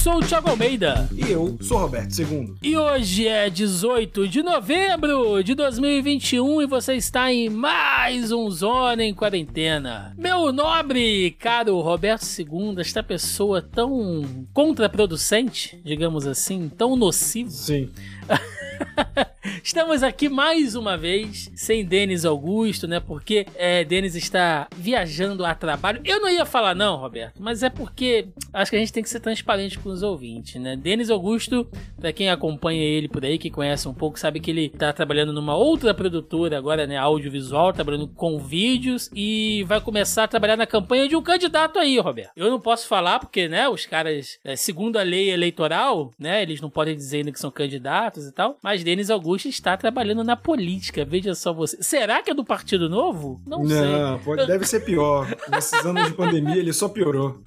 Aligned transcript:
sou 0.00 0.16
o 0.16 0.20
Thiago 0.22 0.48
Almeida. 0.48 1.06
E 1.12 1.30
eu 1.30 1.58
sou 1.60 1.76
o 1.76 1.80
Roberto 1.82 2.18
II. 2.18 2.54
E 2.62 2.74
hoje 2.74 3.28
é 3.28 3.50
18 3.50 4.26
de 4.28 4.42
novembro 4.42 5.44
de 5.44 5.54
2021 5.54 6.62
e 6.62 6.66
você 6.66 6.94
está 6.94 7.30
em 7.30 7.50
mais 7.50 8.32
um 8.32 8.50
Zona 8.50 9.04
em 9.04 9.12
Quarentena. 9.12 10.14
Meu 10.16 10.54
nobre, 10.54 11.32
caro 11.32 11.78
Roberto 11.80 12.24
II, 12.24 12.76
esta 12.78 13.02
pessoa 13.02 13.60
tão 13.60 14.46
contraproducente, 14.54 15.78
digamos 15.84 16.26
assim, 16.26 16.70
tão 16.70 16.96
nocivo. 16.96 17.50
Sim. 17.50 17.90
Estamos 19.64 20.02
aqui 20.02 20.28
mais 20.28 20.74
uma 20.74 20.98
vez, 20.98 21.50
sem 21.54 21.82
Denis 21.82 22.26
Augusto, 22.26 22.86
né? 22.86 23.00
Porque 23.00 23.46
é, 23.54 23.82
Denis 23.84 24.14
está 24.14 24.68
viajando 24.76 25.46
a 25.46 25.54
trabalho. 25.54 26.02
Eu 26.04 26.20
não 26.20 26.28
ia 26.28 26.44
falar, 26.44 26.74
não, 26.74 26.96
Roberto, 26.96 27.40
mas 27.40 27.62
é 27.62 27.70
porque 27.70 28.28
acho 28.52 28.70
que 28.70 28.76
a 28.76 28.80
gente 28.80 28.92
tem 28.92 29.02
que 29.02 29.08
ser 29.08 29.20
transparente 29.20 29.78
com 29.78 29.88
os 29.88 30.02
ouvintes, 30.02 30.60
né? 30.60 30.76
Denis 30.76 31.08
Augusto, 31.08 31.66
para 31.98 32.12
quem 32.12 32.28
acompanha 32.28 32.82
ele 32.82 33.08
por 33.08 33.24
aí, 33.24 33.38
que 33.38 33.48
conhece 33.48 33.88
um 33.88 33.94
pouco, 33.94 34.20
sabe 34.20 34.40
que 34.40 34.50
ele 34.50 34.68
tá 34.68 34.92
trabalhando 34.92 35.32
numa 35.32 35.56
outra 35.56 35.94
produtora 35.94 36.58
agora, 36.58 36.86
né? 36.86 36.98
Audiovisual, 36.98 37.72
trabalhando 37.72 38.08
com 38.08 38.38
vídeos 38.38 39.10
e 39.14 39.64
vai 39.66 39.80
começar 39.80 40.24
a 40.24 40.28
trabalhar 40.28 40.56
na 40.56 40.66
campanha 40.66 41.08
de 41.08 41.16
um 41.16 41.22
candidato 41.22 41.78
aí, 41.78 41.98
Roberto. 41.98 42.32
Eu 42.36 42.50
não 42.50 42.60
posso 42.60 42.86
falar 42.86 43.18
porque, 43.18 43.48
né? 43.48 43.66
Os 43.70 43.86
caras, 43.86 44.38
é, 44.44 44.54
segundo 44.54 44.98
a 44.98 45.02
lei 45.02 45.30
eleitoral, 45.30 46.10
né? 46.18 46.42
Eles 46.42 46.60
não 46.60 46.68
podem 46.68 46.94
dizer 46.94 47.18
ainda 47.18 47.32
que 47.32 47.40
são 47.40 47.50
candidatos 47.50 48.26
e 48.26 48.32
tal, 48.32 48.58
mas 48.62 48.84
Denis 48.84 49.08
Augusto 49.08 49.29
está 49.36 49.76
trabalhando 49.76 50.22
na 50.22 50.36
política. 50.36 51.04
Veja 51.04 51.34
só 51.34 51.52
você. 51.52 51.82
Será 51.82 52.22
que 52.22 52.30
é 52.30 52.34
do 52.34 52.44
Partido 52.44 52.88
Novo? 52.88 53.40
Não, 53.46 53.60
não 53.60 53.68
sei. 53.68 54.24
Pode, 54.24 54.46
deve 54.46 54.64
ser 54.66 54.80
pior. 54.80 55.26
Nesses 55.48 55.84
anos 55.84 56.06
de 56.06 56.14
pandemia 56.14 56.56
ele 56.56 56.72
só 56.72 56.88
piorou. 56.88 57.40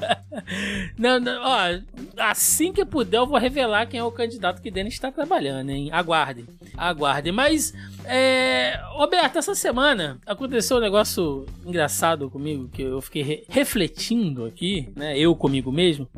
não, 0.98 1.18
não, 1.18 1.40
ó, 1.42 1.80
assim 2.18 2.72
que 2.72 2.84
puder 2.84 3.16
eu 3.16 3.26
vou 3.26 3.38
revelar 3.38 3.86
quem 3.86 4.00
é 4.00 4.04
o 4.04 4.12
candidato 4.12 4.60
que 4.60 4.70
Denis 4.70 4.94
está 4.94 5.10
trabalhando, 5.10 5.70
hein? 5.70 5.88
Aguardem, 5.92 6.46
aguardem. 6.76 7.32
Mas, 7.32 7.72
é, 8.04 8.78
Roberto, 8.90 9.38
essa 9.38 9.54
semana 9.54 10.18
aconteceu 10.26 10.76
um 10.76 10.80
negócio 10.80 11.46
engraçado 11.64 12.30
comigo 12.30 12.68
que 12.68 12.82
eu 12.82 13.00
fiquei 13.00 13.22
re 13.22 13.44
refletindo 13.48 14.44
aqui, 14.44 14.88
né? 14.94 15.18
Eu 15.18 15.34
comigo 15.34 15.72
mesmo. 15.72 16.08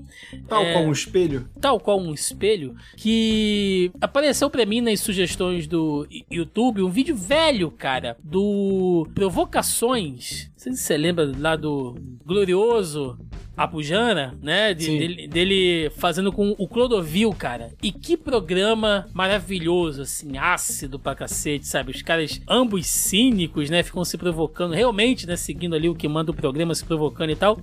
Tal 0.48 0.62
é, 0.62 0.72
qual 0.72 0.84
um 0.84 0.92
espelho? 0.92 1.48
Tal 1.60 1.80
qual 1.80 2.00
um 2.00 2.12
espelho 2.12 2.76
que 2.96 3.90
apareceu 4.00 4.50
para 4.50 4.66
mim 4.66 4.77
nas 4.80 5.00
sugestões 5.00 5.66
do 5.66 6.06
YouTube 6.30 6.82
um 6.82 6.88
vídeo 6.88 7.14
velho, 7.16 7.70
cara, 7.70 8.16
do 8.22 9.06
Provocações. 9.14 10.50
Não 10.50 10.58
sei 10.58 10.72
se 10.74 10.82
você 10.82 10.96
lembra 10.96 11.32
lá 11.38 11.56
do 11.56 11.96
glorioso 12.24 13.18
Apujana, 13.58 14.38
né? 14.40 14.72
De, 14.72 14.86
dele, 14.86 15.26
dele, 15.26 15.90
fazendo 15.96 16.30
com 16.30 16.54
o 16.56 16.68
Clodovil, 16.68 17.32
cara. 17.32 17.72
E 17.82 17.90
que 17.90 18.16
programa 18.16 19.08
maravilhoso, 19.12 20.02
assim, 20.02 20.38
ácido 20.38 20.96
pra 20.96 21.16
cacete, 21.16 21.66
sabe? 21.66 21.90
Os 21.90 22.00
caras, 22.00 22.40
ambos 22.48 22.86
cínicos, 22.86 23.68
né? 23.68 23.82
Ficam 23.82 24.04
se 24.04 24.16
provocando, 24.16 24.74
realmente, 24.74 25.26
né? 25.26 25.34
Seguindo 25.34 25.74
ali 25.74 25.88
o 25.88 25.94
que 25.96 26.06
manda 26.06 26.30
o 26.30 26.34
programa, 26.34 26.72
se 26.72 26.84
provocando 26.84 27.30
e 27.30 27.34
tal. 27.36 27.60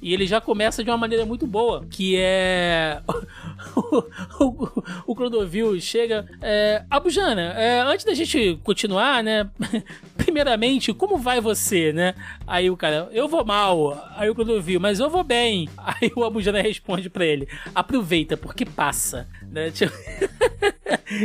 E 0.00 0.14
ele 0.14 0.26
já 0.26 0.40
começa 0.40 0.82
de 0.82 0.90
uma 0.90 0.96
maneira 0.96 1.26
muito 1.26 1.46
boa, 1.46 1.84
que 1.90 2.16
é. 2.16 3.02
o, 3.76 4.04
o, 4.40 4.82
o 5.08 5.14
Clodovil 5.14 5.78
chega. 5.78 6.26
É, 6.40 6.84
Abujana, 6.88 7.52
é, 7.52 7.80
antes 7.82 8.06
da 8.06 8.14
gente 8.14 8.58
continuar, 8.64 9.22
né? 9.22 9.46
Primeiramente, 10.16 10.94
como 10.94 11.18
vai 11.18 11.38
você, 11.38 11.92
né? 11.92 12.14
Aí 12.46 12.70
o 12.70 12.78
cara, 12.78 13.10
eu 13.12 13.28
vou 13.28 13.44
mal. 13.44 14.10
Aí 14.16 14.30
o 14.30 14.34
Clodovil, 14.34 14.80
mas 14.80 15.00
eu 15.00 15.10
vou 15.10 15.22
bem 15.22 15.33
bem. 15.34 15.68
Aí 15.76 16.12
o 16.14 16.24
Abujana 16.24 16.62
responde 16.62 17.10
pra 17.10 17.26
ele: 17.26 17.48
aproveita, 17.74 18.36
porque 18.36 18.64
passa. 18.64 19.26
Né? 19.50 19.70
Tipo, 19.74 19.94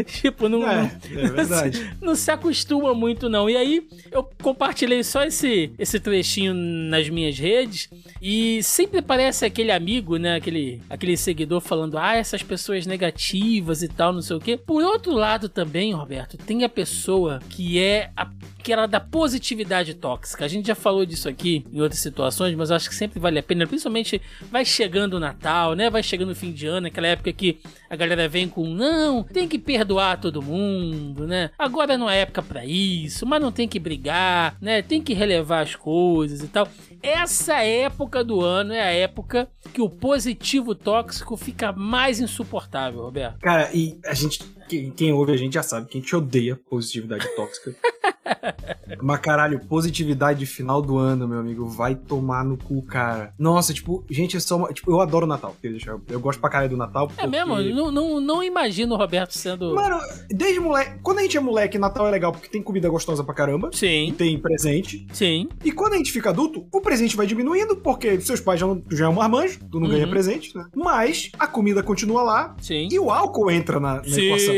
tipo 0.05 0.49
não, 0.49 0.69
é, 0.69 0.91
é 1.09 1.31
não, 1.31 1.45
se, 1.45 1.89
não, 2.01 2.15
se, 2.15 2.31
acostuma 2.31 2.93
muito, 2.93 3.29
não. 3.29 3.49
E 3.49 3.55
aí 3.55 3.87
eu 4.11 4.27
compartilhei 4.41 5.03
só 5.03 5.23
esse, 5.23 5.71
esse 5.79 5.99
trechinho 5.99 6.53
nas 6.53 7.09
minhas 7.09 7.37
redes. 7.37 7.89
E 8.21 8.61
sempre 8.61 9.01
parece 9.01 9.45
aquele 9.45 9.71
amigo, 9.71 10.17
né? 10.17 10.35
Aquele, 10.35 10.81
aquele 10.89 11.15
seguidor 11.15 11.61
falando: 11.61 11.97
ah, 11.97 12.15
essas 12.15 12.43
pessoas 12.43 12.85
negativas 12.85 13.81
e 13.81 13.87
tal, 13.87 14.11
não 14.11 14.21
sei 14.21 14.35
o 14.35 14.39
quê. 14.39 14.57
Por 14.57 14.83
outro 14.83 15.13
lado, 15.13 15.47
também, 15.47 15.93
Roberto, 15.93 16.37
tem 16.37 16.63
a 16.63 16.69
pessoa 16.69 17.39
que 17.49 17.79
é 17.79 18.11
a 18.15 18.29
aquela 18.59 18.85
da 18.85 18.99
positividade 18.99 19.93
tóxica. 19.93 20.43
A 20.43 20.47
gente 20.47 20.67
já 20.67 20.75
falou 20.75 21.05
disso 21.05 21.29
aqui 21.29 21.65
em 21.71 21.81
outras 21.81 22.01
situações, 22.01 22.53
mas 22.55 22.69
eu 22.69 22.75
acho 22.75 22.89
que 22.89 22.95
sempre 22.95 23.19
vale 23.19 23.39
a 23.39 23.43
pena, 23.43 23.65
principalmente 23.65 24.21
vai 24.51 24.65
chegando 24.65 25.13
o 25.13 25.19
Natal, 25.19 25.73
né? 25.73 25.89
Vai 25.89 26.03
chegando 26.03 26.31
o 26.31 26.35
fim 26.35 26.51
de 26.51 26.67
ano, 26.67 26.87
aquela 26.87 27.07
época 27.07 27.31
que 27.31 27.59
a 27.89 27.95
galera 27.95 28.27
vem 28.27 28.49
com 28.49 28.65
não, 28.65 29.23
tem 29.23 29.47
que 29.47 29.57
perdoar 29.57 30.19
todo 30.19 30.41
mundo, 30.41 31.25
né? 31.25 31.51
Agora 31.57 31.97
não 31.97 32.09
é 32.09 32.19
época 32.19 32.41
para 32.41 32.65
isso, 32.65 33.25
mas 33.25 33.41
não 33.41 33.51
tem 33.51 33.67
que 33.67 33.79
brigar, 33.79 34.57
né? 34.61 34.81
Tem 34.81 35.01
que 35.01 35.13
relevar 35.13 35.61
as 35.61 35.75
coisas 35.75 36.43
e 36.43 36.47
tal. 36.47 36.67
Essa 37.01 37.63
época 37.63 38.23
do 38.23 38.41
ano 38.41 38.73
é 38.73 38.81
a 38.81 38.91
época 38.91 39.47
que 39.73 39.81
o 39.81 39.89
positivo 39.89 40.75
tóxico 40.75 41.37
fica 41.37 41.71
mais 41.71 42.19
insuportável, 42.19 43.01
Roberto. 43.01 43.39
Cara, 43.39 43.69
e 43.73 43.97
a 44.05 44.13
gente 44.13 44.43
quem, 44.69 44.91
quem, 44.91 45.11
ouve 45.11 45.33
a 45.33 45.37
gente 45.37 45.53
já 45.53 45.63
sabe 45.63 45.87
que 45.87 45.97
a 45.97 46.01
gente 46.01 46.15
odeia 46.15 46.59
positividade 46.69 47.27
tóxica. 47.35 47.75
Mas 49.01 49.19
caralho, 49.19 49.59
positividade 49.59 50.39
de 50.39 50.45
final 50.45 50.81
do 50.81 50.97
ano, 50.97 51.27
meu 51.27 51.39
amigo, 51.39 51.65
vai 51.65 51.95
tomar 51.95 52.43
no 52.43 52.57
cu, 52.57 52.81
cara. 52.83 53.33
Nossa, 53.37 53.73
tipo, 53.73 54.03
gente, 54.09 54.37
é 54.37 54.39
só 54.39 54.57
uma, 54.57 54.73
tipo, 54.73 54.91
eu 54.91 54.99
adoro 54.99 55.25
Natal. 55.25 55.55
Eu, 56.07 56.19
gosto 56.19 56.39
pra 56.39 56.49
caralho 56.49 56.71
do 56.71 56.77
Natal. 56.77 57.07
Porque... 57.07 57.23
É 57.23 57.27
mesmo? 57.27 57.59
Não, 57.59 57.91
não, 57.91 58.19
não 58.19 58.43
imagino 58.43 58.95
o 58.95 58.97
Roberto 58.97 59.37
sendo. 59.37 59.73
Mano, 59.73 59.99
desde 60.29 60.59
moleque. 60.59 60.99
Quando 61.01 61.19
a 61.19 61.21
gente 61.21 61.37
é 61.37 61.39
moleque, 61.39 61.77
Natal 61.77 62.07
é 62.07 62.11
legal 62.11 62.31
porque 62.31 62.49
tem 62.49 62.61
comida 62.61 62.89
gostosa 62.89 63.23
pra 63.23 63.33
caramba. 63.33 63.69
Sim. 63.73 64.13
tem 64.17 64.37
presente. 64.37 65.07
Sim. 65.13 65.47
E 65.63 65.71
quando 65.71 65.93
a 65.93 65.97
gente 65.97 66.11
fica 66.11 66.29
adulto, 66.29 66.67
o 66.71 66.81
presente 66.81 67.15
vai 67.15 67.25
diminuindo 67.25 67.75
porque 67.77 68.19
seus 68.21 68.39
pais 68.39 68.59
já, 68.59 68.67
não, 68.67 68.83
já 68.91 69.05
é 69.05 69.09
um 69.09 69.13
marmanjo, 69.13 69.59
tu 69.71 69.79
não 69.79 69.87
uhum. 69.87 69.93
ganha 69.93 70.07
presente, 70.07 70.55
né? 70.55 70.65
Mas 70.75 71.31
a 71.37 71.47
comida 71.47 71.81
continua 71.81 72.23
lá. 72.23 72.55
Sim. 72.61 72.87
E 72.91 72.99
o 72.99 73.11
álcool 73.11 73.49
entra 73.51 73.79
na, 73.79 73.95
na 73.95 74.19
equação. 74.19 74.53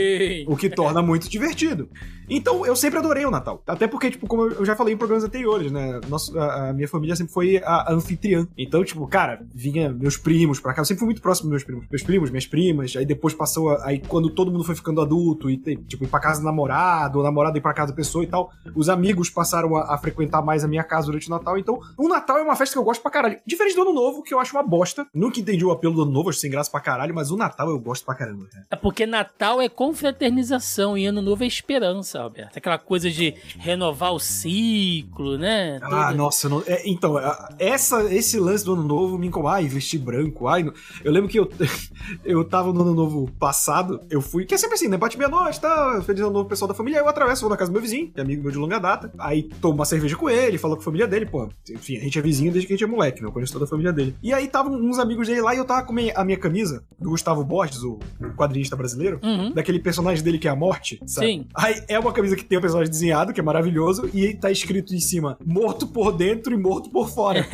O 0.47 0.55
que 0.55 0.69
torna 0.69 1.01
muito 1.01 1.29
divertido. 1.29 1.89
Então, 2.33 2.65
eu 2.65 2.77
sempre 2.77 2.97
adorei 2.97 3.25
o 3.25 3.29
Natal. 3.29 3.61
Até 3.67 3.87
porque, 3.87 4.09
tipo, 4.09 4.25
como 4.25 4.43
eu 4.43 4.63
já 4.63 4.73
falei 4.73 4.93
em 4.93 4.97
programas 4.97 5.25
anteriores, 5.25 5.69
né? 5.69 5.99
Nossa, 6.07 6.39
a, 6.39 6.69
a, 6.69 6.73
minha 6.73 6.87
família 6.87 7.13
sempre 7.13 7.33
foi 7.33 7.57
a 7.57 7.91
anfitriã. 7.91 8.47
Então, 8.57 8.81
tipo, 8.85 9.05
cara, 9.05 9.45
vinha 9.53 9.91
meus 9.91 10.15
primos 10.15 10.57
pra 10.57 10.73
cá. 10.73 10.79
Eu 10.79 10.85
sempre 10.85 10.99
fui 10.99 11.07
muito 11.07 11.21
próximo 11.21 11.49
dos 11.49 11.51
meus 11.51 11.63
primos. 11.65 11.85
Meus 11.91 12.03
primos, 12.03 12.29
minhas 12.29 12.47
primas. 12.47 12.95
Aí 12.95 13.05
depois 13.05 13.33
passou. 13.33 13.71
A, 13.71 13.87
aí 13.87 13.99
quando 13.99 14.29
todo 14.29 14.49
mundo 14.49 14.63
foi 14.63 14.75
ficando 14.75 15.01
adulto 15.01 15.49
e, 15.49 15.57
tipo, 15.57 16.05
ir 16.05 16.07
pra 16.07 16.21
casa 16.21 16.39
do 16.39 16.45
namorado, 16.45 17.17
ou 17.17 17.23
namorado 17.23 17.57
ir 17.57 17.61
pra 17.61 17.73
casa 17.73 17.91
da 17.91 17.95
pessoa 17.95 18.23
e 18.23 18.27
tal, 18.27 18.49
os 18.73 18.87
amigos 18.87 19.29
passaram 19.29 19.75
a, 19.75 19.93
a, 19.93 19.97
frequentar 19.97 20.41
mais 20.41 20.63
a 20.63 20.69
minha 20.69 20.85
casa 20.85 21.07
durante 21.07 21.27
o 21.27 21.31
Natal. 21.31 21.57
Então, 21.57 21.81
o 21.97 22.07
Natal 22.07 22.37
é 22.37 22.43
uma 22.43 22.55
festa 22.55 22.73
que 22.73 22.79
eu 22.79 22.83
gosto 22.83 23.01
pra 23.01 23.11
caralho. 23.11 23.39
Diferente 23.45 23.75
do 23.75 23.81
Ano 23.81 23.93
Novo, 23.93 24.23
que 24.23 24.33
eu 24.33 24.39
acho 24.39 24.55
uma 24.55 24.63
bosta. 24.63 25.05
Nunca 25.13 25.41
entendi 25.41 25.65
o 25.65 25.71
apelo 25.71 25.95
do 25.95 26.03
Ano 26.03 26.11
Novo, 26.11 26.29
acho 26.29 26.39
sem 26.39 26.49
graça 26.49 26.71
pra 26.71 26.79
caralho, 26.79 27.13
mas 27.13 27.29
o 27.29 27.35
Natal 27.35 27.69
eu 27.69 27.77
gosto 27.77 28.05
pra 28.05 28.15
caramba. 28.15 28.47
Cara. 28.49 28.65
É 28.71 28.75
porque 28.77 29.05
Natal 29.05 29.61
é 29.61 29.67
confraternização 29.67 30.97
e 30.97 31.05
Ano 31.05 31.21
Novo 31.21 31.43
é 31.43 31.47
esperança, 31.47 32.20
Alberto. 32.23 32.57
Aquela 32.57 32.77
coisa 32.77 33.09
de 33.09 33.35
renovar 33.57 34.13
o 34.13 34.19
ciclo, 34.19 35.37
né? 35.37 35.79
Ah, 35.81 36.13
nossa, 36.13 36.47
não, 36.49 36.63
é, 36.65 36.81
então, 36.85 37.15
essa, 37.59 38.03
esse 38.13 38.39
lance 38.39 38.63
do 38.63 38.73
ano 38.73 38.83
novo 38.83 39.17
me 39.17 39.27
incomoda. 39.27 39.55
Ai, 39.55 39.67
vestir 39.67 39.99
branco, 39.99 40.47
ai. 40.47 40.69
Eu 41.03 41.11
lembro 41.11 41.29
que 41.29 41.39
eu, 41.39 41.49
eu 42.23 42.43
tava 42.43 42.71
no 42.71 42.81
ano 42.81 42.93
novo 42.93 43.29
passado, 43.39 44.01
eu 44.09 44.21
fui, 44.21 44.45
que 44.45 44.53
é 44.53 44.57
sempre 44.57 44.75
assim, 44.75 44.87
né? 44.87 44.97
Bate 44.97 45.17
meia-noite, 45.17 45.59
tá? 45.59 46.01
Feliz 46.05 46.21
ano 46.21 46.31
novo 46.31 46.47
pessoal 46.47 46.67
da 46.67 46.73
família. 46.73 46.99
Aí 46.99 47.05
eu 47.05 47.09
atravesso, 47.09 47.41
vou 47.41 47.49
na 47.49 47.57
casa 47.57 47.71
do 47.71 47.73
meu 47.73 47.81
vizinho, 47.81 48.11
que 48.11 48.19
é 48.19 48.23
amigo 48.23 48.41
meu 48.43 48.51
de 48.51 48.57
longa 48.57 48.79
data. 48.79 49.11
Aí 49.17 49.43
tomo 49.43 49.75
uma 49.75 49.85
cerveja 49.85 50.15
com 50.15 50.29
ele, 50.29 50.57
falo 50.57 50.75
com 50.75 50.81
a 50.81 50.85
família 50.85 51.07
dele, 51.07 51.25
pô. 51.25 51.49
Enfim, 51.69 51.97
a 51.97 52.01
gente 52.01 52.17
é 52.17 52.21
vizinho 52.21 52.51
desde 52.51 52.67
que 52.67 52.73
a 52.73 52.75
gente 52.75 52.83
é 52.83 52.87
moleque, 52.87 53.21
né? 53.21 53.27
Eu 53.27 53.31
conheço 53.31 53.53
toda 53.53 53.65
a 53.65 53.67
família 53.67 53.91
dele. 53.91 54.15
E 54.21 54.33
aí 54.33 54.45
estavam 54.45 54.73
uns 54.73 54.99
amigos 54.99 55.27
dele 55.27 55.41
lá 55.41 55.53
e 55.53 55.57
eu 55.57 55.65
tava 55.65 55.83
com 55.83 55.93
a 55.93 56.23
minha 56.23 56.37
camisa 56.37 56.83
do 56.99 57.09
Gustavo 57.09 57.43
Borges, 57.43 57.83
o 57.83 57.99
quadrinista 58.35 58.75
brasileiro, 58.75 59.19
uhum. 59.23 59.53
daquele 59.53 59.79
personagem 59.79 60.23
dele 60.23 60.37
que 60.37 60.47
é 60.47 60.51
a 60.51 60.55
morte, 60.55 60.99
sabe? 61.05 61.27
Sim. 61.27 61.47
Aí 61.55 61.81
é 61.87 61.99
uma 62.01 62.13
camisa 62.13 62.35
que 62.35 62.43
tem 62.43 62.57
o 62.57 62.61
personagem 62.61 62.91
desenhado, 62.91 63.33
que 63.33 63.39
é 63.39 63.43
maravilhoso, 63.43 64.09
e 64.13 64.33
tá 64.33 64.51
escrito 64.51 64.93
em 64.93 64.99
cima, 64.99 65.37
morto 65.45 65.87
por 65.87 66.11
dentro 66.11 66.53
e 66.53 66.57
morto 66.57 66.89
por 66.89 67.09
fora. 67.09 67.45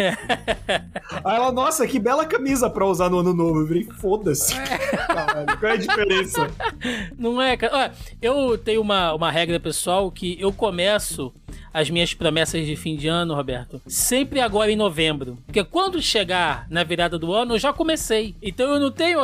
Aí 1.23 1.35
ela, 1.35 1.51
nossa, 1.51 1.85
que 1.88 1.99
bela 1.99 2.25
camisa 2.25 2.69
pra 2.69 2.85
usar 2.85 3.09
no 3.09 3.19
ano 3.19 3.33
novo. 3.33 3.61
Eu 3.61 3.65
virei, 3.65 3.83
foda-se. 3.99 4.53
qual 5.59 5.71
é 5.71 5.75
a 5.75 5.77
diferença? 5.77 6.49
Não 7.17 7.41
é, 7.41 7.55
cara. 7.57 7.75
Olha, 7.75 7.91
eu 8.21 8.57
tenho 8.57 8.81
uma, 8.81 9.13
uma 9.13 9.31
regra 9.31 9.59
pessoal 9.59 10.11
que 10.11 10.38
eu 10.39 10.51
começo 10.51 11.33
as 11.73 11.89
minhas 11.89 12.13
promessas 12.13 12.65
de 12.65 12.75
fim 12.75 12.95
de 12.95 13.07
ano, 13.07 13.35
Roberto, 13.35 13.81
sempre 13.85 14.39
agora 14.39 14.71
em 14.71 14.75
novembro. 14.75 15.38
Porque 15.45 15.63
quando 15.63 16.01
chegar 16.01 16.65
na 16.69 16.83
virada 16.83 17.19
do 17.19 17.33
ano, 17.33 17.55
eu 17.55 17.59
já 17.59 17.71
comecei. 17.71 18.35
Então 18.41 18.73
eu 18.73 18.79
não 18.79 18.91
tenho 18.91 19.19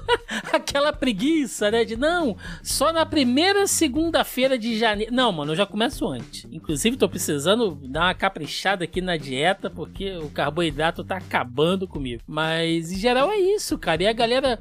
aquela 0.52 0.92
preguiça, 0.92 1.70
né? 1.70 1.84
De 1.84 1.96
não, 1.96 2.36
só 2.62 2.92
na 2.92 3.04
primeira 3.04 3.66
segunda-feira 3.66 4.58
de 4.58 4.78
janeiro. 4.78 5.12
Não, 5.12 5.30
mano, 5.30 5.52
eu 5.52 5.56
já 5.56 5.66
começo 5.66 6.06
antes. 6.08 6.46
Inclusive, 6.50 6.96
tô 6.96 7.08
precisando 7.08 7.78
dar 7.84 8.04
uma 8.04 8.14
caprichada 8.14 8.84
aqui 8.84 9.00
na 9.00 9.16
dieta, 9.16 9.68
porque 9.68 10.16
o 10.16 10.30
carboidrato 10.30 11.04
tá 11.04 11.16
acabando 11.16 11.86
comigo. 11.86 12.22
Mas 12.26 12.92
em 12.92 12.96
geral 12.96 13.30
é 13.30 13.38
isso, 13.38 13.76
cara. 13.78 14.02
E 14.02 14.06
a 14.06 14.12
galera 14.12 14.58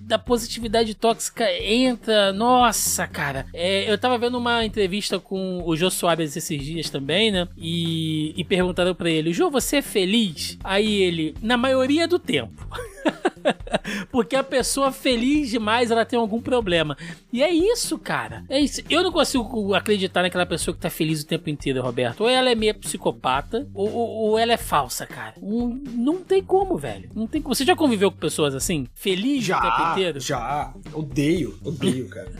da 0.00 0.18
positividade 0.18 0.94
tóxica 0.94 1.46
entra. 1.62 2.32
Nossa, 2.32 3.06
cara. 3.06 3.46
É, 3.52 3.90
eu 3.90 3.98
tava 3.98 4.18
vendo 4.18 4.38
uma 4.38 4.64
entrevista 4.64 5.20
com 5.20 5.62
o 5.64 5.76
Jô 5.76 5.90
Soares 5.90 6.25
esses 6.34 6.62
dias 6.62 6.90
também, 6.90 7.30
né? 7.30 7.46
E, 7.56 8.32
e 8.36 8.42
perguntaram 8.44 8.94
pra 8.94 9.10
ele: 9.10 9.32
Jô, 9.32 9.50
você 9.50 9.76
é 9.76 9.82
feliz? 9.82 10.58
Aí 10.64 11.02
ele, 11.02 11.34
na 11.42 11.56
maioria 11.56 12.08
do 12.08 12.18
tempo. 12.18 12.66
Porque 14.10 14.36
a 14.36 14.42
pessoa 14.42 14.92
feliz 14.92 15.50
demais, 15.50 15.90
ela 15.90 16.04
tem 16.04 16.18
algum 16.18 16.40
problema. 16.40 16.96
E 17.32 17.42
é 17.42 17.50
isso, 17.52 17.98
cara. 17.98 18.44
É 18.48 18.58
isso. 18.60 18.82
Eu 18.88 19.02
não 19.02 19.12
consigo 19.12 19.74
acreditar 19.74 20.22
naquela 20.22 20.46
pessoa 20.46 20.74
que 20.74 20.80
tá 20.80 20.90
feliz 20.90 21.22
o 21.22 21.26
tempo 21.26 21.48
inteiro, 21.50 21.82
Roberto. 21.82 22.22
Ou 22.22 22.28
ela 22.28 22.50
é 22.50 22.54
meio 22.54 22.74
psicopata, 22.74 23.66
ou, 23.74 23.92
ou, 23.92 24.08
ou 24.08 24.38
ela 24.38 24.52
é 24.52 24.56
falsa, 24.56 25.06
cara. 25.06 25.34
Não, 25.40 25.68
não 25.68 26.16
tem 26.22 26.42
como, 26.42 26.76
velho. 26.76 27.10
Não 27.14 27.26
tem 27.26 27.40
como. 27.40 27.54
Você 27.54 27.64
já 27.64 27.76
conviveu 27.76 28.10
com 28.10 28.18
pessoas 28.18 28.54
assim? 28.54 28.86
Feliz 28.94 29.44
já, 29.44 29.58
o 29.58 29.62
tempo 29.62 29.90
inteiro? 29.92 30.20
Já. 30.20 30.74
Odeio, 30.92 31.58
odeio, 31.64 32.08
cara. 32.08 32.32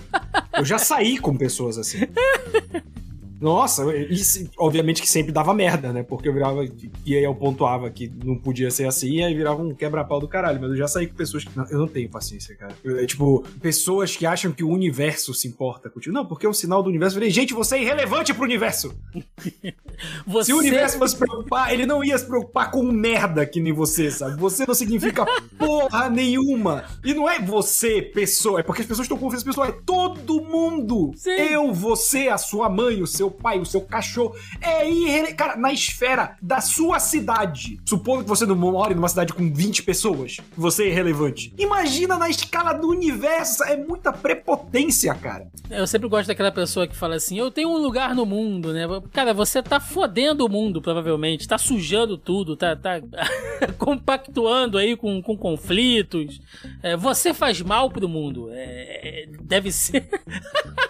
Eu 0.56 0.64
já 0.64 0.78
saí 0.78 1.18
com 1.18 1.36
pessoas 1.36 1.78
assim. 1.78 2.00
Nossa, 3.40 3.94
isso, 3.94 4.48
obviamente 4.58 5.02
que 5.02 5.08
sempre 5.08 5.30
dava 5.30 5.52
merda, 5.52 5.92
né? 5.92 6.02
Porque 6.02 6.28
eu 6.28 6.32
virava. 6.32 6.64
E 7.04 7.16
aí 7.16 7.24
eu 7.24 7.34
pontuava 7.34 7.90
que 7.90 8.10
não 8.24 8.36
podia 8.36 8.70
ser 8.70 8.86
assim, 8.86 9.16
e 9.16 9.24
aí 9.24 9.34
virava 9.34 9.62
um 9.62 9.74
quebra-pau 9.74 10.18
do 10.18 10.28
caralho. 10.28 10.60
Mas 10.60 10.70
eu 10.70 10.76
já 10.76 10.88
saí 10.88 11.06
com 11.06 11.14
pessoas 11.14 11.44
que. 11.44 11.56
Não, 11.56 11.66
eu 11.66 11.78
não 11.78 11.88
tenho 11.88 12.08
paciência, 12.08 12.54
cara. 12.56 12.74
Eu, 12.82 12.98
é, 12.98 13.06
tipo, 13.06 13.44
pessoas 13.60 14.16
que 14.16 14.24
acham 14.24 14.52
que 14.52 14.64
o 14.64 14.70
universo 14.70 15.34
se 15.34 15.46
importa 15.46 15.90
contigo. 15.90 16.14
Não, 16.14 16.24
porque 16.24 16.46
é 16.46 16.48
um 16.48 16.54
sinal 16.54 16.82
do 16.82 16.88
universo. 16.88 17.16
Eu 17.16 17.20
falei, 17.20 17.30
gente, 17.30 17.52
você 17.52 17.76
é 17.76 17.82
irrelevante 17.82 18.32
pro 18.32 18.44
universo. 18.44 18.94
você... 20.26 20.46
Se 20.46 20.52
o 20.52 20.58
universo 20.58 20.98
fosse 20.98 21.14
se 21.14 21.18
preocupar, 21.18 21.72
ele 21.72 21.84
não 21.84 22.02
ia 22.02 22.16
se 22.16 22.26
preocupar 22.26 22.70
com 22.70 22.82
merda 22.84 23.44
que 23.44 23.60
nem 23.60 23.72
você, 23.72 24.10
sabe? 24.10 24.36
Você 24.40 24.64
não 24.66 24.74
significa 24.74 25.26
porra 25.58 26.08
nenhuma. 26.08 26.84
E 27.04 27.12
não 27.12 27.28
é 27.28 27.38
você, 27.38 28.00
pessoa. 28.00 28.60
É 28.60 28.62
porque 28.62 28.82
as 28.82 28.88
pessoas 28.88 29.04
estão 29.04 29.18
confiando 29.18 29.44
pessoas. 29.44 29.68
É 29.68 29.72
todo 29.84 30.42
mundo. 30.42 31.12
Sim. 31.16 31.30
Eu, 31.30 31.72
você, 31.72 32.28
a 32.28 32.38
sua 32.38 32.68
mãe, 32.68 33.02
o 33.02 33.06
seu 33.06 33.25
seu 33.26 33.30
pai, 33.30 33.58
o 33.58 33.66
seu 33.66 33.80
cachorro. 33.80 34.34
É 34.60 34.88
irrelevante. 34.88 35.34
Cara, 35.34 35.56
na 35.56 35.72
esfera 35.72 36.36
da 36.40 36.60
sua 36.60 36.98
cidade, 36.98 37.80
supondo 37.84 38.22
que 38.22 38.28
você 38.28 38.46
não 38.46 38.56
mora 38.56 38.94
numa 38.94 39.08
cidade 39.08 39.32
com 39.32 39.52
20 39.52 39.82
pessoas, 39.82 40.38
você 40.56 40.84
é 40.84 40.88
irrelevante. 40.88 41.52
Imagina 41.58 42.16
na 42.16 42.28
escala 42.28 42.72
do 42.72 42.88
universo. 42.88 43.64
É 43.64 43.76
muita 43.76 44.12
prepotência, 44.12 45.14
cara. 45.14 45.48
Eu 45.70 45.86
sempre 45.86 46.08
gosto 46.08 46.28
daquela 46.28 46.52
pessoa 46.52 46.86
que 46.86 46.96
fala 46.96 47.16
assim: 47.16 47.38
eu 47.38 47.50
tenho 47.50 47.68
um 47.68 47.78
lugar 47.78 48.14
no 48.14 48.24
mundo, 48.24 48.72
né? 48.72 48.86
Cara, 49.12 49.34
você 49.34 49.62
tá 49.62 49.80
fodendo 49.80 50.44
o 50.46 50.48
mundo, 50.48 50.80
provavelmente. 50.80 51.48
Tá 51.48 51.58
sujando 51.58 52.16
tudo, 52.16 52.56
tá, 52.56 52.76
tá 52.76 53.00
compactuando 53.78 54.78
aí 54.78 54.96
com, 54.96 55.20
com 55.20 55.36
conflitos. 55.36 56.40
É, 56.82 56.96
você 56.96 57.34
faz 57.34 57.60
mal 57.60 57.90
pro 57.90 58.08
mundo. 58.08 58.48
É, 58.52 59.22
é 59.22 59.26
deve 59.40 59.72
ser. 59.72 60.08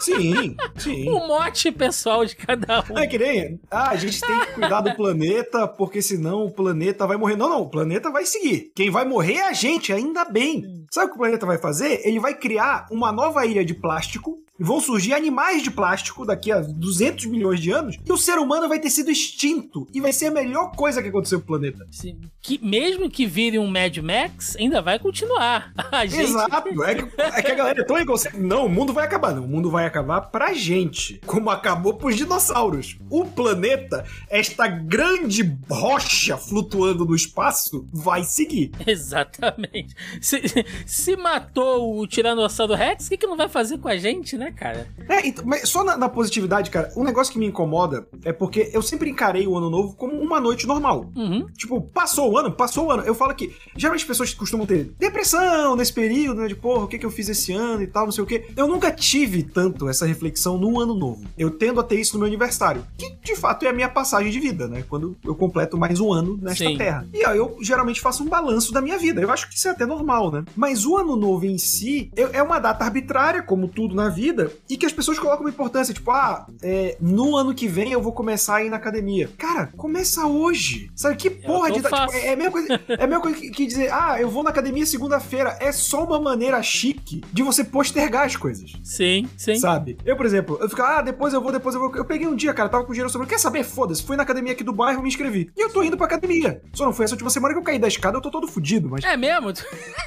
sim, 0.00 0.56
sim. 0.76 1.08
O 1.08 1.18
mote 1.26 1.70
pessoal 1.70 2.25
de 2.26 2.36
cada 2.36 2.84
um. 2.90 2.98
É 2.98 3.06
que 3.06 3.18
nem, 3.18 3.60
ah, 3.70 3.90
a 3.90 3.96
gente 3.96 4.20
tem 4.20 4.40
que 4.40 4.52
cuidar 4.52 4.80
do 4.80 4.94
planeta, 4.94 5.66
porque 5.66 6.02
senão 6.02 6.44
o 6.44 6.50
planeta 6.50 7.06
vai 7.06 7.16
morrer. 7.16 7.36
Não, 7.36 7.48
não, 7.48 7.62
o 7.62 7.70
planeta 7.70 8.10
vai 8.10 8.24
seguir. 8.24 8.72
Quem 8.74 8.90
vai 8.90 9.04
morrer 9.04 9.34
é 9.34 9.48
a 9.48 9.52
gente, 9.52 9.92
ainda 9.92 10.24
bem. 10.24 10.84
Sabe 10.90 11.06
o 11.06 11.08
que 11.10 11.16
o 11.16 11.18
planeta 11.18 11.46
vai 11.46 11.58
fazer? 11.58 12.00
Ele 12.04 12.20
vai 12.20 12.34
criar 12.34 12.86
uma 12.90 13.12
nova 13.12 13.44
ilha 13.44 13.64
de 13.64 13.74
plástico 13.74 14.38
e 14.58 14.64
vão 14.64 14.80
surgir 14.80 15.12
animais 15.12 15.62
de 15.62 15.70
plástico 15.70 16.24
daqui 16.24 16.50
a 16.50 16.60
200 16.60 17.26
milhões 17.26 17.60
de 17.60 17.70
anos 17.70 17.98
e 18.04 18.12
o 18.12 18.16
ser 18.16 18.38
humano 18.38 18.68
vai 18.68 18.78
ter 18.78 18.90
sido 18.90 19.10
extinto 19.10 19.86
e 19.92 20.00
vai 20.00 20.12
ser 20.12 20.26
a 20.26 20.30
melhor 20.30 20.72
coisa 20.72 21.02
que 21.02 21.08
aconteceu 21.08 21.38
pro 21.38 21.58
planeta. 21.58 21.86
Sim. 21.90 22.18
Que, 22.40 22.58
mesmo 22.64 23.10
que 23.10 23.26
vire 23.26 23.58
um 23.58 23.66
Mad 23.66 23.96
Max, 23.98 24.56
ainda 24.56 24.80
vai 24.80 24.98
continuar. 24.98 25.72
A 25.90 26.06
gente... 26.06 26.22
Exato. 26.22 26.84
É 26.84 26.94
que, 26.94 27.20
é 27.20 27.42
que 27.42 27.52
a 27.52 27.54
galera 27.54 27.80
é 27.80 27.84
tão 27.84 27.98
egocêntrica. 27.98 28.44
Não, 28.44 28.66
o 28.66 28.68
mundo 28.68 28.92
vai 28.92 29.04
acabar. 29.04 29.34
Não, 29.34 29.44
o 29.44 29.48
mundo 29.48 29.70
vai 29.70 29.86
acabar 29.86 30.20
pra 30.20 30.52
gente, 30.52 31.20
como 31.26 31.50
acabou 31.50 31.94
pros 31.94 32.16
dinossauros. 32.16 32.98
O 33.10 33.24
planeta, 33.24 34.04
esta 34.28 34.66
grande 34.66 35.56
rocha 35.68 36.36
flutuando 36.36 37.04
no 37.04 37.14
espaço, 37.14 37.88
vai 37.92 38.24
seguir. 38.24 38.72
Exatamente. 38.86 39.94
Se, 40.20 40.42
se 40.86 41.16
matou 41.16 41.98
o 41.98 42.06
Tiranossauro 42.06 42.74
Rex, 42.74 43.06
o 43.06 43.08
que, 43.10 43.16
que 43.16 43.26
não 43.26 43.36
vai 43.36 43.48
fazer 43.48 43.78
com 43.78 43.88
a 43.88 43.96
gente, 43.96 44.36
né? 44.36 44.45
Né, 44.46 44.52
cara? 44.52 44.86
É, 45.08 45.26
então, 45.26 45.44
mas 45.44 45.68
só 45.68 45.82
na, 45.82 45.96
na, 45.96 46.08
positividade, 46.08 46.70
cara, 46.70 46.92
um 46.96 47.04
negócio 47.04 47.32
que 47.32 47.38
me 47.38 47.46
incomoda 47.46 48.06
é 48.24 48.32
porque 48.32 48.70
eu 48.72 48.80
sempre 48.80 49.10
encarei 49.10 49.46
o 49.46 49.56
ano 49.56 49.68
novo 49.68 49.94
como 49.94 50.14
uma 50.14 50.40
noite 50.40 50.66
normal. 50.66 51.10
Uhum. 51.14 51.46
Tipo, 51.56 51.80
passou 51.80 52.32
o 52.32 52.38
ano, 52.38 52.52
passou 52.52 52.86
o 52.86 52.90
ano. 52.90 53.02
Eu 53.02 53.14
falo 53.14 53.34
que 53.34 53.54
geralmente 53.76 54.02
as 54.02 54.06
pessoas 54.06 54.32
costumam 54.34 54.66
ter 54.66 54.94
depressão 54.98 55.76
nesse 55.76 55.92
período, 55.92 56.40
né? 56.40 56.48
De 56.48 56.54
porra, 56.54 56.84
o 56.84 56.88
que, 56.88 56.98
que 56.98 57.06
eu 57.06 57.10
fiz 57.10 57.28
esse 57.28 57.52
ano 57.52 57.82
e 57.82 57.86
tal, 57.86 58.04
não 58.04 58.12
sei 58.12 58.22
o 58.22 58.26
quê. 58.26 58.48
Eu 58.56 58.68
nunca 58.68 58.90
tive 58.90 59.42
tanto 59.42 59.88
essa 59.88 60.06
reflexão 60.06 60.58
no 60.58 60.80
ano 60.80 60.94
novo. 60.94 61.24
Eu 61.36 61.50
tendo 61.50 61.80
a 61.80 61.84
ter 61.84 62.00
isso 62.00 62.14
no 62.14 62.20
meu 62.20 62.28
aniversário, 62.28 62.84
que 62.96 63.16
de 63.22 63.36
fato 63.36 63.64
é 63.64 63.68
a 63.68 63.72
minha 63.72 63.88
passagem 63.88 64.30
de 64.30 64.38
vida, 64.38 64.68
né? 64.68 64.84
Quando 64.88 65.16
eu 65.24 65.34
completo 65.34 65.76
mais 65.76 66.00
um 66.00 66.12
ano 66.12 66.38
nesta 66.40 66.64
Sim. 66.64 66.76
terra. 66.76 67.06
E 67.12 67.24
aí 67.24 67.36
eu 67.36 67.56
geralmente 67.60 68.00
faço 68.00 68.22
um 68.22 68.28
balanço 68.28 68.72
da 68.72 68.80
minha 68.80 68.98
vida. 68.98 69.20
Eu 69.20 69.30
acho 69.30 69.48
que 69.48 69.56
isso 69.56 69.68
é 69.68 69.70
até 69.72 69.84
normal, 69.84 70.30
né? 70.30 70.44
Mas 70.54 70.84
o 70.84 70.96
ano 70.96 71.16
novo 71.16 71.44
em 71.44 71.58
si 71.58 72.10
é 72.14 72.42
uma 72.42 72.58
data 72.58 72.84
arbitrária, 72.84 73.42
como 73.42 73.68
tudo 73.68 73.94
na 73.94 74.08
vida 74.08 74.35
vida 74.36 74.52
e 74.68 74.76
que 74.76 74.84
as 74.84 74.92
pessoas 74.92 75.18
colocam 75.18 75.40
uma 75.40 75.50
importância, 75.50 75.94
tipo, 75.94 76.10
ah, 76.10 76.46
é, 76.62 76.96
no 77.00 77.36
ano 77.36 77.54
que 77.54 77.66
vem 77.66 77.92
eu 77.92 78.00
vou 78.00 78.12
começar 78.12 78.56
a 78.56 78.64
ir 78.64 78.70
na 78.70 78.76
academia. 78.76 79.30
Cara, 79.38 79.72
começa 79.76 80.26
hoje. 80.26 80.90
Sabe 80.94 81.16
que 81.16 81.30
porra 81.30 81.70
de. 81.70 81.80
Tipo, 81.80 81.94
é, 82.12 82.26
é, 82.26 82.32
a 82.32 82.36
mesma 82.36 82.52
coisa, 82.52 82.80
é 82.88 83.04
a 83.04 83.06
mesma 83.06 83.20
coisa 83.20 83.38
que, 83.38 83.50
que 83.50 83.66
dizer, 83.66 83.92
ah, 83.92 84.20
eu 84.20 84.28
vou 84.28 84.42
na 84.42 84.50
academia 84.50 84.84
segunda-feira. 84.84 85.56
É 85.60 85.72
só 85.72 86.04
uma 86.04 86.20
maneira 86.20 86.62
chique 86.62 87.22
de 87.32 87.42
você 87.42 87.64
postergar 87.64 88.26
as 88.26 88.36
coisas. 88.36 88.72
Sim, 88.84 89.28
sim. 89.36 89.56
Sabe? 89.56 89.96
Eu, 90.04 90.16
por 90.16 90.26
exemplo, 90.26 90.58
eu 90.60 90.68
fico, 90.68 90.82
ah, 90.82 91.00
depois 91.00 91.32
eu 91.32 91.40
vou, 91.40 91.52
depois 91.52 91.74
eu 91.74 91.80
vou. 91.80 91.94
Eu 91.94 92.04
peguei 92.04 92.26
um 92.26 92.36
dia, 92.36 92.52
cara, 92.52 92.68
tava 92.68 92.84
com 92.84 92.92
dinheiro 92.92 93.10
sobre. 93.10 93.26
Quer 93.26 93.38
saber? 93.38 93.64
Foda-se. 93.64 94.02
Fui 94.02 94.16
na 94.16 94.22
academia 94.22 94.52
aqui 94.52 94.64
do 94.64 94.72
bairro, 94.72 95.02
me 95.02 95.08
inscrevi. 95.08 95.50
E 95.56 95.60
eu 95.60 95.72
tô 95.72 95.82
indo 95.82 95.96
pra 95.96 96.06
academia. 96.06 96.60
Só 96.74 96.84
não 96.84 96.92
foi 96.92 97.04
essa 97.04 97.14
última 97.14 97.30
semana 97.30 97.54
que 97.54 97.60
eu 97.60 97.64
caí 97.64 97.78
da 97.78 97.88
escada, 97.88 98.16
eu 98.16 98.22
tô 98.22 98.30
todo 98.30 98.46
fudido, 98.46 98.88
mas. 98.88 99.04
É 99.04 99.16
mesmo? 99.16 99.52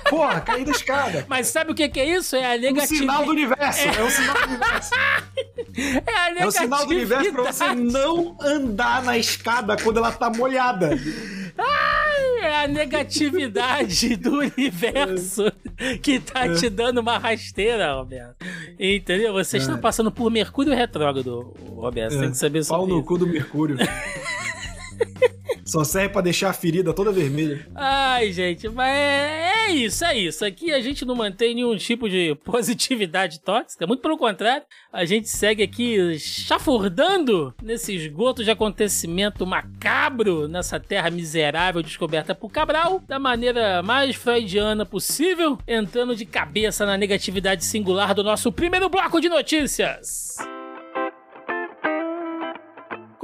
Porra, 0.10 0.42
caí 0.42 0.66
da 0.66 0.72
escada. 0.72 1.26
Mas 1.30 1.48
sabe 1.48 1.72
o 1.72 1.76
que, 1.76 1.88
que 1.88 2.00
é 2.00 2.18
isso? 2.18 2.36
É 2.36 2.54
a 2.54 2.58
negativa. 2.58 2.94
Um 2.94 2.98
sinal 2.98 3.26
do 3.26 3.32
universo. 3.32 3.80
É, 3.80 3.96
é 4.00 4.04
um 4.04 4.10
sinal 4.20 4.36
do 4.36 4.48
universo. 4.48 4.94
É, 6.06 6.12
a 6.12 6.36
é 6.36 6.46
o 6.46 6.52
sinal 6.52 6.86
do 6.86 6.94
universo 6.94 7.32
pra 7.32 7.52
você 7.52 7.76
não 7.76 8.38
andar 8.42 9.04
na 9.04 9.18
escada 9.18 9.78
quando 9.78 9.98
ela 9.98 10.12
tá 10.12 10.30
molhada. 10.30 10.90
Ai, 11.58 12.46
é 12.46 12.64
a 12.64 12.68
negatividade 12.68 14.16
do 14.16 14.40
universo 14.40 15.52
que 16.02 16.20
tá 16.20 16.46
é. 16.46 16.54
te 16.56 16.70
dando 16.70 17.00
uma 17.00 17.18
rasteira, 17.18 17.96
Roberto. 17.96 18.36
Entendeu? 18.80 19.34
Você 19.34 19.58
é. 19.58 19.60
está 19.60 19.78
passando 19.78 20.12
por 20.12 20.30
Mercúrio 20.32 20.74
retrógrado, 20.74 21.54
Roberto. 21.76 22.14
Você 22.14 22.20
tem 22.20 22.32
que 22.32 22.38
saber 22.38 22.64
sobre 22.64 22.88
Pau 22.88 22.88
no 22.88 23.04
cu 23.04 23.18
do 23.18 23.28
Mercúrio. 23.28 23.78
Só 25.70 25.84
serve 25.84 26.10
pra 26.10 26.22
deixar 26.22 26.50
a 26.50 26.54
ferida 26.54 26.94
toda 26.94 27.12
vermelha. 27.12 27.68
Ai, 27.76 28.32
gente, 28.32 28.68
mas 28.70 28.90
é, 28.90 29.52
é, 29.70 29.76
isso, 29.76 30.06
é 30.06 30.18
isso. 30.18 30.46
Aqui 30.46 30.72
a 30.72 30.80
gente 30.80 31.06
não 31.06 31.16
mantém 31.16 31.56
nenhum 31.56 31.76
tipo 31.78 32.10
de 32.10 32.36
positividade 32.44 33.40
tóxica, 33.40 33.86
muito 33.86 34.02
pelo 34.02 34.18
contrário. 34.18 34.66
A 34.92 35.06
gente 35.06 35.30
segue 35.30 35.64
aqui 35.64 36.18
chafurdando 36.20 37.54
nesse 37.62 37.96
esgoto 37.96 38.44
de 38.44 38.52
acontecimento 38.52 39.46
macabro 39.46 40.48
nessa 40.48 40.80
terra 40.80 41.10
miserável 41.10 41.82
descoberta 41.82 42.34
por 42.34 42.50
Cabral, 42.50 43.02
da 43.08 43.20
maneira 43.20 43.84
mais 43.84 44.16
freudiana 44.16 44.86
possível, 44.86 45.58
entrando 45.68 46.16
de 46.16 46.26
cabeça 46.26 46.86
na 46.86 46.98
negatividade 46.98 47.64
singular 47.64 48.14
do 48.14 48.24
nosso 48.24 48.52
primeiro 48.52 48.90
bloco 48.90 49.22
de 49.22 49.30
notícias. 49.30 50.38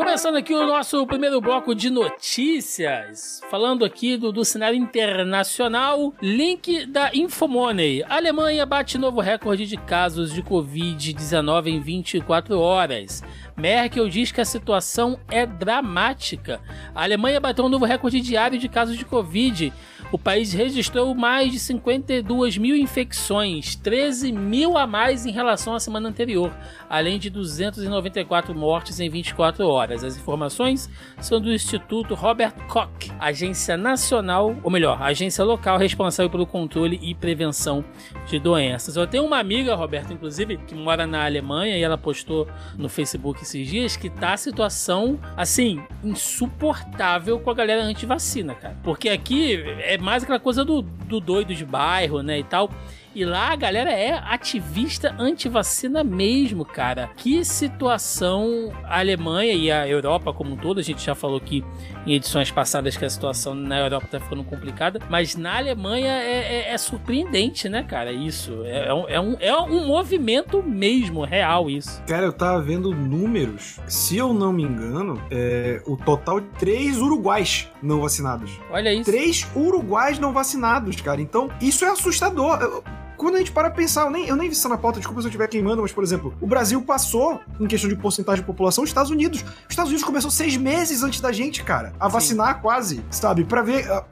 Começando 0.05 0.35
aqui 0.35 0.53
o 0.53 0.67
nosso 0.67 1.05
primeiro 1.07 1.41
bloco 1.41 1.74
de 1.74 1.89
notícias, 1.89 3.41
falando 3.50 3.83
aqui 3.83 4.15
do, 4.15 4.31
do 4.31 4.45
cenário 4.45 4.77
internacional, 4.77 6.13
link 6.21 6.85
da 6.85 7.09
Infomoney. 7.12 8.03
A 8.03 8.17
Alemanha 8.17 8.67
bate 8.67 9.00
novo 9.00 9.19
recorde 9.19 9.65
de 9.65 9.75
casos 9.75 10.31
de 10.31 10.43
Covid-19 10.43 11.67
em 11.69 11.81
24 11.81 12.59
horas. 12.59 13.24
Merkel 13.57 14.07
diz 14.07 14.31
que 14.31 14.39
a 14.39 14.45
situação 14.45 15.19
é 15.27 15.43
dramática. 15.43 16.62
A 16.93 17.01
Alemanha 17.01 17.39
bateu 17.39 17.65
um 17.65 17.69
novo 17.69 17.83
recorde 17.83 18.21
diário 18.21 18.59
de 18.59 18.69
casos 18.69 18.95
de 18.95 19.05
Covid 19.05 19.74
o 20.12 20.17
país 20.17 20.53
registrou 20.53 21.13
mais 21.15 21.51
de 21.51 21.59
52 21.59 22.57
mil 22.57 22.75
infecções, 22.75 23.75
13 23.75 24.31
mil 24.31 24.77
a 24.77 24.85
mais 24.85 25.25
em 25.25 25.31
relação 25.31 25.74
à 25.74 25.79
semana 25.79 26.07
anterior, 26.07 26.55
além 26.89 27.19
de 27.19 27.29
294 27.29 28.55
mortes 28.55 28.99
em 28.99 29.09
24 29.09 29.67
horas. 29.67 30.03
As 30.03 30.17
informações 30.17 30.89
são 31.19 31.39
do 31.39 31.51
Instituto 31.51 32.13
Robert 32.13 32.53
Koch, 32.67 33.11
agência 33.19 33.77
nacional, 33.77 34.55
ou 34.63 34.71
melhor, 34.71 35.01
agência 35.01 35.43
local 35.43 35.77
responsável 35.77 36.29
pelo 36.29 36.45
controle 36.45 36.99
e 37.01 37.13
prevenção 37.13 37.83
de 38.27 38.39
doenças. 38.39 38.95
Eu 38.95 39.07
tenho 39.07 39.25
uma 39.25 39.39
amiga, 39.39 39.75
Roberto, 39.75 40.13
inclusive, 40.13 40.57
que 40.57 40.75
mora 40.75 41.05
na 41.05 41.25
Alemanha 41.25 41.77
e 41.77 41.81
ela 41.81 41.97
postou 41.97 42.47
no 42.77 42.89
Facebook 42.89 43.41
esses 43.41 43.67
dias 43.67 43.95
que 43.95 44.09
tá 44.09 44.33
a 44.33 44.37
situação, 44.37 45.19
assim, 45.35 45.81
insuportável 46.03 47.39
com 47.39 47.49
a 47.49 47.53
galera 47.53 47.83
anti-vacina, 47.83 48.55
cara. 48.55 48.77
Porque 48.83 49.09
aqui 49.09 49.63
é 49.79 49.97
mais 49.97 50.23
aquela 50.23 50.39
coisa 50.39 50.63
do, 50.63 50.81
do 50.81 51.19
doido 51.19 51.53
de 51.53 51.65
bairro, 51.65 52.21
né, 52.21 52.39
e 52.39 52.43
tal. 52.43 52.69
E 53.15 53.24
lá 53.24 53.53
a 53.53 53.55
galera 53.55 53.91
é 53.91 54.12
ativista 54.12 55.15
anti-vacina 55.17 56.03
mesmo, 56.03 56.65
cara. 56.65 57.10
Que 57.15 57.45
situação 57.45 58.74
a 58.84 59.00
Alemanha 59.00 59.53
e 59.53 59.72
a 59.72 59.88
Europa 59.88 60.34
como 60.34 60.51
um 60.53 60.57
todo, 60.57 60.81
a 60.81 60.84
gente 60.84 61.01
já 61.01 61.15
falou 61.15 61.38
aqui 61.38 61.63
em 62.05 62.13
edições 62.13 62.51
passadas 62.51 62.98
que 62.98 63.05
a 63.05 63.10
situação 63.10 63.55
na 63.55 63.79
Europa 63.79 64.07
tá 64.12 64.19
ficando 64.19 64.43
complicada, 64.43 65.00
mas 65.10 65.34
na 65.38 65.55
Alemanha 65.55 66.12
é, 66.12 66.67
é, 66.67 66.74
é 66.74 66.77
surpreendente, 66.77 67.69
né, 67.69 67.84
cara? 67.84 68.12
Isso. 68.12 68.51
É, 68.65 68.89
é, 68.89 68.93
um, 68.93 69.05
é, 69.07 69.22
um, 69.22 69.36
é 69.39 69.86
movimento 69.86 70.62
mesmo, 70.62 71.24
real 71.24 71.69
isso. 71.69 72.03
Cara, 72.05 72.25
eu 72.25 72.34
tava 72.34 72.62
vendo 72.62 72.93
números. 72.93 73.79
Se 73.88 74.17
eu 74.17 74.34
não 74.34 74.51
me 74.51 74.63
engano, 74.63 75.22
é 75.31 75.81
o 75.88 75.95
total 75.95 76.41
de 76.41 76.48
três 76.60 76.98
uruguais 76.98 77.72
não 77.81 78.01
vacinados. 78.01 78.60
Olha 78.69 78.93
isso. 78.93 79.10
Três 79.10 79.48
uruguais 79.55 80.19
não 80.19 80.34
vacinados, 80.34 81.00
cara. 81.00 81.22
Então, 81.22 81.50
isso 81.62 81.86
é 81.86 81.88
assustador. 81.88 82.60
Eu 82.62 82.84
quando 83.17 83.36
a 83.36 83.38
gente 83.39 83.51
para 83.51 83.69
pensar, 83.69 84.05
eu 84.05 84.12
nem, 84.12 84.27
eu 84.27 84.36
nem 84.36 84.50
vi 84.50 84.55
isso 84.55 84.67
na 84.69 84.77
pauta, 84.77 85.00
desculpa 85.00 85.22
se 85.22 85.27
eu 85.27 85.29
estiver 85.29 85.48
queimando, 85.48 85.81
mas, 85.81 85.91
por 85.91 86.03
exemplo, 86.03 86.34
o 86.39 86.48
Brasil 86.48 86.81
passou, 86.81 87.39
em 87.60 87.67
questão 87.67 87.89
de 87.89 87.95
porcentagem 87.95 88.41
de 88.41 88.45
população, 88.45 88.84
os 88.84 88.89
Estados 88.89 89.12
Unidos. 89.12 89.41
Os 89.41 89.69
Estados 89.69 89.89
Unidos 89.89 90.03
começou 90.03 90.31
seis 90.31 90.57
meses 90.57 91.03
antes 91.03 91.19
da 91.19 91.31
gente, 91.31 91.63
cara, 91.63 91.93
a 92.00 92.07
Sim. 92.07 92.13
vacinar 92.13 92.62
quase, 92.62 93.03
sabe? 93.10 93.43
Pra 93.43 93.62
ver. 93.62 93.86
Uh, 93.89 94.03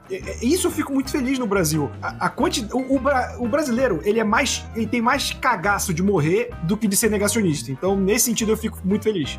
isso 0.42 0.66
eu 0.66 0.70
fico 0.70 0.92
muito 0.92 1.10
feliz 1.10 1.38
no 1.38 1.46
Brasil. 1.46 1.90
A, 2.02 2.26
a 2.26 2.28
quanti, 2.28 2.66
o, 2.72 2.78
o, 2.78 3.00
o, 3.38 3.48
brasileiro, 3.48 4.00
ele 4.04 4.20
é 4.20 4.24
mais. 4.24 4.64
Ele 4.74 4.86
tem 4.86 5.00
mais 5.00 5.32
cagaço 5.32 5.92
de 5.92 6.02
morrer 6.02 6.50
do 6.62 6.76
que 6.76 6.86
de 6.86 6.96
ser 6.96 7.10
negacionista. 7.10 7.70
Então, 7.70 7.96
nesse 7.96 8.26
sentido, 8.26 8.52
eu 8.52 8.56
fico 8.56 8.78
muito 8.84 9.04
feliz. 9.04 9.38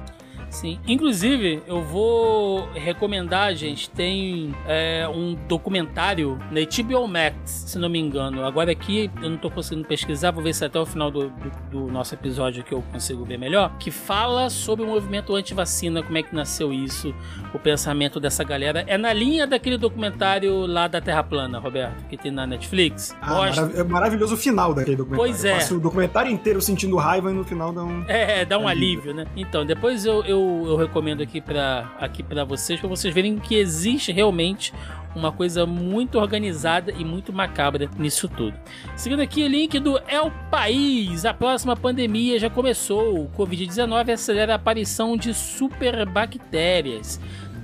Sim. 0.55 0.79
Inclusive, 0.87 1.61
eu 1.67 1.81
vou 1.81 2.65
recomendar, 2.73 3.53
gente, 3.55 3.89
tem 3.89 4.55
é, 4.65 5.05
um 5.13 5.35
documentário 5.49 6.39
na 6.49 6.61
HBO 6.61 7.05
Max, 7.07 7.65
se 7.67 7.77
não 7.77 7.89
me 7.89 7.99
engano. 7.99 8.45
Agora 8.45 8.71
aqui 8.71 9.11
eu 9.21 9.29
não 9.29 9.37
tô 9.37 9.51
conseguindo 9.51 9.85
pesquisar, 9.85 10.31
vou 10.31 10.41
ver 10.41 10.53
se 10.53 10.63
até 10.63 10.79
o 10.79 10.85
final 10.85 11.11
do, 11.11 11.29
do, 11.29 11.51
do 11.69 11.91
nosso 11.91 12.13
episódio 12.13 12.63
que 12.63 12.73
eu 12.73 12.81
consigo 12.89 13.25
ver 13.25 13.37
melhor, 13.37 13.77
que 13.77 13.91
fala 13.91 14.49
sobre 14.49 14.85
o 14.85 14.87
movimento 14.87 15.35
anti-vacina, 15.35 16.01
como 16.01 16.17
é 16.17 16.23
que 16.23 16.33
nasceu 16.33 16.71
isso, 16.71 17.13
o 17.53 17.59
pensamento 17.59 18.17
dessa 18.17 18.43
galera. 18.45 18.85
É 18.87 18.97
na 18.97 19.11
linha 19.11 19.45
daquele 19.45 19.77
documentário 19.77 20.65
lá 20.65 20.87
da 20.87 21.01
Terra 21.01 21.23
Plana, 21.23 21.59
Roberto, 21.59 22.05
que 22.07 22.15
tem 22.15 22.31
na 22.31 22.47
Netflix. 22.47 23.13
Ah, 23.21 23.35
marav 23.35 23.77
é 23.77 23.83
maravilhoso 23.83 24.35
o 24.35 24.37
final 24.37 24.73
daquele 24.73 24.95
documentário. 24.95 25.33
Pois 25.33 25.43
é. 25.43 25.73
O 25.73 25.79
documentário 25.81 26.31
inteiro 26.31 26.61
sentindo 26.61 26.95
raiva 26.95 27.29
e 27.29 27.33
no 27.33 27.43
final 27.43 27.73
dá 27.73 27.83
um... 27.83 28.05
É, 28.07 28.45
dá 28.45 28.57
um 28.57 28.69
alívio, 28.69 29.11
alívio 29.11 29.13
né? 29.13 29.25
Então, 29.35 29.65
depois 29.65 30.05
eu, 30.05 30.23
eu 30.23 30.44
eu, 30.65 30.75
recomendo 30.75 31.21
aqui 31.21 31.41
para 31.41 31.91
aqui 31.99 32.23
vocês, 32.47 32.79
para 32.79 32.89
vocês 32.89 33.13
verem 33.13 33.37
que 33.37 33.55
existe 33.55 34.11
realmente 34.11 34.73
uma 35.15 35.31
coisa 35.31 35.65
muito 35.65 36.19
organizada 36.19 36.91
e 36.91 37.05
muito 37.05 37.31
macabra 37.31 37.89
nisso 37.97 38.27
tudo. 38.27 38.57
Seguindo 38.95 39.21
aqui 39.21 39.43
o 39.43 39.47
link 39.47 39.79
do 39.79 39.97
El 40.07 40.31
País, 40.51 41.25
a 41.25 41.33
próxima 41.33 41.75
pandemia 41.75 42.37
já 42.37 42.49
começou. 42.49 43.23
O 43.23 43.29
Covid-19 43.29 44.13
acelera 44.13 44.53
a 44.53 44.55
aparição 44.57 45.15
de 45.15 45.33
superbactérias. 45.33 47.19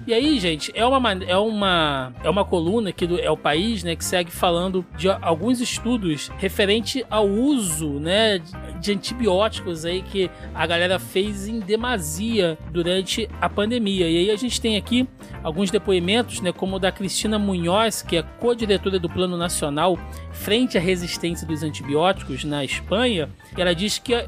E 0.08 0.14
aí, 0.16 0.40
gente, 0.40 0.72
é 0.74 0.84
uma, 0.84 1.12
é 1.14 1.38
uma, 1.38 2.14
é 2.24 2.30
uma 2.30 2.44
coluna 2.44 2.90
aqui 2.90 3.06
do 3.06 3.20
É 3.20 3.30
o 3.30 3.38
País, 3.38 3.84
né, 3.84 3.96
que 3.96 4.04
segue 4.04 4.32
falando 4.32 4.84
de 4.98 5.08
alguns 5.10 5.62
estudos 5.62 6.32
referente 6.38 7.06
ao 7.08 7.28
uso, 7.28 8.00
né, 8.00 8.40
de 8.80 8.94
antibióticos 8.94 9.86
aí 9.86 10.02
que 10.02 10.30
a 10.56 10.66
galera 10.66 10.98
fez 10.98 11.48
em 11.48 11.60
demasia 11.60 12.58
durante 12.72 13.30
a 13.40 13.48
pandemia. 13.48 14.10
E 14.10 14.18
aí 14.18 14.32
a 14.32 14.36
gente 14.36 14.60
tem 14.60 14.76
aqui 14.76 15.08
alguns 15.44 15.70
depoimentos, 15.70 16.42
né, 16.42 16.52
como 16.52 16.78
o 16.78 16.80
da 16.80 16.92
Cristina 16.92 17.38
Munhoz, 17.38 18.02
que 18.02 18.18
é 18.18 18.24
co-diretora 18.24 18.98
do 18.98 19.10
Plano 19.10 19.38
Nacional 19.38 20.00
frente 20.32 20.80
à 20.80 20.82
resistência 20.82 21.46
dos 21.46 21.62
antibióticos 21.62 22.44
na 22.44 22.66
Espanha. 22.66 23.30
E 23.56 23.62
ela 23.62 23.76
diz 23.76 24.00
que 24.00 24.16
é, 24.16 24.28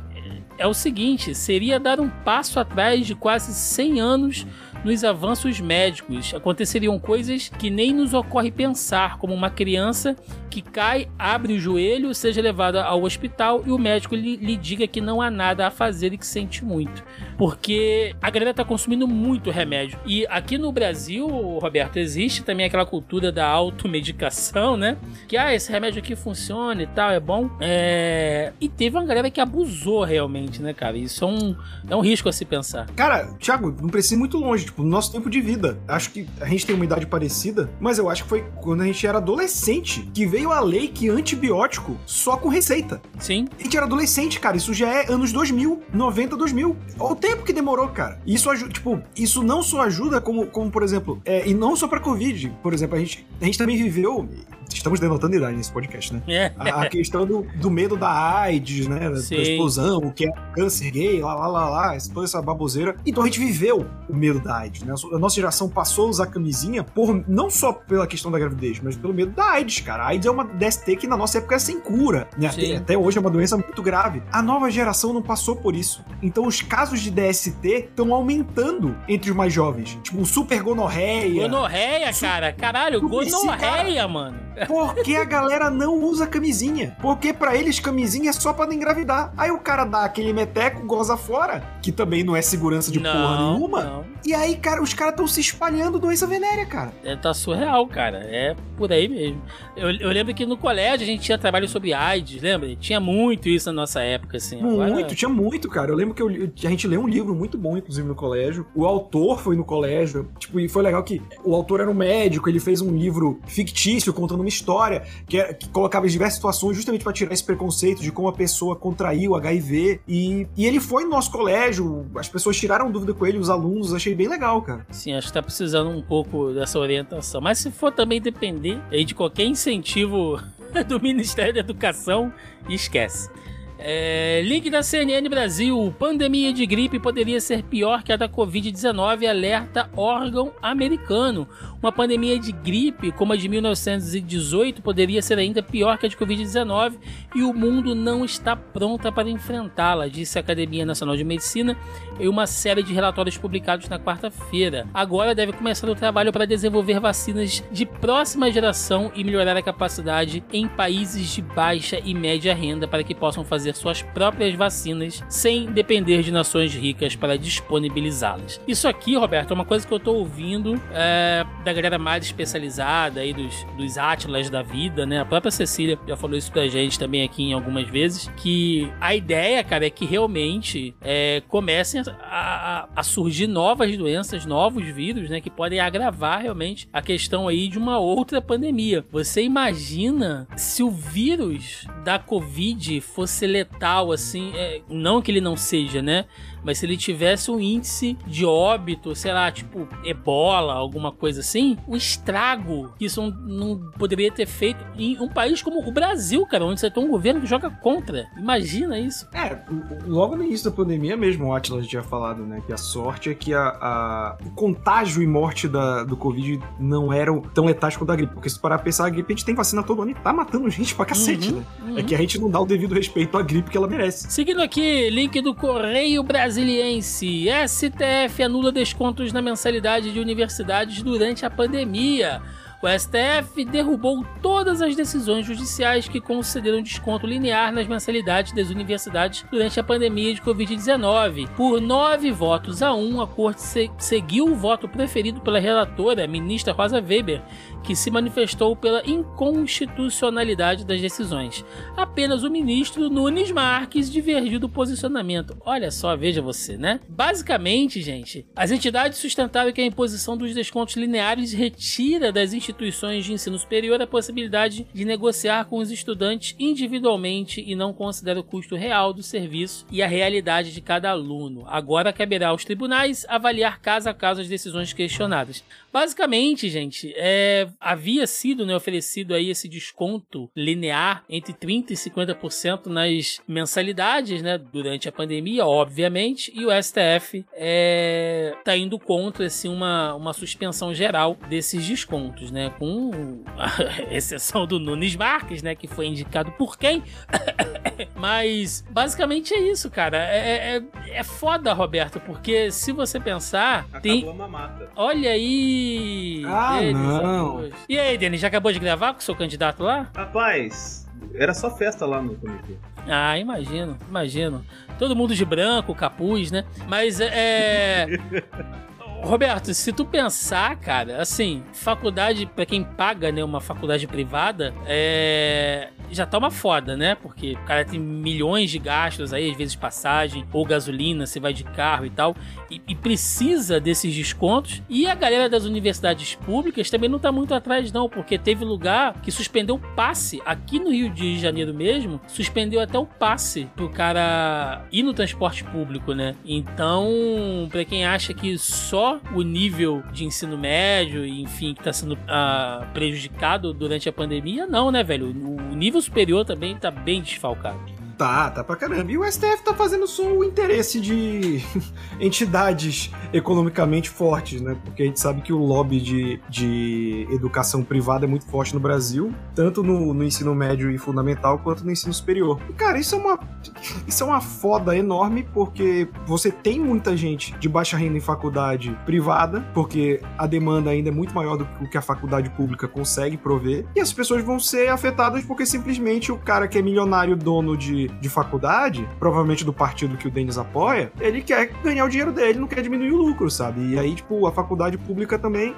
é 0.59 0.67
o 0.67 0.73
seguinte, 0.73 1.33
seria 1.33 1.79
dar 1.79 1.99
um 1.99 2.09
passo 2.09 2.59
atrás 2.59 3.07
de 3.07 3.15
quase 3.15 3.53
100 3.53 3.99
anos 3.99 4.45
nos 4.83 5.03
avanços 5.03 5.59
médicos. 5.59 6.33
Aconteceriam 6.33 6.97
coisas 6.99 7.49
que 7.49 7.69
nem 7.69 7.93
nos 7.93 8.13
ocorre 8.13 8.51
pensar, 8.51 9.17
como 9.17 9.33
uma 9.33 9.49
criança 9.49 10.15
que 10.53 10.61
cai, 10.61 11.07
abre 11.17 11.53
o 11.53 11.59
joelho, 11.59 12.13
seja 12.13 12.39
levada 12.39 12.83
ao 12.83 13.01
hospital 13.01 13.63
e 13.65 13.71
o 13.71 13.77
médico 13.79 14.15
lhe, 14.15 14.35
lhe 14.35 14.55
diga 14.55 14.85
que 14.85 15.01
não 15.01 15.19
há 15.19 15.31
nada 15.31 15.65
a 15.65 15.71
fazer 15.71 16.13
e 16.13 16.17
que 16.17 16.27
sente 16.27 16.63
muito. 16.63 17.03
Porque 17.39 18.15
a 18.21 18.29
galera 18.29 18.51
está 18.51 18.63
consumindo 18.63 19.07
muito 19.07 19.49
remédio. 19.49 19.97
E 20.05 20.27
aqui 20.27 20.59
no 20.59 20.71
Brasil, 20.71 21.27
Roberto, 21.27 21.97
existe 21.97 22.43
também 22.43 22.67
aquela 22.67 22.85
cultura 22.85 23.31
da 23.31 23.47
automedicação, 23.47 24.77
né? 24.77 24.95
Que 25.27 25.37
ah, 25.37 25.55
esse 25.55 25.71
remédio 25.71 25.99
aqui 25.99 26.15
funciona 26.15 26.83
e 26.83 26.87
tal, 26.87 27.09
é 27.09 27.19
bom. 27.19 27.49
É... 27.59 28.53
E 28.61 28.69
teve 28.69 28.95
uma 28.95 29.05
galera 29.05 29.31
que 29.31 29.41
abusou 29.41 30.03
realmente, 30.03 30.61
né, 30.61 30.71
cara? 30.71 30.95
Isso 30.95 31.25
é 31.25 31.27
um, 31.27 31.55
é 31.89 31.95
um 31.95 32.01
risco 32.01 32.29
a 32.29 32.31
se 32.31 32.45
pensar. 32.45 32.85
Cara, 32.95 33.33
Thiago, 33.39 33.75
não 33.81 33.89
precisa 33.89 34.13
ir 34.13 34.17
muito 34.19 34.37
longe 34.37 34.65
tipo, 34.73 34.83
no 34.83 34.89
nosso 34.89 35.11
tempo 35.11 35.29
de 35.29 35.39
vida. 35.39 35.79
Acho 35.87 36.11
que 36.11 36.27
a 36.41 36.47
gente 36.47 36.65
tem 36.65 36.75
uma 36.75 36.83
idade 36.83 37.05
parecida, 37.05 37.69
mas 37.79 37.97
eu 37.97 38.09
acho 38.09 38.23
que 38.23 38.29
foi 38.29 38.43
quando 38.61 38.81
a 38.81 38.85
gente 38.85 39.05
era 39.05 39.19
adolescente 39.19 40.09
que 40.13 40.25
veio 40.25 40.51
a 40.51 40.59
lei 40.59 40.87
que 40.87 41.09
antibiótico 41.09 41.97
só 42.05 42.35
com 42.35 42.49
receita. 42.49 43.01
Sim. 43.19 43.47
A 43.59 43.63
gente 43.63 43.77
era 43.77 43.85
adolescente, 43.85 44.39
cara. 44.39 44.57
Isso 44.57 44.73
já 44.73 44.89
é 44.89 45.11
anos 45.11 45.31
2000, 45.31 45.83
90, 45.93 46.35
2000. 46.35 46.75
Olha 46.99 47.13
o 47.13 47.15
tempo 47.15 47.43
que 47.43 47.53
demorou, 47.53 47.87
cara. 47.89 48.19
Isso 48.25 48.49
ajuda, 48.49 48.73
tipo, 48.73 49.01
isso 49.15 49.43
não 49.43 49.61
só 49.61 49.81
ajuda 49.81 50.19
como, 50.19 50.47
como 50.47 50.71
por 50.71 50.83
exemplo, 50.83 51.21
é, 51.23 51.47
e 51.47 51.53
não 51.53 51.75
só 51.75 51.87
pra 51.87 51.99
Covid. 51.99 52.53
Por 52.61 52.73
exemplo, 52.73 52.95
a 52.95 52.99
gente, 52.99 53.25
a 53.39 53.45
gente 53.45 53.57
também 53.57 53.77
viveu, 53.77 54.27
estamos 54.73 54.99
denotando 54.99 55.35
idade 55.35 55.55
nesse 55.55 55.71
podcast, 55.71 56.13
né? 56.13 56.21
É. 56.27 56.51
A, 56.57 56.83
a, 56.83 56.89
questão 56.89 57.25
do, 57.25 57.45
do 57.55 57.69
medo 57.69 57.95
da 57.95 58.09
AIDS, 58.09 58.87
né? 58.87 59.09
Da, 59.09 59.17
explosão, 59.17 59.97
o 59.99 60.11
que 60.11 60.25
é 60.25 60.31
câncer 60.53 60.91
gay, 60.91 61.21
lá, 61.21 61.33
lá, 61.35 61.47
lá, 61.47 61.69
lá, 61.69 61.97
toda 62.13 62.25
essa 62.25 62.41
baboseira. 62.41 62.95
Então 63.05 63.23
a 63.23 63.25
gente 63.25 63.39
viveu 63.39 63.85
o 64.09 64.15
medo 64.15 64.39
da 64.39 64.57
AIDS, 64.57 64.83
né? 64.83 64.93
A 65.13 65.19
nossa 65.19 65.35
geração 65.35 65.69
passou 65.69 66.07
a 66.07 66.09
usar 66.09 66.27
camisinha 66.27 66.83
por, 66.83 67.23
não 67.27 67.49
só 67.49 67.73
pela 67.73 68.07
questão 68.07 68.31
da 68.31 68.39
gravidez, 68.39 68.79
mas 68.81 68.95
pelo 68.95 69.13
medo 69.13 69.31
da 69.31 69.51
AIDS, 69.51 69.79
cara. 69.81 70.03
A 70.03 70.07
AIDS 70.07 70.25
é 70.25 70.31
uma 70.31 70.45
DST 70.45 70.95
que 70.97 71.07
na 71.07 71.17
nossa 71.17 71.37
época 71.37 71.55
é 71.55 71.59
sem 71.59 71.79
cura, 71.79 72.27
né? 72.37 72.47
Até, 72.47 72.75
até, 72.75 72.97
hoje 72.97 73.17
é 73.17 73.21
uma 73.21 73.29
doença 73.29 73.57
muito 73.57 73.81
grave. 73.81 74.21
A 74.31 74.41
nova 74.41 74.69
geração 74.69 75.13
não 75.13 75.21
passou 75.21 75.55
por 75.55 75.75
isso. 75.75 76.03
Então 76.21 76.45
os 76.45 76.61
casos 76.61 77.01
de 77.01 77.11
DST 77.11 77.67
estão 77.67 78.13
aumentando 78.13 78.95
entre 79.07 79.31
os 79.31 79.35
mais 79.35 79.51
jovens. 79.51 79.97
Tipo, 80.03 80.25
super 80.25 80.61
gonorreia. 80.61 81.43
Gonorreia, 81.43 82.13
cara. 82.13 82.53
Caralho, 82.53 83.01
gonorreia, 83.01 84.07
mano. 84.07 84.39
Porque 84.67 85.15
a 85.15 85.23
galera 85.23 85.69
não 85.69 86.03
usa 86.03 86.27
camisinha. 86.27 86.95
Porque 87.01 87.33
para 87.33 87.55
eles 87.55 87.79
camisinha 87.79 88.29
é 88.29 88.33
só 88.33 88.53
para 88.53 88.73
engravidar. 88.73 89.33
Aí 89.37 89.51
o 89.51 89.59
cara 89.59 89.85
dá 89.85 90.03
aquele 90.03 90.33
meteco, 90.33 90.85
goza 90.85 91.17
fora, 91.17 91.63
que 91.81 91.91
também 91.91 92.23
não 92.23 92.35
é 92.35 92.41
segurança 92.41 92.91
de 92.91 92.99
não, 92.99 93.11
porra 93.11 93.37
nenhuma. 93.37 93.83
Não. 93.83 94.13
E 94.25 94.33
aí, 94.33 94.55
cara, 94.55 94.81
os 94.81 94.93
caras 94.93 95.13
estão 95.13 95.27
se 95.27 95.41
espalhando 95.41 95.99
doença 95.99 96.25
venérea, 96.25 96.65
cara. 96.65 96.93
É, 97.03 97.15
tá 97.15 97.33
surreal, 97.33 97.85
cara. 97.87 98.19
É 98.19 98.55
por 98.77 98.91
aí 98.91 99.07
mesmo. 99.07 99.41
Eu, 99.75 99.91
eu, 99.91 100.09
lembro 100.09 100.33
que 100.33 100.45
no 100.45 100.57
colégio 100.57 101.03
a 101.03 101.05
gente 101.05 101.23
tinha 101.23 101.37
trabalho 101.37 101.67
sobre 101.67 101.93
AIDS, 101.93 102.41
lembra? 102.41 102.73
Tinha 102.75 102.99
muito 102.99 103.49
isso 103.49 103.69
na 103.69 103.73
nossa 103.73 104.01
época, 104.01 104.37
assim. 104.37 104.61
Muito, 104.61 104.81
Agora... 104.81 105.15
tinha 105.15 105.29
muito, 105.29 105.69
cara. 105.69 105.91
Eu 105.91 105.95
lembro 105.95 106.13
que 106.13 106.21
eu, 106.21 106.27
a 106.27 106.69
gente 106.69 106.87
leu 106.87 107.01
um 107.01 107.07
livro 107.07 107.35
muito 107.35 107.57
bom, 107.57 107.77
inclusive, 107.77 108.07
no 108.07 108.15
colégio. 108.15 108.65
O 108.73 108.85
autor 108.85 109.39
foi 109.39 109.55
no 109.55 109.65
colégio. 109.65 110.29
Tipo, 110.39 110.59
e 110.59 110.69
foi 110.69 110.83
legal 110.83 111.03
que 111.03 111.21
o 111.43 111.53
autor 111.53 111.81
era 111.81 111.89
um 111.89 111.93
médico, 111.93 112.49
ele 112.49 112.59
fez 112.59 112.81
um 112.81 112.95
livro 112.95 113.39
fictício 113.45 114.13
contando 114.13 114.39
uma 114.39 114.49
história 114.53 115.03
que, 115.27 115.39
é, 115.39 115.53
que 115.53 115.69
colocava 115.69 116.07
diversas 116.07 116.35
situações 116.35 116.75
justamente 116.75 117.03
para 117.03 117.13
tirar 117.13 117.33
esse 117.33 117.43
preconceito 117.43 118.01
de 118.01 118.11
como 118.11 118.27
a 118.27 118.33
pessoa 118.33 118.75
contraiu 118.75 119.35
HIV. 119.35 120.01
E, 120.07 120.47
e 120.55 120.65
ele 120.65 120.79
foi 120.79 121.03
no 121.03 121.09
nosso 121.09 121.31
colégio, 121.31 122.05
as 122.15 122.27
pessoas 122.27 122.57
tiraram 122.57 122.91
dúvida 122.91 123.13
com 123.13 123.25
ele, 123.25 123.37
os 123.37 123.49
alunos, 123.49 123.93
achei 123.93 124.15
bem 124.15 124.27
legal, 124.27 124.61
cara. 124.61 124.85
Sim, 124.91 125.13
acho 125.13 125.27
que 125.27 125.33
tá 125.33 125.41
precisando 125.41 125.89
um 125.89 126.01
pouco 126.01 126.51
dessa 126.53 126.79
orientação. 126.79 127.41
Mas 127.41 127.59
se 127.59 127.71
for 127.71 127.91
também 127.91 128.21
depender 128.21 128.81
aí 128.91 129.03
de 129.03 129.15
qualquer 129.15 129.45
incentivo 129.45 130.39
do 130.87 130.99
Ministério 130.99 131.53
da 131.53 131.59
Educação, 131.59 132.33
esquece. 132.69 133.29
É, 133.77 134.41
link 134.45 134.69
da 134.69 134.81
CNN 134.81 135.27
Brasil. 135.27 135.93
Pandemia 135.99 136.53
de 136.53 136.65
gripe 136.65 136.99
poderia 136.99 137.41
ser 137.41 137.63
pior 137.63 138.01
que 138.01 138.13
a 138.13 138.15
da 138.15 138.29
Covid-19, 138.29 139.27
alerta 139.27 139.89
órgão 139.95 140.53
americano. 140.61 141.47
Uma 141.81 141.91
pandemia 141.91 142.39
de 142.39 142.53
gripe, 142.53 143.11
como 143.11 143.33
a 143.33 143.35
de 143.35 143.49
1918, 143.49 144.81
poderia 144.81 145.21
ser 145.21 145.37
ainda 145.37 145.61
pior 145.61 145.97
que 145.97 146.05
a 146.05 146.09
de 146.09 146.15
Covid-19 146.15 146.93
e 147.35 147.43
o 147.43 147.53
mundo 147.53 147.93
não 147.93 148.23
está 148.23 148.55
pronta 148.55 149.11
para 149.11 149.29
enfrentá-la, 149.29 150.07
disse 150.07 150.37
a 150.37 150.41
Academia 150.41 150.85
Nacional 150.85 151.17
de 151.17 151.25
Medicina 151.25 151.75
em 152.19 152.27
uma 152.27 152.47
série 152.47 152.83
de 152.83 152.93
relatórios 152.93 153.37
publicados 153.37 153.89
na 153.89 153.99
quarta-feira. 153.99 154.87
Agora 154.93 155.35
deve 155.35 155.51
começar 155.51 155.89
o 155.89 155.95
trabalho 155.95 156.31
para 156.31 156.47
desenvolver 156.47 156.99
vacinas 157.01 157.61
de 157.71 157.85
próxima 157.85 158.49
geração 158.49 159.11
e 159.13 159.23
melhorar 159.23 159.57
a 159.57 159.61
capacidade 159.61 160.43
em 160.53 160.67
países 160.69 161.33
de 161.33 161.41
baixa 161.41 161.99
e 162.03 162.13
média 162.13 162.53
renda 162.53 162.87
para 162.87 163.03
que 163.03 163.13
possam 163.13 163.43
fazer 163.43 163.72
suas 163.77 164.01
próprias 164.01 164.53
vacinas 164.55 165.23
sem 165.29 165.71
depender 165.71 166.21
de 166.21 166.31
nações 166.31 166.73
ricas 166.73 167.15
para 167.15 167.37
disponibilizá-las. 167.37 168.59
Isso 168.67 168.87
aqui, 168.87 169.15
Roberto, 169.15 169.51
é 169.51 169.53
uma 169.53 169.65
coisa 169.65 169.85
que 169.85 169.93
eu 169.93 169.97
estou 169.97 170.17
ouvindo 170.17 170.81
é, 170.91 171.45
da 171.63 171.73
galera 171.73 171.97
mais 171.97 172.25
especializada 172.25 173.21
aí 173.21 173.33
dos, 173.33 173.65
dos 173.77 173.97
Atlas 173.97 174.49
da 174.49 174.61
vida, 174.61 175.05
né? 175.05 175.21
A 175.21 175.25
própria 175.25 175.51
Cecília 175.51 175.97
já 176.07 176.15
falou 176.15 176.37
isso 176.37 176.51
pra 176.51 176.67
gente 176.67 176.97
também 176.97 177.23
aqui 177.23 177.43
em 177.43 177.53
algumas 177.53 177.87
vezes, 177.87 178.29
que 178.37 178.91
a 178.99 179.15
ideia, 179.15 179.63
cara, 179.63 179.85
é 179.85 179.89
que 179.89 180.05
realmente 180.05 180.95
é, 181.01 181.41
comecem 181.47 182.01
a, 182.01 182.11
a, 182.21 182.89
a, 182.95 183.03
surgir 183.03 183.47
novas 183.47 183.95
doenças, 183.97 184.45
novos 184.45 184.85
vírus, 184.85 185.29
né? 185.29 185.41
Que 185.41 185.49
podem 185.49 185.79
agravar 185.79 186.41
realmente 186.41 186.87
a 186.91 187.01
questão 187.01 187.47
aí 187.47 187.67
de 187.67 187.77
uma 187.77 187.99
outra 187.99 188.41
pandemia. 188.41 189.05
Você 189.11 189.43
imagina 189.43 190.47
se 190.55 190.83
o 190.83 190.89
vírus 190.89 191.85
da 192.03 192.19
Covid 192.19 193.01
fosse 193.01 193.45
letal, 193.53 194.11
assim, 194.11 194.51
é, 194.55 194.81
não 194.89 195.21
que 195.21 195.31
ele 195.31 195.41
não 195.41 195.55
seja, 195.55 196.01
né? 196.01 196.25
Mas 196.63 196.77
se 196.77 196.85
ele 196.85 196.97
tivesse 196.97 197.51
um 197.51 197.59
índice 197.59 198.17
de 198.25 198.45
óbito, 198.45 199.15
sei 199.15 199.33
lá, 199.33 199.51
tipo 199.51 199.87
ebola, 200.03 200.73
alguma 200.73 201.11
coisa 201.11 201.41
assim, 201.41 201.77
o 201.87 201.95
estrago 201.95 202.93
que 202.97 203.05
isso 203.05 203.21
não 203.45 203.77
poderia 203.97 204.31
ter 204.31 204.45
feito 204.45 204.83
em 204.97 205.19
um 205.19 205.27
país 205.27 205.61
como 205.61 205.85
o 205.87 205.91
Brasil, 205.91 206.45
cara, 206.45 206.65
onde 206.65 206.79
você 206.79 206.89
tem 206.89 207.03
um 207.03 207.09
governo 207.09 207.41
que 207.41 207.47
joga 207.47 207.69
contra. 207.69 208.27
Imagina 208.37 208.97
isso. 208.97 209.27
É, 209.33 209.57
logo 210.05 210.35
no 210.35 210.43
início 210.43 210.69
da 210.69 210.75
pandemia 210.75 211.17
mesmo, 211.17 211.47
o 211.47 211.53
Atlas 211.53 211.87
tinha 211.87 212.03
falado, 212.03 212.45
né, 212.45 212.61
que 212.65 212.73
a 212.73 212.77
sorte 212.77 213.29
é 213.29 213.33
que 213.33 213.53
a, 213.53 213.67
a 213.81 214.37
o 214.45 214.51
contágio 214.51 215.21
e 215.21 215.27
morte 215.27 215.67
da, 215.67 216.03
do 216.03 216.15
Covid 216.15 216.61
não 216.79 217.11
eram 217.11 217.41
tão 217.41 217.65
letais 217.65 217.95
quanto 217.97 218.11
a 218.11 218.15
gripe. 218.15 218.33
Porque 218.33 218.49
se 218.49 218.59
parar 218.59 218.75
a 218.75 218.79
pensar, 218.79 219.05
a 219.05 219.09
gripe 219.09 219.33
a 219.33 219.35
gente 219.35 219.45
tem 219.45 219.55
vacina 219.55 219.83
todo 219.83 220.01
ano 220.01 220.11
e 220.11 220.15
tá 220.15 220.31
matando 220.33 220.69
gente 220.69 220.95
pra 220.95 221.05
cacete, 221.05 221.51
uhum, 221.51 221.59
né? 221.59 221.65
Uhum. 221.81 221.97
É 221.97 222.03
que 222.03 222.15
a 222.15 222.17
gente 222.17 222.39
não 222.39 222.49
dá 222.49 222.59
o 222.59 222.65
devido 222.65 222.93
respeito 222.93 223.37
à 223.37 223.41
gripe 223.41 223.69
que 223.69 223.77
ela 223.77 223.87
merece. 223.87 224.31
Seguindo 224.31 224.61
aqui, 224.61 225.09
link 225.09 225.41
do 225.41 225.53
Correio 225.53 226.23
Brasil 226.23 226.52
Brasiliense. 226.53 227.47
STF 227.67 228.43
anula 228.43 228.71
descontos 228.71 229.33
na 229.33 229.41
mensalidade 229.41 230.13
de 230.13 230.19
universidades 230.19 231.01
durante 231.01 231.47
a 231.47 231.49
pandemia. 231.49 232.43
O 232.79 232.87
STF 232.87 233.63
derrubou 233.63 234.25
todas 234.41 234.81
as 234.81 234.95
decisões 234.95 235.45
judiciais 235.45 236.07
que 236.07 236.19
concederam 236.19 236.83
desconto 236.83 237.25
linear 237.25 237.71
nas 237.71 237.87
mensalidades 237.87 238.53
das 238.53 238.69
universidades 238.69 239.45
durante 239.49 239.79
a 239.79 239.83
pandemia 239.83 240.33
de 240.33 240.41
Covid-19. 240.41 241.47
Por 241.55 241.79
nove 241.79 242.29
votos 242.29 242.83
a 242.83 242.93
um, 242.93 243.21
a 243.21 243.25
corte 243.25 243.61
se 243.61 243.89
seguiu 243.97 244.47
o 244.47 244.55
voto 244.55 244.87
preferido 244.87 245.39
pela 245.39 245.59
relatora, 245.59 246.27
ministra 246.27 246.73
Rosa 246.73 246.97
Weber, 246.97 247.41
que 247.83 247.95
se 247.95 248.09
manifestou 248.09 248.75
pela 248.75 249.03
inconstitucionalidade 249.05 250.85
das 250.85 251.01
decisões. 251.01 251.65
Apenas 251.95 252.43
o 252.43 252.49
ministro 252.49 253.09
Nunes 253.09 253.51
Marques 253.51 254.11
divergiu 254.11 254.59
do 254.59 254.69
posicionamento. 254.69 255.57
Olha 255.65 255.91
só, 255.91 256.15
veja 256.15 256.41
você, 256.41 256.77
né? 256.77 256.99
Basicamente, 257.07 258.01
gente, 258.01 258.45
as 258.55 258.71
entidades 258.71 259.17
sustentaram 259.17 259.71
que 259.71 259.81
a 259.81 259.85
imposição 259.85 260.37
dos 260.37 260.53
descontos 260.53 260.95
lineares 260.95 261.53
retira 261.53 262.31
das 262.31 262.53
instituições 262.53 263.25
de 263.25 263.33
ensino 263.33 263.57
superior 263.59 264.01
a 264.01 264.07
possibilidade 264.07 264.87
de 264.93 265.05
negociar 265.05 265.65
com 265.65 265.77
os 265.77 265.91
estudantes 265.91 266.55
individualmente 266.57 267.63
e 267.65 267.75
não 267.75 267.93
considera 267.93 268.39
o 268.39 268.43
custo 268.43 268.75
real 268.75 269.13
do 269.13 269.21
serviço 269.21 269.85
e 269.91 270.01
a 270.01 270.07
realidade 270.07 270.73
de 270.73 270.81
cada 270.81 271.09
aluno. 271.09 271.63
Agora 271.67 272.13
caberá 272.13 272.49
aos 272.49 272.63
tribunais 272.63 273.25
avaliar 273.27 273.79
caso 273.79 274.09
a 274.09 274.13
caso 274.13 274.41
as 274.41 274.47
decisões 274.47 274.93
questionadas. 274.93 275.63
Basicamente, 275.93 276.69
gente, 276.69 277.13
é, 277.15 277.67
havia 277.79 278.25
sido 278.25 278.65
né, 278.65 278.75
oferecido 278.75 279.35
aí 279.35 279.51
esse 279.51 279.69
desconto 279.69 280.49
linear 280.57 281.23
entre 281.29 281.53
30% 281.53 281.91
e 281.91 281.93
50% 281.93 282.87
nas 282.87 283.39
mensalidades 283.47 284.41
né, 284.41 284.57
durante 284.57 285.07
a 285.07 285.11
pandemia, 285.11 285.67
obviamente, 285.67 286.51
e 286.55 286.65
o 286.65 286.71
STF 286.81 287.37
está 287.37 287.47
é, 287.53 288.55
tá 288.65 288.75
indo 288.75 288.97
contra 288.97 289.45
assim, 289.45 289.69
uma, 289.69 290.15
uma 290.15 290.33
suspensão 290.33 290.95
geral 290.95 291.37
desses 291.47 291.85
descontos. 291.85 292.49
Né? 292.49 292.73
Com 292.79 293.43
a 293.55 294.11
exceção 294.11 294.65
do 294.65 294.79
Nunes 294.79 295.15
Marques, 295.15 295.61
né? 295.61 295.75
Que 295.75 295.87
foi 295.87 296.07
indicado 296.07 296.51
por 296.53 296.75
quem? 296.75 297.03
Mas 298.15 298.83
basicamente 298.89 299.53
é 299.53 299.59
isso, 299.59 299.89
cara. 299.89 300.17
É, 300.17 300.77
é, 300.77 300.83
é 301.11 301.23
foda, 301.23 301.73
Roberto, 301.73 302.19
porque 302.19 302.71
se 302.71 302.91
você 302.91 303.19
pensar. 303.19 303.85
Acabou 303.89 304.01
tem... 304.01 304.29
a 304.29 304.33
mamata. 304.33 304.89
Olha 304.95 305.31
aí! 305.31 306.43
Ah, 306.45 306.79
Denis, 306.79 306.95
não! 306.95 307.69
E 307.87 307.99
aí, 307.99 308.17
Denis, 308.17 308.41
já 308.41 308.47
acabou 308.47 308.71
de 308.71 308.79
gravar 308.79 309.13
com 309.13 309.19
o 309.19 309.23
seu 309.23 309.35
candidato 309.35 309.83
lá? 309.83 310.09
Rapaz, 310.15 311.07
era 311.35 311.53
só 311.53 311.75
festa 311.75 312.05
lá 312.05 312.21
no 312.21 312.35
comitê. 312.35 312.75
Ah, 313.07 313.37
imagino, 313.37 313.97
imagino. 314.07 314.63
Todo 314.97 315.15
mundo 315.15 315.35
de 315.35 315.43
branco, 315.43 315.93
capuz, 315.93 316.51
né? 316.51 316.63
Mas 316.87 317.19
é. 317.19 318.07
Roberto, 319.23 319.73
se 319.73 319.93
tu 319.93 320.05
pensar, 320.05 320.75
cara, 320.75 321.21
assim, 321.21 321.63
faculdade, 321.71 322.45
para 322.45 322.65
quem 322.65 322.83
paga, 322.83 323.31
né, 323.31 323.41
uma 323.41 323.61
faculdade 323.61 324.05
privada, 324.05 324.73
é 324.85 325.87
já 326.13 326.25
tá 326.25 326.37
uma 326.37 326.51
foda, 326.51 326.95
né? 326.95 327.15
Porque 327.15 327.53
o 327.53 327.65
cara 327.65 327.83
tem 327.83 327.99
milhões 327.99 328.69
de 328.69 328.79
gastos 328.79 329.33
aí, 329.33 329.51
às 329.51 329.57
vezes 329.57 329.75
passagem 329.75 330.45
ou 330.53 330.65
gasolina, 330.65 331.25
você 331.25 331.39
vai 331.39 331.53
de 331.53 331.63
carro 331.63 332.05
e 332.05 332.09
tal, 332.09 332.35
e, 332.69 332.81
e, 332.87 332.95
precisa 332.95 333.79
desses 333.79 334.13
descontos. 334.13 334.81
E 334.89 335.07
a 335.07 335.15
galera 335.15 335.49
das 335.49 335.65
universidades 335.65 336.35
públicas 336.35 336.89
também 336.89 337.09
não 337.09 337.19
tá 337.19 337.31
muito 337.31 337.53
atrás, 337.53 337.91
não, 337.91 338.07
porque 338.07 338.37
teve 338.37 338.63
lugar 338.63 339.19
que 339.21 339.31
suspendeu 339.31 339.75
o 339.75 339.95
passe. 339.95 340.41
Aqui 340.45 340.79
no 340.79 340.91
Rio 340.91 341.09
de 341.09 341.39
Janeiro 341.39 341.73
mesmo, 341.73 342.21
suspendeu 342.27 342.79
até 342.79 342.97
o 342.97 343.05
passe 343.05 343.67
pro 343.75 343.89
cara 343.89 344.85
ir 344.91 345.03
no 345.03 345.13
transporte 345.13 345.63
público, 345.63 346.13
né? 346.13 346.35
Então, 346.45 347.67
para 347.71 347.83
quem 347.83 348.05
acha 348.05 348.33
que 348.33 348.57
só 348.57 349.12
o 349.33 349.41
nível 349.41 350.03
de 350.11 350.25
ensino 350.25 350.57
médio, 350.57 351.25
enfim, 351.25 351.73
que 351.73 351.83
tá 351.83 351.93
sendo 351.93 352.13
uh, 352.13 352.85
prejudicado 352.93 353.73
durante 353.73 354.07
a 354.07 354.13
pandemia, 354.13 354.65
não, 354.65 354.91
né, 354.91 355.03
velho? 355.03 355.27
O 355.27 355.75
nível 355.75 356.01
superior 356.01 356.45
também 356.45 356.75
tá 356.75 356.91
bem 356.91 357.21
desfalcado. 357.21 358.02
Tá, 358.17 358.49
tá 358.49 358.63
pra 358.63 358.75
caramba. 358.75 359.11
E 359.11 359.17
o 359.17 359.23
STF 359.23 359.63
tá 359.63 359.73
fazendo 359.73 360.07
só 360.07 360.31
o 360.31 360.43
interesse 360.43 360.99
de 360.99 361.63
entidades 362.19 363.11
economicamente 363.31 364.09
fortes, 364.09 364.61
né? 364.61 364.77
Porque 364.83 365.03
a 365.03 365.05
gente 365.05 365.19
sabe 365.19 365.41
que 365.41 365.51
o 365.51 365.57
lobby 365.57 365.99
de, 365.99 366.39
de 366.49 367.27
educação 367.31 367.83
privada 367.83 368.25
é 368.25 368.27
muito 368.27 368.45
forte 368.45 368.73
no 368.73 368.79
Brasil, 368.79 369.33
tanto 369.55 369.81
no, 369.83 370.13
no 370.13 370.23
ensino 370.23 370.53
médio 370.53 370.91
e 370.91 370.97
fundamental 370.97 371.59
quanto 371.59 371.83
no 371.83 371.91
ensino 371.91 372.13
superior. 372.13 372.59
E, 372.69 372.73
cara, 372.73 372.99
isso 372.99 373.15
é 373.15 373.17
uma 373.17 373.39
isso 374.07 374.23
é 374.23 374.25
uma 374.25 374.41
foda 374.41 374.95
enorme 374.95 375.47
porque 375.53 376.07
você 376.25 376.51
tem 376.51 376.79
muita 376.79 377.15
gente 377.17 377.53
de 377.57 377.67
baixa 377.67 377.97
renda 377.97 378.17
em 378.17 378.21
faculdade 378.21 378.97
privada, 379.05 379.61
porque 379.73 380.21
a 380.37 380.45
demanda 380.45 380.91
ainda 380.91 381.09
é 381.09 381.11
muito 381.11 381.33
maior 381.33 381.57
do 381.57 381.65
que 381.87 381.97
a 381.97 382.01
faculdade 382.01 382.49
pública 382.51 382.87
consegue 382.87 383.37
prover, 383.37 383.85
e 383.95 383.99
as 383.99 384.13
pessoas 384.13 384.43
vão 384.43 384.59
ser 384.59 384.89
afetadas 384.89 385.43
porque 385.43 385.65
simplesmente 385.65 386.31
o 386.31 386.37
cara 386.37 386.67
que 386.67 386.77
é 386.77 386.81
milionário 386.81 387.35
dono 387.35 387.75
de 387.75 388.02
de, 388.07 388.29
faculdade, 388.29 389.07
provavelmente 389.19 389.63
do 389.63 389.73
partido 389.73 390.17
que 390.17 390.27
o 390.27 390.31
Denis 390.31 390.57
apoia, 390.57 391.11
ele 391.19 391.41
quer 391.41 391.71
ganhar 391.83 392.05
o 392.05 392.09
dinheiro 392.09 392.31
dele, 392.31 392.59
não 392.59 392.67
quer 392.67 392.81
diminuir 392.81 393.11
o 393.11 393.17
lucro, 393.17 393.49
sabe? 393.49 393.93
E 393.93 393.99
aí, 393.99 394.15
tipo, 394.15 394.47
a 394.47 394.51
faculdade 394.51 394.97
pública 394.97 395.37
também, 395.37 395.75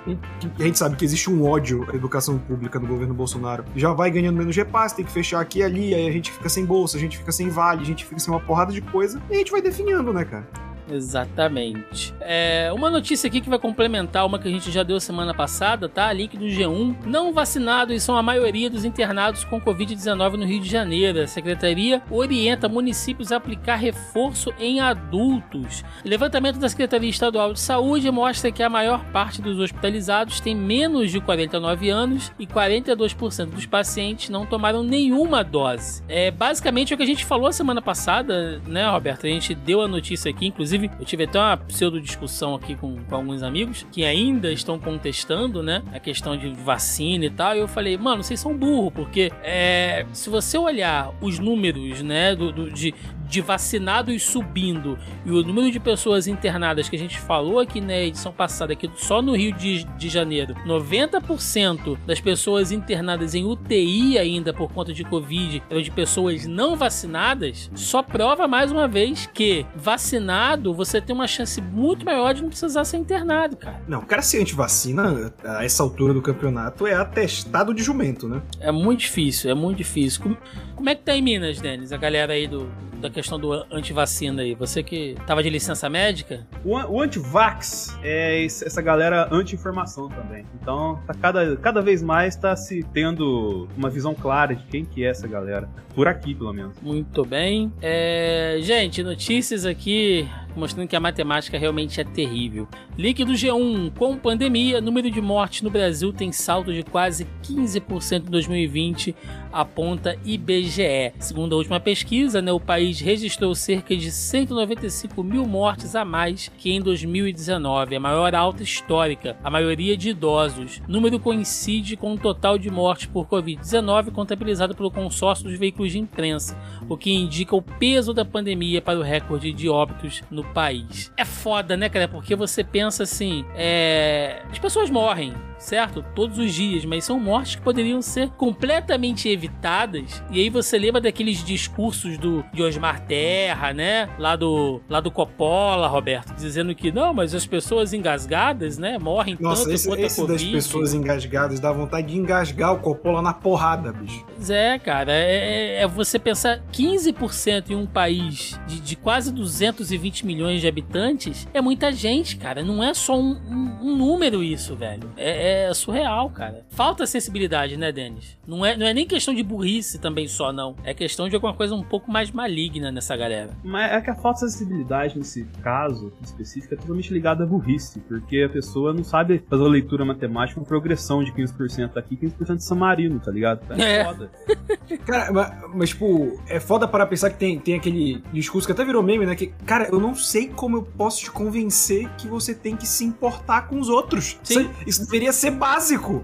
a 0.60 0.64
gente 0.64 0.78
sabe 0.78 0.96
que 0.96 1.04
existe 1.04 1.30
um 1.30 1.46
ódio 1.46 1.86
à 1.92 1.96
educação 1.96 2.38
pública 2.38 2.80
no 2.80 2.88
governo 2.88 3.14
Bolsonaro, 3.14 3.66
já 3.76 3.94
vai 3.94 4.10
ganhando 4.10 4.38
menos 4.38 4.56
repasse, 4.56 4.96
tem 4.96 5.06
que 5.06 5.12
fechar 5.12 5.42
aqui 5.42 5.60
e 5.60 5.64
ali, 5.64 5.94
aí 5.94 6.08
a 6.08 6.12
gente 6.12 6.32
fica 6.32 6.50
sem 6.50 6.66
bolsa, 6.66 6.98
a 6.98 7.00
gente 7.00 7.18
fica 7.18 7.32
sem 7.32 7.50
vale, 7.50 7.82
a 7.82 7.86
gente 7.86 8.06
fica 8.06 8.20
sem 8.20 8.34
uma 8.34 8.40
porrada 8.40 8.72
de 8.72 8.82
coisa, 8.82 9.22
e 9.30 9.36
a 9.36 9.38
gente 9.38 9.52
vai 9.52 9.62
definhando, 9.62 10.14
né, 10.14 10.24
cara? 10.24 10.48
Exatamente. 10.92 12.14
É, 12.20 12.72
uma 12.74 12.90
notícia 12.90 13.28
aqui 13.28 13.42
que 13.42 13.50
vai 13.50 13.60
complementar 13.60 14.26
uma 14.26 14.40
que 14.40 14.48
a 14.48 14.52
gente 14.52 14.72
já 14.72 14.84
deu 14.84 15.00
semana 15.00 15.34
passada, 15.34 15.90
tá? 15.90 16.12
Link 16.14 16.38
do 16.38 16.46
G1. 16.46 17.06
Não 17.06 17.34
vacinados 17.34 18.02
são 18.04 18.16
a 18.16 18.24
maioria 18.24 18.70
dos 18.70 18.86
internados 18.86 19.44
com 19.44 19.60
Covid-19 19.60 20.34
no 20.34 20.46
Rio 20.46 20.62
de 20.62 20.70
Janeiro. 20.70 21.22
A 21.22 21.28
secretaria 21.28 22.02
orienta 22.10 22.70
municípios 22.70 23.32
a 23.32 23.38
aplicar 23.38 23.76
reforço 23.76 24.54
em 24.60 24.80
adultos. 24.80 25.84
Levantamento 26.04 26.60
da 26.60 26.70
Secretaria 26.70 27.10
Estadual 27.10 27.54
de 27.54 27.60
Saúde 27.60 28.10
mostra 28.12 28.52
que 28.52 28.64
a 28.64 28.70
maior 28.70 29.04
parte 29.06 29.42
dos 29.42 29.60
hospitalizados 29.60 30.40
tem 30.40 30.56
menos 30.56 31.12
de 31.12 31.20
49 31.20 31.90
anos 31.90 32.32
e 32.40 32.46
42% 32.46 33.46
dos 33.48 33.66
pacientes 33.66 34.30
não 34.30 34.46
tomaram 34.46 34.84
nenhuma 34.84 35.44
dose. 35.44 36.04
É 36.08 36.32
basicamente 36.32 36.94
o 36.94 36.98
que 36.98 37.04
a 37.04 37.08
gente 37.08 37.26
falou 37.26 37.52
semana 37.52 37.82
passada, 37.82 38.62
né, 38.68 38.88
Roberto? 38.88 39.26
A 39.26 39.30
gente 39.30 39.54
deu 39.54 39.82
a 39.82 39.88
notícia 39.88 40.30
aqui, 40.30 40.48
inclusive 40.48 40.75
eu 40.76 41.06
tive 41.06 41.24
até 41.24 41.40
uma 41.40 41.58
pseudo 41.58 42.00
discussão 42.00 42.56
aqui 42.56 42.76
com, 42.76 42.98
com 43.04 43.16
alguns 43.16 43.44
amigos 43.44 43.86
que 43.92 44.04
ainda 44.04 44.52
estão 44.52 44.78
contestando, 44.78 45.64
né, 45.64 45.82
a 45.94 46.00
questão 46.00 46.38
de 46.38 46.50
vacina 46.50 47.26
e 47.26 47.30
tal. 47.30 47.56
E 47.56 47.60
eu 47.60 47.68
falei, 47.68 47.98
mano, 47.98 48.24
vocês 48.24 48.40
são 48.40 48.56
burro, 48.56 48.92
porque 48.92 49.32
é, 49.44 50.06
se 50.14 50.30
você 50.30 50.58
olhar 50.58 51.14
os 51.22 51.40
números, 51.40 52.02
né, 52.02 52.36
do, 52.36 52.52
do 52.52 52.72
de, 52.72 52.94
de 53.28 53.42
vacinados 53.42 54.24
subindo 54.24 54.98
e 55.26 55.32
o 55.32 55.44
número 55.44 55.72
de 55.72 55.80
pessoas 55.80 56.28
internadas 56.28 56.90
que 56.90 56.96
a 56.96 57.00
gente 57.00 57.20
falou 57.20 57.60
aqui 57.60 57.82
na 57.82 57.98
edição 57.98 58.32
passada, 58.32 58.74
aqui 58.74 58.90
só 58.96 59.22
no 59.22 59.36
Rio 59.36 59.54
de, 59.54 59.84
de 59.84 60.10
Janeiro, 60.10 60.56
90% 60.66 61.98
das 62.06 62.20
pessoas 62.20 62.72
internadas 62.72 63.36
em 63.36 63.46
UTI 63.46 64.18
ainda 64.18 64.54
por 64.54 64.72
conta 64.72 64.94
de 64.94 65.04
Covid 65.04 65.64
eram 65.70 65.82
de 65.82 65.92
pessoas 65.92 66.46
não 66.46 66.76
vacinadas, 66.76 67.70
só 67.76 68.02
prova 68.02 68.48
mais 68.48 68.72
uma 68.72 68.88
vez 68.88 69.30
que 69.34 69.66
vacinado 69.76 70.74
você 70.74 71.02
tem 71.02 71.16
uma 71.16 71.28
chance 71.28 71.62
muito 71.62 72.06
maior 72.06 72.34
de 72.34 72.42
não 72.42 72.50
precisar 72.50 72.86
ser 72.86 72.98
internado, 72.98 73.58
cara. 73.58 73.82
Não, 73.88 74.00
o 74.00 74.06
cara 74.06 74.22
se 74.22 74.40
antivacina 74.40 75.34
a 75.44 75.64
essa 75.64 75.84
altura 75.84 76.14
do 76.14 76.22
campeonato 76.22 76.86
é 76.86 76.94
atestado 76.94 77.74
de 77.74 77.84
jumento, 77.84 78.28
né? 78.28 78.42
É 78.60 78.72
muito 78.72 79.02
difícil, 79.02 79.50
é 79.50 79.54
muito 79.54 79.78
difícil. 79.78 80.22
Como, 80.22 80.38
como 80.76 80.90
é 80.90 80.96
que 80.96 81.04
tá 81.04 81.16
em 81.16 81.22
Minas, 81.22 81.60
Denis? 81.60 81.92
A 81.92 81.98
galera 81.98 82.34
aí 82.34 82.48
do, 82.48 82.70
da 83.00 83.10
questão 83.10 83.40
do 83.40 83.54
antivacina 83.72 84.42
aí? 84.42 84.56
Você 84.56 84.84
que 84.84 85.16
tava 85.26 85.44
de 85.44 85.50
licença 85.50 85.90
médica? 85.90 86.46
O, 86.64 86.76
o 86.76 87.02
antivax 87.02 87.98
é 88.04 88.44
essa 88.46 88.82
galera 88.82 89.28
anti-informação 89.32 90.10
também. 90.10 90.46
Então, 90.62 91.00
tá 91.06 91.14
cada, 91.14 91.58
cada 91.58 91.82
vez 91.82 92.02
mais 92.02 92.36
tá 92.36 92.56
se 92.56 92.84
tendo 92.94 93.68
uma 93.78 93.90
visão 93.90 94.14
clara 94.14 94.56
de 94.56 94.64
quem 94.66 94.86
que 94.86 95.04
é 95.04 95.10
essa 95.10 95.28
galera. 95.28 95.70
Por 95.96 96.08
aqui, 96.08 96.36
pelo 96.36 96.54
menos. 96.54 96.76
Muito 96.82 97.24
bem. 97.24 97.72
É, 97.82 98.58
gente, 98.62 99.02
notícias 99.02 99.66
aqui 99.66 100.28
mostrando 100.56 100.88
que 100.88 100.96
a 100.96 101.00
matemática 101.00 101.58
realmente 101.58 102.00
é 102.00 102.04
terrível. 102.04 102.68
Link 102.98 103.24
do 103.24 103.34
G1. 103.34 103.94
Com 103.96 104.18
pandemia, 104.18 104.80
número 104.80 105.12
de 105.12 105.22
mortes 105.22 105.62
no 105.62 105.70
Brasil 105.70 106.14
tem 106.14 106.32
salto 106.32 106.74
de 106.74 106.84
quase 106.84 107.28
15% 107.44 108.28
em 108.28 108.32
2020, 108.32 109.16
aponta 109.52 110.18
IBGE. 110.24 111.14
Segundo 111.20 111.54
a 111.54 111.58
última 111.58 111.80
pesquisa, 111.80 112.42
né, 112.42 112.52
o 112.52 112.60
país 112.60 113.00
registrou 113.00 113.54
cerca 113.54 113.96
de 113.96 114.12
195 114.12 115.24
mil 115.24 115.46
mortes 115.46 115.96
a 115.96 116.06
mais 116.06 116.50
que 116.58 116.72
em 116.72 116.82
2019, 116.82 117.96
a 117.96 118.00
maior 118.00 118.34
alta 118.34 118.64
histórica, 118.64 119.38
a 119.44 119.50
maioria 119.50 119.98
de 119.98 120.10
idosos. 120.10 120.82
O 120.88 120.92
número 120.92 121.20
coincide 121.20 121.98
com 121.98 122.14
o 122.14 122.18
total 122.18 122.58
de 122.58 122.70
mortes 122.70 123.08
por 123.08 123.28
Covid-19 123.28 124.12
contabilizado 124.12 124.76
pelo 124.76 124.92
consórcio 124.92 125.46
dos 125.46 125.60
veículos 125.60 125.85
de 125.92 126.00
imprensa, 126.00 126.58
o 126.88 126.98
que 126.98 127.12
indica 127.12 127.56
o 127.56 127.62
peso 127.62 128.14
da 128.14 128.26
pandemia 128.26 128.82
para 128.82 129.00
o 129.00 129.02
recorde 129.02 129.52
de 129.52 129.70
óbitos 129.70 130.24
no 130.30 130.44
país. 130.44 131.12
É 131.18 131.26
foda, 131.26 131.76
né, 131.76 131.90
cara? 131.90 132.08
Porque 132.08 132.36
você 132.36 132.64
pensa 132.64 133.04
assim, 133.04 133.46
é... 133.56 134.42
as 134.52 134.60
pessoas 134.60 134.90
morrem, 134.90 135.34
certo? 135.58 136.04
Todos 136.16 136.38
os 136.38 136.54
dias, 136.54 136.86
mas 136.86 137.04
são 137.04 137.20
mortes 137.20 137.56
que 137.56 137.62
poderiam 137.62 138.02
ser 138.02 138.30
completamente 138.32 139.30
evitadas. 139.30 140.24
E 140.32 140.40
aí 140.42 140.50
você 140.50 140.78
lembra 140.78 141.00
daqueles 141.02 141.44
discursos 141.44 142.18
do 142.18 142.44
de 142.54 142.62
Osmar 142.64 143.02
Terra, 143.06 143.74
né? 143.74 144.10
Lá 144.18 144.36
do, 144.36 144.82
lá 144.90 145.00
do 145.00 145.10
Coppola, 145.12 145.88
Roberto, 145.88 146.34
dizendo 146.36 146.74
que 146.76 146.92
não, 146.92 147.14
mas 147.14 147.34
as 147.34 147.46
pessoas 147.46 147.94
engasgadas, 147.94 148.78
né, 148.78 148.98
morrem 148.98 149.38
Nossa, 149.40 149.64
tanto 149.64 149.74
esse, 149.76 149.88
quanto 149.88 150.00
esse 150.02 150.22
a 150.22 150.26
das 150.26 150.32
Covid. 150.42 150.52
pessoas 150.56 150.94
engasgadas 150.94 151.60
dá 151.60 151.72
vontade 151.72 152.08
de 152.08 152.18
engasgar 152.18 152.74
o 152.74 152.80
Coppola 152.80 153.22
na 153.22 153.34
porrada, 153.34 153.92
bicho. 153.92 154.26
É, 154.50 154.78
cara, 154.80 155.12
é, 155.14 155.82
é 155.82 155.88
você 155.88 156.18
pensar 156.20 156.62
15% 156.72 157.70
em 157.72 157.76
um 157.76 157.86
país 157.86 158.60
de, 158.68 158.80
de 158.80 158.96
quase 158.96 159.32
220 159.32 160.26
milhões 160.26 160.62
de 160.62 160.68
habitantes 160.68 161.48
é 161.54 161.62
muita 161.62 161.92
gente, 161.92 162.38
cara. 162.38 162.64
Não 162.64 162.84
é 162.84 162.94
só 162.94 163.18
um, 163.20 163.32
um- 163.50 163.78
um 163.82 163.96
número 163.96 164.44
isso, 164.44 164.76
velho. 164.76 165.12
É, 165.18 165.46
é 165.46 165.55
surreal, 165.74 166.30
cara. 166.30 166.66
Falta 166.70 167.06
sensibilidade, 167.06 167.78
né, 167.78 167.92
Denis? 167.92 168.38
Não 168.48 168.66
é, 168.66 168.76
não 168.78 168.86
é 168.86 168.94
nem 168.94 169.06
questão 169.06 169.34
de 169.34 169.44
burrice 169.44 170.00
também 170.00 170.28
só, 170.28 170.52
não. 170.52 170.76
É 170.84 170.94
questão 170.94 171.28
de 171.28 171.36
alguma 171.36 171.54
coisa 171.54 171.74
um 171.76 171.84
pouco 171.84 172.12
mais 172.12 172.32
maligna 172.32 172.92
nessa 172.92 173.16
galera. 173.16 173.52
Mas 173.64 173.92
é 173.92 174.02
que 174.02 174.10
a 174.10 174.16
falta 174.16 174.46
de 174.46 174.52
sensibilidade 174.52 175.18
nesse 175.18 175.46
caso 175.62 176.12
específico 176.24 176.74
é 176.74 176.78
totalmente 176.78 177.14
ligada 177.14 177.44
à 177.44 177.48
burrice, 177.48 178.00
porque 178.02 178.44
a 178.44 178.50
pessoa 178.50 178.94
não 178.94 179.04
sabe 179.04 179.44
fazer 179.50 179.62
uma 179.64 179.70
leitura 179.70 180.06
matemática 180.06 180.60
com 180.60 180.66
progressão 180.66 181.24
de 181.24 181.32
15% 181.32 181.98
aqui, 181.98 182.16
15% 182.18 182.58
de 182.58 182.64
San 182.64 182.76
Marino, 182.76 183.20
tá 183.20 183.32
ligado? 183.32 183.62
É, 183.80 183.96
É. 183.98 184.06
foda. 184.06 184.32
Cara, 185.06 185.32
mas, 185.32 185.54
mas, 185.74 185.90
tipo, 185.90 186.40
é 186.48 186.60
foda 186.60 186.88
para 186.88 187.06
pensar 187.06 187.30
que 187.30 187.38
tem, 187.38 187.60
tem 187.60 187.76
aquele 187.76 188.22
discurso 188.32 188.68
que 188.68 188.72
até 188.72 188.84
virou 188.86 189.02
meme, 189.02 189.26
né? 189.26 189.36
Que, 189.36 189.48
cara, 189.66 189.90
eu 189.92 190.00
não 190.00 190.14
sei 190.16 190.48
como 190.48 190.78
eu 190.78 190.84
posso 190.84 191.22
te 191.22 191.32
convencer 191.32 192.08
que 192.18 192.28
você 192.28 192.54
tem 192.54 192.76
que 192.76 192.88
se 192.88 193.04
importar 193.04 193.68
com 193.68 193.80
os 193.80 193.90
outros. 193.90 194.38
Sim. 194.44 194.62
Isso, 194.62 194.72
isso 194.88 195.06
deveria 195.06 195.32
ser 195.36 195.52
básico. 195.52 196.24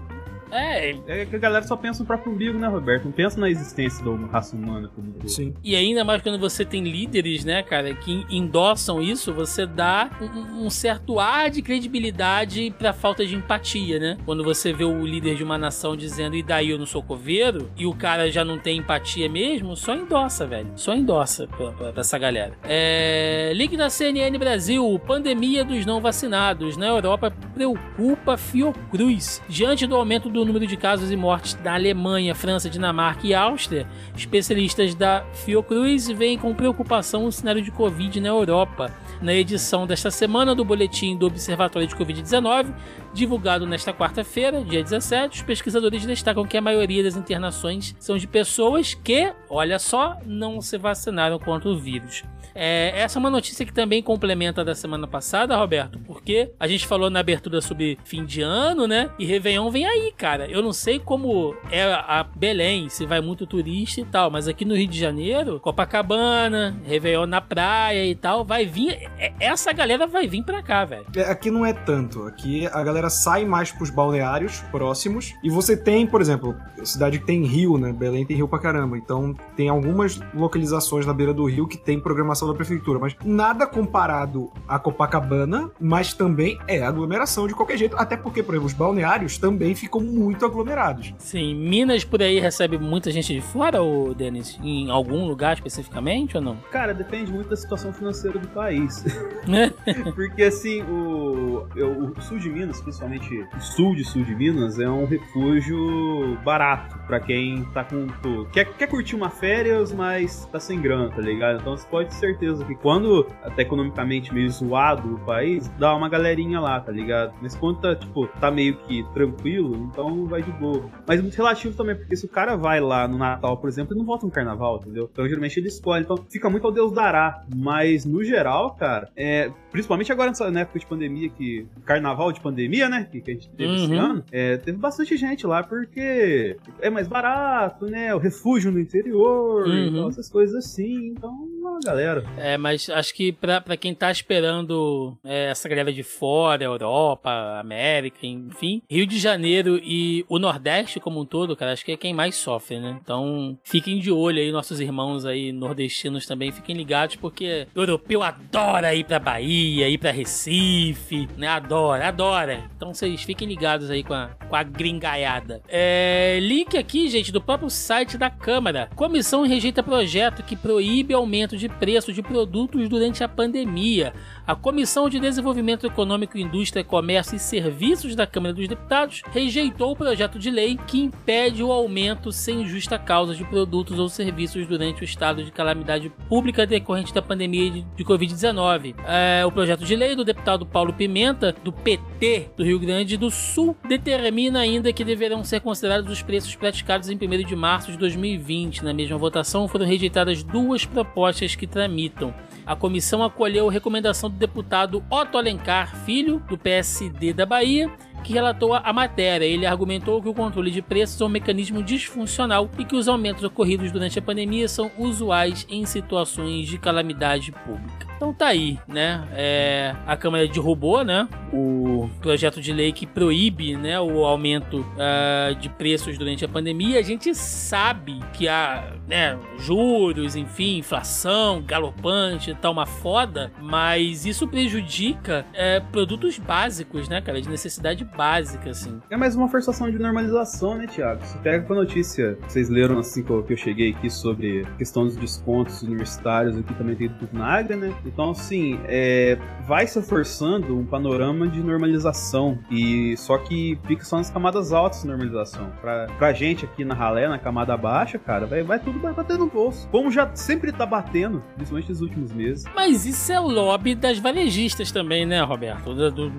É, 0.52 0.90
É 1.06 1.24
que 1.26 1.34
a 1.36 1.38
galera 1.38 1.66
só 1.66 1.76
pensa 1.76 2.00
no 2.00 2.06
próprio 2.06 2.32
umbigo, 2.32 2.58
né, 2.58 2.68
Roberto? 2.68 3.04
Não 3.04 3.12
pensa 3.12 3.40
na 3.40 3.48
existência 3.48 4.04
da 4.04 4.10
raça 4.28 4.54
humana 4.54 4.90
como 4.94 5.08
um 5.08 5.12
todo. 5.12 5.28
Sim. 5.28 5.54
E 5.64 5.74
ainda 5.74 6.04
mais 6.04 6.22
quando 6.22 6.38
você 6.38 6.64
tem 6.64 6.82
líderes, 6.84 7.44
né, 7.44 7.62
cara, 7.62 7.94
que 7.94 8.24
endossam 8.30 9.00
isso, 9.02 9.32
você 9.32 9.64
dá 9.66 10.10
um, 10.20 10.66
um 10.66 10.70
certo 10.70 11.18
ar 11.18 11.50
de 11.50 11.62
credibilidade 11.62 12.74
pra 12.78 12.92
falta 12.92 13.24
de 13.24 13.34
empatia, 13.34 13.98
né? 13.98 14.18
Quando 14.24 14.44
você 14.44 14.72
vê 14.72 14.84
o 14.84 15.04
líder 15.06 15.36
de 15.36 15.42
uma 15.44 15.56
nação 15.56 15.96
dizendo, 15.96 16.36
e 16.36 16.42
daí 16.42 16.70
eu 16.70 16.78
não 16.78 16.86
sou 16.86 17.02
coveiro, 17.02 17.70
e 17.76 17.86
o 17.86 17.94
cara 17.94 18.30
já 18.30 18.44
não 18.44 18.58
tem 18.58 18.78
empatia 18.78 19.28
mesmo, 19.28 19.76
só 19.76 19.94
endossa, 19.94 20.46
velho. 20.46 20.68
Só 20.76 20.94
endossa 20.94 21.46
pra, 21.46 21.72
pra- 21.72 21.92
pra 21.92 22.00
essa 22.00 22.18
galera. 22.18 22.52
É... 22.64 23.52
Link 23.54 23.76
da 23.76 23.88
CNN 23.88 24.36
Brasil, 24.38 25.00
pandemia 25.06 25.64
dos 25.64 25.86
não 25.86 26.00
vacinados. 26.00 26.76
Na 26.76 26.86
Europa 26.88 27.30
preocupa 27.54 28.36
Fiocruz. 28.36 29.40
Diante 29.48 29.86
do 29.86 29.94
aumento 29.96 30.28
do 30.28 30.41
número 30.44 30.66
de 30.66 30.76
casos 30.76 31.10
e 31.10 31.16
mortes 31.16 31.54
da 31.54 31.74
Alemanha, 31.74 32.34
França, 32.34 32.68
Dinamarca 32.68 33.26
e 33.26 33.34
Áustria, 33.34 33.86
especialistas 34.16 34.94
da 34.94 35.24
Fiocruz 35.32 36.08
veem 36.08 36.38
com 36.38 36.54
preocupação 36.54 37.24
o 37.24 37.32
cenário 37.32 37.62
de 37.62 37.70
Covid 37.70 38.20
na 38.20 38.28
Europa. 38.28 38.92
Na 39.20 39.32
edição 39.32 39.86
desta 39.86 40.10
semana 40.10 40.54
do 40.54 40.64
boletim 40.64 41.16
do 41.16 41.26
Observatório 41.26 41.86
de 41.86 41.94
Covid-19, 41.94 42.72
divulgado 43.12 43.66
nesta 43.66 43.92
quarta-feira, 43.92 44.62
dia 44.64 44.82
17, 44.82 45.36
os 45.38 45.42
pesquisadores 45.42 46.04
destacam 46.06 46.44
que 46.44 46.56
a 46.56 46.60
maioria 46.60 47.02
das 47.02 47.16
internações 47.16 47.94
são 47.98 48.16
de 48.16 48.26
pessoas 48.26 48.94
que, 48.94 49.32
olha 49.50 49.78
só, 49.78 50.16
não 50.24 50.60
se 50.60 50.78
vacinaram 50.78 51.38
contra 51.38 51.68
o 51.68 51.78
vírus. 51.78 52.22
É, 52.54 52.92
essa 53.00 53.18
é 53.18 53.20
uma 53.20 53.30
notícia 53.30 53.64
que 53.64 53.72
também 53.72 54.02
complementa 54.02 54.60
a 54.60 54.64
da 54.64 54.74
semana 54.74 55.06
passada, 55.06 55.56
Roberto, 55.56 55.98
porque 56.00 56.50
a 56.60 56.66
gente 56.68 56.86
falou 56.86 57.08
na 57.08 57.20
abertura 57.20 57.62
sobre 57.62 57.98
fim 58.04 58.26
de 58.26 58.42
ano, 58.42 58.86
né? 58.86 59.08
E 59.18 59.24
Réveillon 59.24 59.70
vem 59.70 59.86
aí, 59.86 60.12
cara. 60.14 60.46
Eu 60.50 60.60
não 60.62 60.72
sei 60.72 60.98
como 60.98 61.56
é 61.70 61.82
a 61.82 62.22
Belém, 62.36 62.90
se 62.90 63.06
vai 63.06 63.22
muito 63.22 63.46
turista 63.46 64.02
e 64.02 64.04
tal, 64.04 64.30
mas 64.30 64.48
aqui 64.48 64.66
no 64.66 64.76
Rio 64.76 64.86
de 64.86 64.98
Janeiro, 65.00 65.58
Copacabana, 65.60 66.76
Réveillon 66.84 67.26
na 67.26 67.40
praia 67.40 68.04
e 68.04 68.14
tal, 68.14 68.44
vai 68.44 68.66
vir. 68.66 69.08
é- 69.18 69.32
Essa 69.40 69.72
galera 69.72 70.06
vai 70.06 70.26
vir 70.26 70.42
pra 70.44 70.62
cá, 70.62 70.84
velho. 70.84 71.06
É, 71.16 71.22
Aqui 71.30 71.50
não 71.50 71.64
é 71.64 71.72
tanto. 71.72 72.24
Aqui 72.24 72.66
a 72.66 72.82
galera 72.84 73.01
sai 73.10 73.44
mais 73.44 73.70
pros 73.70 73.90
balneários 73.90 74.60
próximos. 74.70 75.34
E 75.42 75.50
você 75.50 75.76
tem, 75.76 76.06
por 76.06 76.20
exemplo, 76.20 76.56
cidade 76.82 77.18
que 77.18 77.26
tem 77.26 77.44
rio, 77.44 77.78
né? 77.78 77.92
Belém 77.92 78.24
tem 78.26 78.36
rio 78.36 78.48
pra 78.48 78.58
caramba. 78.58 78.96
Então 78.96 79.34
tem 79.56 79.68
algumas 79.68 80.20
localizações 80.34 81.06
na 81.06 81.12
beira 81.12 81.32
do 81.32 81.44
rio 81.44 81.66
que 81.66 81.76
tem 81.76 81.98
programação 82.00 82.48
da 82.48 82.54
prefeitura. 82.54 82.98
Mas 82.98 83.16
nada 83.24 83.66
comparado 83.66 84.50
a 84.66 84.78
Copacabana, 84.78 85.70
mas 85.80 86.12
também 86.12 86.58
é 86.66 86.82
aglomeração 86.82 87.46
de 87.46 87.54
qualquer 87.54 87.76
jeito. 87.76 87.96
Até 87.96 88.16
porque, 88.16 88.42
por 88.42 88.54
exemplo, 88.54 88.66
os 88.66 88.72
balneários 88.72 89.38
também 89.38 89.74
ficam 89.74 90.00
muito 90.00 90.44
aglomerados. 90.44 91.14
Sim, 91.18 91.54
Minas 91.54 92.04
por 92.04 92.22
aí 92.22 92.38
recebe 92.38 92.78
muita 92.78 93.10
gente 93.10 93.32
de 93.32 93.40
fora, 93.40 93.82
ou 93.82 94.14
Denis? 94.14 94.58
Em 94.62 94.90
algum 94.90 95.26
lugar 95.26 95.54
especificamente 95.54 96.36
ou 96.36 96.42
não? 96.42 96.56
Cara, 96.70 96.92
depende 96.92 97.32
muito 97.32 97.48
da 97.48 97.56
situação 97.56 97.92
financeira 97.92 98.38
do 98.38 98.48
país. 98.48 99.04
Porque 100.14 100.42
assim, 100.42 100.82
o, 100.82 101.51
o, 101.76 102.20
sul 102.20 102.38
de 102.38 102.48
Minas, 102.48 102.80
principalmente 102.80 103.46
o 103.56 103.60
sul 103.60 103.94
de 103.94 104.04
sul 104.04 104.24
de 104.24 104.34
Minas, 104.34 104.78
é 104.78 104.88
um 104.88 105.04
refúgio 105.04 106.38
barato 106.44 106.98
para 107.06 107.20
quem 107.20 107.64
tá 107.72 107.84
com. 107.84 108.06
Quer, 108.52 108.66
quer 108.74 108.86
curtir 108.86 109.16
uma 109.16 109.30
férias, 109.30 109.92
mas 109.92 110.46
tá 110.46 110.60
sem 110.60 110.80
grana, 110.80 111.10
tá 111.10 111.20
ligado? 111.20 111.60
Então 111.60 111.76
você 111.76 111.86
pode 111.86 112.08
ter 112.10 112.14
certeza 112.14 112.64
que 112.64 112.74
quando, 112.74 113.26
até 113.42 113.62
economicamente 113.62 114.32
meio 114.32 114.50
zoado 114.50 115.14
o 115.14 115.18
país, 115.20 115.68
dá 115.78 115.94
uma 115.94 116.08
galerinha 116.08 116.60
lá, 116.60 116.80
tá 116.80 116.92
ligado? 116.92 117.34
Mas 117.40 117.56
quando 117.56 117.80
tá, 117.80 117.94
tipo, 117.94 118.26
tá 118.40 118.50
meio 118.50 118.76
que 118.78 119.04
tranquilo, 119.14 119.88
então 119.90 120.26
vai 120.26 120.42
de 120.42 120.50
boa. 120.52 120.84
Mas 121.06 121.18
é 121.18 121.22
muito 121.22 121.36
relativo 121.36 121.76
também, 121.76 121.96
porque 121.96 122.16
se 122.16 122.26
o 122.26 122.28
cara 122.28 122.56
vai 122.56 122.80
lá 122.80 123.06
no 123.08 123.18
Natal, 123.18 123.56
por 123.56 123.68
exemplo, 123.68 123.92
ele 123.92 124.00
não 124.00 124.06
volta 124.06 124.26
no 124.26 124.32
carnaval, 124.32 124.80
entendeu? 124.82 125.08
Então 125.12 125.26
geralmente 125.26 125.58
ele 125.58 125.68
escolhe. 125.68 126.04
Então 126.04 126.16
fica 126.30 126.48
muito 126.48 126.66
ao 126.66 126.72
Deus 126.72 126.92
dará. 126.92 127.44
Mas 127.54 128.04
no 128.04 128.22
geral, 128.24 128.74
cara, 128.74 129.08
é, 129.16 129.50
principalmente 129.70 130.12
agora 130.12 130.28
nessa 130.28 130.46
época 130.46 130.78
de 130.78 130.86
pandemia, 130.86 131.28
que 131.28 131.51
carnaval 131.84 132.32
de 132.32 132.40
pandemia, 132.40 132.88
né? 132.88 133.08
Que, 133.10 133.20
que 133.20 133.30
a 133.30 133.34
gente 133.34 133.48
teve 133.50 133.70
uhum. 133.70 133.84
esse 133.84 133.94
ano, 133.94 134.24
é, 134.30 134.56
teve 134.56 134.78
bastante 134.78 135.16
gente 135.16 135.46
lá, 135.46 135.62
porque 135.62 136.56
é 136.80 136.90
mais 136.90 137.08
barato, 137.08 137.86
né? 137.86 138.14
O 138.14 138.18
refúgio 138.18 138.70
no 138.70 138.80
interior, 138.80 139.66
uhum. 139.66 139.86
então, 139.86 140.08
essas 140.08 140.28
coisas 140.30 140.54
assim. 140.56 141.08
Então, 141.08 141.52
galera. 141.84 142.24
É, 142.36 142.56
mas 142.56 142.88
acho 142.88 143.14
que 143.14 143.32
pra, 143.32 143.60
pra 143.60 143.76
quem 143.76 143.94
tá 143.94 144.10
esperando 144.10 145.16
é, 145.24 145.50
essa 145.50 145.68
galera 145.68 145.92
de 145.92 146.02
fora, 146.02 146.64
Europa, 146.64 147.30
América, 147.60 148.26
enfim, 148.26 148.82
Rio 148.90 149.06
de 149.06 149.18
Janeiro 149.18 149.78
e 149.82 150.24
o 150.28 150.38
Nordeste 150.38 151.00
como 151.00 151.20
um 151.20 151.24
todo, 151.24 151.56
cara, 151.56 151.72
acho 151.72 151.84
que 151.84 151.92
é 151.92 151.96
quem 151.96 152.14
mais 152.14 152.34
sofre, 152.36 152.78
né? 152.78 152.98
Então, 153.02 153.58
fiquem 153.64 153.98
de 153.98 154.10
olho 154.10 154.38
aí, 154.38 154.52
nossos 154.52 154.80
irmãos 154.80 155.24
aí 155.24 155.52
nordestinos 155.52 156.26
também, 156.26 156.52
fiquem 156.52 156.76
ligados, 156.76 157.16
porque 157.16 157.66
o 157.74 157.80
europeu 157.80 158.22
adora 158.22 158.94
ir 158.94 159.04
pra 159.04 159.18
Bahia, 159.18 159.88
ir 159.88 159.98
pra 159.98 160.10
Recife, 160.10 161.28
né? 161.42 161.48
Adora, 161.48 162.08
adora. 162.08 162.70
Então, 162.76 162.94
vocês 162.94 163.22
fiquem 163.22 163.48
ligados 163.48 163.90
aí 163.90 164.04
com 164.04 164.14
a, 164.14 164.30
com 164.48 164.54
a 164.54 164.62
gringaiada. 164.62 165.60
É, 165.68 166.38
link 166.40 166.78
aqui, 166.78 167.08
gente, 167.08 167.32
do 167.32 167.40
próprio 167.40 167.68
site 167.68 168.16
da 168.16 168.30
Câmara. 168.30 168.88
Comissão 168.94 169.42
rejeita 169.42 169.82
projeto 169.82 170.42
que 170.42 170.54
proíbe 170.54 171.12
aumento 171.12 171.56
de 171.56 171.68
preço 171.68 172.12
de 172.12 172.22
produtos 172.22 172.88
durante 172.88 173.24
a 173.24 173.28
pandemia. 173.28 174.14
A 174.46 174.54
Comissão 174.54 175.08
de 175.08 175.18
Desenvolvimento 175.18 175.86
Econômico, 175.86 176.38
Indústria, 176.38 176.84
Comércio 176.84 177.36
e 177.36 177.40
Serviços 177.40 178.14
da 178.14 178.26
Câmara 178.26 178.54
dos 178.54 178.68
Deputados 178.68 179.22
rejeitou 179.32 179.92
o 179.92 179.96
projeto 179.96 180.38
de 180.38 180.50
lei 180.50 180.78
que 180.86 181.00
impede 181.00 181.62
o 181.62 181.72
aumento 181.72 182.30
sem 182.30 182.64
justa 182.66 182.98
causa 182.98 183.34
de 183.34 183.44
produtos 183.44 183.98
ou 183.98 184.08
serviços 184.08 184.66
durante 184.66 185.02
o 185.02 185.04
estado 185.04 185.42
de 185.42 185.50
calamidade 185.50 186.08
pública 186.28 186.66
decorrente 186.66 187.12
da 187.12 187.20
pandemia 187.20 187.84
de 187.96 188.04
Covid-19. 188.04 188.94
É, 189.06 189.44
o 189.44 189.50
projeto 189.50 189.84
de 189.84 189.96
lei 189.96 190.14
do 190.14 190.24
deputado 190.24 190.64
Paulo 190.64 190.92
Pimenta, 190.92 191.31
do 191.32 191.72
PT 191.72 192.50
do 192.56 192.64
Rio 192.64 192.78
Grande 192.78 193.16
do 193.16 193.30
Sul, 193.30 193.76
determina 193.88 194.60
ainda 194.60 194.92
que 194.92 195.04
deverão 195.04 195.44
ser 195.44 195.60
considerados 195.60 196.10
os 196.10 196.22
preços 196.22 196.54
praticados 196.54 197.08
em 197.08 197.16
1 197.16 197.44
de 197.44 197.56
março 197.56 197.90
de 197.90 197.98
2020. 197.98 198.84
Na 198.84 198.92
mesma 198.92 199.18
votação, 199.18 199.68
foram 199.68 199.86
rejeitadas 199.86 200.42
duas 200.42 200.84
propostas 200.84 201.54
que 201.54 201.66
tramitam. 201.66 202.34
A 202.64 202.76
comissão 202.76 203.22
acolheu 203.22 203.68
a 203.68 203.72
recomendação 203.72 204.30
do 204.30 204.36
deputado 204.36 205.02
Otto 205.10 205.36
Alencar 205.36 205.96
Filho, 206.04 206.40
do 206.48 206.56
PSD 206.56 207.32
da 207.32 207.44
Bahia, 207.44 207.90
que 208.22 208.32
relatou 208.32 208.74
a 208.74 208.92
matéria. 208.92 209.44
Ele 209.44 209.66
argumentou 209.66 210.22
que 210.22 210.28
o 210.28 210.34
controle 210.34 210.70
de 210.70 210.80
preços 210.80 211.20
é 211.20 211.24
um 211.24 211.28
mecanismo 211.28 211.82
disfuncional 211.82 212.70
e 212.78 212.84
que 212.84 212.94
os 212.94 213.08
aumentos 213.08 213.42
ocorridos 213.42 213.90
durante 213.90 214.18
a 214.18 214.22
pandemia 214.22 214.68
são 214.68 214.90
usuais 214.96 215.66
em 215.68 215.84
situações 215.84 216.68
de 216.68 216.78
calamidade 216.78 217.50
pública. 217.50 218.11
Então 218.22 218.32
tá 218.32 218.46
aí, 218.46 218.78
né? 218.86 219.26
É, 219.32 219.96
a 220.06 220.16
Câmara 220.16 220.46
derrubou, 220.46 221.02
né? 221.02 221.28
O 221.52 222.08
projeto 222.20 222.60
de 222.60 222.72
lei 222.72 222.92
que 222.92 223.04
proíbe, 223.04 223.76
né, 223.76 224.00
o 224.00 224.24
aumento 224.24 224.80
uh, 224.80 225.54
de 225.56 225.68
preços 225.68 226.16
durante 226.16 226.44
a 226.44 226.48
pandemia. 226.48 227.00
A 227.00 227.02
gente 227.02 227.34
sabe 227.34 228.20
que 228.32 228.46
há, 228.46 228.94
né, 229.08 229.36
juros, 229.58 230.36
enfim, 230.36 230.78
inflação 230.78 231.62
galopante, 231.62 232.54
tá 232.54 232.70
uma 232.70 232.86
foda, 232.86 233.52
mas 233.60 234.24
isso 234.24 234.46
prejudica 234.46 235.44
é, 235.52 235.80
produtos 235.80 236.38
básicos, 236.38 237.08
né, 237.08 237.20
cara, 237.20 237.40
de 237.42 237.48
necessidade 237.48 238.04
básica, 238.04 238.70
assim. 238.70 239.00
É 239.10 239.16
mais 239.16 239.34
uma 239.34 239.48
forçação 239.48 239.90
de 239.90 239.98
normalização, 239.98 240.78
né, 240.78 240.86
Tiago? 240.86 241.22
Você 241.24 241.38
pega 241.38 241.64
com 241.66 241.72
a 241.72 241.76
notícia, 241.76 242.38
vocês 242.48 242.70
leram 242.70 242.98
assim 242.98 243.24
que 243.24 243.52
eu 243.52 243.56
cheguei 243.56 243.90
aqui 243.90 244.08
sobre 244.08 244.64
questão 244.78 245.04
dos 245.04 245.16
descontos 245.16 245.82
universitários, 245.82 246.56
aqui 246.56 246.72
também 246.74 246.94
tem 246.94 247.08
do 247.08 247.28
Nagra, 247.32 247.76
né? 247.76 247.92
Então, 248.12 248.30
assim, 248.30 248.78
é, 248.84 249.38
vai 249.66 249.86
se 249.86 250.00
forçando 250.02 250.76
um 250.78 250.84
panorama 250.84 251.48
de 251.48 251.62
normalização. 251.62 252.58
E 252.70 253.16
só 253.16 253.38
que 253.38 253.78
fica 253.86 254.04
só 254.04 254.18
nas 254.18 254.30
camadas 254.30 254.72
altas 254.72 255.02
de 255.02 255.08
normalização. 255.08 255.70
Pra, 255.80 256.06
pra 256.18 256.32
gente 256.32 256.64
aqui 256.64 256.84
na 256.84 256.94
ralé, 256.94 257.28
na 257.28 257.38
camada 257.38 257.76
baixa, 257.76 258.18
cara, 258.18 258.46
vai, 258.46 258.62
vai 258.62 258.78
tudo 258.78 258.98
vai 259.00 259.12
bater 259.12 259.38
no 259.38 259.46
bolso. 259.46 259.88
Como 259.88 260.10
já 260.10 260.30
sempre 260.34 260.72
tá 260.72 260.84
batendo, 260.84 261.42
principalmente 261.54 261.88
nos 261.88 262.00
últimos 262.00 262.32
meses. 262.32 262.64
Mas 262.74 263.06
isso 263.06 263.32
é 263.32 263.40
o 263.40 263.48
lobby 263.48 263.94
das 263.94 264.18
varejistas 264.18 264.92
também, 264.92 265.24
né, 265.24 265.42
Roberto? 265.42 265.94
Do, 265.94 266.10
do, 266.10 266.32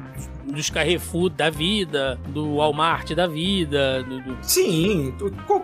dos 0.46 0.70
Carrefour 0.70 1.30
da 1.30 1.50
vida, 1.50 2.20
do 2.28 2.56
Walmart 2.56 3.12
da 3.14 3.28
vida. 3.28 4.04
Do, 4.04 4.22
do... 4.22 4.38
Sim, 4.42 5.14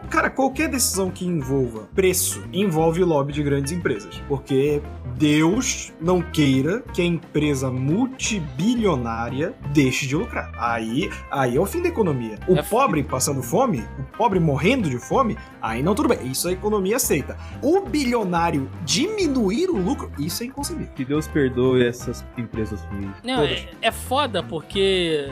cara, 0.09 0.29
qualquer 0.29 0.69
decisão 0.69 1.09
que 1.09 1.25
envolva 1.25 1.87
preço 1.95 2.43
envolve 2.53 3.01
o 3.03 3.05
lobby 3.05 3.33
de 3.33 3.43
grandes 3.43 3.71
empresas. 3.71 4.21
Porque 4.27 4.81
Deus 5.17 5.91
não 5.99 6.21
queira 6.21 6.81
que 6.93 7.01
a 7.01 7.05
empresa 7.05 7.69
multibilionária 7.69 9.53
deixe 9.73 10.07
de 10.07 10.15
lucrar. 10.15 10.51
Aí, 10.57 11.09
aí 11.29 11.57
é 11.57 11.59
o 11.59 11.65
fim 11.65 11.81
da 11.81 11.89
economia. 11.89 12.39
O 12.47 12.55
é 12.55 12.63
pobre 12.63 13.03
passando 13.03 13.43
fome, 13.43 13.83
o 13.99 14.17
pobre 14.17 14.39
morrendo 14.39 14.89
de 14.89 14.97
fome, 14.97 15.37
aí 15.61 15.83
não 15.83 15.93
tudo 15.93 16.09
bem. 16.09 16.25
Isso 16.27 16.47
a 16.47 16.51
economia 16.51 16.95
aceita. 16.95 17.37
O 17.61 17.81
bilionário 17.81 18.69
diminuir 18.85 19.69
o 19.69 19.77
lucro, 19.77 20.11
isso 20.17 20.43
é 20.43 20.45
inconcebível. 20.45 20.93
Que 20.95 21.03
Deus 21.03 21.27
perdoe 21.27 21.85
essas 21.85 22.25
empresas 22.37 22.81
ruins. 22.83 23.15
Não, 23.23 23.43
é, 23.43 23.67
é 23.81 23.91
foda 23.91 24.41
porque, 24.41 24.68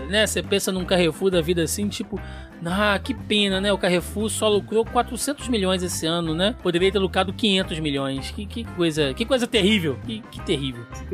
né, 0.09 0.25
você 0.25 0.41
pensa 0.41 0.71
num 0.71 0.85
Carrefour 0.85 1.29
da 1.29 1.41
vida 1.41 1.63
assim, 1.63 1.87
tipo, 1.87 2.19
ah, 2.65 2.99
que 2.99 3.13
pena, 3.13 3.61
né? 3.61 3.71
O 3.71 3.77
Carrefour 3.77 4.29
só 4.29 4.49
lucrou 4.49 4.83
400 4.83 5.47
milhões 5.47 5.83
esse 5.83 6.05
ano, 6.05 6.33
né? 6.33 6.55
Poderia 6.63 6.91
ter 6.91 6.99
lucrado 6.99 7.31
500 7.31 7.79
milhões. 7.79 8.31
Que, 8.31 8.45
que 8.45 8.63
coisa, 8.63 9.13
que 9.13 9.25
coisa 9.25 9.45
terrível. 9.45 9.97
Que, 10.05 10.21
que 10.21 10.41
terrível. 10.41 10.85
Esse 10.91 11.05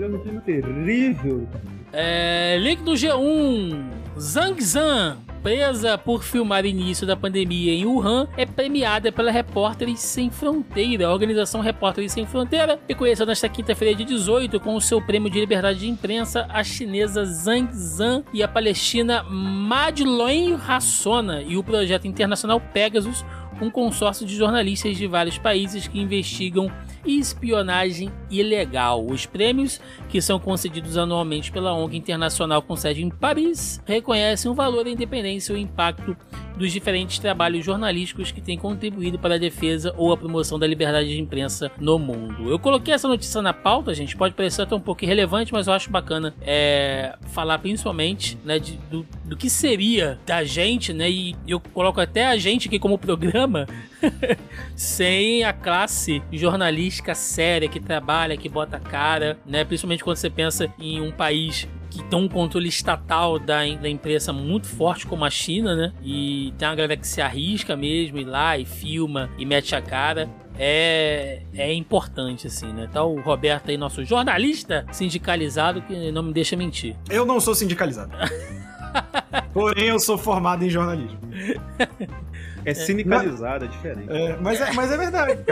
terrível. 0.41 1.47
É, 1.93 2.57
link 2.59 2.81
do 2.81 2.93
G1. 2.93 4.01
Zhang 4.17 4.61
Zhan 4.61 5.17
presa 5.43 5.97
por 5.97 6.23
filmar 6.23 6.65
início 6.65 7.05
da 7.05 7.17
pandemia 7.17 7.73
em 7.73 7.85
Wuhan, 7.85 8.29
é 8.37 8.45
premiada 8.45 9.11
pela 9.11 9.29
Repórteres 9.29 9.99
Sem 9.99 10.31
Fronteira. 10.31 11.05
A 11.05 11.11
organização 11.11 11.59
Repórteres 11.59 12.13
Sem 12.13 12.25
Fronteira 12.25 12.79
reconheceu 12.87 13.25
nesta 13.25 13.49
quinta-feira 13.49 13.93
de 13.93 14.05
18 14.05 14.57
com 14.61 14.73
o 14.73 14.81
seu 14.81 15.01
prêmio 15.01 15.29
de 15.29 15.41
liberdade 15.41 15.79
de 15.79 15.89
imprensa 15.89 16.47
a 16.49 16.63
chinesa 16.63 17.25
Zhang 17.25 17.69
Zhan 17.73 18.23
e 18.33 18.41
a 18.41 18.47
palestina 18.47 19.21
Madeleine 19.23 20.57
Hassona 20.65 21.41
e 21.41 21.57
o 21.57 21.63
projeto 21.63 22.07
internacional 22.07 22.61
Pegasus, 22.61 23.25
um 23.61 23.69
consórcio 23.69 24.25
de 24.25 24.35
jornalistas 24.35 24.95
de 24.95 25.05
vários 25.07 25.37
países 25.37 25.87
que 25.89 25.99
investigam 25.99 26.71
espionagem 27.05 28.11
ilegal. 28.29 29.05
Os 29.05 29.25
prêmios, 29.25 29.79
que 30.09 30.21
são 30.21 30.39
concedidos 30.39 30.97
anualmente 30.97 31.51
pela 31.51 31.73
ONG 31.73 31.97
Internacional 31.97 32.61
com 32.61 32.75
sede 32.75 33.03
em 33.03 33.09
Paris, 33.09 33.81
reconhecem 33.85 34.49
o 34.49 34.53
valor 34.53 34.83
da 34.83 34.89
independência 34.89 35.53
e 35.53 35.55
o 35.55 35.59
impacto 35.59 36.15
dos 36.57 36.71
diferentes 36.71 37.19
trabalhos 37.19 37.65
jornalísticos 37.65 38.31
que 38.31 38.41
têm 38.41 38.57
contribuído 38.57 39.17
para 39.17 39.35
a 39.35 39.37
defesa 39.37 39.93
ou 39.97 40.11
a 40.11 40.17
promoção 40.17 40.59
da 40.59 40.67
liberdade 40.67 41.09
de 41.09 41.19
imprensa 41.19 41.71
no 41.79 41.97
mundo. 41.97 42.49
Eu 42.49 42.59
coloquei 42.59 42.93
essa 42.93 43.07
notícia 43.07 43.41
na 43.41 43.53
pauta, 43.53 43.93
gente, 43.93 44.15
pode 44.15 44.33
parecer 44.33 44.61
até 44.61 44.75
um 44.75 44.79
pouco 44.79 45.03
irrelevante, 45.03 45.51
mas 45.51 45.67
eu 45.67 45.73
acho 45.73 45.89
bacana 45.89 46.33
é, 46.41 47.15
falar 47.29 47.57
principalmente 47.59 48.37
né, 48.43 48.59
de, 48.59 48.77
do, 48.89 49.05
do 49.25 49.35
que 49.35 49.49
seria 49.49 50.19
da 50.25 50.43
gente, 50.43 50.93
né, 50.93 51.09
e 51.09 51.35
eu 51.47 51.59
coloco 51.59 51.99
até 51.99 52.27
a 52.27 52.37
gente 52.37 52.67
aqui 52.67 52.79
como 52.79 52.97
programa, 52.97 53.67
sem 54.75 55.43
a 55.43 55.53
classe 55.53 56.21
jornalística 56.31 57.15
séria 57.15 57.67
que 57.67 57.79
trabalha, 57.79 58.37
que 58.37 58.49
bota 58.49 58.79
cara, 58.79 59.37
né, 59.45 59.63
principalmente 59.63 60.03
quando 60.03 60.17
você 60.17 60.29
pensa 60.29 60.71
em 60.79 61.01
um 61.01 61.11
país 61.11 61.67
que 61.89 62.03
tem 62.05 62.17
um 62.17 62.27
controle 62.27 62.67
estatal 62.67 63.37
da, 63.37 63.59
da 63.75 63.87
imprensa 63.87 64.33
muito 64.33 64.67
forte 64.67 65.05
como 65.05 65.23
a 65.23 65.29
China, 65.29 65.75
né? 65.75 65.93
E 66.01 66.51
tem 66.57 66.67
uma 66.67 66.73
galera 66.73 66.97
que 66.97 67.07
se 67.07 67.21
arrisca 67.21 67.77
mesmo, 67.77 68.17
ir 68.17 68.23
lá 68.23 68.57
e 68.57 68.65
filma 68.65 69.29
e 69.37 69.45
mete 69.45 69.75
a 69.75 69.81
cara 69.81 70.27
é, 70.57 71.41
é 71.53 71.73
importante, 71.73 72.47
assim, 72.47 72.71
né? 72.71 72.87
Tá 72.91 73.03
o 73.03 73.19
Roberto 73.21 73.69
aí, 73.69 73.77
nosso 73.77 74.03
jornalista 74.03 74.85
sindicalizado, 74.91 75.81
que 75.81 76.11
não 76.11 76.23
me 76.23 76.33
deixa 76.33 76.55
mentir. 76.55 76.95
Eu 77.09 77.25
não 77.25 77.39
sou 77.39 77.55
sindicalizado. 77.55 78.11
Porém, 79.53 79.85
eu 79.85 79.99
sou 79.99 80.17
formado 80.17 80.63
em 80.63 80.69
jornalismo. 80.69 81.19
É 82.65 82.73
sindicalizado, 82.73 83.65
é 83.65 83.67
diferente. 83.67 84.11
É, 84.11 84.37
mas, 84.37 84.61
é, 84.61 84.71
mas 84.73 84.91
é 84.91 84.97
verdade. 84.97 85.43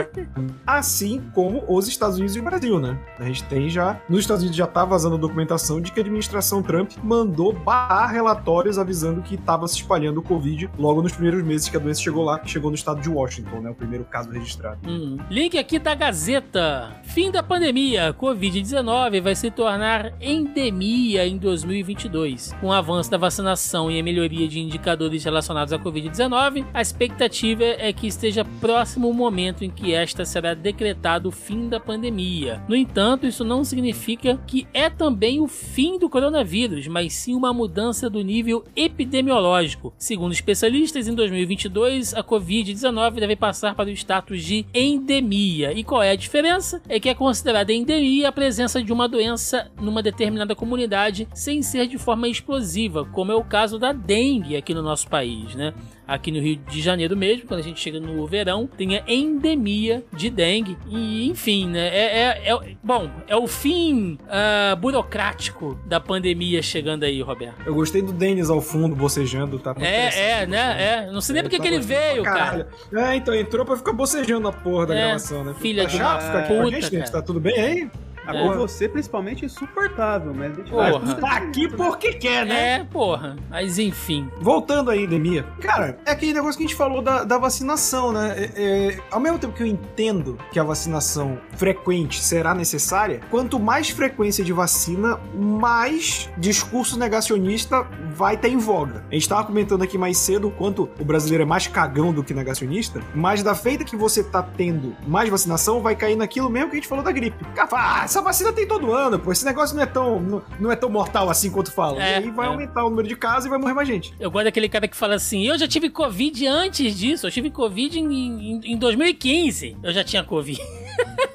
assim 0.66 1.22
como 1.34 1.64
os 1.68 1.88
Estados 1.88 2.16
Unidos 2.16 2.36
e 2.36 2.40
o 2.40 2.42
Brasil, 2.42 2.78
né? 2.78 2.98
A 3.18 3.24
gente 3.24 3.44
tem 3.44 3.68
já. 3.68 4.00
Nos 4.08 4.20
Estados 4.20 4.42
Unidos 4.42 4.56
já 4.56 4.66
tá 4.66 4.84
vazando 4.84 5.18
documentação 5.18 5.80
de 5.80 5.92
que 5.92 6.00
a 6.00 6.02
administração 6.02 6.62
Trump 6.62 6.92
mandou 7.02 7.52
barrar 7.52 8.08
relatórios 8.08 8.78
avisando 8.78 9.22
que 9.22 9.34
estava 9.34 9.66
se 9.68 9.76
espalhando 9.76 10.18
o 10.18 10.22
Covid 10.22 10.70
logo 10.78 11.02
nos 11.02 11.12
primeiros 11.12 11.42
meses 11.42 11.68
que 11.68 11.76
a 11.76 11.80
doença 11.80 12.00
chegou 12.00 12.24
lá, 12.24 12.38
que 12.38 12.50
chegou 12.50 12.70
no 12.70 12.74
estado 12.74 13.00
de 13.00 13.08
Washington, 13.08 13.60
né? 13.60 13.70
O 13.70 13.74
primeiro 13.74 14.04
caso 14.04 14.30
registrado. 14.30 14.78
Hum. 14.88 15.18
Link 15.30 15.58
aqui 15.58 15.78
da 15.78 15.94
Gazeta. 15.94 17.00
Fim 17.04 17.30
da 17.30 17.42
pandemia. 17.42 18.14
Covid-19 18.14 19.20
vai 19.20 19.34
se 19.34 19.50
tornar 19.50 20.12
endemia 20.20 21.26
em 21.26 21.36
2022. 21.36 22.54
Com 22.60 22.68
o 22.68 22.72
avanço 22.72 23.10
da 23.10 23.18
vacinação 23.18 23.90
e 23.90 23.98
a 23.98 24.02
melhoria 24.02 24.48
de 24.48 24.60
indicadores 24.60 25.24
relacionados 25.24 25.72
à 25.72 25.78
Covid-19, 25.78 26.66
a 26.72 26.80
expectativa 27.02 27.64
é 27.64 27.92
que 27.92 28.06
esteja 28.06 28.44
próximo 28.60 29.08
o 29.08 29.14
momento 29.14 29.64
em 29.64 29.70
que 29.70 29.92
esta 29.92 30.24
será 30.24 30.54
decretado 30.54 31.28
o 31.28 31.32
fim 31.32 31.68
da 31.68 31.80
pandemia. 31.80 32.62
No 32.68 32.76
entanto, 32.76 33.26
isso 33.26 33.44
não 33.44 33.64
significa 33.64 34.38
que 34.46 34.66
é 34.72 34.88
também 34.88 35.40
o 35.40 35.48
fim 35.48 35.98
do 35.98 36.08
coronavírus, 36.08 36.86
mas 36.86 37.12
sim 37.12 37.34
uma 37.34 37.52
mudança 37.52 38.08
do 38.08 38.22
nível 38.22 38.64
epidemiológico. 38.76 39.92
Segundo 39.98 40.32
especialistas, 40.32 41.08
em 41.08 41.14
2022 41.14 42.14
a 42.14 42.22
Covid-19 42.22 43.14
deve 43.14 43.34
passar 43.34 43.74
para 43.74 43.88
o 43.88 43.92
status 43.92 44.44
de 44.44 44.64
endemia. 44.72 45.72
E 45.72 45.82
qual 45.82 46.02
é 46.02 46.10
a 46.10 46.16
diferença? 46.16 46.80
É 46.88 47.00
que 47.00 47.08
é 47.08 47.14
considerada 47.14 47.72
endemia 47.72 48.28
a 48.28 48.32
presença 48.32 48.82
de 48.82 48.92
uma 48.92 49.08
doença 49.08 49.70
numa 49.80 50.02
determinada 50.02 50.54
comunidade 50.54 51.26
sem 51.34 51.62
ser 51.62 51.88
de 51.88 51.98
forma 51.98 52.28
explosiva, 52.28 53.04
como 53.06 53.32
é 53.32 53.34
o 53.34 53.44
caso 53.44 53.78
da 53.78 53.92
dengue 53.92 54.56
aqui 54.56 54.72
no 54.72 54.82
nosso 54.82 55.08
país, 55.08 55.54
né? 55.54 55.74
Aqui 56.06 56.30
no 56.30 56.40
Rio 56.40 56.56
de 56.56 56.80
Janeiro 56.80 57.16
mesmo, 57.16 57.46
quando 57.46 57.60
a 57.60 57.62
gente 57.62 57.80
chega 57.80 58.00
no 58.00 58.26
verão, 58.26 58.66
tem 58.66 58.96
a 58.96 59.04
endemia 59.06 60.04
de 60.12 60.30
dengue. 60.30 60.76
E, 60.88 61.28
enfim, 61.28 61.68
né? 61.68 61.88
É, 61.88 62.18
é, 62.20 62.52
é 62.52 62.76
bom, 62.82 63.10
é 63.26 63.36
o 63.36 63.46
fim 63.46 64.18
uh, 64.22 64.76
burocrático 64.76 65.78
da 65.86 66.00
pandemia 66.00 66.62
chegando 66.62 67.04
aí, 67.04 67.20
Roberto. 67.22 67.62
Eu 67.64 67.74
gostei 67.74 68.02
do 68.02 68.12
Denis 68.12 68.50
ao 68.50 68.60
fundo, 68.60 68.94
bocejando, 68.94 69.58
tá? 69.58 69.74
É, 69.80 70.42
é, 70.42 70.46
né? 70.46 71.06
É. 71.06 71.10
Não 71.10 71.20
sei 71.20 71.34
nem 71.34 71.42
porque 71.42 71.58
que 71.58 71.66
ele 71.66 71.80
veio, 71.80 72.22
cara. 72.22 72.68
É, 72.92 73.16
então 73.16 73.34
entrou 73.34 73.64
pra 73.64 73.76
ficar 73.76 73.92
bocejando 73.92 74.40
na 74.40 74.52
porra 74.52 74.86
da 74.86 74.94
é, 74.94 75.04
gravação, 75.04 75.44
né? 75.44 75.54
Filha 75.60 75.84
tá 75.84 75.88
de 75.88 75.96
chato 75.96 76.22
ficar 76.22 76.38
aqui 76.40 76.54
com 76.54 76.62
a 76.62 76.70
gente, 76.70 76.90
cara. 76.90 77.10
Tá 77.10 77.22
tudo 77.22 77.40
bem 77.40 77.60
aí? 77.60 77.90
Agora 78.26 78.54
é. 78.54 78.58
você, 78.58 78.88
principalmente, 78.88 79.44
é 79.44 79.46
insuportável, 79.46 80.32
mas 80.34 80.56
porra. 80.68 81.14
tá 81.16 81.36
aqui 81.36 81.68
porque 81.68 82.14
quer, 82.14 82.46
né? 82.46 82.74
É, 82.74 82.84
porra. 82.84 83.36
Mas 83.50 83.78
enfim. 83.78 84.30
Voltando 84.40 84.90
à 84.90 84.96
endemia. 84.96 85.44
Cara, 85.60 85.98
é 86.04 86.12
aquele 86.12 86.32
negócio 86.32 86.56
que 86.56 86.64
a 86.64 86.66
gente 86.66 86.76
falou 86.76 87.02
da, 87.02 87.24
da 87.24 87.38
vacinação, 87.38 88.12
né? 88.12 88.34
É, 88.36 88.50
é, 88.54 89.00
ao 89.10 89.20
mesmo 89.20 89.38
tempo 89.38 89.54
que 89.54 89.62
eu 89.62 89.66
entendo 89.66 90.38
que 90.50 90.58
a 90.58 90.64
vacinação 90.64 91.38
frequente 91.56 92.22
será 92.22 92.54
necessária, 92.54 93.20
quanto 93.30 93.58
mais 93.58 93.90
frequência 93.90 94.44
de 94.44 94.52
vacina, 94.52 95.18
mais 95.34 96.30
discurso 96.38 96.98
negacionista 96.98 97.86
vai 98.14 98.36
ter 98.36 98.48
em 98.48 98.58
voga. 98.58 99.04
A 99.10 99.14
gente 99.14 99.28
tava 99.28 99.44
comentando 99.44 99.82
aqui 99.82 99.98
mais 99.98 100.18
cedo 100.18 100.48
o 100.48 100.50
quanto 100.50 100.88
o 100.98 101.04
brasileiro 101.04 101.42
é 101.42 101.46
mais 101.46 101.66
cagão 101.66 102.12
do 102.12 102.22
que 102.22 102.34
negacionista, 102.34 103.00
mas 103.14 103.42
da 103.42 103.54
feita 103.54 103.84
que 103.84 103.96
você 103.96 104.22
tá 104.22 104.42
tendo 104.42 104.94
mais 105.06 105.28
vacinação, 105.28 105.80
vai 105.80 105.96
cair 105.96 106.16
naquilo 106.16 106.48
mesmo 106.48 106.70
que 106.70 106.76
a 106.76 106.80
gente 106.80 106.88
falou 106.88 107.04
da 107.04 107.12
gripe. 107.12 107.44
Cara, 107.54 107.68
ah, 107.72 108.06
essa 108.12 108.20
vacina 108.20 108.52
tem 108.52 108.66
todo 108.66 108.92
ano, 108.92 109.18
pô. 109.18 109.32
Esse 109.32 109.44
negócio 109.44 109.74
não 109.74 109.82
é 109.82 109.86
tão, 109.86 110.20
não, 110.20 110.42
não 110.60 110.70
é 110.70 110.76
tão 110.76 110.90
mortal 110.90 111.30
assim 111.30 111.50
quanto 111.50 111.72
fala. 111.72 112.02
É, 112.02 112.20
e 112.20 112.24
aí 112.24 112.30
vai 112.30 112.46
é. 112.46 112.50
aumentar 112.50 112.84
o 112.84 112.90
número 112.90 113.08
de 113.08 113.16
casos 113.16 113.46
e 113.46 113.48
vai 113.48 113.58
morrer 113.58 113.72
mais 113.72 113.88
gente. 113.88 114.14
Eu 114.20 114.30
gosto 114.30 114.44
daquele 114.44 114.68
cara 114.68 114.86
que 114.86 114.96
fala 114.96 115.14
assim: 115.14 115.46
eu 115.46 115.58
já 115.58 115.66
tive 115.66 115.88
Covid 115.88 116.46
antes 116.46 116.94
disso. 116.94 117.26
Eu 117.26 117.30
tive 117.30 117.50
Covid 117.50 117.98
em, 117.98 118.12
em, 118.12 118.60
em 118.72 118.76
2015. 118.76 119.78
Eu 119.82 119.92
já 119.92 120.04
tinha 120.04 120.22
Covid. 120.22 120.60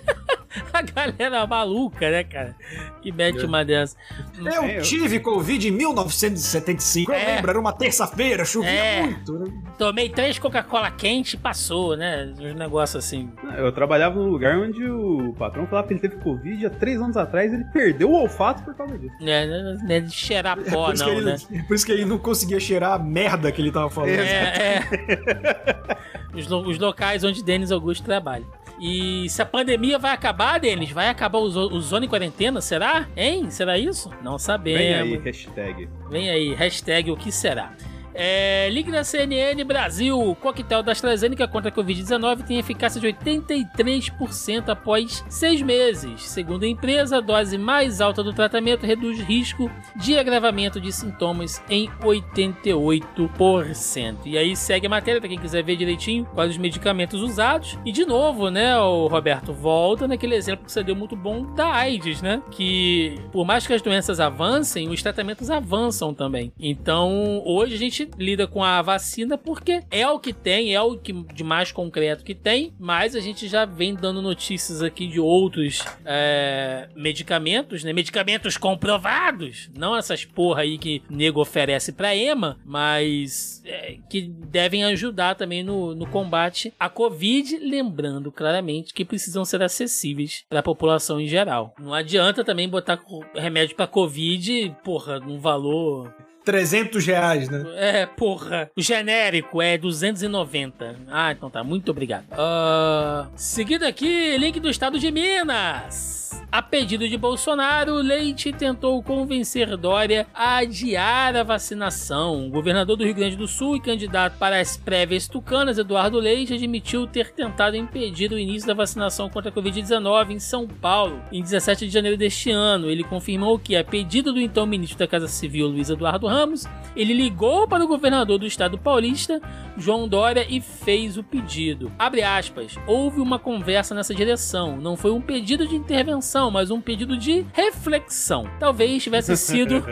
a 0.73 0.81
galera 0.81 1.47
maluca, 1.47 2.09
né, 2.09 2.23
cara? 2.23 2.55
Que 3.01 3.11
mete 3.11 3.45
uma 3.45 3.63
dessa. 3.63 3.95
Eu 4.37 4.81
tive 4.81 5.19
Covid 5.19 5.67
em 5.67 5.71
1975. 5.71 7.11
É. 7.11 7.23
Eu 7.23 7.35
lembro, 7.35 7.49
era 7.51 7.59
uma 7.59 7.73
terça-feira, 7.73 8.45
chovia 8.45 8.69
é. 8.69 9.01
muito. 9.01 9.33
Né? 9.33 9.51
Tomei 9.77 10.09
três 10.09 10.39
Coca-Cola 10.39 10.91
quente 10.91 11.35
e 11.35 11.37
passou, 11.37 11.95
né? 11.95 12.33
Uns 12.39 12.55
negócios 12.55 13.03
assim. 13.03 13.31
Eu 13.57 13.71
trabalhava 13.71 14.15
num 14.15 14.29
lugar 14.29 14.57
onde 14.57 14.83
o 14.89 15.33
patrão 15.37 15.67
falava 15.67 15.87
que 15.87 15.93
ele 15.93 15.99
teve 15.99 16.17
Covid 16.17 16.65
há 16.65 16.69
três 16.69 17.01
anos 17.01 17.17
atrás 17.17 17.53
ele 17.53 17.65
perdeu 17.65 18.09
o 18.09 18.13
olfato 18.13 18.63
por 18.63 18.75
causa 18.75 18.97
disso. 18.97 19.15
É, 19.21 19.45
não 19.45 19.89
é 19.89 19.99
de 19.99 20.11
cheirar 20.11 20.57
é 20.59 20.71
pó, 20.71 20.91
é 20.91 20.95
não, 20.95 21.09
ele, 21.09 21.25
né? 21.25 21.37
Por 21.67 21.75
isso 21.75 21.85
que 21.85 21.91
ele 21.91 22.05
não 22.05 22.17
conseguia 22.17 22.59
cheirar 22.59 22.93
a 22.93 22.99
merda 22.99 23.51
que 23.51 23.61
ele 23.61 23.71
tava 23.71 23.89
falando. 23.89 24.11
É, 24.11 24.79
é. 24.79 25.97
os, 26.37 26.49
os 26.49 26.79
locais 26.79 27.23
onde 27.23 27.43
Denis 27.43 27.71
Augusto 27.71 28.03
trabalha. 28.03 28.45
E 28.79 29.27
se 29.29 29.41
a 29.41 29.45
pandemia 29.45 29.97
vai 29.97 30.11
acabar, 30.11 30.59
Denis, 30.59 30.91
vai 30.91 31.09
acabar 31.09 31.39
o, 31.39 31.45
o 31.45 31.81
Zona 31.81 32.05
em 32.05 32.09
Quarentena, 32.09 32.61
será? 32.61 33.07
Hein? 33.15 33.49
Será 33.49 33.77
isso? 33.77 34.11
Não 34.23 34.37
sabemos. 34.37 34.79
Vem 34.79 34.93
aí, 34.93 35.17
hashtag. 35.17 35.89
Vem 36.09 36.29
aí, 36.29 36.53
hashtag 36.53 37.11
o 37.11 37.17
que 37.17 37.31
será. 37.31 37.73
É, 38.19 38.71
da 38.91 39.03
CNN 39.03 39.63
Brasil. 39.63 40.19
O 40.19 40.35
coquetel 40.35 40.81
da 40.81 40.91
AstraZeneca 40.91 41.47
contra 41.47 41.69
a 41.69 41.71
Covid-19 41.71 42.43
tem 42.43 42.57
eficácia 42.57 42.99
de 42.99 43.05
83% 43.07 44.69
após 44.69 45.23
seis 45.29 45.61
meses. 45.61 46.23
Segundo 46.23 46.63
a 46.63 46.67
empresa, 46.67 47.17
a 47.17 47.21
dose 47.21 47.59
mais 47.59 48.01
alta 48.01 48.23
do 48.23 48.33
tratamento 48.33 48.87
reduz 48.87 49.19
risco 49.19 49.69
de 49.95 50.17
agravamento 50.17 50.81
de 50.81 50.91
sintomas 50.91 51.61
em 51.69 51.91
88%. 52.01 54.17
E 54.25 54.35
aí 54.35 54.55
segue 54.55 54.87
a 54.87 54.89
matéria 54.89 55.21
para 55.21 55.29
quem 55.29 55.37
quiser 55.37 55.63
ver 55.63 55.75
direitinho 55.75 56.25
quais 56.33 56.49
os 56.51 56.57
medicamentos 56.57 57.21
usados. 57.21 57.77
E 57.85 57.91
de 57.91 58.03
novo, 58.03 58.49
né, 58.49 58.75
o 58.79 59.05
Roberto 59.07 59.53
volta 59.53 60.07
naquele 60.07 60.33
exemplo 60.33 60.65
que 60.65 60.71
você 60.71 60.83
deu 60.83 60.95
muito 60.95 61.15
bom 61.15 61.53
da 61.53 61.71
AIDS, 61.71 62.23
né? 62.23 62.41
Que 62.49 63.19
por 63.31 63.45
mais 63.45 63.67
que 63.67 63.73
as 63.73 63.81
doenças 63.81 64.19
avancem, 64.19 64.89
os 64.89 65.03
tratamentos 65.03 65.51
avançam 65.51 66.15
também. 66.15 66.51
Então, 66.59 67.43
hoje 67.45 67.75
a 67.75 67.77
gente 67.77 68.06
lida 68.17 68.47
com 68.47 68.63
a 68.63 68.81
vacina 68.81 69.37
porque 69.37 69.83
é 69.89 70.07
o 70.07 70.19
que 70.19 70.33
tem, 70.33 70.73
é 70.73 70.81
o 70.81 70.97
que 70.97 71.13
de 71.13 71.43
mais 71.43 71.71
concreto 71.71 72.23
que 72.23 72.35
tem, 72.35 72.73
mas 72.79 73.15
a 73.15 73.19
gente 73.19 73.47
já 73.47 73.65
vem 73.65 73.95
dando 73.95 74.21
notícias 74.21 74.81
aqui 74.81 75.07
de 75.07 75.19
outros 75.19 75.83
é, 76.05 76.89
medicamentos, 76.95 77.83
né? 77.83 77.93
Medicamentos 77.93 78.57
comprovados, 78.57 79.69
não 79.75 79.95
essas 79.95 80.25
porra 80.25 80.61
aí 80.61 80.77
que 80.77 81.01
nego 81.09 81.41
oferece 81.41 81.91
pra 81.91 82.15
EMA, 82.15 82.57
mas 82.65 83.61
é, 83.65 83.97
que 84.09 84.21
devem 84.21 84.83
ajudar 84.85 85.35
também 85.35 85.63
no, 85.63 85.95
no 85.95 86.07
combate 86.07 86.73
à 86.79 86.89
Covid, 86.89 87.57
lembrando 87.57 88.31
claramente 88.31 88.93
que 88.93 89.05
precisam 89.05 89.45
ser 89.45 89.61
acessíveis 89.61 90.45
para 90.49 90.59
a 90.59 90.63
população 90.63 91.19
em 91.19 91.27
geral. 91.27 91.73
Não 91.79 91.93
adianta 91.93 92.43
também 92.43 92.69
botar 92.69 92.99
remédio 93.35 93.75
para 93.75 93.87
Covid, 93.87 94.75
porra, 94.83 95.19
num 95.19 95.39
valor 95.39 96.13
300 96.47 97.05
reais, 97.05 97.49
né? 97.49 97.65
É, 97.75 98.05
porra. 98.05 98.71
O 98.73 98.81
genérico 98.81 99.61
é 99.61 99.77
290. 99.77 100.95
Ah, 101.11 101.33
então 101.33 101.49
tá. 101.49 101.61
Muito 101.61 101.91
obrigado. 101.91 102.23
Uh, 102.31 103.27
seguido 103.35 103.85
aqui, 103.85 104.37
link 104.37 104.57
do 104.57 104.69
estado 104.69 104.97
de 104.97 105.11
Minas. 105.11 106.26
A 106.51 106.61
pedido 106.61 107.07
de 107.07 107.17
Bolsonaro, 107.17 107.95
Leite 107.95 108.51
tentou 108.53 109.01
convencer 109.03 109.75
Dória 109.75 110.27
a 110.33 110.57
adiar 110.57 111.35
a 111.35 111.43
vacinação. 111.43 112.47
O 112.47 112.49
governador 112.49 112.95
do 112.95 113.03
Rio 113.03 113.13
Grande 113.15 113.35
do 113.35 113.47
Sul 113.47 113.75
e 113.75 113.81
candidato 113.81 114.37
para 114.37 114.59
as 114.59 114.77
prévias 114.77 115.27
tucanas, 115.27 115.77
Eduardo 115.77 116.19
Leite, 116.19 116.53
admitiu 116.53 117.05
ter 117.05 117.31
tentado 117.31 117.75
impedir 117.75 118.31
o 118.31 118.39
início 118.39 118.67
da 118.67 118.73
vacinação 118.73 119.29
contra 119.29 119.49
a 119.49 119.53
Covid-19 119.53 120.31
em 120.31 120.39
São 120.39 120.67
Paulo 120.67 121.21
em 121.31 121.41
17 121.41 121.87
de 121.87 121.93
janeiro 121.93 122.17
deste 122.17 122.51
ano. 122.51 122.89
Ele 122.89 123.03
confirmou 123.03 123.59
que, 123.59 123.75
a 123.75 123.83
pedido 123.83 124.31
do 124.31 124.39
então 124.39 124.65
ministro 124.65 124.99
da 124.99 125.07
Casa 125.07 125.27
Civil, 125.27 125.67
Luiz 125.67 125.89
Eduardo 125.89 126.27
Ramos, 126.27 126.65
ele 126.95 127.13
ligou 127.13 127.67
para 127.67 127.83
o 127.83 127.87
governador 127.87 128.39
do 128.39 128.45
estado 128.45 128.77
paulista, 128.77 129.41
João 129.77 130.07
Dória, 130.07 130.45
e 130.49 130.61
fez 130.61 131.17
o 131.17 131.23
pedido. 131.23 131.91
Abre 131.99 132.23
aspas, 132.23 132.75
houve 132.87 133.19
uma 133.19 133.37
conversa 133.37 133.93
nessa 133.93 134.15
direção, 134.15 134.77
não 134.77 134.95
foi 134.95 135.11
um 135.11 135.21
pedido 135.21 135.67
de 135.67 135.75
intervenção, 135.75 136.26
mas 136.51 136.71
um 136.71 136.81
pedido 136.81 137.17
de 137.17 137.45
reflexão. 137.53 138.49
Talvez 138.59 139.03
tivesse 139.03 139.35
sido. 139.37 139.83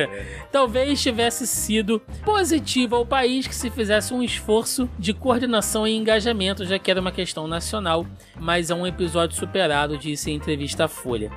talvez 0.50 1.00
tivesse 1.00 1.46
sido 1.46 2.00
positivo 2.24 2.96
ao 2.96 3.06
país 3.06 3.46
que 3.46 3.54
se 3.54 3.70
fizesse 3.70 4.12
um 4.12 4.22
esforço 4.22 4.88
de 4.98 5.12
coordenação 5.12 5.86
e 5.86 5.96
engajamento, 5.96 6.64
já 6.64 6.78
que 6.78 6.90
era 6.90 7.00
uma 7.00 7.12
questão 7.12 7.46
nacional, 7.46 8.06
mas 8.38 8.70
é 8.70 8.74
um 8.74 8.86
episódio 8.86 9.36
superado, 9.36 9.96
disse 9.98 10.30
em 10.30 10.34
entrevista 10.34 10.84
à 10.84 10.88
Folha. 10.88 11.30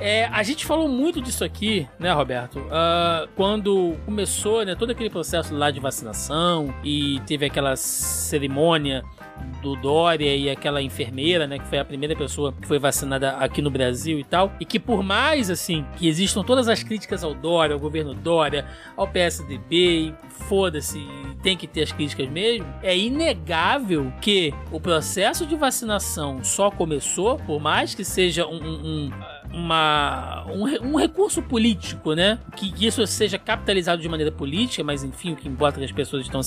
É, 0.00 0.26
a 0.26 0.42
gente 0.42 0.64
falou 0.64 0.88
muito 0.88 1.20
disso 1.20 1.44
aqui, 1.44 1.86
né, 1.98 2.12
Roberto? 2.12 2.58
Uh, 2.58 3.28
quando 3.36 3.96
começou 4.04 4.64
né, 4.64 4.74
todo 4.74 4.90
aquele 4.90 5.10
processo 5.10 5.54
lá 5.54 5.70
de 5.70 5.80
vacinação 5.80 6.74
e 6.82 7.20
teve 7.26 7.46
aquela 7.46 7.76
cerimônia 7.76 9.04
do 9.62 9.74
Dória 9.76 10.34
e 10.36 10.50
aquela 10.50 10.82
enfermeira, 10.82 11.46
né, 11.46 11.58
que 11.58 11.66
foi 11.66 11.78
a 11.78 11.84
primeira 11.84 12.14
pessoa 12.14 12.52
que 12.52 12.68
foi 12.68 12.78
vacinada 12.78 13.30
aqui 13.36 13.62
no 13.62 13.70
Brasil 13.70 14.18
e 14.18 14.24
tal, 14.24 14.52
e 14.60 14.64
que 14.64 14.78
por 14.78 15.02
mais 15.02 15.50
assim 15.50 15.84
que 15.96 16.06
existam 16.06 16.42
todas 16.42 16.68
as 16.68 16.82
críticas 16.82 17.24
ao 17.24 17.34
Dória, 17.34 17.74
ao 17.74 17.80
governo 17.80 18.14
Dória, 18.14 18.66
ao 18.96 19.08
PSDB, 19.08 20.14
foda-se, 20.48 21.00
tem 21.42 21.56
que 21.56 21.66
ter 21.66 21.82
as 21.82 21.92
críticas 21.92 22.28
mesmo, 22.28 22.66
é 22.82 22.96
inegável 22.96 24.12
que 24.20 24.52
o 24.70 24.78
processo 24.78 25.46
de 25.46 25.56
vacinação 25.56 26.44
só 26.44 26.70
começou, 26.70 27.38
por 27.38 27.60
mais 27.60 27.94
que 27.94 28.04
seja 28.04 28.46
um, 28.46 28.62
um, 28.62 28.86
um 28.86 29.10
uma, 29.52 30.44
um, 30.48 30.92
um, 30.92 30.96
recurso 30.96 31.42
político, 31.42 32.14
né? 32.14 32.38
Que, 32.56 32.72
que, 32.72 32.86
isso 32.86 33.06
seja 33.06 33.38
capitalizado 33.38 34.00
de 34.00 34.08
maneira 34.08 34.32
política, 34.32 34.82
mas 34.82 35.04
enfim, 35.04 35.32
o 35.32 35.36
que 35.36 35.48
importa 35.48 35.78
é 35.78 35.80
que 35.80 35.84
as 35.84 35.92
pessoas 35.92 36.22
estão 36.22 36.40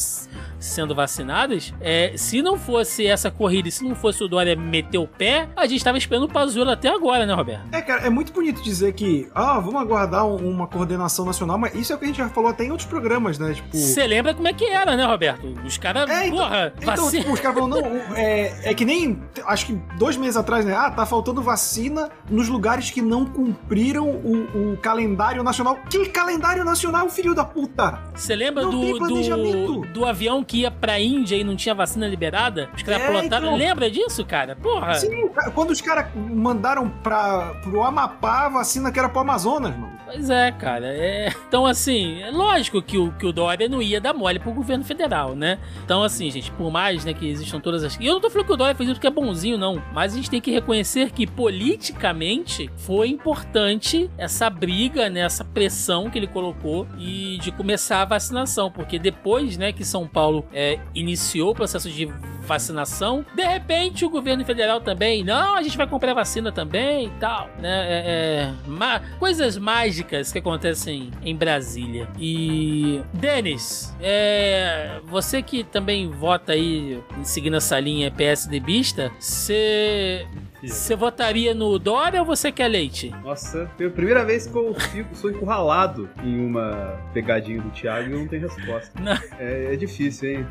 sendo 0.60 0.94
vacinadas. 0.94 1.74
É, 1.80 2.14
se 2.16 2.42
não 2.42 2.58
fosse 2.58 3.06
essa 3.06 3.30
corrida 3.32 3.68
se 3.72 3.84
não 3.84 3.96
fosse 3.96 4.24
o 4.24 4.28
Dória 4.28 4.56
meter 4.56 4.98
o 4.98 5.08
pé, 5.08 5.50
a 5.56 5.66
gente 5.66 5.78
estava 5.78 5.98
esperando 5.98 6.24
o 6.24 6.30
Pazuello 6.30 6.72
até 6.72 6.90
agora, 6.90 7.26
né, 7.26 7.34
Roberto? 7.34 7.64
É, 7.72 7.82
cara, 7.82 8.02
é 8.02 8.10
muito 8.10 8.34
bonito 8.34 8.62
dizer 8.62 8.94
que, 8.94 9.30
ah, 9.34 9.60
vamos 9.60 9.82
aguardar 9.82 10.28
uma 10.28 10.68
coordenação 10.68 11.26
nacional, 11.26 11.58
mas 11.58 11.74
isso 11.76 11.94
é 11.94 11.96
o 11.96 12.00
que 12.00 12.06
a 12.06 12.08
gente 12.08 12.18
já 12.18 12.30
falou 12.30 12.50
até 12.50 12.66
em 12.66 12.72
outros 12.72 12.88
programas, 12.88 13.38
né? 13.40 13.54
Tipo. 13.54 13.76
Você 13.78 14.06
lembra 14.06 14.34
como 14.34 14.48
é 14.48 14.54
que 14.54 14.66
era, 14.66 14.96
né, 14.96 15.06
Roberto? 15.06 15.48
Os 15.66 15.78
caras, 15.78 16.10
é, 16.10 16.28
então, 16.28 16.38
porra, 16.38 16.74
então, 16.76 16.96
vacina. 16.96 17.22
Tipo, 17.22 17.34
os 17.34 17.40
caras 17.40 17.58
falam, 17.58 17.70
não, 17.70 17.88
é, 18.16 18.72
é 18.72 18.74
que 18.74 18.86
nem, 18.86 19.22
acho 19.46 19.68
que 19.68 19.74
dois 19.98 20.18
meses 20.18 20.38
atrás, 20.38 20.66
né? 20.66 20.76
Ah, 20.76 20.92
tá 20.92 21.06
faltando 21.06 21.42
vacina 21.42 22.10
nos 22.30 22.48
lugares 22.48 22.90
que 22.90 22.97
que 22.98 23.02
não 23.04 23.26
cumpriram 23.26 24.10
o, 24.10 24.72
o 24.72 24.78
calendário 24.78 25.44
nacional. 25.44 25.78
Que 25.88 26.08
calendário 26.10 26.66
nacional, 26.66 27.08
filho 27.08 27.36
da 27.36 27.46
puta? 27.46 28.00
Você 28.16 28.36
lembra 28.36 28.64
do, 28.64 28.98
do, 28.98 29.82
do, 29.94 30.04
avião 30.04 30.44
que 30.44 30.62
ia 30.62 30.72
pra 30.72 31.00
Índia 31.00 31.36
e 31.36 31.44
não 31.44 31.56
tinha 31.56 31.76
vacina 31.76 32.08
liberada? 32.08 32.68
Os 32.76 32.82
caras 32.82 33.04
é, 33.04 33.26
Então... 33.26 33.56
Lembra 33.56 33.92
disso, 33.92 34.26
cara? 34.26 34.56
Porra. 34.56 34.96
Sim, 34.96 35.30
quando 35.54 35.70
os 35.70 35.80
caras 35.80 36.08
mandaram 36.16 36.90
pra, 36.90 37.54
pro 37.62 37.84
Amapá 37.84 38.48
a 38.48 38.50
vacina 38.50 38.92
que 38.92 38.98
era 38.98 39.10
pro 39.10 39.20
Amazonas, 39.20 39.78
mano. 39.78 39.98
Pois 40.08 40.30
é, 40.30 40.52
cara. 40.54 40.88
É... 40.88 41.34
Então, 41.48 41.66
assim, 41.66 42.22
é 42.22 42.32
lógico 42.32 42.82
que 42.82 42.98
o, 42.98 43.12
que 43.12 43.26
o 43.26 43.34
Dória 43.34 43.68
não 43.68 43.82
ia 43.82 44.00
dar 44.00 44.14
mole 44.14 44.40
pro 44.40 44.54
governo 44.54 44.84
federal, 44.84 45.36
né? 45.36 45.60
Então, 45.84 46.02
assim, 46.02 46.32
gente, 46.32 46.50
por 46.52 46.72
mais 46.72 47.04
né, 47.04 47.14
que 47.14 47.28
existam 47.28 47.60
todas 47.60 47.84
as. 47.84 47.98
E 48.00 48.06
eu 48.06 48.14
não 48.14 48.22
tô 48.22 48.30
falando 48.30 48.48
que 48.48 48.54
o 48.54 48.58
Dória 48.58 48.74
fez 48.74 48.90
isso 48.90 48.96
porque 48.96 49.08
é 49.08 49.12
bonzinho, 49.12 49.58
não. 49.58 49.84
Mas 49.94 50.14
a 50.14 50.16
gente 50.16 50.30
tem 50.30 50.40
que 50.40 50.50
reconhecer 50.50 51.12
que, 51.12 51.28
politicamente, 51.28 52.70
foi 52.78 53.10
importante 53.10 54.10
essa 54.18 54.50
briga, 54.50 55.10
né, 55.10 55.22
essa 55.22 55.44
pressão 55.44 56.10
que 56.10 56.18
ele 56.18 56.28
colocou 56.28 56.88
e 56.98 57.38
de 57.40 57.52
começar 57.52 58.02
a 58.02 58.06
vacinação. 58.06 58.72
Porque 58.72 59.00
depois, 59.00 59.58
né, 59.58 59.74
que 59.74 59.84
São 59.84 60.08
Paulo 60.08 60.46
é, 60.54 60.80
iniciou 60.94 61.52
o 61.52 61.56
processo 61.56 61.90
de 61.90 62.06
vacinação, 62.48 63.26
de 63.36 63.46
repente 63.46 64.06
o 64.06 64.10
governo 64.10 64.46
federal 64.46 64.80
também, 64.80 65.22
não, 65.22 65.56
a 65.56 65.62
gente 65.62 65.76
vai 65.76 65.86
comprar 65.86 66.14
vacina 66.14 66.50
também 66.50 67.08
e 67.08 67.12
tal, 67.20 67.50
né? 67.60 67.86
É, 67.90 68.54
é, 68.54 69.02
coisas 69.20 69.58
mágicas 69.58 70.32
que 70.32 70.40
acontecem 70.40 71.12
em 71.22 71.36
Brasília. 71.36 72.08
E, 72.18 73.02
Denis, 73.14 73.94
é, 74.02 75.02
você 75.06 75.42
que 75.42 75.64
também 75.66 76.10
vota 76.10 76.54
aí 76.54 77.04
seguindo 77.24 77.58
essa 77.58 77.78
linha 77.80 78.10
PSDBista, 78.10 79.12
você 79.20 80.26
você 80.64 80.96
votaria 80.96 81.54
no 81.54 81.78
Dória 81.78 82.20
ou 82.20 82.26
você 82.26 82.52
quer 82.52 82.68
leite? 82.68 83.10
Nossa, 83.24 83.70
foi 83.78 83.86
a 83.86 83.90
primeira 83.90 84.26
vez 84.26 84.48
que 84.48 84.56
eu 84.56 84.74
fico, 84.74 85.16
sou 85.16 85.30
encurralado 85.30 86.10
em 86.24 86.46
uma 86.46 87.00
pegadinha 87.14 87.62
do 87.62 87.70
Thiago 87.70 88.10
e 88.10 88.14
eu 88.14 88.20
não 88.20 88.28
tenho 88.28 88.42
resposta. 88.44 89.00
Não. 89.00 89.18
É, 89.40 89.74
é 89.74 89.76
difícil, 89.76 90.30
hein? 90.32 90.48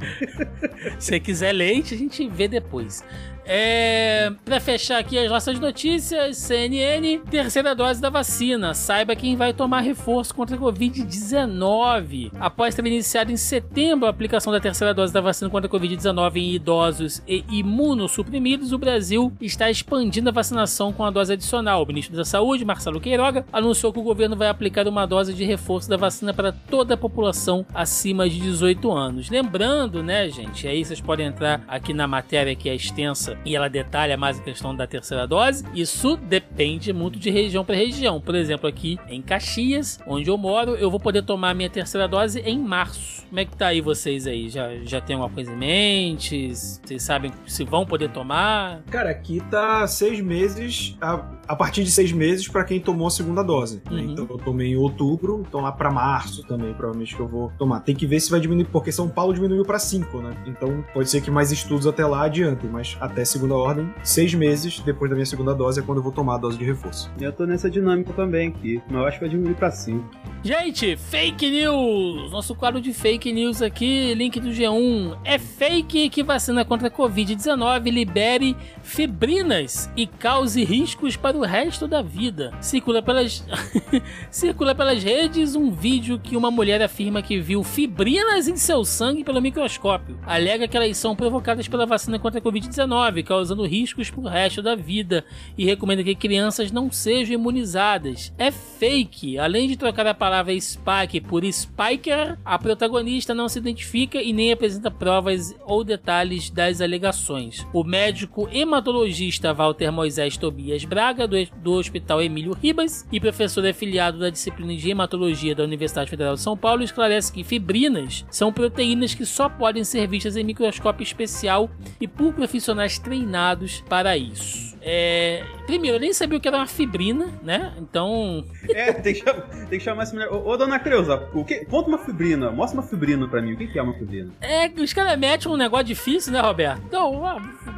Se 0.98 1.20
quiser 1.20 1.52
leite, 1.52 1.94
a 1.94 1.98
gente 1.98 2.26
vê 2.28 2.48
depois. 2.48 3.04
É, 3.44 4.32
para 4.44 4.60
fechar 4.60 4.98
aqui 4.98 5.18
as 5.18 5.30
nossas 5.30 5.58
notícias, 5.58 6.36
CNN, 6.36 7.18
terceira 7.30 7.74
dose 7.74 8.00
da 8.00 8.10
vacina. 8.10 8.74
Saiba 8.74 9.16
quem 9.16 9.36
vai 9.36 9.52
tomar 9.52 9.80
reforço 9.80 10.34
contra 10.34 10.56
a 10.56 10.58
Covid-19. 10.58 12.30
Após 12.38 12.74
ter 12.74 12.86
iniciado 12.86 13.32
em 13.32 13.36
setembro 13.36 14.06
a 14.06 14.10
aplicação 14.10 14.52
da 14.52 14.60
terceira 14.60 14.94
dose 14.94 15.12
da 15.12 15.20
vacina 15.20 15.50
contra 15.50 15.68
a 15.68 15.70
Covid-19 15.70 16.36
em 16.36 16.54
idosos 16.54 17.22
e 17.26 17.44
imunossuprimidos, 17.48 18.72
o 18.72 18.78
Brasil 18.78 19.32
está 19.40 19.70
expandindo 19.70 20.28
a 20.28 20.32
vacinação 20.32 20.92
com 20.92 21.04
a 21.04 21.10
dose 21.10 21.32
adicional. 21.32 21.82
O 21.82 21.86
ministro 21.86 22.16
da 22.16 22.24
Saúde, 22.24 22.64
Marcelo 22.64 23.00
Queiroga, 23.00 23.44
anunciou 23.52 23.92
que 23.92 23.98
o 23.98 24.02
governo 24.02 24.36
vai 24.36 24.48
aplicar 24.48 24.86
uma 24.86 25.06
dose 25.06 25.34
de 25.34 25.44
reforço 25.44 25.88
da 25.88 25.96
vacina 25.96 26.32
para 26.32 26.52
toda 26.52 26.94
a 26.94 26.96
população 26.96 27.66
acima 27.74 28.28
de 28.28 28.40
18 28.40 28.90
anos. 28.92 29.30
Lembrando, 29.30 30.02
né, 30.02 30.28
gente, 30.28 30.68
aí 30.68 30.84
vocês 30.84 31.00
podem 31.00 31.26
entrar 31.26 31.62
aqui 31.66 31.92
na 31.92 32.06
matéria 32.06 32.54
que 32.54 32.68
é 32.68 32.74
extensa 32.74 33.29
e 33.44 33.56
ela 33.56 33.68
detalha 33.68 34.16
mais 34.16 34.38
a 34.38 34.42
questão 34.42 34.74
da 34.74 34.86
terceira 34.86 35.26
dose. 35.26 35.64
Isso 35.74 36.16
depende 36.16 36.92
muito 36.92 37.18
de 37.18 37.30
região 37.30 37.64
para 37.64 37.76
região. 37.76 38.20
Por 38.20 38.34
exemplo, 38.34 38.68
aqui 38.68 38.98
em 39.08 39.22
Caxias, 39.22 39.98
onde 40.06 40.28
eu 40.28 40.36
moro, 40.36 40.74
eu 40.76 40.90
vou 40.90 41.00
poder 41.00 41.22
tomar 41.22 41.54
minha 41.54 41.70
terceira 41.70 42.06
dose 42.06 42.40
em 42.40 42.58
março. 42.58 43.20
Como 43.28 43.38
é 43.38 43.44
que 43.44 43.56
tá 43.56 43.68
aí 43.68 43.80
vocês 43.80 44.26
aí? 44.26 44.48
Já, 44.48 44.68
já 44.84 45.00
tem 45.00 45.14
alguma 45.14 45.32
coisa 45.32 45.52
em 45.52 45.56
mente? 45.56 46.52
Vocês 46.52 47.02
sabem 47.02 47.30
se 47.46 47.64
vão 47.64 47.86
poder 47.86 48.10
tomar? 48.10 48.82
Cara, 48.90 49.10
aqui 49.10 49.40
tá 49.50 49.86
seis 49.86 50.20
meses, 50.20 50.96
a, 51.00 51.24
a 51.46 51.54
partir 51.54 51.84
de 51.84 51.90
seis 51.90 52.10
meses 52.10 52.48
para 52.48 52.64
quem 52.64 52.80
tomou 52.80 53.06
a 53.06 53.10
segunda 53.10 53.42
dose. 53.42 53.82
Né? 53.88 54.02
Uhum. 54.02 54.10
Então 54.10 54.26
eu 54.28 54.38
tomei 54.38 54.72
em 54.72 54.76
outubro, 54.76 55.44
então 55.46 55.60
lá 55.60 55.70
para 55.70 55.90
março 55.90 56.42
também, 56.44 56.74
provavelmente 56.74 57.14
que 57.14 57.22
eu 57.22 57.28
vou 57.28 57.52
tomar. 57.56 57.80
Tem 57.80 57.94
que 57.94 58.06
ver 58.06 58.18
se 58.18 58.30
vai 58.30 58.40
diminuir, 58.40 58.64
porque 58.66 58.90
São 58.90 59.08
Paulo 59.08 59.32
diminuiu 59.32 59.64
para 59.64 59.78
cinco, 59.78 60.18
né? 60.18 60.34
Então 60.46 60.84
pode 60.92 61.08
ser 61.08 61.20
que 61.20 61.30
mais 61.30 61.52
estudos 61.52 61.86
até 61.86 62.04
lá 62.04 62.24
adiantem, 62.24 62.68
mas 62.68 62.96
até 63.00 63.19
segunda 63.24 63.54
ordem, 63.54 63.92
seis 64.02 64.34
meses 64.34 64.80
depois 64.80 65.10
da 65.10 65.14
minha 65.14 65.26
segunda 65.26 65.54
dose 65.54 65.80
é 65.80 65.82
quando 65.82 65.98
eu 65.98 66.02
vou 66.02 66.12
tomar 66.12 66.36
a 66.36 66.38
dose 66.38 66.58
de 66.58 66.64
reforço. 66.64 67.10
Eu 67.20 67.32
tô 67.32 67.44
nessa 67.44 67.70
dinâmica 67.70 68.12
também 68.12 68.48
aqui, 68.48 68.80
mas 68.88 69.00
eu 69.00 69.06
acho 69.06 69.18
que 69.18 69.24
vai 69.24 69.30
diminuir 69.30 69.54
pra 69.54 69.70
cinco. 69.70 70.08
Gente, 70.42 70.96
fake 70.96 71.50
news! 71.50 72.30
Nosso 72.30 72.54
quadro 72.54 72.80
de 72.80 72.94
fake 72.94 73.30
news 73.30 73.60
aqui, 73.60 74.14
link 74.14 74.40
do 74.40 74.48
G1. 74.48 75.18
É 75.22 75.38
fake 75.38 76.08
que 76.08 76.22
vacina 76.22 76.64
contra 76.64 76.88
a 76.88 76.90
Covid-19 76.90 77.90
libere 77.90 78.56
fibrinas 78.82 79.90
e 79.94 80.06
cause 80.06 80.64
riscos 80.64 81.14
para 81.14 81.36
o 81.36 81.42
resto 81.42 81.86
da 81.86 82.00
vida. 82.00 82.52
Circula 82.60 83.02
pelas, 83.02 83.44
Circula 84.30 84.74
pelas 84.74 85.02
redes 85.02 85.54
um 85.54 85.70
vídeo 85.70 86.18
que 86.18 86.36
uma 86.36 86.50
mulher 86.50 86.80
afirma 86.80 87.20
que 87.20 87.38
viu 87.38 87.62
fibrinas 87.62 88.48
em 88.48 88.56
seu 88.56 88.82
sangue 88.84 89.22
pelo 89.22 89.42
microscópio. 89.42 90.18
Alega 90.26 90.66
que 90.66 90.76
elas 90.76 90.96
são 90.96 91.14
provocadas 91.14 91.68
pela 91.68 91.84
vacina 91.84 92.18
contra 92.18 92.40
a 92.40 92.42
Covid-19, 92.42 93.09
causando 93.22 93.66
riscos 93.66 94.10
para 94.10 94.20
o 94.20 94.28
resto 94.28 94.62
da 94.62 94.74
vida, 94.74 95.24
e 95.56 95.64
recomenda 95.64 96.04
que 96.04 96.14
crianças 96.14 96.70
não 96.70 96.90
sejam 96.90 97.34
imunizadas. 97.34 98.32
É 98.38 98.50
fake. 98.50 99.38
Além 99.38 99.68
de 99.68 99.76
trocar 99.76 100.06
a 100.06 100.14
palavra 100.14 100.58
Spike 100.58 101.20
por 101.20 101.44
Spiker, 101.44 102.38
a 102.44 102.58
protagonista 102.58 103.34
não 103.34 103.48
se 103.48 103.58
identifica 103.58 104.22
e 104.22 104.32
nem 104.32 104.52
apresenta 104.52 104.90
provas 104.90 105.54
ou 105.64 105.84
detalhes 105.84 106.50
das 106.50 106.80
alegações. 106.80 107.66
O 107.72 107.84
médico 107.84 108.48
hematologista 108.52 109.52
Walter 109.52 109.90
Moisés 109.90 110.36
Tobias 110.36 110.84
Braga, 110.84 111.26
do, 111.26 111.36
do 111.62 111.72
Hospital 111.72 112.22
Emílio 112.22 112.52
Ribas, 112.52 113.06
e 113.10 113.20
professor 113.20 113.66
afiliado 113.66 114.18
da 114.18 114.30
disciplina 114.30 114.74
de 114.76 114.90
hematologia 114.90 115.54
da 115.54 115.64
Universidade 115.64 116.10
Federal 116.10 116.34
de 116.34 116.40
São 116.40 116.56
Paulo, 116.56 116.82
esclarece 116.82 117.32
que 117.32 117.44
fibrinas 117.44 118.24
são 118.30 118.52
proteínas 118.52 119.14
que 119.14 119.26
só 119.26 119.48
podem 119.48 119.84
ser 119.84 120.06
vistas 120.06 120.36
em 120.36 120.44
microscópio 120.44 121.02
especial 121.02 121.70
e 122.00 122.06
por 122.06 122.32
profissionais 122.32 122.98
treinados 123.00 123.82
para 123.88 124.16
isso. 124.16 124.70
É, 124.82 125.44
primeiro, 125.66 125.96
eu 125.96 126.00
nem 126.00 126.12
sabia 126.12 126.38
o 126.38 126.40
que 126.40 126.48
era 126.48 126.56
uma 126.56 126.66
fibrina, 126.66 127.28
né? 127.42 127.72
Então. 127.78 128.44
É, 128.70 128.92
tem 128.92 129.14
que 129.14 129.20
chamar, 129.20 129.42
tem 129.42 129.78
que 129.78 129.80
chamar 129.80 130.02
essa 130.04 130.14
mulher. 130.14 130.30
Ô, 130.30 130.48
ô 130.48 130.56
dona 130.56 130.78
Creuza, 130.78 131.28
o 131.34 131.44
que, 131.44 131.64
conta 131.66 131.88
uma 131.88 131.98
fibrina, 131.98 132.50
mostra 132.50 132.80
uma 132.80 132.86
fibrina 132.86 133.28
pra 133.28 133.42
mim. 133.42 133.52
O 133.52 133.56
que 133.56 133.78
é 133.78 133.82
uma 133.82 133.92
fibrina? 133.92 134.30
É, 134.40 134.68
os 134.68 134.92
caras 134.92 135.18
metem 135.18 135.52
um 135.52 135.56
negócio 135.56 135.86
difícil, 135.86 136.32
né, 136.32 136.40
Roberto? 136.40 136.82
Então, 136.86 137.20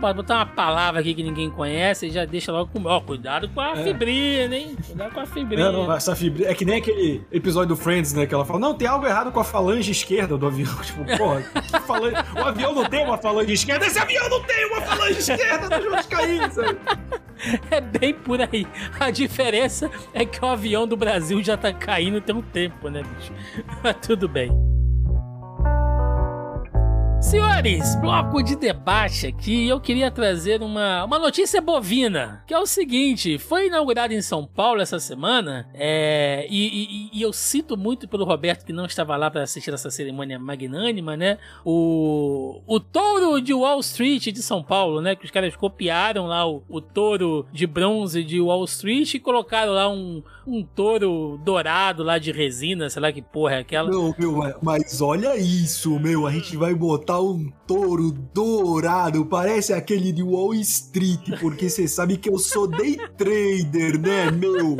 vou 0.00 0.14
botar 0.14 0.36
uma 0.36 0.46
palavra 0.46 1.00
aqui 1.00 1.12
que 1.14 1.22
ninguém 1.22 1.50
conhece 1.50 2.06
e 2.06 2.10
já 2.10 2.24
deixa 2.24 2.52
logo 2.52 2.70
com. 2.72 2.82
Ó, 2.84 3.00
cuidado 3.00 3.48
com 3.48 3.60
a 3.60 3.72
é. 3.72 3.82
fibrina, 3.82 4.56
hein? 4.56 4.76
Cuidado 4.86 5.12
com 5.12 5.20
a 5.20 5.26
fibrina. 5.26 5.72
Não, 5.72 5.86
não, 5.86 5.92
essa 5.92 6.14
fibrina. 6.14 6.50
É 6.50 6.54
que 6.54 6.64
nem 6.64 6.76
aquele 6.76 7.22
episódio 7.32 7.74
do 7.74 7.76
Friends, 7.76 8.12
né? 8.12 8.26
Que 8.26 8.34
ela 8.34 8.44
fala: 8.44 8.60
não, 8.60 8.74
tem 8.74 8.86
algo 8.86 9.06
errado 9.06 9.32
com 9.32 9.40
a 9.40 9.44
falange 9.44 9.90
esquerda 9.90 10.36
do 10.36 10.46
avião. 10.46 10.72
Tipo, 10.82 11.04
porra, 11.16 11.42
falange... 11.86 12.16
o 12.34 12.40
avião 12.40 12.74
não 12.74 12.84
tem 12.84 13.04
uma 13.04 13.16
falange 13.16 13.52
esquerda, 13.52 13.86
esse 13.86 13.98
avião 13.98 14.28
não 14.28 14.42
tem 14.42 14.66
uma 14.66 14.80
falange 14.82 15.11
esquerda, 15.18 15.68
tá 15.68 15.80
junto 15.80 16.02
de 16.02 16.08
cair, 16.08 16.52
sabe? 16.52 16.78
É 17.70 17.80
bem 17.80 18.14
por 18.14 18.40
aí. 18.40 18.66
A 19.00 19.10
diferença 19.10 19.90
é 20.14 20.24
que 20.24 20.44
o 20.44 20.48
avião 20.48 20.86
do 20.86 20.96
Brasil 20.96 21.42
já 21.42 21.56
tá 21.56 21.72
caindo 21.72 22.20
tem 22.20 22.34
um 22.34 22.42
tempo, 22.42 22.88
né, 22.88 23.02
bicho? 23.02 23.32
Mas 23.82 23.96
tudo 24.00 24.28
bem. 24.28 24.50
Senhores, 27.22 27.94
bloco 27.94 28.42
de 28.42 28.56
debate 28.56 29.28
aqui. 29.28 29.68
Eu 29.68 29.80
queria 29.80 30.10
trazer 30.10 30.60
uma, 30.60 31.04
uma 31.04 31.20
notícia 31.20 31.60
bovina, 31.60 32.42
que 32.48 32.52
é 32.52 32.58
o 32.58 32.66
seguinte: 32.66 33.38
foi 33.38 33.68
inaugurado 33.68 34.12
em 34.12 34.20
São 34.20 34.44
Paulo 34.44 34.80
essa 34.80 34.98
semana, 34.98 35.70
é, 35.72 36.46
e, 36.50 37.10
e, 37.12 37.18
e, 37.18 37.22
eu 37.22 37.32
cito 37.32 37.76
muito 37.76 38.08
pelo 38.08 38.24
Roberto 38.24 38.66
que 38.66 38.72
não 38.72 38.84
estava 38.84 39.16
lá 39.16 39.30
para 39.30 39.44
assistir 39.44 39.72
essa 39.72 39.88
cerimônia 39.88 40.36
magnânima, 40.38 41.16
né? 41.16 41.38
O, 41.64 42.60
o 42.66 42.80
touro 42.80 43.40
de 43.40 43.54
Wall 43.54 43.78
Street 43.80 44.26
de 44.26 44.42
São 44.42 44.62
Paulo, 44.62 45.00
né? 45.00 45.14
Que 45.14 45.24
os 45.24 45.30
caras 45.30 45.54
copiaram 45.54 46.26
lá 46.26 46.46
o, 46.46 46.64
o 46.68 46.80
touro 46.80 47.46
de 47.52 47.68
bronze 47.68 48.24
de 48.24 48.40
Wall 48.40 48.64
Street 48.64 49.14
e 49.14 49.20
colocaram 49.20 49.72
lá 49.72 49.88
um, 49.88 50.22
um 50.46 50.64
touro 50.64 51.38
dourado 51.44 52.02
lá 52.02 52.18
de 52.18 52.32
resina, 52.32 52.90
sei 52.90 53.00
lá 53.00 53.12
que 53.12 53.22
porra 53.22 53.54
é 53.54 53.58
aquela. 53.60 53.90
Não, 53.90 54.14
meu, 54.18 54.40
mas 54.60 55.00
olha 55.00 55.36
isso, 55.36 55.98
meu. 55.98 56.26
A 56.26 56.32
gente 56.32 56.56
vai 56.56 56.74
botar 56.74 57.20
um 57.20 57.50
touro 57.66 58.12
dourado, 58.12 59.24
parece 59.26 59.72
aquele 59.72 60.12
de 60.12 60.22
Wall 60.22 60.54
Street, 60.54 61.40
porque 61.40 61.68
você 61.68 61.86
sabe 61.86 62.16
que 62.16 62.28
eu 62.28 62.38
sou 62.38 62.66
day 62.66 62.96
trader, 63.16 64.00
né, 64.00 64.30
meu? 64.30 64.76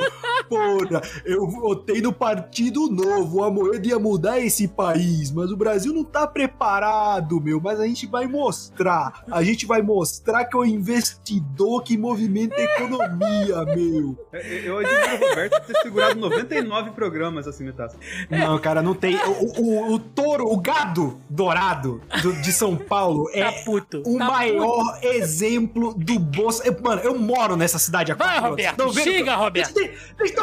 Porra, 0.53 1.01
eu 1.25 1.47
votei 1.47 2.03
no 2.03 2.13
Partido 2.13 2.91
Novo, 2.91 3.43
a 3.43 3.51
moeda 3.51 3.89
ia 3.89 3.99
mudar 3.99 4.39
esse 4.39 4.69
país, 4.69 5.31
mas 5.31 5.51
o 5.51 5.57
Brasil 5.57 5.95
não 5.95 6.05
tá 6.05 6.27
preparado, 6.27 7.41
meu. 7.41 7.59
Mas 7.59 7.81
a 7.81 7.87
gente 7.87 8.07
vai 8.07 8.27
mostrar, 8.27 9.25
a 9.31 9.43
gente 9.43 9.65
vai 9.65 9.81
mostrar 9.81 10.45
que 10.45 10.55
é 10.55 10.61
um 10.61 10.65
investidor 10.65 11.83
que 11.83 11.97
movimenta 11.97 12.57
a 12.57 12.65
economia, 12.65 13.65
meu. 13.65 14.19
Eu 14.33 14.79
admiro 14.79 15.25
o 15.25 15.29
Roberto 15.29 15.67
ter 15.67 15.77
segurado 15.81 16.21
99 16.21 16.91
programas 16.91 17.49
assim, 17.49 17.65
Metácio. 17.65 17.99
Não, 18.29 18.59
cara, 18.59 18.83
não 18.83 18.95
tem. 18.95 19.17
O, 19.17 19.63
o, 19.63 19.93
o 19.95 19.99
touro, 19.99 20.45
o 20.47 20.61
gado 20.61 21.19
dourado 21.31 22.01
do, 22.23 22.35
de 22.43 22.53
São 22.53 22.77
Paulo 22.77 23.31
é 23.33 23.45
tá 23.45 23.53
puto, 23.65 24.03
o 24.05 24.19
tá 24.19 24.27
maior 24.27 24.95
puto. 24.95 25.07
exemplo 25.07 25.95
do 25.95 26.19
bolso. 26.19 26.63
Mano, 26.83 27.01
eu 27.03 27.19
moro 27.19 27.57
nessa 27.57 27.79
cidade 27.79 28.13
agora. 28.13 28.33
Vai, 28.33 28.51
Roberto, 28.51 28.93
chega, 28.93 29.35
Roberto. 29.35 29.81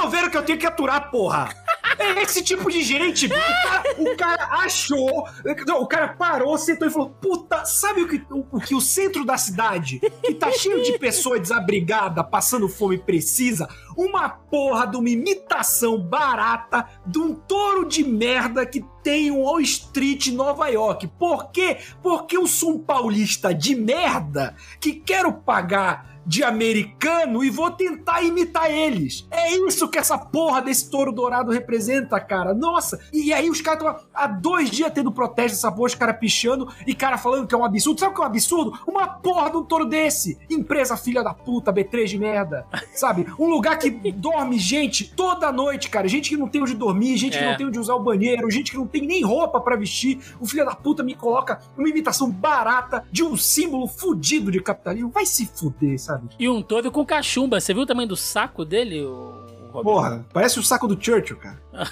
Vendo 0.07 0.29
que 0.29 0.37
eu 0.37 0.43
tenho 0.43 0.59
que 0.59 0.67
aturar, 0.67 1.09
porra. 1.09 1.49
É 1.97 2.21
esse 2.21 2.41
tipo 2.41 2.71
de 2.71 2.81
gente. 2.81 3.25
O 3.25 3.29
cara, 3.29 3.83
o 3.97 4.15
cara 4.15 4.45
achou. 4.63 5.27
Não, 5.67 5.81
o 5.81 5.87
cara 5.87 6.09
parou, 6.09 6.57
sentou 6.57 6.87
e 6.87 6.91
falou: 6.91 7.09
Puta, 7.09 7.65
sabe 7.65 8.01
o 8.01 8.07
que, 8.07 8.23
o, 8.31 8.45
o, 8.51 8.61
que 8.61 8.73
o 8.73 8.79
centro 8.79 9.25
da 9.25 9.37
cidade, 9.37 9.99
que 10.23 10.33
tá 10.33 10.49
cheio 10.51 10.81
de 10.81 10.97
pessoa 10.97 11.39
desabrigada, 11.39 12.23
passando 12.23 12.69
fome 12.69 12.97
precisa? 12.97 13.67
Uma 13.97 14.29
porra 14.29 14.87
de 14.87 14.95
uma 14.95 15.09
imitação 15.09 15.99
barata 15.99 16.87
de 17.05 17.19
um 17.19 17.35
touro 17.35 17.85
de 17.85 18.03
merda 18.03 18.65
que 18.65 18.85
tem 19.03 19.31
um 19.31 19.41
Wall 19.41 19.59
Street 19.61 20.27
Nova 20.27 20.67
York. 20.69 21.07
Por 21.19 21.51
quê? 21.51 21.77
Porque 22.01 22.37
eu 22.37 22.47
sou 22.47 22.75
um 22.75 22.79
paulista 22.79 23.53
de 23.53 23.75
merda 23.75 24.55
que 24.79 24.93
quero 24.93 25.33
pagar 25.33 26.08
de 26.25 26.43
americano 26.43 27.43
e 27.43 27.49
vou 27.49 27.71
tentar 27.71 28.21
imitar 28.21 28.69
eles. 28.71 29.27
É 29.31 29.55
isso 29.55 29.87
que 29.89 29.97
essa 29.97 30.17
porra 30.17 30.61
desse 30.61 30.89
touro 30.89 31.11
dourado 31.11 31.51
representa, 31.51 32.19
cara. 32.19 32.53
Nossa! 32.53 32.99
E 33.11 33.33
aí 33.33 33.49
os 33.49 33.61
caras 33.61 33.81
estão 33.83 34.07
há 34.13 34.27
dois 34.27 34.69
dias 34.69 34.91
tendo 34.93 35.11
protesto 35.11 35.55
dessa 35.57 35.71
porra, 35.71 35.87
os 35.87 35.95
caras 35.95 36.17
pichando 36.19 36.71
e 36.85 36.93
cara 36.93 37.17
falando 37.17 37.47
que 37.47 37.55
é 37.55 37.57
um 37.57 37.65
absurdo. 37.65 37.99
Sabe 37.99 38.11
o 38.11 38.15
que 38.15 38.21
é 38.21 38.23
um 38.23 38.27
absurdo? 38.27 38.79
Uma 38.87 39.07
porra 39.07 39.49
de 39.49 39.57
um 39.57 39.63
touro 39.63 39.85
desse. 39.85 40.37
Empresa 40.49 40.95
filha 40.97 41.23
da 41.23 41.33
puta, 41.33 41.73
B3 41.73 42.05
de 42.05 42.19
merda. 42.19 42.65
Sabe? 42.93 43.25
Um 43.39 43.49
lugar 43.49 43.77
que 43.77 43.89
dorme 44.11 44.59
gente 44.59 45.13
toda 45.15 45.51
noite, 45.51 45.89
cara. 45.89 46.07
Gente 46.07 46.29
que 46.29 46.37
não 46.37 46.47
tem 46.47 46.61
onde 46.61 46.75
dormir, 46.75 47.17
gente 47.17 47.37
é. 47.37 47.39
que 47.39 47.45
não 47.45 47.57
tem 47.57 47.67
onde 47.67 47.79
usar 47.79 47.95
o 47.95 48.03
banheiro, 48.03 48.49
gente 48.51 48.71
que 48.71 48.77
não 48.77 48.87
tem 48.87 49.05
nem 49.05 49.23
roupa 49.23 49.59
para 49.59 49.75
vestir. 49.75 50.19
O 50.39 50.45
filho 50.45 50.65
da 50.65 50.75
puta 50.75 51.03
me 51.03 51.15
coloca 51.15 51.59
uma 51.77 51.89
imitação 51.89 52.29
barata 52.29 53.03
de 53.11 53.23
um 53.23 53.35
símbolo 53.35 53.87
fudido 53.87 54.51
de 54.51 54.61
capitalismo. 54.61 55.09
Vai 55.09 55.25
se 55.25 55.45
fuder, 55.45 55.99
sabe? 55.99 56.18
Sabe? 56.19 56.35
E 56.39 56.49
um 56.49 56.61
touro 56.61 56.91
com 56.91 57.05
cachumba. 57.05 57.59
Você 57.59 57.73
viu 57.73 57.83
o 57.83 57.85
tamanho 57.85 58.07
do 58.07 58.15
saco 58.15 58.65
dele, 58.65 59.03
Roberto? 59.03 59.83
Porra, 59.83 60.25
parece 60.33 60.59
o 60.59 60.63
saco 60.63 60.87
do 60.87 61.01
Churchill, 61.01 61.37
cara. 61.37 61.61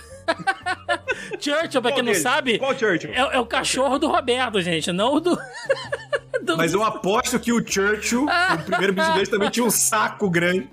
Churchill, 1.40 1.82
pra 1.82 1.92
quem 1.92 2.04
não 2.04 2.14
sabe, 2.14 2.60
Qual 2.60 2.78
Churchill? 2.78 3.12
É, 3.12 3.36
é 3.36 3.40
o 3.40 3.46
cachorro 3.46 3.98
do 3.98 4.08
Roberto, 4.08 4.62
gente, 4.62 4.92
não 4.92 5.20
do. 5.20 5.38
do... 6.44 6.58
Mas 6.58 6.74
eu 6.74 6.84
aposto 6.84 7.40
que 7.40 7.52
o 7.52 7.66
Churchill, 7.66 8.26
o 8.28 8.64
primeiro 8.64 8.94
bicho 8.94 9.32
também 9.32 9.50
tinha 9.50 9.66
um 9.66 9.72
saco 9.72 10.30
grande. 10.30 10.70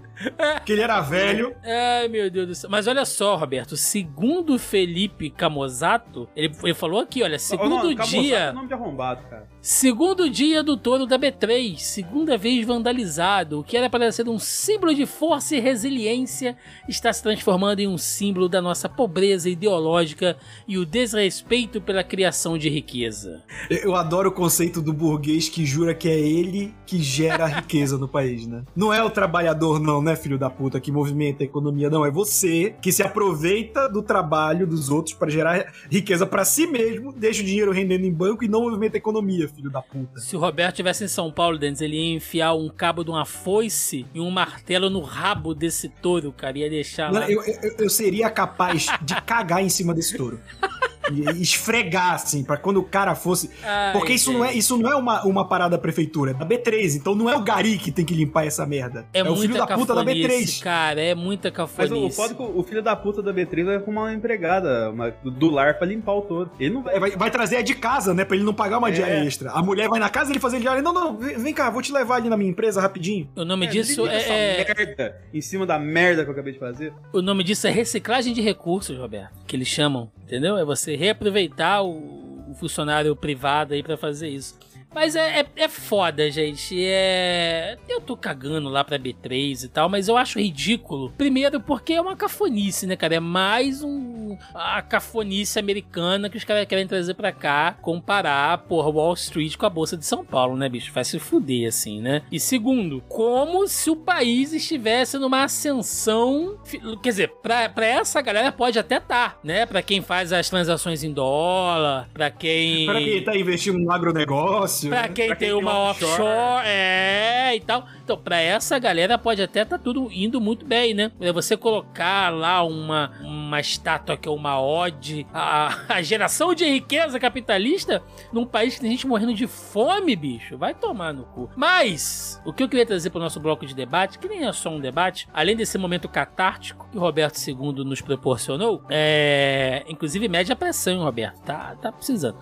que 0.65 0.73
ele 0.73 0.83
era 0.83 1.01
velho. 1.01 1.55
Ai, 1.65 2.09
meu 2.09 2.31
Deus 2.31 2.47
do 2.47 2.55
céu. 2.55 2.71
Mas 2.71 2.87
olha 2.87 3.05
só, 3.05 3.37
Roberto, 3.37 3.77
segundo 3.77 4.59
Felipe 4.59 5.29
Camozato, 5.29 6.29
ele, 6.37 6.55
ele 6.63 6.75
falou 6.75 7.01
aqui, 7.01 7.23
olha, 7.23 7.39
segundo 7.39 7.93
não, 7.93 8.05
dia... 8.05 8.39
É 8.39 8.53
nome 8.53 8.69
de 8.69 8.75
arrombado, 8.75 9.23
cara. 9.29 9.54
Segundo 9.67 10.29
dia 10.29 10.63
do 10.63 10.77
touro 10.77 11.07
da 11.07 11.19
B3, 11.19 11.79
segunda 11.79 12.37
vez 12.37 12.67
vandalizado, 12.67 13.61
o 13.61 13.65
que 13.65 13.79
era 13.79 13.89
para 13.89 14.13
ser 14.13 14.29
um 14.29 14.39
símbolo 14.39 14.95
de 14.95 15.07
força 15.07 15.57
e 15.57 15.59
resiliência, 15.59 16.55
está 16.87 17.11
se 17.11 17.23
transformando 17.23 17.81
em 17.81 17.89
um 17.89 17.97
símbolo 17.97 18.47
da 18.47 18.61
nossa 18.61 18.91
pobreza 18.91 19.49
ideológica 19.49 20.37
e 20.69 20.77
o 20.77 20.85
desrespeito 20.85 21.81
pela 21.81 22.05
criação 22.05 22.59
de 22.59 22.69
riqueza. 22.69 23.43
Eu 23.71 23.95
adoro 23.95 24.29
o 24.29 24.33
conceito 24.33 24.83
do 24.83 24.93
burguês 24.93 25.49
que 25.49 25.65
jura 25.65 25.95
que 25.95 26.11
é 26.11 26.19
ele 26.21 26.75
que 26.85 27.03
gera 27.03 27.45
a 27.45 27.49
riqueza 27.49 27.97
no 27.97 28.07
país, 28.07 28.47
né? 28.47 28.65
Não 28.77 28.93
é 28.93 29.03
o 29.03 29.09
trabalhador, 29.09 29.81
não, 29.81 30.03
né, 30.03 30.15
filho 30.15 30.37
da 30.37 30.51
puta, 30.51 30.79
que 30.79 30.93
movimenta 30.93 31.43
a 31.43 31.47
economia, 31.47 31.89
não. 31.89 32.05
É 32.05 32.11
você 32.11 32.77
que 32.83 32.93
se 32.93 33.03
aproveita 33.03 33.89
do 33.89 34.03
trabalho 34.03 34.67
dos 34.67 34.91
outros 34.91 35.15
para 35.15 35.31
gerar 35.31 35.73
riqueza 35.91 36.27
para 36.27 36.45
si 36.45 36.67
mesmo, 36.67 37.15
deixa 37.15 37.41
o 37.41 37.47
dinheiro 37.47 37.73
rendendo 37.73 38.05
em 38.05 38.13
banco 38.13 38.45
e 38.45 38.49
não 38.49 38.61
movimenta 38.61 38.99
a 38.99 38.99
economia, 38.99 39.54
filho 39.55 39.71
da 39.71 39.81
puta. 39.81 40.21
Se 40.21 40.37
o 40.37 40.41
Roberto 40.41 40.77
tivesse 40.77 41.05
em 41.05 41.09
São 41.09 41.31
Paulo, 41.31 41.59
Denis, 41.59 41.81
ele 41.81 41.97
ia 41.97 42.17
enfiar 42.17 42.55
um 42.55 42.69
cabo 42.69 43.05
de 43.05 43.11
uma 43.11 43.25
foice 43.25 44.07
e 44.13 44.21
um 44.21 44.31
martelo 44.31 44.91
no 44.91 45.01
rabo 45.01 45.55
desse 45.55 45.89
touro, 45.89 46.33
cara. 46.33 46.59
Ia 46.59 46.71
deixar 46.71 47.13
lá. 47.13 47.31
Eu, 47.31 47.43
eu, 47.45 47.77
eu 47.79 47.91
seria 47.91 48.31
capaz 48.31 48.87
de 49.03 49.21
cagar 49.23 49.63
em 49.63 49.69
cima 49.69 49.95
desse 49.95 50.17
touro. 50.17 50.41
e 51.13 51.43
esfregar, 51.43 52.15
assim, 52.15 52.43
para 52.43 52.57
quando 52.57 52.79
o 52.79 52.85
cara 52.85 53.15
fosse. 53.15 53.51
Ai, 53.63 53.93
Porque 53.93 54.13
isso 54.13 54.33
não 54.33 54.45
é, 54.45 54.55
isso 54.55 54.77
não 54.79 54.91
é 54.91 54.95
uma, 54.95 55.25
uma 55.25 55.49
parada 55.49 55.77
da 55.77 55.79
prefeitura, 55.79 56.31
é 56.31 56.35
da 56.35 56.47
B3. 56.47 56.97
Então 56.97 57.15
não 57.15 57.29
é 57.29 57.37
o 57.37 57.43
Gari 57.43 57.79
que 57.79 57.91
tem 57.91 58.05
que 58.05 58.15
limpar 58.15 58.47
essa 58.47 58.65
merda. 58.67 59.07
É, 59.13 59.21
é 59.21 59.31
o 59.31 59.37
filho 59.37 59.55
da 59.55 59.67
puta 59.67 59.95
da 59.95 60.05
B3. 60.05 60.63
Cara, 60.63 61.01
é 61.01 61.15
muita 61.15 61.51
cafonice. 61.51 61.95
Mas 61.95 62.13
o, 62.13 62.15
foda 62.15 62.35
é 62.35 62.59
o 62.59 62.63
filho 62.63 62.83
da 62.83 62.97
puta 62.97 63.23
da 63.23 63.33
B3 63.33 63.65
vai 63.65 63.77
arrumar 63.77 64.03
uma 64.03 64.15
empregada 64.15 64.91
uma, 64.91 65.11
do 65.11 65.51
lar 65.51 65.75
pra 65.75 65.87
limpar 65.87 66.15
o 66.15 66.23
todo. 66.23 66.51
Ele 66.59 66.75
não 66.75 66.83
vai... 66.83 66.99
vai. 66.99 67.11
vai. 67.11 67.31
trazer 67.31 67.57
a 67.57 67.63
de 67.63 67.75
casa, 67.75 68.15
né? 68.15 68.25
Pra 68.25 68.37
ele 68.37 68.45
não 68.45 68.55
pagar 68.55 68.79
uma 68.79 68.89
é. 68.89 68.93
diária 68.93 69.25
extra. 69.25 69.51
A 69.51 69.63
mulher 69.63 69.89
vai 69.89 69.99
na 69.99 70.09
casa 70.09 70.31
ele 70.31 70.41
fazer 70.41 70.61
diária. 70.61 70.83
Não, 70.83 70.93
não, 70.93 71.17
vem 71.17 71.53
cá, 71.53 71.71
vou 71.71 71.83
te 71.83 71.93
levar 71.93 72.17
ali 72.17 72.29
na 72.29 72.37
minha 72.37 72.51
empresa 72.51 72.81
rapidinho. 72.81 73.29
O 73.37 73.45
nome 73.45 73.67
é, 73.67 73.71
disso 73.71 74.07
é. 74.07 74.61
é- 74.61 74.75
merda 74.75 75.21
em 75.33 75.41
cima 75.41 75.67
da 75.67 75.79
merda 75.79 76.23
que 76.23 76.29
eu 76.29 76.33
acabei 76.33 76.53
de 76.53 76.59
fazer. 76.59 76.93
O 77.13 77.21
nome 77.21 77.45
disso 77.45 77.67
é 77.67 77.71
reciclagem 77.71 78.33
de 78.33 78.41
recursos, 78.41 78.97
Roberto. 78.97 79.33
Que 79.47 79.57
eles 79.57 79.69
chamam. 79.69 80.11
Entendeu? 80.25 80.57
É 80.57 80.65
você 80.65 80.97
reaproveitar 80.97 81.83
o, 81.83 82.51
o 82.51 82.55
funcionário 82.55 83.15
privado 83.15 83.75
aí 83.75 83.83
para 83.83 83.97
fazer 83.97 84.29
isso. 84.29 84.59
Mas 84.95 85.17
é, 85.17 85.41
é, 85.41 85.47
é, 85.57 85.69
foda, 85.69 86.31
gente. 86.31 86.77
É. 86.81 87.77
Eu 87.89 88.01
tô 88.01 88.17
cagando 88.17 88.69
lá 88.69 88.85
pra 88.85 88.99
B3 88.99 89.65
e 89.65 89.69
tal, 89.69 89.89
mas 89.89 90.07
eu 90.07 90.17
acho 90.17 90.39
ridículo. 90.39 91.13
Primeiro, 91.19 91.61
porque 91.61 91.95
é 91.95 92.01
uma 92.01 92.15
cafonice, 92.15 92.87
né, 92.87 92.95
cara? 92.95 93.17
É 93.17 93.21
mais 93.21 93.83
um. 93.83 94.39
A 94.55 94.81
cafonice 94.83 95.59
americana 95.59 96.31
que 96.31 96.37
os 96.37 96.45
caras 96.45 96.67
querem 96.67 96.87
trazer 96.87 97.15
pra 97.15 97.33
cá, 97.33 97.77
comparar, 97.83 98.59
porra, 98.59 98.89
Wall 98.89 99.15
Street 99.15 99.57
com 99.57 99.67
a 99.67 99.71
Bolsa 99.71 99.97
de 99.97 100.07
São 100.07 100.25
Paulo, 100.25 100.57
né, 100.57 100.69
bicho? 100.69 100.93
Vai 100.93 101.05
se 101.05 101.19
fuder, 101.19 101.69
assim, 101.69 102.01
né? 102.01 102.23
E 102.31 102.39
segundo, 102.39 103.03
como 103.09 103.67
se 103.67 103.91
o 103.91 103.97
país 103.97 104.53
estivesse 104.53 105.19
numa 105.19 105.45
ascensão. 105.45 106.57
Quer 107.03 107.11
dizer, 107.11 107.29
pra, 107.43 107.69
pra 107.69 107.87
essa 107.87 108.21
galera 108.23 108.53
pode 108.53 108.79
até 108.79 109.01
tá, 109.01 109.37
né? 109.43 109.67
Pra 109.67 109.83
quem 109.83 110.01
faz 110.01 110.33
as 110.33 110.49
transações 110.49 111.03
em 111.03 111.13
dólar, 111.13 112.09
pra 112.13 112.31
quem. 112.31 112.87
Pra 112.87 113.01
quem 113.01 113.25
tá 113.25 113.37
investindo 113.37 113.79
no 113.79 113.91
agronegócio 113.91 114.84
fácil. 114.89 114.91
Pra 114.91 115.03
né? 115.03 115.09
quem, 115.09 115.27
pra 115.27 115.37
quem 115.37 115.49
tem, 115.49 115.57
tem, 115.57 115.63
uma 115.63 115.79
offshore, 115.79 116.13
offshore, 116.13 116.67
é, 116.67 117.57
e 117.57 117.61
tal. 117.61 117.87
Então, 118.03 118.17
pra 118.17 118.39
essa 118.39 118.79
galera 118.79 119.17
pode 119.17 119.43
até 119.43 119.63
estar 119.63 119.79
tá 119.79 119.83
tudo 119.83 120.11
indo 120.13 120.41
muito 120.41 120.65
bem, 120.67 120.95
né? 120.95 121.11
É 121.21 121.33
você 121.33 121.57
colocar 121.57 122.31
lá 122.31 122.63
uma, 122.63 123.13
uma 123.21 123.61
estátua 123.61 124.17
que 124.17 124.29
é 124.29 124.31
uma 124.31 124.61
ode 124.61 125.27
à, 125.33 125.95
à 125.95 126.03
geração 126.03 126.55
de 126.55 126.65
riqueza 126.65 127.19
capitalista 127.19 128.03
num 128.33 128.45
país 128.45 128.75
que 128.75 128.83
tem 128.83 128.91
gente 128.91 129.07
morrendo 129.07 129.35
de 129.35 129.47
fome, 129.47 130.15
bicho. 130.15 130.59
Vai 130.59 130.75
tomar 130.75 131.13
no 131.13 131.25
cu. 131.25 131.51
Mas, 131.57 132.41
o 132.45 132.53
que 132.53 132.63
eu 132.63 132.69
queria 132.69 132.87
trazer 132.87 133.11
pro 133.11 133.21
nosso 133.21 133.41
bloco 133.41 133.65
de 133.65 133.75
debate, 133.75 134.19
que 134.19 134.29
nem 134.29 134.47
é 134.47 134.53
só 134.53 134.71
um 134.71 134.81
debate, 134.81 135.29
além 135.33 135.57
desse 135.57 135.79
momento 135.79 136.09
catártico 136.09 136.89
que 136.91 136.99
o 136.99 137.01
Roberto 137.01 137.39
II 137.39 137.85
nos 137.85 138.01
proporcionou, 138.01 138.83
é. 138.89 139.85
Inclusive, 139.89 140.29
mede 140.29 140.53
a 140.53 140.57
pressão, 140.57 140.93
hein, 140.93 141.03
Roberto? 141.03 141.41
Tá, 141.43 141.77
tá 141.81 141.91
precisando. 141.91 142.39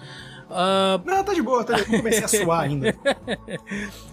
Uh... 0.53 1.03
Não, 1.05 1.25
tá 1.25 1.33
de 1.33 1.43
boa, 1.43 1.65
tá 1.65 1.75
de 1.75 1.85
boa. 1.85 1.99
comecei 1.99 2.25
a 2.25 2.29
suar 2.29 2.61
ainda. 2.61 2.91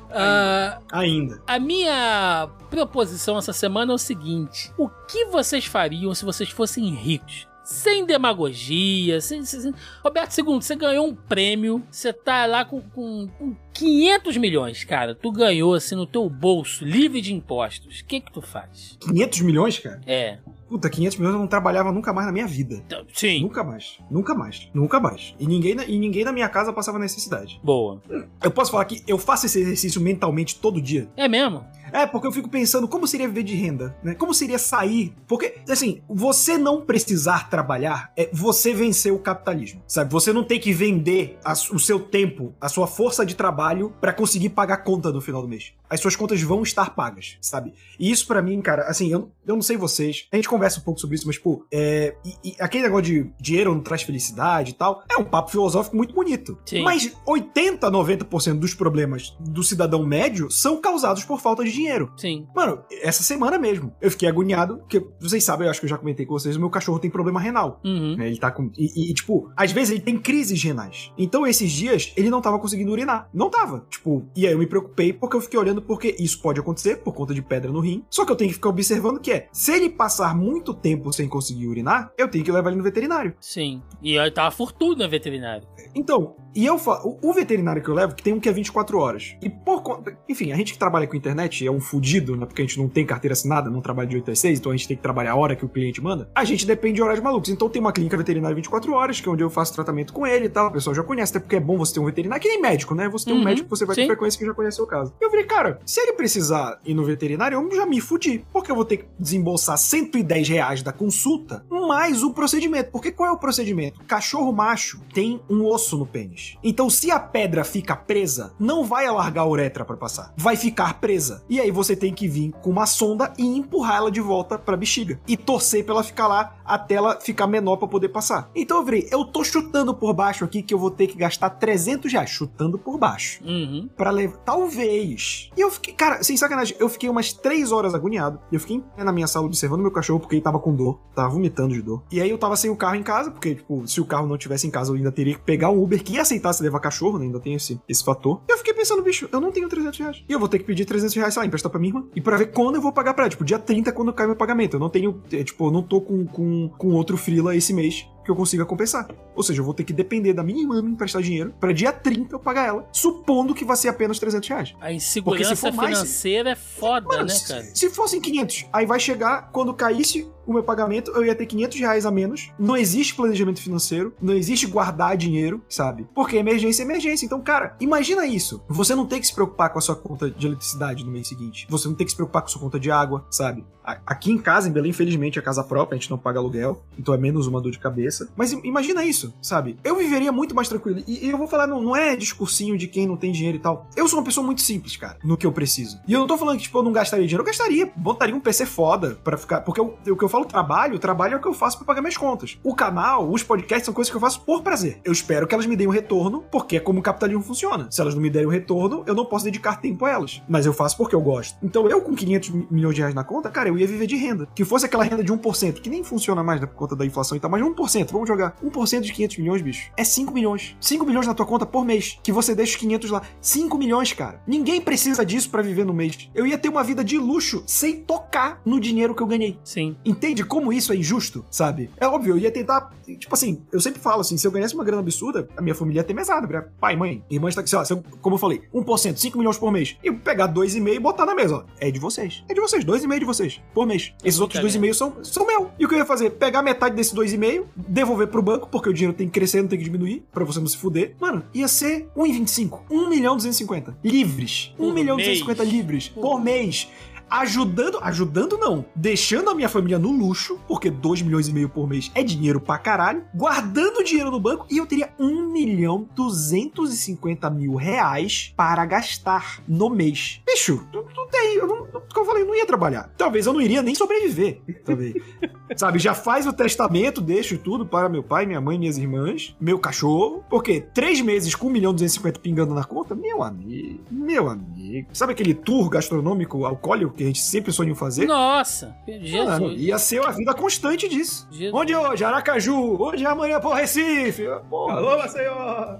Uh, 0.09 0.83
ainda. 0.91 1.41
A 1.45 1.59
minha 1.59 2.49
proposição 2.69 3.37
essa 3.37 3.51
semana 3.51 3.91
é 3.91 3.95
o 3.95 3.97
seguinte: 3.97 4.71
o 4.77 4.87
que 5.07 5.25
vocês 5.25 5.65
fariam 5.65 6.15
se 6.15 6.23
vocês 6.23 6.49
fossem 6.49 6.89
ricos? 6.93 7.49
sem 7.69 8.03
demagogia, 8.03 9.21
sem, 9.21 9.45
sem... 9.45 9.71
Roberto 10.03 10.35
II, 10.39 10.55
você 10.55 10.75
ganhou 10.75 11.05
um 11.05 11.13
prêmio, 11.13 11.83
você 11.91 12.11
tá 12.11 12.47
lá 12.47 12.65
com, 12.65 12.81
com, 12.81 13.27
com 13.27 13.55
500 13.73 14.37
milhões, 14.37 14.83
cara. 14.83 15.13
Tu 15.13 15.31
ganhou 15.31 15.75
assim 15.75 15.93
no 15.93 16.07
teu 16.07 16.27
bolso, 16.27 16.83
livre 16.83 17.21
de 17.21 17.31
impostos. 17.31 17.99
O 17.99 18.05
que 18.05 18.21
que 18.21 18.31
tu 18.31 18.41
faz? 18.41 18.97
500 18.99 19.41
milhões, 19.41 19.77
cara? 19.77 20.01
É. 20.07 20.39
Puta, 20.69 20.89
500 20.89 21.17
milhões 21.17 21.33
eu 21.33 21.39
não 21.39 21.47
trabalhava 21.47 21.91
nunca 21.91 22.13
mais 22.13 22.27
na 22.27 22.31
minha 22.31 22.45
vida. 22.45 22.83
Então, 22.85 23.03
sim. 23.13 23.41
Nunca 23.41 23.63
mais. 23.63 23.97
Nunca 24.09 24.35
mais. 24.35 24.69
Nunca 24.73 24.99
mais. 24.99 25.33
E 25.39 25.47
ninguém, 25.47 25.75
e 25.87 25.97
ninguém 25.97 26.23
na 26.23 26.31
minha 26.31 26.47
casa 26.47 26.71
passava 26.71 26.99
necessidade. 26.99 27.59
Boa. 27.63 28.01
Eu 28.43 28.51
posso 28.51 28.71
falar 28.71 28.85
que 28.85 29.03
eu 29.07 29.17
faço 29.17 29.47
esse 29.47 29.59
exercício 29.59 29.99
mentalmente 29.99 30.55
todo 30.59 30.79
dia. 30.79 31.09
É 31.17 31.27
mesmo? 31.27 31.65
É, 31.91 32.05
porque 32.05 32.27
eu 32.27 32.31
fico 32.31 32.49
pensando 32.49 32.87
como 32.87 33.07
seria 33.07 33.27
viver 33.27 33.43
de 33.43 33.55
renda, 33.55 33.95
né? 34.03 34.13
Como 34.15 34.33
seria 34.33 34.59
sair? 34.59 35.13
Porque, 35.27 35.55
assim, 35.69 36.01
você 36.07 36.57
não 36.57 36.81
precisar 36.81 37.49
trabalhar 37.49 38.11
é 38.15 38.29
você 38.31 38.73
vencer 38.73 39.13
o 39.13 39.19
capitalismo, 39.19 39.81
sabe? 39.87 40.11
Você 40.11 40.33
não 40.33 40.43
tem 40.43 40.59
que 40.59 40.73
vender 40.73 41.37
a, 41.43 41.53
o 41.53 41.79
seu 41.79 41.99
tempo, 41.99 42.53
a 42.59 42.69
sua 42.69 42.87
força 42.87 43.25
de 43.25 43.35
trabalho 43.35 43.93
para 43.99 44.13
conseguir 44.13 44.49
pagar 44.49 44.75
a 44.75 44.77
conta 44.77 45.11
no 45.11 45.21
final 45.21 45.41
do 45.41 45.47
mês. 45.47 45.73
As 45.89 45.99
suas 45.99 46.15
contas 46.15 46.41
vão 46.41 46.61
estar 46.61 46.95
pagas, 46.95 47.37
sabe? 47.41 47.73
E 47.99 48.11
isso 48.11 48.27
para 48.27 48.41
mim, 48.41 48.61
cara, 48.61 48.83
assim, 48.83 49.11
eu, 49.11 49.31
eu 49.45 49.55
não 49.55 49.61
sei 49.61 49.75
vocês, 49.75 50.27
a 50.31 50.35
gente 50.35 50.47
conversa 50.47 50.79
um 50.79 50.83
pouco 50.83 50.99
sobre 50.99 51.15
isso, 51.15 51.25
mas, 51.25 51.37
pô, 51.37 51.65
é, 51.71 52.15
e, 52.23 52.51
e 52.51 52.55
aquele 52.59 52.83
negócio 52.83 53.05
de 53.05 53.31
dinheiro 53.39 53.73
não 53.73 53.81
traz 53.81 54.03
felicidade 54.03 54.71
e 54.71 54.73
tal, 54.73 55.03
é 55.09 55.17
um 55.17 55.23
papo 55.23 55.49
filosófico 55.49 55.95
muito 55.95 56.13
bonito. 56.13 56.57
Sim. 56.65 56.83
Mas 56.83 57.11
80, 57.25 57.89
90% 57.89 58.59
dos 58.59 58.73
problemas 58.73 59.35
do 59.39 59.63
cidadão 59.63 60.05
médio 60.05 60.51
são 60.51 60.79
causados 60.79 61.23
por 61.23 61.39
falta 61.39 61.63
de 61.63 61.71
dinheiro. 61.71 61.78
Sim. 62.17 62.47
Mano, 62.55 62.83
essa 63.01 63.23
semana 63.23 63.57
mesmo, 63.57 63.93
eu 64.01 64.11
fiquei 64.11 64.27
agoniado, 64.27 64.77
porque 64.77 65.05
vocês 65.19 65.43
sabem, 65.43 65.65
eu 65.65 65.71
acho 65.71 65.79
que 65.79 65.85
eu 65.85 65.89
já 65.89 65.97
comentei 65.97 66.25
com 66.25 66.33
vocês, 66.33 66.55
o 66.55 66.59
meu 66.59 66.69
cachorro 66.69 66.99
tem 66.99 67.09
problema 67.09 67.39
renal. 67.39 67.79
Uhum. 67.83 68.15
né? 68.15 68.27
Ele 68.27 68.37
tá 68.37 68.51
com. 68.51 68.71
E, 68.77 69.11
e, 69.11 69.13
tipo, 69.13 69.51
às 69.55 69.71
vezes 69.71 69.91
ele 69.91 70.01
tem 70.01 70.17
crises 70.17 70.61
renais. 70.61 71.11
Então, 71.17 71.45
esses 71.45 71.71
dias, 71.71 72.13
ele 72.15 72.29
não 72.29 72.41
tava 72.41 72.59
conseguindo 72.59 72.91
urinar. 72.91 73.29
Não 73.33 73.49
tava. 73.49 73.85
Tipo, 73.89 74.25
e 74.35 74.45
aí 74.45 74.53
eu 74.53 74.59
me 74.59 74.67
preocupei 74.67 75.13
porque 75.13 75.35
eu 75.35 75.41
fiquei 75.41 75.59
olhando 75.59 75.81
porque 75.81 76.15
isso 76.19 76.41
pode 76.41 76.59
acontecer 76.59 76.97
por 76.97 77.13
conta 77.13 77.33
de 77.33 77.41
pedra 77.41 77.71
no 77.71 77.79
rim. 77.79 78.03
Só 78.09 78.25
que 78.25 78.31
eu 78.31 78.35
tenho 78.35 78.49
que 78.49 78.55
ficar 78.55 78.69
observando 78.69 79.19
que 79.19 79.31
é, 79.31 79.47
se 79.51 79.71
ele 79.71 79.89
passar 79.89 80.35
muito 80.35 80.73
tempo 80.73 81.11
sem 81.11 81.27
conseguir 81.27 81.67
urinar, 81.67 82.11
eu 82.17 82.27
tenho 82.27 82.43
que 82.43 82.51
levar 82.51 82.69
ele 82.69 82.77
no 82.77 82.83
veterinário. 82.83 83.33
Sim. 83.39 83.81
E 84.01 84.17
aí 84.17 84.31
tá 84.31 84.43
uma 84.43 84.51
fortuna 84.51 85.07
veterinário. 85.07 85.67
Então, 85.95 86.35
e 86.55 86.65
eu 86.65 86.77
fa... 86.77 87.01
o, 87.03 87.17
o 87.21 87.33
veterinário 87.33 87.81
que 87.81 87.89
eu 87.89 87.95
levo, 87.95 88.15
que 88.15 88.23
tem 88.23 88.33
um 88.33 88.39
que 88.39 88.49
é 88.49 88.51
24 88.51 88.97
horas. 88.97 89.35
E 89.41 89.49
por 89.49 89.81
conta. 89.81 90.17
Enfim, 90.27 90.51
a 90.51 90.55
gente 90.55 90.73
que 90.73 90.79
trabalha 90.79 91.07
com 91.07 91.15
internet 91.15 91.63
é 91.69 91.71
um 91.71 91.79
fudido, 91.79 92.35
né? 92.35 92.45
Porque 92.45 92.61
a 92.61 92.65
gente 92.65 92.77
não 92.79 92.87
tem 92.87 93.05
carteira 93.05 93.33
assinada, 93.33 93.69
não 93.69 93.81
trabalha 93.81 94.07
de 94.07 94.15
8 94.17 94.31
às 94.31 94.39
6, 94.39 94.59
então 94.59 94.71
a 94.71 94.75
gente 94.75 94.87
tem 94.87 94.97
que 94.97 95.03
trabalhar 95.03 95.31
a 95.31 95.35
hora 95.35 95.55
que 95.55 95.65
o 95.65 95.69
cliente 95.69 96.01
manda. 96.01 96.29
A 96.35 96.43
gente 96.43 96.65
depende 96.65 96.95
de 96.95 97.01
horários 97.01 97.23
malucos. 97.23 97.49
Então 97.49 97.69
tem 97.69 97.79
uma 97.81 97.91
clínica 97.93 98.17
veterinária 98.17 98.55
24 98.55 98.93
horas, 98.93 99.21
que 99.21 99.27
é 99.29 99.31
onde 99.31 99.43
eu 99.43 99.49
faço 99.49 99.73
tratamento 99.73 100.11
com 100.13 100.25
ele 100.27 100.45
e 100.45 100.49
tal. 100.49 100.67
O 100.67 100.71
pessoal 100.71 100.95
já 100.95 101.03
conhece, 101.03 101.31
até 101.31 101.39
porque 101.39 101.55
é 101.55 101.59
bom 101.59 101.77
você 101.77 101.93
ter 101.93 101.99
um 101.99 102.05
veterinário, 102.05 102.41
que 102.41 102.47
nem 102.49 102.61
médico, 102.61 102.93
né? 102.95 103.07
Você 103.09 103.25
tem 103.25 103.33
um 103.33 103.37
Uhum, 103.39 103.43
médico 103.45 103.69
que 103.69 103.77
você 103.77 103.85
vai 103.85 103.95
sim. 103.95 104.01
com 104.01 104.07
frequência 104.07 104.39
que 104.39 104.45
já 104.45 104.53
conhece 104.53 104.81
o 104.81 104.85
caso. 104.85 105.13
Eu 105.21 105.29
falei, 105.29 105.45
cara, 105.45 105.79
se 105.85 105.99
ele 106.01 106.13
precisar 106.13 106.79
ir 106.85 106.93
no 106.93 107.03
veterinário, 107.05 107.57
eu 107.61 107.75
já 107.75 107.85
me 107.85 108.01
fudi. 108.01 108.43
Porque 108.51 108.71
eu 108.71 108.75
vou 108.75 108.83
ter 108.85 108.97
que 108.97 109.05
desembolsar 109.19 109.77
110 109.77 110.49
reais 110.49 110.81
da 110.83 110.91
consulta, 110.91 111.63
mais 111.69 112.23
o 112.23 112.33
procedimento. 112.33 112.91
Porque 112.91 113.11
qual 113.11 113.29
é 113.29 113.31
o 113.31 113.37
procedimento? 113.37 114.01
Cachorro 114.05 114.51
macho 114.51 114.99
tem 115.13 115.39
um 115.49 115.65
osso 115.65 115.97
no 115.97 116.05
pênis. 116.05 116.57
Então, 116.63 116.89
se 116.89 117.11
a 117.11 117.19
pedra 117.19 117.63
fica 117.63 117.95
presa, 117.95 118.53
não 118.59 118.83
vai 118.83 119.05
alargar 119.05 119.43
a 119.43 119.47
uretra 119.47 119.85
pra 119.85 119.95
passar. 119.97 120.33
Vai 120.35 120.55
ficar 120.55 120.99
presa. 120.99 121.43
E 121.49 121.58
aí 121.59 121.71
você 121.71 121.95
tem 121.95 122.13
que 122.13 122.27
vir 122.27 122.51
com 122.61 122.69
uma 122.69 122.85
sonda 122.85 123.33
e 123.37 123.45
empurrar 123.45 123.97
ela 123.97 124.11
de 124.11 124.21
volta 124.21 124.57
pra 124.57 124.77
bexiga. 124.77 125.19
E 125.27 125.35
torcer 125.35 125.83
pra 125.83 125.95
ela 125.95 126.03
ficar 126.03 126.27
lá 126.27 126.57
até 126.65 126.95
ela 126.95 127.19
ficar 127.19 127.47
menor 127.47 127.77
pra 127.77 127.87
poder 127.87 128.09
passar. 128.09 128.49
Então 128.55 128.77
eu 128.77 128.85
falei, 128.85 129.07
eu 129.11 129.25
tô 129.25 129.43
chutando 129.43 129.93
por 129.93 130.13
baixo 130.13 130.45
aqui 130.45 130.61
que 130.61 130.73
eu 130.73 130.79
vou 130.79 130.91
ter 130.91 131.07
que 131.07 131.17
gastar 131.17 131.49
300 131.49 132.11
reais. 132.11 132.29
Chutando 132.29 132.77
por 132.77 132.97
baixo. 132.97 133.43
Uhum. 133.43 133.89
Pra 133.97 134.11
levar. 134.11 134.37
Talvez. 134.37 135.49
E 135.57 135.61
eu 135.61 135.71
fiquei. 135.71 135.93
Cara, 135.93 136.23
sem 136.23 136.37
sacanagem, 136.37 136.75
eu 136.79 136.87
fiquei 136.87 137.09
umas 137.09 137.33
3 137.33 137.71
horas 137.71 137.93
agoniado. 137.93 138.39
E 138.51 138.55
eu 138.55 138.59
fiquei 138.59 138.83
na 138.97 139.11
minha 139.11 139.27
sala 139.27 139.45
observando 139.45 139.81
meu 139.81 139.91
cachorro 139.91 140.19
porque 140.19 140.35
ele 140.35 140.41
tava 140.41 140.59
com 140.59 140.73
dor. 140.73 140.99
Tava 141.15 141.29
vomitando 141.29 141.73
de 141.73 141.81
dor. 141.81 142.03
E 142.11 142.21
aí 142.21 142.29
eu 142.29 142.37
tava 142.37 142.55
sem 142.55 142.69
o 142.69 142.75
carro 142.75 142.95
em 142.95 143.03
casa, 143.03 143.31
porque, 143.31 143.55
tipo, 143.55 143.87
se 143.87 143.99
o 143.99 144.05
carro 144.05 144.27
não 144.27 144.37
tivesse 144.37 144.67
em 144.67 144.71
casa, 144.71 144.91
eu 144.91 144.95
ainda 144.95 145.11
teria 145.11 145.33
que 145.33 145.41
pegar 145.41 145.69
um 145.69 145.81
Uber 145.81 146.03
que 146.03 146.13
ia 146.13 146.21
aceitar 146.21 146.53
se 146.53 146.61
levar 146.63 146.79
cachorro, 146.79 147.17
né? 147.17 147.25
Ainda 147.25 147.39
tem 147.39 147.53
esse, 147.53 147.79
esse 147.87 148.03
fator. 148.03 148.41
E 148.47 148.51
eu 148.51 148.57
fiquei 148.57 148.73
pensando, 148.73 149.01
bicho, 149.01 149.27
eu 149.31 149.41
não 149.41 149.51
tenho 149.51 149.67
300 149.67 149.99
reais. 149.99 150.23
E 150.27 150.31
eu 150.31 150.39
vou 150.39 150.47
ter 150.47 150.59
que 150.59 150.65
pedir 150.65 150.85
300 150.85 151.15
reais, 151.15 151.33
sei 151.33 151.41
lá, 151.41 151.45
emprestar 151.49 151.69
pra 151.69 151.79
minha 151.79 151.89
irmã. 151.89 152.07
E 152.15 152.21
pra 152.21 152.37
ver 152.37 152.47
quando 152.47 152.75
eu 152.75 152.81
vou 152.81 152.93
pagar 152.93 153.13
pra 153.13 153.25
ela. 153.25 153.29
Tipo, 153.29 153.43
dia 153.43 153.59
30 153.59 153.89
é 153.89 153.93
quando 153.93 154.13
cai 154.13 154.25
meu 154.25 154.35
pagamento. 154.35 154.75
Eu 154.75 154.79
não 154.79 154.89
tenho. 154.89 155.21
é, 155.31 155.43
tipo, 155.43 155.67
eu 155.67 155.71
não 155.71 155.83
tô 155.83 156.01
com, 156.01 156.25
com, 156.25 156.69
com 156.69 156.87
outro 156.89 157.17
freela 157.17 157.55
esse 157.55 157.73
mês 157.73 158.07
que 158.29 158.31
eu 158.31 158.35
consiga 158.35 158.63
compensar. 158.63 159.07
Ou 159.35 159.41
seja, 159.41 159.59
eu 159.59 159.65
vou 159.65 159.73
ter 159.73 159.83
que 159.83 159.91
depender 159.91 160.33
da 160.33 160.43
minha 160.43 160.61
irmã 160.61 160.81
me 160.83 160.91
emprestar 160.91 161.19
dinheiro 161.21 161.51
pra 161.59 161.71
dia 161.71 161.91
30 161.91 162.35
eu 162.35 162.39
pagar 162.39 162.67
ela, 162.67 162.87
supondo 162.91 163.55
que 163.55 163.65
vai 163.65 163.75
ser 163.75 163.87
apenas 163.89 164.19
300 164.19 164.47
reais. 164.47 164.75
A 164.79 164.93
insegurança 164.93 165.55
for 165.55 165.73
mais- 165.73 165.97
financeira 165.97 166.51
é 166.51 166.55
foda, 166.55 167.07
Mano, 167.07 167.23
né, 167.23 167.29
se- 167.29 167.47
cara? 167.47 167.63
Se 167.73 167.89
fossem 167.89 168.21
500, 168.21 168.67
aí 168.71 168.85
vai 168.85 168.99
chegar, 168.99 169.49
quando 169.51 169.73
caísse 169.73 170.29
o 170.45 170.53
meu 170.53 170.63
pagamento, 170.63 171.11
eu 171.11 171.23
ia 171.25 171.35
ter 171.35 171.45
500 171.45 171.79
reais 171.79 172.05
a 172.05 172.11
menos. 172.11 172.51
Não 172.57 172.75
existe 172.75 173.15
planejamento 173.15 173.61
financeiro, 173.61 174.13
não 174.21 174.33
existe 174.33 174.65
guardar 174.67 175.15
dinheiro, 175.15 175.61
sabe? 175.69 176.07
Porque 176.13 176.37
emergência 176.37 176.81
é 176.83 176.85
emergência. 176.85 177.25
Então, 177.25 177.39
cara, 177.41 177.75
imagina 177.79 178.25
isso. 178.25 178.61
Você 178.67 178.95
não 178.95 179.05
tem 179.05 179.19
que 179.19 179.27
se 179.27 179.33
preocupar 179.33 179.71
com 179.71 179.77
a 179.77 179.81
sua 179.81 179.95
conta 179.95 180.29
de 180.29 180.47
eletricidade 180.47 181.03
no 181.05 181.11
mês 181.11 181.27
seguinte. 181.27 181.67
Você 181.69 181.87
não 181.87 181.95
tem 181.95 182.05
que 182.05 182.11
se 182.11 182.15
preocupar 182.15 182.41
com 182.41 182.47
a 182.47 182.51
sua 182.51 182.61
conta 182.61 182.79
de 182.79 182.89
água, 182.89 183.25
sabe? 183.29 183.63
Aqui 183.83 184.31
em 184.31 184.37
casa, 184.37 184.69
em 184.69 184.71
Belém, 184.71 184.91
infelizmente, 184.91 185.39
é 185.39 185.41
casa 185.41 185.63
própria, 185.63 185.95
a 185.95 185.99
gente 185.99 186.11
não 186.11 186.17
paga 186.17 186.39
aluguel, 186.39 186.83
então 186.97 187.13
é 187.13 187.17
menos 187.17 187.47
uma 187.47 187.59
dor 187.59 187.71
de 187.71 187.79
cabeça. 187.79 188.29
Mas 188.35 188.51
im- 188.53 188.61
imagina 188.63 189.03
isso, 189.03 189.33
sabe? 189.41 189.77
Eu 189.83 189.95
viveria 189.95 190.31
muito 190.31 190.53
mais 190.53 190.67
tranquilo. 190.67 191.01
E, 191.07 191.25
e 191.25 191.29
eu 191.29 191.37
vou 191.37 191.47
falar, 191.47 191.65
não, 191.65 191.81
não 191.81 191.95
é 191.95 192.15
discursinho 192.15 192.77
de 192.77 192.87
quem 192.87 193.07
não 193.07 193.17
tem 193.17 193.31
dinheiro 193.31 193.57
e 193.57 193.59
tal. 193.59 193.87
Eu 193.95 194.07
sou 194.07 194.19
uma 194.19 194.25
pessoa 194.25 194.45
muito 194.45 194.61
simples, 194.61 194.95
cara, 194.95 195.17
no 195.23 195.35
que 195.37 195.45
eu 195.45 195.51
preciso. 195.51 195.99
E 196.07 196.13
eu 196.13 196.19
não 196.19 196.27
tô 196.27 196.37
falando 196.37 196.57
que, 196.57 196.63
tipo, 196.63 196.77
eu 196.77 196.83
não 196.83 196.91
gastaria 196.91 197.25
dinheiro. 197.25 197.41
Eu 197.41 197.45
gastaria, 197.47 197.91
botaria 197.95 198.35
um 198.35 198.39
PC 198.39 198.65
foda 198.65 199.17
pra 199.23 199.37
ficar. 199.37 199.61
Porque 199.61 199.79
eu- 199.81 199.97
o 200.09 200.15
que 200.15 200.23
eu 200.23 200.29
falo 200.29 200.45
trabalho, 200.45 200.99
trabalho 200.99 201.33
é 201.33 201.37
o 201.37 201.41
que 201.41 201.47
eu 201.47 201.53
faço 201.53 201.77
pra 201.77 201.85
pagar 201.87 202.01
minhas 202.01 202.17
contas. 202.17 202.57
O 202.63 202.75
canal, 202.75 203.29
os 203.31 203.41
podcasts 203.43 203.85
são 203.85 203.93
coisas 203.93 204.11
que 204.11 204.17
eu 204.17 204.21
faço 204.21 204.41
por 204.41 204.61
prazer. 204.61 204.99
Eu 205.03 205.11
espero 205.11 205.47
que 205.47 205.53
elas 205.53 205.65
me 205.65 205.75
deem 205.75 205.87
um 205.89 205.91
retorno, 205.91 206.43
porque 206.51 206.77
é 206.77 206.79
como 206.79 206.99
o 206.99 207.03
capitalismo 207.03 207.41
funciona. 207.41 207.87
Se 207.89 208.01
elas 208.01 208.13
não 208.13 208.21
me 208.21 208.29
derem 208.29 208.47
um 208.47 208.51
retorno, 208.51 209.03
eu 209.07 209.15
não 209.15 209.25
posso 209.25 209.45
dedicar 209.45 209.77
tempo 209.81 210.05
a 210.05 210.11
elas. 210.11 210.41
Mas 210.47 210.65
eu 210.65 210.73
faço 210.73 210.95
porque 210.97 211.15
eu 211.15 211.21
gosto. 211.21 211.57
Então 211.63 211.87
eu, 211.89 212.01
com 212.01 212.13
500 212.13 212.49
mi- 212.49 212.67
milhões 212.69 212.93
de 212.95 213.01
reais 213.01 213.15
na 213.15 213.23
conta, 213.23 213.49
cara, 213.49 213.69
eu 213.69 213.78
ia 213.79 213.87
viver 213.87 214.07
de 214.07 214.15
renda. 214.15 214.47
Que 214.55 214.63
fosse 214.65 214.85
aquela 214.85 215.03
renda 215.03 215.23
de 215.23 215.31
1%, 215.33 215.73
que 215.81 215.89
nem 215.89 216.03
funciona 216.03 216.43
mais 216.43 216.59
por 216.59 216.67
conta 216.69 216.95
da 216.95 217.05
inflação 217.05 217.37
e 217.37 217.39
tal, 217.39 217.49
mas 217.49 217.61
1%, 217.63 218.11
vamos 218.11 218.27
jogar. 218.27 218.55
1% 218.63 219.01
de 219.01 219.13
500 219.13 219.37
milhões, 219.37 219.61
bicho, 219.61 219.91
é 219.97 220.03
5 220.03 220.33
milhões. 220.33 220.75
5 220.79 221.05
milhões 221.05 221.27
na 221.27 221.33
tua 221.33 221.45
conta 221.45 221.65
por 221.65 221.85
mês, 221.85 222.19
que 222.23 222.31
você 222.31 222.53
deixa 222.55 222.73
os 222.73 222.79
500 222.79 223.09
lá. 223.11 223.21
5 223.41 223.77
milhões, 223.77 224.13
cara. 224.13 224.41
Ninguém 224.47 224.81
precisa 224.81 225.25
disso 225.25 225.49
pra 225.49 225.61
viver 225.61 225.85
no 225.85 225.93
mês. 225.93 226.29
Eu 226.33 226.45
ia 226.45 226.57
ter 226.57 226.69
uma 226.69 226.83
vida 226.83 227.03
de 227.03 227.17
luxo 227.17 227.63
sem 227.65 228.01
tocar 228.01 228.61
no 228.65 228.79
dinheiro 228.79 229.15
que 229.15 229.21
eu 229.23 229.27
ganhei. 229.27 229.57
Sim. 229.63 229.95
Entende 230.05 230.43
como 230.43 230.71
isso 230.73 230.91
é 230.93 230.95
injusto, 230.95 231.45
sabe? 231.49 231.89
É 231.97 232.07
óbvio, 232.07 232.33
eu 232.33 232.37
ia 232.37 232.51
tentar. 232.51 232.91
Tipo 233.05 233.33
assim, 233.33 233.61
eu 233.71 233.79
sempre 233.81 233.99
falo 233.99 234.21
assim: 234.21 234.37
se 234.37 234.45
eu 234.47 234.51
ganhasse 234.51 234.75
uma 234.75 234.83
grana 234.83 235.01
absurda, 235.01 235.47
a 235.57 235.61
minha 235.61 235.75
família 235.75 235.99
ia 235.99 236.03
ter 236.03 236.13
mesada. 236.13 236.39
né? 236.47 236.65
Pai, 236.79 236.95
mãe, 236.95 237.23
irmã 237.29 237.49
está 237.49 237.61
aqui, 237.61 237.69
sei 237.69 237.79
lá, 237.79 237.85
se 237.85 237.91
eu- 237.93 238.03
como 238.21 238.35
eu 238.35 238.39
falei, 238.39 238.61
1%, 238.73 239.17
5 239.19 239.37
milhões 239.37 239.57
por 239.57 239.71
mês. 239.71 239.97
E 240.03 240.11
pegar 240.11 240.47
2,5 240.47 240.95
e 240.95 240.99
botar 240.99 241.25
na 241.25 241.35
mesa, 241.35 241.57
ó. 241.57 241.63
É 241.79 241.91
de 241.91 241.99
vocês. 241.99 242.43
É 242.47 242.53
de 242.53 242.61
vocês, 242.61 242.83
2,5 242.83 243.19
de 243.19 243.25
vocês, 243.25 243.58
por 243.73 243.85
mês. 243.85 244.13
Esses 244.23 244.39
outros 244.39 244.61
muita 244.61 244.79
2,5 244.79 244.93
são, 244.93 245.23
são 245.23 245.47
meu. 245.47 245.71
E 245.79 245.85
o 245.85 245.89
que 245.89 245.95
eu 245.95 245.99
ia 245.99 246.05
fazer? 246.05 246.31
Pegar 246.31 246.61
metade 246.61 246.95
desse 246.95 247.15
2,5, 247.15 247.65
devolver 247.75 248.27
pro 248.27 248.41
banco, 248.41 248.67
porque 248.69 248.89
o 248.89 248.93
dinheiro 248.93 249.15
tem 249.15 249.27
que 249.27 249.33
crescer, 249.33 249.61
não 249.61 249.69
tem 249.69 249.77
que 249.77 249.85
diminuir, 249.85 250.25
pra 250.31 250.43
você 250.43 250.59
não 250.59 250.67
se 250.67 250.77
fuder. 250.77 251.15
Mano, 251.19 251.43
ia 251.53 251.67
ser 251.67 252.07
1,25. 252.15 252.81
1 252.89 253.09
milhão 253.09 253.35
250. 253.35 253.97
Livres. 254.03 254.73
1 254.77 254.77
Por 254.77 254.93
milhão 254.93 255.15
mês. 255.17 255.39
250 255.39 255.63
livres. 255.63 256.09
Por 256.09 256.41
mês 256.41 256.87
ajudando, 257.29 257.99
ajudando 258.01 258.57
não, 258.57 258.85
deixando 258.95 259.49
a 259.49 259.55
minha 259.55 259.69
família 259.69 259.99
no 259.99 260.11
luxo, 260.11 260.59
porque 260.67 260.89
2 260.89 261.21
milhões 261.21 261.47
e 261.47 261.53
meio 261.53 261.69
por 261.69 261.87
mês 261.87 262.11
é 262.15 262.23
dinheiro 262.23 262.59
pra 262.59 262.77
caralho, 262.77 263.23
guardando 263.33 264.03
dinheiro 264.03 264.31
no 264.31 264.39
banco 264.39 264.65
e 264.69 264.77
eu 264.77 264.85
teria 264.85 265.13
1 265.19 265.51
milhão 265.51 266.07
250 266.15 267.49
mil 267.49 267.75
reais 267.75 268.53
para 268.55 268.85
gastar 268.85 269.61
no 269.67 269.89
mês. 269.89 270.41
Bicho, 270.45 270.87
não, 270.93 271.03
não 271.15 271.27
tem, 271.27 271.55
eu 271.55 271.67
não, 271.67 271.85
como 271.85 272.03
eu 272.17 272.25
falei, 272.25 272.43
eu 272.43 272.47
não 272.47 272.55
ia 272.55 272.65
trabalhar. 272.65 273.11
Talvez 273.17 273.45
eu 273.45 273.53
não 273.53 273.61
iria 273.61 273.81
nem 273.81 273.95
sobreviver, 273.95 274.61
também. 274.83 275.13
Sabe, 275.75 275.99
já 275.99 276.13
faz 276.13 276.47
o 276.47 276.53
testamento, 276.53 277.21
deixo 277.21 277.57
tudo 277.57 277.85
para 277.85 278.09
meu 278.09 278.23
pai, 278.23 278.45
minha 278.45 278.59
mãe, 278.59 278.77
minhas 278.77 278.97
irmãs, 278.97 279.55
meu 279.59 279.77
cachorro, 279.77 280.43
porque 280.49 280.81
três 280.81 281.21
meses 281.21 281.53
com 281.53 281.67
1 281.67 281.69
milhão 281.69 281.93
250 281.93 282.39
pingando 282.39 282.73
na 282.73 282.83
conta, 282.83 283.13
meu 283.13 283.43
amigo, 283.43 283.99
meu 284.09 284.49
amigo. 284.49 284.79
amigo. 284.89 285.07
Sabe 285.13 285.33
aquele 285.33 285.53
tour 285.53 285.89
gastronômico 285.89 286.65
alcoólico 286.65 287.13
que 287.19 287.23
a 287.23 287.27
gente 287.27 287.41
sempre 287.41 287.73
sonhou 287.73 287.95
fazer? 287.95 288.25
Nossa, 288.25 288.95
Jesus. 289.05 289.45
Mano, 289.45 289.73
ia 289.73 289.97
ser 289.99 290.25
a 290.25 290.31
vida 290.31 290.53
constante 290.53 291.09
disso. 291.09 291.45
Jesus. 291.51 291.73
Onde 291.73 291.93
hoje? 291.93 292.23
Aracaju. 292.23 292.97
Onde 292.97 293.25
amanhã, 293.25 293.59
pô, 293.59 293.73
Recife. 293.73 294.45
Porra. 294.69 294.95
Alô, 294.95 295.17
Maceió. 295.17 295.53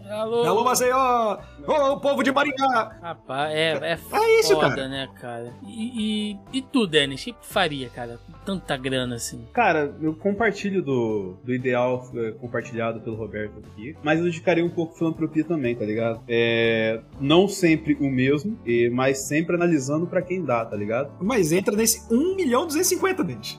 Alô. 0.09 0.43
Alô, 0.45 0.63
Maceió. 0.63 1.38
Ô, 1.67 1.93
o 1.93 1.99
povo 1.99 2.24
de 2.24 2.32
Maringá. 2.32 2.97
Rapaz, 3.01 3.53
é, 3.53 3.74
é, 3.74 3.99
é 4.13 4.39
isso, 4.39 4.53
foda, 4.53 4.70
cara. 4.70 4.88
né, 4.88 5.09
cara? 5.20 5.53
E, 5.67 6.32
e, 6.32 6.57
e 6.57 6.61
tu, 6.61 6.88
Denis, 6.88 7.22
o 7.22 7.26
que 7.26 7.36
faria, 7.41 7.89
cara? 7.89 8.17
Com 8.26 8.34
tanta 8.45 8.78
grana 8.78 9.15
assim. 9.15 9.45
Cara, 9.51 9.93
eu 10.01 10.15
compartilho 10.15 10.82
do, 10.82 11.36
do 11.43 11.53
ideal 11.53 12.09
é, 12.15 12.32
compartilhado 12.32 13.01
pelo 13.01 13.17
Roberto 13.17 13.59
aqui, 13.59 13.93
mas 14.01 14.20
eu 14.20 14.26
dedicaria 14.26 14.63
um 14.63 14.70
pouco 14.70 14.97
filantropia 14.97 15.43
também, 15.43 15.76
tá 15.76 15.86
ligado? 15.86 16.22
É, 16.30 17.01
não 17.20 17.47
sempre 17.47 17.97
o 17.99 18.09
mesmo, 18.09 18.57
mas 18.93 19.28
sempre 19.28 19.55
analisando 19.55 20.07
para 20.07 20.22
quem 20.22 20.43
dá, 20.43 20.63
tá 20.65 20.78
ligado? 20.78 21.09
Mas 21.20 21.51
entra 21.51 21.76
nesse 21.76 22.01
1 22.14 22.36
milhão 22.36 22.66
250, 22.66 23.24
Denis. 23.24 23.57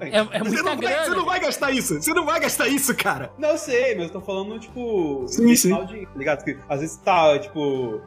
É, 0.00 0.18
é 0.18 0.42
muita 0.42 0.50
você 0.50 0.62
não 0.62 0.76
grana. 0.76 0.96
Vai, 0.96 1.04
você 1.04 1.14
não 1.14 1.26
vai 1.26 1.40
gastar 1.40 1.70
isso. 1.70 2.02
Você 2.02 2.14
não 2.14 2.24
vai 2.24 2.40
gastar 2.40 2.68
isso, 2.68 2.94
cara. 2.94 3.32
Não, 3.38 3.56
sei, 3.56 3.94
mas 3.94 4.04
eu 4.04 4.10
tô 4.10 4.20
falando, 4.20 4.58
tipo. 4.58 5.24
Sim, 5.28 5.54
sim. 5.54 5.84
De, 5.86 6.06
tá 6.06 6.12
ligado? 6.16 6.44
Que 6.44 6.58
às 6.68 6.80
vezes 6.80 6.96
tá, 6.96 7.38
tipo. 7.38 8.00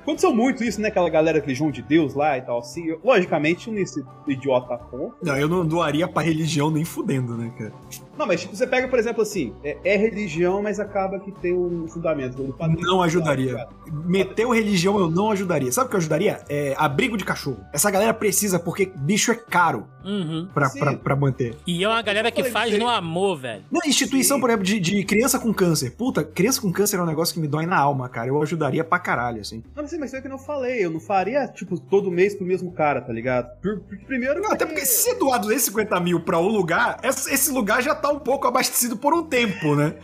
Aconteceu 0.00 0.34
muito 0.34 0.64
isso, 0.64 0.80
né? 0.80 0.88
Aquela 0.88 1.08
galera 1.08 1.40
que 1.40 1.54
João 1.54 1.70
de 1.70 1.82
Deus 1.82 2.14
lá 2.14 2.36
e 2.36 2.42
tal, 2.42 2.58
assim. 2.58 2.86
Eu, 2.86 3.00
logicamente, 3.02 3.70
nesse 3.70 4.04
idiota 4.26 4.76
pô. 4.76 5.12
Não, 5.22 5.36
eu 5.36 5.48
não 5.48 5.66
doaria 5.66 6.08
pra 6.08 6.22
religião 6.22 6.70
nem 6.70 6.84
fudendo, 6.84 7.36
né, 7.36 7.52
cara? 7.56 7.72
Não, 8.18 8.26
mas 8.26 8.40
tipo, 8.40 8.56
você 8.56 8.66
pega, 8.66 8.88
por 8.88 8.98
exemplo, 8.98 9.22
assim, 9.22 9.54
é, 9.62 9.78
é 9.84 9.96
religião, 9.96 10.60
mas 10.60 10.80
acaba 10.80 11.20
que 11.20 11.30
tem 11.30 11.54
um 11.54 11.86
fundamento. 11.86 12.42
não 12.80 13.00
ajudaria. 13.00 13.56
Tá 13.56 13.68
Meteu 14.04 14.50
religião 14.50 14.98
eu 14.98 15.08
não 15.08 15.30
ajudaria. 15.30 15.70
Sabe 15.70 15.86
o 15.86 15.90
que 15.90 15.96
eu 15.96 16.00
ajudaria? 16.00 16.40
É 16.48 16.74
abrigo 16.76 17.16
de 17.16 17.24
cachorro. 17.24 17.64
Essa 17.72 17.90
galera 17.90 18.12
precisa 18.12 18.58
porque 18.58 18.92
bicho 18.96 19.30
é 19.30 19.36
caro 19.36 19.86
uhum. 20.04 20.48
pra, 20.52 20.68
pra, 20.70 20.96
pra, 20.96 21.16
manter. 21.28 21.54
E 21.66 21.84
é 21.84 21.88
uma 21.88 22.02
galera 22.02 22.30
que 22.30 22.44
faz 22.44 22.76
no 22.78 22.88
amor, 22.88 23.38
velho. 23.38 23.64
Não, 23.70 23.80
instituição, 23.86 24.36
Sim. 24.36 24.40
por 24.40 24.50
exemplo, 24.50 24.64
de, 24.64 24.80
de, 24.80 25.04
criança 25.04 25.38
com 25.38 25.52
câncer. 25.52 25.92
Puta, 25.92 26.24
criança 26.24 26.60
com 26.60 26.72
câncer 26.72 26.98
é 26.98 27.02
um 27.02 27.06
negócio 27.06 27.34
que 27.34 27.40
me 27.40 27.46
dói 27.46 27.66
na 27.66 27.78
alma, 27.78 28.08
cara. 28.08 28.28
Eu 28.28 28.42
ajudaria 28.42 28.82
pra 28.82 28.98
caralho, 28.98 29.40
assim. 29.40 29.62
Não, 29.74 29.82
mas, 29.82 29.92
mas 29.98 30.14
é 30.14 30.18
o 30.18 30.20
que 30.20 30.26
eu 30.26 30.30
não 30.30 30.38
falei. 30.38 30.84
Eu 30.84 30.90
não 30.90 31.00
faria, 31.00 31.46
tipo, 31.48 31.78
todo 31.78 32.10
mês 32.10 32.34
pro 32.34 32.46
mesmo 32.46 32.72
cara, 32.72 33.00
tá 33.00 33.12
ligado? 33.12 33.48
Por, 33.60 33.80
por, 33.80 33.98
primeiro. 33.98 34.36
Não, 34.36 34.48
porque... 34.48 34.54
até 34.54 34.66
porque 34.66 34.86
se 34.86 35.14
doar 35.18 35.40
250 35.40 36.00
mil 36.00 36.20
pra 36.20 36.38
um 36.38 36.48
lugar, 36.48 36.98
esse 37.02 37.50
lugar 37.50 37.82
já 37.82 37.94
tá 37.94 38.10
um 38.10 38.18
pouco 38.18 38.46
abastecido 38.46 38.96
por 38.96 39.14
um 39.14 39.22
tempo, 39.22 39.74
né? 39.74 39.94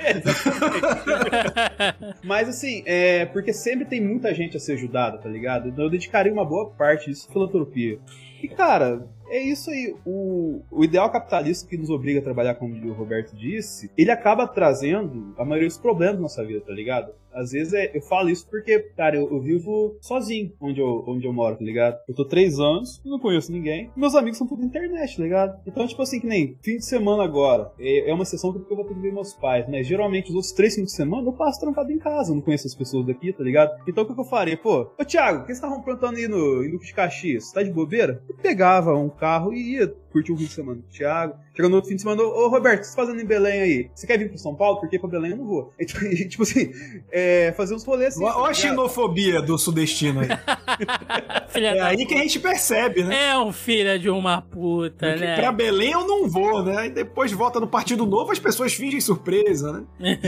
mas 2.22 2.49
assim, 2.49 2.83
é 2.87 3.27
porque 3.27 3.53
sempre 3.53 3.85
tem 3.85 4.01
muita 4.01 4.35
gente 4.35 4.57
a 4.57 4.61
ser 4.61 4.72
ajudada, 4.75 5.18
tá 5.18 5.29
ligado? 5.29 5.68
Então 5.68 5.85
eu 5.85 5.91
dedicaria 5.91 6.33
uma 6.33 6.45
boa 6.45 6.70
parte 6.70 7.11
disso 7.11 7.27
à 7.29 7.33
filantropia. 7.33 7.99
E, 8.43 8.49
cara, 8.49 9.07
é 9.35 9.43
isso 9.43 9.70
aí. 9.70 9.95
O, 10.07 10.62
o 10.70 10.85
ideal 10.85 11.11
capitalista 11.11 11.68
que 11.68 11.76
nos 11.76 11.91
obriga 11.91 12.20
a 12.20 12.22
trabalhar, 12.22 12.55
como 12.55 12.74
o 12.74 12.93
Roberto 12.93 13.35
disse, 13.35 13.91
ele 13.99 14.11
acaba 14.11 14.47
trazendo 14.47 15.35
a 15.37 15.45
maioria 15.45 15.68
dos 15.68 15.78
problemas 15.78 16.16
da 16.16 16.22
nossa 16.22 16.45
vida, 16.45 16.61
tá 16.61 16.72
ligado? 16.72 17.12
Às 17.35 17.51
vezes 17.51 17.72
é, 17.72 17.91
eu 17.95 18.01
falo 18.03 18.30
isso 18.30 18.49
porque, 18.49 18.78
cara, 18.97 19.16
eu, 19.16 19.30
eu, 19.30 19.41
vivo 19.41 19.97
sozinho 20.01 20.53
onde 20.61 20.80
eu, 20.80 21.05
onde 21.07 21.26
eu 21.26 21.32
moro, 21.32 21.57
tá 21.57 21.64
ligado? 21.64 21.99
Eu 22.09 22.14
tô 22.14 22.24
três 22.24 22.59
anos, 22.59 23.01
não 23.05 23.18
conheço 23.18 23.53
ninguém. 23.53 23.91
Meus 23.97 24.14
amigos 24.14 24.39
são 24.39 24.47
tudo 24.47 24.64
internet, 24.64 25.16
tá 25.16 25.22
ligado? 25.22 25.61
Então, 25.66 25.87
tipo 25.87 26.01
assim, 26.01 26.20
que 26.20 26.26
nem 26.26 26.57
fim 26.62 26.76
de 26.76 26.85
semana 26.85 27.24
agora. 27.24 27.72
É, 27.78 28.11
é 28.11 28.14
uma 28.14 28.24
sessão 28.24 28.53
que 28.53 28.59
eu 28.59 28.76
vou 28.76 28.85
ter 28.85 28.95
que 28.95 29.01
ver 29.01 29.12
meus 29.12 29.35
pais, 29.35 29.66
mas 29.68 29.87
geralmente 29.87 30.28
os 30.28 30.35
outros 30.35 30.53
três 30.53 30.74
fins 30.74 30.85
de 30.85 30.93
semana 30.93 31.28
eu 31.28 31.32
passo 31.32 31.61
trancado 31.61 31.91
em 31.91 31.99
casa, 31.99 32.35
não 32.35 32.41
conheço 32.41 32.66
as 32.66 32.74
pessoas 32.74 33.07
daqui, 33.07 33.32
tá 33.32 33.43
ligado? 33.43 33.70
Então 33.87 34.05
o 34.05 34.07
que, 34.07 34.14
que 34.14 34.20
eu 34.20 34.24
faria? 34.24 34.57
Pô, 34.57 34.93
ô 34.99 35.05
Thiago, 35.05 35.43
o 35.43 35.47
que 35.47 35.55
você 35.55 35.61
tá 35.61 35.68
aprontando 35.68 36.16
aí 36.16 36.28
no, 36.28 36.62
no 36.62 36.78
de 36.78 36.95
Caxias? 36.95 37.53
Tá 37.53 37.62
de 37.62 37.72
bobeira? 37.72 38.22
Eu 38.28 38.37
pegava 38.37 38.95
um 38.95 39.09
carro 39.09 39.53
e 39.53 39.74
ia 39.74 39.89
curtir 40.12 40.32
um 40.32 40.37
fim 40.37 40.45
de 40.45 40.53
semana 40.53 40.80
com 40.80 40.89
o 40.89 40.91
Thiago. 40.93 41.43
Chegando 41.55 41.71
no 41.71 41.77
outro 41.77 41.89
fim 41.89 41.95
de 41.95 42.03
semana, 42.03 42.21
ô 42.21 42.49
Roberto, 42.49 42.79
o 42.79 42.81
que 42.81 42.87
você 42.89 42.97
tá 42.97 43.03
fazendo 43.03 43.21
em 43.21 43.25
Belém 43.25 43.61
aí? 43.61 43.91
Você 43.95 44.09
quer 44.09 44.19
vir 44.19 44.29
pro 44.29 44.37
São 44.37 44.57
Paulo? 44.57 44.81
Porque 44.81 44.99
pra 44.99 45.09
Belém 45.09 45.31
eu 45.31 45.37
não 45.37 45.47
vou. 45.47 45.73
E, 45.79 45.85
tipo, 45.87 46.05
e, 46.05 46.29
tipo 46.29 46.43
assim, 46.43 46.73
é, 47.13 47.55
fazer 47.57 47.77
uns 47.77 47.85
rolês 47.85 48.15
assim. 48.15 48.25
Olha 48.25 48.51
a 48.51 48.55
xenofobia 48.55 49.41
do 49.41 49.57
sudestino 49.57 50.21
aí. 50.21 50.29
é 51.55 51.81
aí 51.81 52.07
que 52.07 52.15
a 52.15 52.19
gente 52.19 52.41
percebe, 52.41 53.05
né? 53.05 53.29
É 53.29 53.39
um 53.39 53.53
filho 53.53 53.97
de 54.01 54.11
uma 54.11 54.43
puta, 54.43 55.11
Porque 55.11 55.25
né? 55.25 55.37
Pra 55.37 55.53
Belém 55.53 55.93
eu 55.93 56.05
não 56.05 56.29
vou, 56.29 56.65
né? 56.65 56.87
E 56.87 56.91
depois 56.91 57.31
volta 57.31 57.61
no 57.61 57.69
Partido 57.69 58.05
Novo, 58.05 58.33
as 58.33 58.39
pessoas 58.41 58.75
fingem 58.75 59.01
surpresa, 59.01 59.87
né? 60.01 60.19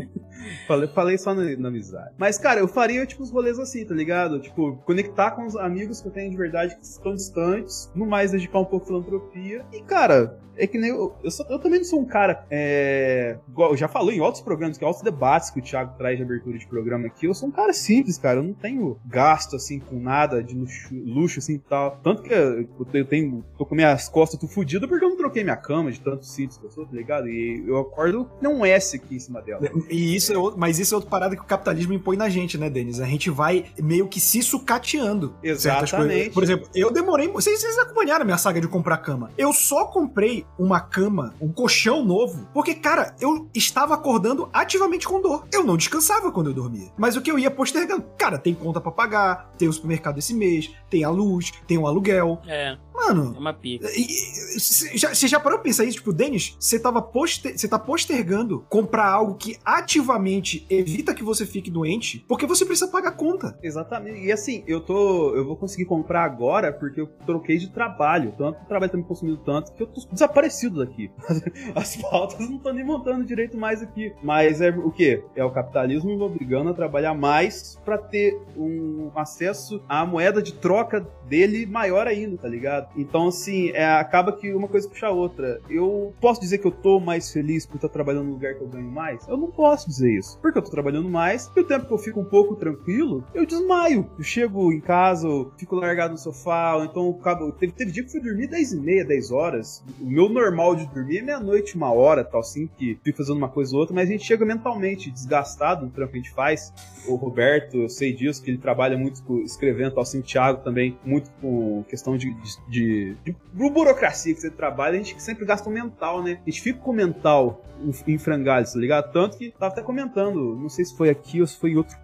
falei, 0.66 0.88
falei 0.88 1.18
só 1.18 1.34
na, 1.34 1.56
na, 1.56 1.68
amizade. 1.68 2.14
Mas, 2.18 2.38
cara, 2.38 2.60
eu 2.60 2.68
faria, 2.68 3.04
tipo, 3.06 3.22
uns 3.22 3.30
rolês 3.30 3.58
assim, 3.58 3.84
tá 3.84 3.94
ligado? 3.94 4.40
Tipo, 4.40 4.76
conectar 4.84 5.32
com 5.32 5.46
os 5.46 5.56
amigos 5.56 6.00
que 6.00 6.08
eu 6.08 6.12
tenho 6.12 6.30
de 6.30 6.36
verdade 6.36 6.76
que 6.76 6.84
estão 6.84 7.14
distantes, 7.14 7.90
no 7.94 8.06
mais 8.06 8.32
dedicar 8.32 8.58
um 8.58 8.64
pouco 8.64 8.86
filantropia. 8.86 9.64
E, 9.72 9.82
cara, 9.82 10.38
é 10.56 10.66
que 10.66 10.78
nem 10.78 10.90
eu, 10.90 11.14
eu, 11.22 11.30
sou, 11.30 11.46
eu, 11.48 11.58
também 11.58 11.80
não 11.80 11.84
sou 11.84 12.00
um 12.00 12.04
cara. 12.04 12.46
É, 12.50 13.36
igual, 13.48 13.70
eu 13.70 13.76
já 13.76 13.88
falei 13.88 14.16
em 14.16 14.20
outros 14.20 14.42
programas, 14.42 14.78
que 14.78 14.84
é 14.84 14.94
debates 15.02 15.50
que 15.50 15.58
o 15.58 15.62
Thiago 15.62 15.96
traz 15.98 16.16
de 16.16 16.22
abertura 16.22 16.56
de 16.56 16.66
programa 16.66 17.06
aqui. 17.06 17.26
Eu 17.26 17.34
sou 17.34 17.48
um 17.48 17.52
cara 17.52 17.72
simples, 17.72 18.16
cara. 18.16 18.38
Eu 18.38 18.44
não 18.44 18.54
tenho 18.54 18.98
gasto 19.04 19.56
assim 19.56 19.80
com 19.80 19.98
nada 19.98 20.42
de 20.42 20.54
luxo, 20.54 20.94
luxo 20.94 21.38
assim 21.40 21.54
e 21.54 21.58
tal. 21.58 21.98
Tanto 22.02 22.22
que 22.22 22.32
eu, 22.32 22.68
eu 22.92 23.04
tenho. 23.04 23.44
tô 23.58 23.66
com 23.66 23.74
minhas 23.74 24.08
costas 24.08 24.38
tudo 24.38 24.52
fodido 24.52 24.88
porque 24.88 25.04
eu 25.04 25.10
não 25.10 25.16
troquei 25.16 25.42
minha 25.42 25.56
cama 25.56 25.90
de 25.90 26.00
tantos 26.00 26.32
sítios 26.32 26.58
que 26.58 26.64
eu 26.64 26.70
sou, 26.70 26.86
tá 26.86 26.94
ligado? 26.94 27.28
E 27.28 27.64
eu 27.66 27.78
acordo 27.78 28.30
não 28.40 28.60
um 28.60 28.66
S 28.66 28.96
aqui 28.96 29.16
em 29.16 29.20
cima 29.20 29.42
dela. 29.42 29.62
E 29.90 30.14
isso 30.14 30.32
é 30.34 30.38
outro, 30.38 30.58
mas 30.58 30.78
isso 30.78 30.94
é 30.94 30.96
outra 30.96 31.10
parada 31.10 31.36
que 31.36 31.42
o 31.42 31.46
capitalismo 31.46 31.92
impõe 31.92 32.16
na 32.16 32.28
gente, 32.28 32.58
né, 32.58 32.68
Denis? 32.68 33.00
A 33.00 33.06
gente 33.06 33.30
vai 33.30 33.66
meio 33.78 34.08
que 34.08 34.20
se 34.20 34.42
sucateando. 34.42 35.34
Exatamente. 35.42 36.30
Por 36.30 36.42
exemplo, 36.42 36.68
eu 36.74 36.90
demorei. 36.92 37.28
Vocês, 37.28 37.60
vocês 37.60 37.78
acompanharam 37.78 38.22
a 38.22 38.24
minha 38.24 38.38
saga 38.38 38.60
de 38.60 38.68
comprar 38.68 38.98
cama. 38.98 39.30
Eu 39.36 39.52
só 39.52 39.86
comprei 39.86 40.46
uma 40.58 40.80
cama, 40.80 41.34
um 41.40 41.52
colchão 41.52 42.04
novo, 42.04 42.48
porque, 42.52 42.74
cara, 42.74 43.14
eu 43.20 43.48
estava 43.54 43.94
acordando 43.94 44.48
ativamente 44.52 45.06
com 45.06 45.20
dor. 45.20 45.46
Eu 45.52 45.64
não 45.64 45.76
descansava 45.76 46.30
quando 46.30 46.50
eu 46.50 46.54
dormia. 46.54 46.90
Mas 46.96 47.16
o 47.16 47.22
que 47.22 47.30
eu 47.30 47.38
ia 47.38 47.50
postergando? 47.50 48.04
Cara, 48.18 48.38
tem 48.38 48.54
conta 48.54 48.80
para 48.80 48.92
pagar, 48.92 49.50
tem 49.58 49.68
o 49.68 49.72
supermercado 49.72 50.18
esse 50.18 50.34
mês, 50.34 50.70
tem 50.90 51.04
a 51.04 51.10
luz, 51.10 51.52
tem 51.66 51.78
o 51.78 51.86
aluguel. 51.86 52.40
É. 52.46 52.76
Mano. 52.94 53.34
É 53.36 53.38
uma 53.38 53.52
pica. 53.52 53.88
Você 53.88 54.96
já, 54.96 55.12
já 55.12 55.40
parou 55.40 55.58
pra 55.58 55.64
pensar 55.64 55.84
isso? 55.84 55.98
Tipo, 55.98 56.12
Denis, 56.12 56.56
você 56.58 56.78
tava 56.78 57.02
poster, 57.02 57.58
você 57.58 57.66
tá 57.66 57.78
postergando 57.78 58.64
comprar 58.68 59.06
algo 59.06 59.34
que 59.34 59.58
ativamente 59.64 60.64
evita 60.70 61.12
que 61.12 61.24
você 61.24 61.44
fique 61.44 61.70
doente, 61.70 62.24
porque 62.28 62.46
você 62.46 62.64
precisa 62.64 62.90
pagar 62.90 63.12
conta. 63.12 63.58
Exatamente. 63.62 64.20
E 64.20 64.30
assim, 64.30 64.62
eu 64.66 64.80
tô. 64.80 65.34
Eu 65.34 65.44
vou 65.44 65.56
conseguir 65.56 65.86
comprar 65.86 66.22
agora 66.24 66.72
porque 66.72 67.00
eu 67.00 67.06
troquei 67.26 67.58
de 67.58 67.70
trabalho. 67.70 68.32
Tanto 68.38 68.62
o 68.62 68.66
trabalho 68.66 68.92
tá 68.92 68.98
me 68.98 69.04
consumindo 69.04 69.38
tanto 69.38 69.72
que 69.72 69.82
eu 69.82 69.86
tô 69.86 70.00
desaparecido 70.12 70.84
daqui. 70.84 71.10
As 71.74 71.96
pautas 71.96 72.48
não 72.48 72.56
estão 72.56 72.72
nem 72.72 72.84
montando 72.84 73.24
direito 73.24 73.56
mais 73.56 73.82
aqui. 73.82 74.12
Mas 74.22 74.60
é 74.60 74.70
o 74.70 74.90
que? 74.90 75.22
É 75.34 75.44
o 75.44 75.50
capitalismo 75.50 76.16
me 76.16 76.22
obrigando 76.22 76.70
a 76.70 76.74
trabalhar 76.74 77.14
mais 77.14 77.78
para 77.84 77.98
ter 77.98 78.40
um 78.56 79.10
acesso 79.16 79.82
à 79.88 80.06
moeda 80.06 80.40
de 80.40 80.52
troca 80.52 81.06
dele 81.28 81.66
maior 81.66 82.06
ainda, 82.06 82.36
tá 82.36 82.48
ligado? 82.48 82.83
Então, 82.96 83.28
assim, 83.28 83.70
é, 83.70 83.84
acaba 83.84 84.32
que 84.32 84.52
uma 84.52 84.68
coisa 84.68 84.88
puxa 84.88 85.06
a 85.06 85.10
outra. 85.10 85.60
Eu 85.68 86.14
posso 86.20 86.40
dizer 86.40 86.58
que 86.58 86.66
eu 86.66 86.70
tô 86.70 87.00
mais 87.00 87.32
feliz 87.32 87.66
por 87.66 87.76
estar 87.76 87.88
trabalhando 87.88 88.26
no 88.26 88.32
lugar 88.32 88.54
que 88.54 88.62
eu 88.62 88.68
ganho 88.68 88.90
mais? 88.90 89.26
Eu 89.28 89.36
não 89.36 89.50
posso 89.50 89.88
dizer 89.88 90.18
isso. 90.18 90.38
Porque 90.40 90.58
eu 90.58 90.62
tô 90.62 90.70
trabalhando 90.70 91.08
mais 91.08 91.50
e 91.56 91.60
o 91.60 91.64
tempo 91.64 91.86
que 91.86 91.92
eu 91.92 91.98
fico 91.98 92.20
um 92.20 92.24
pouco 92.24 92.56
tranquilo, 92.56 93.24
eu 93.34 93.46
desmaio. 93.46 94.08
Eu 94.18 94.24
chego 94.24 94.72
em 94.72 94.80
casa, 94.80 95.26
eu 95.26 95.52
fico 95.56 95.74
largado 95.76 96.12
no 96.12 96.18
sofá, 96.18 96.76
ou 96.76 96.84
então 96.84 97.16
acabo. 97.20 97.52
Teve, 97.52 97.72
teve 97.72 97.92
dia 97.92 98.04
que 98.04 98.10
fui 98.10 98.20
dormir 98.20 98.48
10 98.48 98.72
e 98.72 98.80
meia, 98.80 99.04
10 99.04 99.30
horas. 99.30 99.84
O 100.00 100.06
meu 100.06 100.28
normal 100.28 100.74
de 100.74 100.86
dormir 100.86 101.18
é 101.18 101.22
meia-noite, 101.22 101.76
uma 101.76 101.92
hora, 101.92 102.24
tal, 102.24 102.40
assim, 102.40 102.68
que 102.78 102.98
fico 103.02 103.18
fazendo 103.18 103.36
uma 103.36 103.48
coisa 103.48 103.74
ou 103.74 103.80
outra, 103.80 103.94
mas 103.94 104.08
a 104.08 104.12
gente 104.12 104.24
chega 104.24 104.44
mentalmente 104.44 105.10
desgastado 105.10 105.84
no 105.84 105.90
trampo 105.90 106.12
que 106.12 106.18
a 106.18 106.22
gente 106.22 106.32
faz. 106.32 106.72
O 107.06 107.16
Roberto, 107.16 107.76
eu 107.76 107.88
sei 107.88 108.12
disso, 108.12 108.42
que 108.42 108.50
ele 108.50 108.58
trabalha 108.58 108.96
muito 108.96 109.22
escrevendo, 109.42 109.94
tal, 109.94 110.02
assim, 110.02 110.20
o 110.20 110.22
Thiago 110.22 110.62
também, 110.62 110.98
muito 111.04 111.30
com 111.40 111.84
questão 111.88 112.16
de, 112.16 112.32
de, 112.34 112.58
de, 112.74 113.16
de 113.24 113.36
burocracia 113.52 114.34
que 114.34 114.40
você 114.40 114.50
trabalha, 114.50 114.94
a 114.94 115.02
gente 115.02 115.22
sempre 115.22 115.44
gasta 115.44 115.68
o 115.68 115.72
mental, 115.72 116.22
né? 116.22 116.40
A 116.44 116.50
gente 116.50 116.60
fica 116.60 116.80
com 116.80 116.90
o 116.90 116.94
mental 116.94 117.62
em 118.06 118.18
frangalhos, 118.18 118.72
tá 118.72 118.78
ligado? 118.78 119.12
Tanto 119.12 119.36
que 119.36 119.50
tava 119.50 119.72
até 119.72 119.82
comentando, 119.82 120.56
não 120.56 120.68
sei 120.68 120.84
se 120.84 120.96
foi 120.96 121.10
aqui 121.10 121.40
ou 121.40 121.46
se 121.46 121.58
foi 121.58 121.72
em 121.72 121.76
outro, 121.76 121.96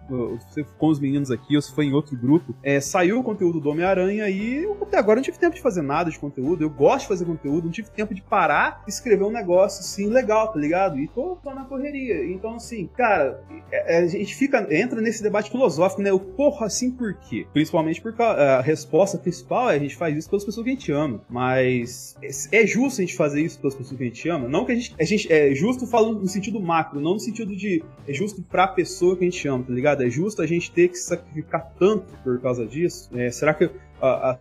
se 0.51 0.63
com 0.77 0.87
os 0.87 0.99
meninos 0.99 1.31
aqui 1.31 1.55
ou 1.55 1.61
se 1.61 1.73
foi 1.73 1.85
em 1.85 1.93
outro 1.93 2.15
grupo, 2.15 2.55
é, 2.61 2.79
saiu 2.79 3.19
o 3.19 3.23
conteúdo 3.23 3.59
do 3.59 3.69
Homem-Aranha 3.69 4.29
e 4.29 4.65
até 4.81 4.97
agora 4.97 5.17
não 5.17 5.23
tive 5.23 5.37
tempo 5.37 5.55
de 5.55 5.61
fazer 5.61 5.81
nada 5.81 6.09
de 6.09 6.19
conteúdo, 6.19 6.63
eu 6.63 6.69
gosto 6.69 7.01
de 7.01 7.07
fazer 7.07 7.25
conteúdo, 7.25 7.65
não 7.65 7.71
tive 7.71 7.89
tempo 7.89 8.13
de 8.13 8.21
parar 8.21 8.83
e 8.85 8.89
escrever 8.89 9.23
um 9.23 9.31
negócio 9.31 9.79
assim 9.79 10.07
legal, 10.07 10.51
tá 10.51 10.59
ligado? 10.59 10.99
E 10.99 11.07
tô, 11.07 11.37
tô 11.37 11.53
na 11.53 11.65
correria. 11.65 12.25
Então, 12.25 12.55
assim, 12.55 12.87
cara, 12.95 13.41
é, 13.71 13.97
é, 13.97 14.03
a 14.03 14.07
gente 14.07 14.35
fica, 14.35 14.67
entra 14.69 15.01
nesse 15.01 15.23
debate 15.23 15.49
filosófico, 15.49 16.01
né? 16.01 16.11
O 16.11 16.19
porra, 16.19 16.65
assim 16.65 16.91
por 16.91 17.13
quê? 17.13 17.47
Principalmente 17.53 18.01
porque 18.01 18.21
a 18.21 18.61
resposta 18.61 19.17
principal 19.17 19.69
é 19.69 19.75
a 19.75 19.79
gente 19.79 19.95
faz 19.95 20.15
isso 20.15 20.29
pelas 20.29 20.43
pessoas 20.43 20.60
que 20.63 20.65
que 20.65 20.69
a 20.69 20.73
gente 20.73 20.91
ama, 20.91 21.21
mas 21.29 22.15
é 22.51 22.65
justo 22.65 23.01
a 23.01 23.05
gente 23.05 23.15
fazer 23.15 23.41
isso 23.41 23.59
pelas 23.59 23.75
pessoas 23.75 23.97
que 23.97 24.03
a 24.03 24.07
gente 24.07 24.29
ama? 24.29 24.47
Não 24.47 24.65
que 24.65 24.71
a 24.71 24.75
gente, 24.75 24.95
a 24.99 25.03
gente 25.03 25.31
é 25.31 25.53
justo 25.53 25.85
falando 25.87 26.19
no 26.19 26.27
sentido 26.27 26.59
macro, 26.59 26.99
não 26.99 27.13
no 27.13 27.19
sentido 27.19 27.55
de 27.55 27.83
é 28.07 28.13
justo 28.13 28.41
pra 28.41 28.67
pessoa 28.67 29.15
que 29.15 29.23
a 29.23 29.29
gente 29.29 29.47
ama, 29.47 29.63
tá 29.63 29.73
ligado? 29.73 30.03
É 30.03 30.09
justo 30.09 30.41
a 30.41 30.45
gente 30.45 30.71
ter 30.71 30.89
que 30.89 30.97
sacrificar 30.97 31.71
tanto 31.77 32.13
por 32.23 32.39
causa 32.39 32.65
disso? 32.65 33.09
É, 33.13 33.29
será 33.29 33.53
que 33.53 33.65
as 33.65 33.71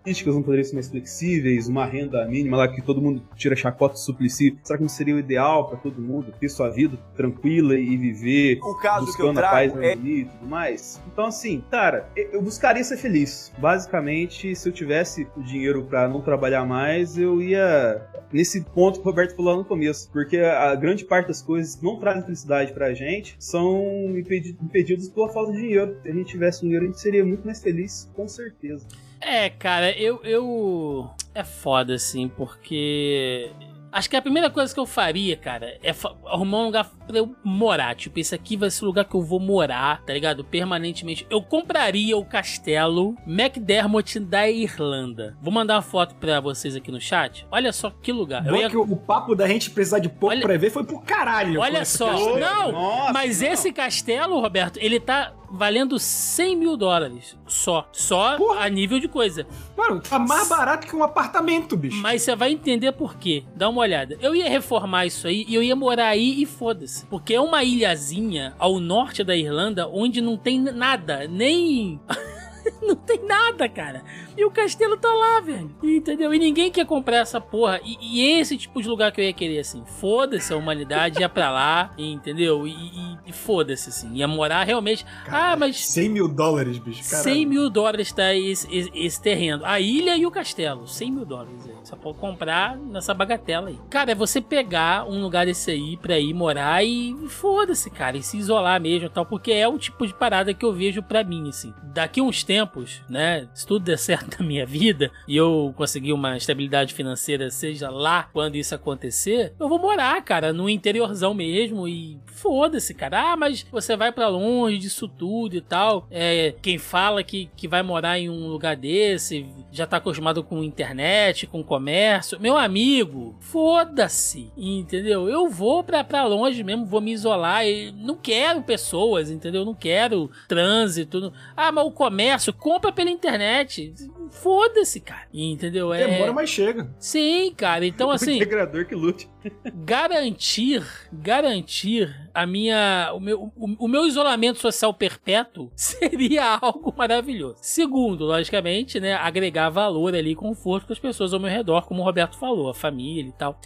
críticas 0.02 0.34
não 0.34 0.42
poderiam 0.42 0.64
ser 0.64 0.74
mais 0.74 0.88
flexíveis, 0.88 1.68
uma 1.68 1.84
renda 1.84 2.24
mínima 2.26 2.56
lá 2.56 2.68
que 2.68 2.82
todo 2.82 3.00
mundo 3.00 3.22
tira 3.36 3.54
chacota 3.56 3.94
do 3.94 3.98
suplicy. 3.98 4.58
Será 4.62 4.76
que 4.76 4.82
não 4.82 4.88
seria 4.88 5.14
o 5.14 5.18
ideal 5.18 5.68
para 5.68 5.78
todo 5.78 6.00
mundo 6.00 6.32
ter 6.38 6.48
sua 6.48 6.70
vida 6.70 6.96
tranquila 7.16 7.74
e 7.74 7.96
viver 7.96 8.58
o 8.62 8.74
caso 8.76 9.06
buscando 9.06 9.24
que 9.24 9.30
eu 9.30 9.34
trago 9.34 9.56
a 9.56 9.80
paz 9.80 9.82
é... 9.82 9.94
e 9.94 10.24
tudo 10.24 10.46
mais? 10.46 11.00
Então, 11.12 11.26
assim, 11.26 11.62
cara, 11.70 12.08
eu 12.16 12.42
buscaria 12.42 12.82
ser 12.84 12.96
feliz. 12.96 13.52
Basicamente, 13.58 14.54
se 14.54 14.68
eu 14.68 14.72
tivesse 14.72 15.26
o 15.36 15.42
dinheiro 15.42 15.84
para 15.84 16.08
não 16.08 16.20
trabalhar 16.20 16.64
mais, 16.64 17.18
eu 17.18 17.40
ia 17.40 18.00
nesse 18.32 18.61
ponto 18.61 19.00
que 19.00 19.06
o 19.06 19.11
Roberto 19.11 19.34
falou 19.34 19.56
no 19.56 19.64
começo, 19.64 20.11
porque 20.12 20.38
a 20.38 20.74
grande 20.74 21.04
parte 21.04 21.28
das 21.28 21.42
coisas 21.42 21.74
que 21.74 21.84
não 21.84 21.98
trazem 21.98 22.22
felicidade 22.22 22.72
pra 22.72 22.94
gente 22.94 23.36
são 23.38 24.16
impedidas 24.16 25.08
pela 25.08 25.28
falta 25.28 25.52
de 25.52 25.58
dinheiro. 25.58 25.96
Se 26.02 26.08
a 26.08 26.12
gente 26.12 26.26
tivesse 26.26 26.61
dinheiro, 26.62 26.84
a 26.84 26.88
gente 26.88 27.00
seria 27.00 27.24
muito 27.24 27.44
mais 27.44 27.62
feliz, 27.62 28.11
com 28.14 28.28
certeza. 28.28 28.86
É, 29.20 29.50
cara, 29.50 29.90
eu, 29.98 30.20
eu. 30.24 31.10
É 31.34 31.44
foda, 31.44 31.94
assim, 31.94 32.28
porque 32.28 33.52
Acho 33.92 34.08
que 34.08 34.16
a 34.16 34.22
primeira 34.22 34.48
coisa 34.48 34.72
que 34.72 34.78
eu 34.78 34.86
faria, 34.86 35.36
cara, 35.36 35.76
é 35.82 35.92
arrumar 36.26 36.58
um 36.58 36.64
lugar 36.66 36.90
pra 37.06 37.18
eu 37.18 37.34
morar. 37.42 37.94
Tipo, 37.96 38.20
esse 38.20 38.34
aqui 38.34 38.56
vai 38.56 38.70
ser 38.70 38.84
o 38.84 38.86
lugar 38.86 39.04
que 39.04 39.14
eu 39.14 39.22
vou 39.22 39.40
morar, 39.40 40.02
tá 40.04 40.12
ligado? 40.12 40.44
Permanentemente. 40.44 41.26
Eu 41.28 41.42
compraria 41.42 42.16
o 42.16 42.24
castelo 42.24 43.16
McDermott 43.26 44.20
da 44.20 44.48
Irlanda. 44.48 45.36
Vou 45.42 45.52
mandar 45.52 45.74
uma 45.74 45.82
foto 45.82 46.14
pra 46.14 46.40
vocês 46.40 46.76
aqui 46.76 46.92
no 46.92 47.00
chat. 47.00 47.46
Olha 47.50 47.72
só 47.72 47.90
que 47.90 48.12
lugar. 48.12 48.46
Eu 48.46 48.56
ia... 48.56 48.70
que 48.70 48.76
o 48.76 48.96
papo 48.96 49.34
da 49.34 49.48
gente 49.48 49.70
precisar 49.70 49.98
de 49.98 50.08
pouco 50.08 50.34
olha... 50.34 50.42
pra 50.42 50.56
ver 50.56 50.70
foi 50.70 50.84
pro 50.84 51.00
caralho. 51.00 51.60
Olha 51.60 51.84
só. 51.84 52.38
Não, 52.38 52.72
Nossa, 52.72 53.12
mas 53.12 53.40
não. 53.40 53.48
esse 53.48 53.72
castelo, 53.72 54.40
Roberto, 54.40 54.78
ele 54.80 55.00
tá 55.00 55.32
valendo 55.51 55.98
100 55.98 56.57
mil 56.57 56.76
dólares. 56.76 57.36
Só. 57.46 57.88
Só 57.92 58.36
Porra. 58.36 58.61
a 58.61 58.68
nível 58.68 59.01
de 59.01 59.09
coisa. 59.09 59.46
Mano, 59.76 60.01
tá 60.01 60.18
mais 60.18 60.48
barato 60.48 60.86
que 60.86 60.94
um 60.94 61.03
apartamento, 61.03 61.76
bicho. 61.76 61.96
Mas 61.96 62.22
você 62.22 62.36
vai 62.36 62.53
entender 62.53 62.92
por 62.92 63.16
quê. 63.16 63.44
Dá 63.55 63.68
uma 63.68 63.80
olhada. 63.80 64.16
Eu 64.20 64.34
ia 64.34 64.48
reformar 64.48 65.07
isso 65.07 65.26
aí 65.26 65.44
e 65.48 65.55
eu 65.55 65.62
ia 65.62 65.74
morar 65.74 66.09
aí 66.09 66.40
e 66.40 66.46
foda-se. 66.46 67.05
Porque 67.07 67.34
é 67.34 67.40
uma 67.40 67.64
ilhazinha 67.64 68.55
ao 68.59 68.78
norte 68.78 69.24
da 69.24 69.36
Irlanda 69.36 69.88
onde 69.88 70.20
não 70.20 70.36
tem 70.36 70.61
nada, 70.61 71.26
nem. 71.26 72.01
não 72.82 72.94
tem 72.94 73.24
nada, 73.26 73.68
cara. 73.68 74.03
E 74.41 74.45
o 74.47 74.51
castelo 74.51 74.97
tá 74.97 75.12
lá, 75.12 75.41
velho. 75.43 75.70
Entendeu? 75.82 76.32
E 76.32 76.38
ninguém 76.38 76.70
quer 76.70 76.86
comprar 76.86 77.18
essa 77.18 77.38
porra. 77.38 77.78
E, 77.84 77.99
e 78.01 78.41
esse 78.41 78.57
tipo 78.57 78.80
de 78.80 78.88
lugar 78.88 79.12
que 79.12 79.20
eu 79.20 79.24
ia 79.26 79.34
querer, 79.34 79.59
assim. 79.59 79.84
Foda-se 79.84 80.51
a 80.51 80.57
humanidade, 80.57 81.20
ia 81.20 81.28
pra 81.28 81.51
lá, 81.51 81.93
entendeu? 81.99 82.66
E, 82.66 82.70
e, 82.70 83.18
e 83.26 83.32
foda-se, 83.34 83.91
assim. 83.91 84.14
Ia 84.14 84.26
morar 84.26 84.64
realmente. 84.64 85.05
ah, 85.28 85.55
mas. 85.57 85.84
100 85.88 86.09
mil 86.09 86.26
dólares, 86.26 86.78
bicho. 86.78 87.05
Caralho. 87.11 87.34
100 87.34 87.47
mil 87.47 87.68
dólares 87.68 88.12
tá 88.12 88.34
esse, 88.34 88.66
esse, 88.74 88.91
esse, 88.95 89.20
terreno. 89.20 89.62
A 89.62 89.78
ilha 89.78 90.16
e 90.16 90.24
o 90.24 90.30
castelo. 90.30 90.88
100 90.88 91.11
mil 91.11 91.26
dólares 91.26 91.66
aí. 91.66 91.74
Só 91.84 91.95
pode 91.95 92.16
comprar 92.16 92.78
nessa 92.78 93.12
bagatela 93.12 93.68
aí. 93.68 93.78
Cara, 93.91 94.12
é 94.12 94.14
você 94.14 94.41
pegar 94.41 95.05
um 95.07 95.20
lugar 95.20 95.45
desse 95.45 95.70
aí 95.70 95.99
pra 95.99 96.18
ir 96.18 96.32
morar 96.32 96.82
e 96.82 97.14
foda-se, 97.28 97.91
cara. 97.91 98.16
E 98.16 98.22
se 98.22 98.38
isolar 98.38 98.80
mesmo 98.80 99.05
e 99.05 99.11
tal. 99.11 99.26
Porque 99.26 99.53
é 99.53 99.68
o 99.68 99.78
tipo 99.78 100.07
de 100.07 100.14
parada 100.14 100.55
que 100.55 100.64
eu 100.64 100.72
vejo 100.72 101.03
pra 101.03 101.22
mim, 101.22 101.51
assim. 101.51 101.74
Daqui 101.93 102.22
uns 102.22 102.43
tempos, 102.43 103.03
né? 103.07 103.47
Se 103.53 103.66
tudo 103.66 103.84
der 103.84 103.99
certo 103.99 104.30
da 104.39 104.45
minha 104.45 104.64
vida 104.64 105.11
e 105.26 105.37
eu 105.37 105.74
conseguir 105.76 106.12
uma 106.12 106.37
estabilidade 106.37 106.95
financeira, 106.95 107.51
seja 107.51 107.91
lá 107.91 108.28
quando 108.33 108.57
isso 108.57 108.74
acontecer, 108.74 109.53
eu 109.59 109.68
vou 109.68 109.78
morar, 109.78 110.22
cara, 110.22 110.53
no 110.53 110.68
interiorzão 110.68 111.35
mesmo 111.35 111.87
e 111.89 112.18
foda-se, 112.26 112.95
cara. 112.95 113.33
Ah, 113.33 113.37
mas 113.37 113.66
você 113.70 113.97
vai 113.97 114.12
para 114.12 114.28
longe 114.28 114.78
disso 114.78 115.07
tudo 115.07 115.57
e 115.57 115.61
tal. 115.61 116.07
É, 116.11 116.55
quem 116.62 116.78
fala 116.78 117.22
que, 117.22 117.51
que 117.57 117.68
vai 117.68 117.83
morar 117.83 118.18
em 118.18 118.31
um 118.31 118.49
lugar 118.49 118.76
desse 118.76 119.47
já 119.70 119.87
tá 119.87 119.99
acostumado 119.99 120.43
com 120.43 120.62
internet, 120.62 121.47
com 121.47 121.62
comércio. 121.62 122.41
Meu 122.41 122.57
amigo, 122.57 123.37
foda-se, 123.41 124.51
entendeu? 124.57 125.28
Eu 125.28 125.49
vou 125.49 125.85
pra, 125.85 126.24
longe 126.24 126.62
mesmo, 126.62 126.87
vou 126.87 127.01
me 127.01 127.12
isolar. 127.12 127.66
E 127.66 127.93
não 127.93 128.16
quero 128.16 128.62
pessoas, 128.62 129.31
entendeu? 129.31 129.64
Não 129.64 129.74
quero 129.74 130.31
trânsito. 130.49 131.33
Ah, 131.57 131.70
mas 131.70 131.87
o 131.87 131.91
comércio, 131.91 132.53
compra 132.53 132.93
pela 132.93 133.11
internet 133.11 133.93
foda-se, 134.30 135.00
cara. 135.00 135.26
Entendeu? 135.32 135.92
É... 135.92 136.06
Demora, 136.06 136.32
mas 136.32 136.50
chega. 136.50 136.92
Sim, 136.98 137.52
cara. 137.56 137.86
Então, 137.86 138.10
assim. 138.12 138.32
o 138.32 138.36
integrador 138.36 138.86
que 138.86 138.94
lute. 138.94 139.30
garantir, 139.74 140.82
garantir 141.12 142.14
a 142.34 142.46
minha, 142.46 143.12
o 143.14 143.20
meu, 143.20 143.52
o, 143.56 143.84
o, 143.84 143.88
meu 143.88 144.06
isolamento 144.06 144.58
social 144.58 144.92
perpétuo 144.92 145.70
seria 145.76 146.58
algo 146.60 146.94
maravilhoso. 146.96 147.58
Segundo, 147.62 148.24
logicamente, 148.24 149.00
né, 149.00 149.14
agregar 149.14 149.70
valor 149.70 150.14
ali, 150.14 150.34
conforto 150.34 150.86
para 150.86 150.94
as 150.94 150.98
pessoas 150.98 151.32
ao 151.32 151.40
meu 151.40 151.50
redor, 151.50 151.86
como 151.86 152.02
o 152.02 152.04
Roberto 152.04 152.38
falou, 152.38 152.68
a 152.68 152.74
família 152.74 153.28
e 153.28 153.32
tal. 153.32 153.60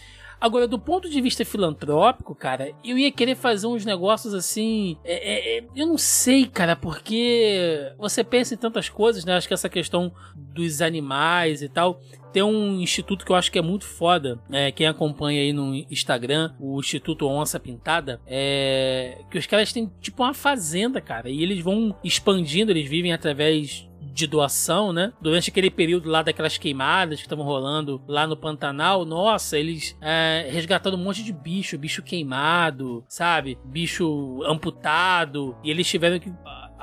Agora, 0.45 0.69
do 0.69 0.79
ponto 0.79 1.09
de 1.09 1.23
vista 1.23 1.43
filantrópico, 1.43 2.35
cara, 2.35 2.71
eu 2.85 2.99
ia 2.99 3.11
querer 3.11 3.35
fazer 3.35 3.67
uns 3.67 3.83
negócios 3.83 4.35
assim. 4.35 4.99
É, 5.03 5.15
é, 5.15 5.59
é, 5.59 5.65
eu 5.75 5.87
não 5.87 5.97
sei, 5.97 6.45
cara, 6.45 6.77
porque 6.77 7.91
você 7.97 8.23
pensa 8.23 8.53
em 8.53 8.59
tantas 8.59 8.91
coisas, 8.91 9.25
né? 9.25 9.35
Acho 9.35 9.49
que 9.49 9.55
essa 9.55 9.71
questão 9.71 10.13
dos 10.37 10.83
animais 10.83 11.63
e 11.63 11.69
tal. 11.71 11.99
Tem 12.31 12.43
um 12.43 12.79
instituto 12.79 13.25
que 13.25 13.33
eu 13.33 13.37
acho 13.37 13.51
que 13.51 13.59
é 13.59 13.63
muito 13.63 13.87
foda, 13.87 14.39
é, 14.51 14.71
quem 14.71 14.87
acompanha 14.87 15.41
aí 15.41 15.53
no 15.53 15.73
Instagram, 15.91 16.53
o 16.59 16.79
Instituto 16.81 17.29
Onça 17.29 17.61
Pintada, 17.61 18.21
é 18.27 19.19
que 19.31 19.39
os 19.39 19.47
caras 19.47 19.73
têm 19.73 19.91
tipo 20.01 20.23
uma 20.25 20.35
fazenda, 20.35 21.01
cara, 21.01 21.31
e 21.31 21.43
eles 21.43 21.61
vão 21.61 21.97
expandindo, 22.03 22.73
eles 22.73 22.91
vivem 22.91 23.13
através 23.13 23.89
de 24.15 24.29
doação, 24.29 24.93
né? 24.93 25.13
Durante 25.21 25.51
aquele 25.51 25.69
período 25.69 26.09
lá 26.09 26.23
daquelas 26.23 26.57
queimadas 26.57 27.19
que 27.19 27.27
estavam 27.27 27.45
rolando 27.45 28.01
lá 28.07 28.27
no 28.27 28.37
Pantanal, 28.37 29.05
nossa, 29.05 29.59
eles 29.59 29.97
é, 30.01 30.49
resgatando 30.51 30.95
um 30.95 31.03
monte 31.03 31.25
de 31.25 31.33
bicho, 31.33 31.77
bicho 31.77 32.01
queimado, 32.01 33.05
sabe? 33.09 33.59
Bicho 33.65 34.41
amputado, 34.45 35.57
e 35.65 35.71
eles 35.71 35.89
tiveram 35.89 36.21
que 36.21 36.33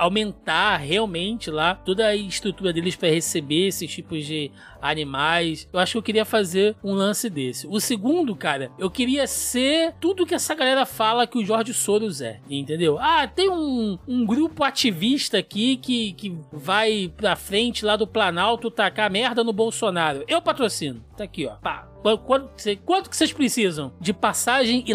aumentar 0.02 0.78
realmente 0.78 1.52
lá 1.52 1.76
toda 1.76 2.08
a 2.08 2.16
estrutura 2.16 2.74
deles 2.74 2.96
para 2.96 3.10
receber 3.10 3.68
esses 3.68 3.92
tipos 3.92 4.26
de 4.26 4.52
animais. 4.82 5.70
Eu 5.72 5.80
acho 5.80 5.92
que 5.92 5.98
eu 6.00 6.04
queria 6.04 6.26
fazer 6.26 6.76
um 6.84 6.94
lance 6.94 7.30
desse. 7.30 7.68
O 7.68 7.80
segundo, 7.80 8.36
cara, 8.36 8.72
eu 8.80 8.90
queria 8.90 9.28
ser 9.28 9.94
tudo 10.02 10.26
que 10.26 10.34
essa 10.34 10.56
galera 10.56 10.88
fala 10.88 11.28
que 11.28 11.38
o 11.38 11.46
Jorge 11.46 11.72
Soros 11.72 12.20
é, 12.20 12.40
entendeu? 12.50 12.98
Ah, 13.00 13.28
tem 13.28 13.48
um, 13.48 14.00
um 14.08 14.26
grupo 14.26 14.64
ativista 14.64 15.38
aqui 15.38 15.78
que, 15.78 16.14
que 16.14 16.36
vai 16.52 17.14
pra 17.16 17.36
frente 17.36 17.86
lá 17.86 17.96
do 17.96 18.08
Planalto 18.08 18.72
tacar 18.72 19.12
merda 19.12 19.44
no 19.44 19.54
Bolsonaro. 19.54 20.24
Eu 20.28 20.42
patrocino. 20.42 21.06
Tá 21.16 21.26
aqui, 21.26 21.46
ó. 21.46 21.58
Pá. 21.58 21.91
Quanto, 22.02 22.50
quanto 22.86 23.10
que 23.10 23.16
vocês 23.16 23.32
precisam 23.32 23.94
de 24.00 24.14
passagem 24.14 24.84
e, 24.88 24.94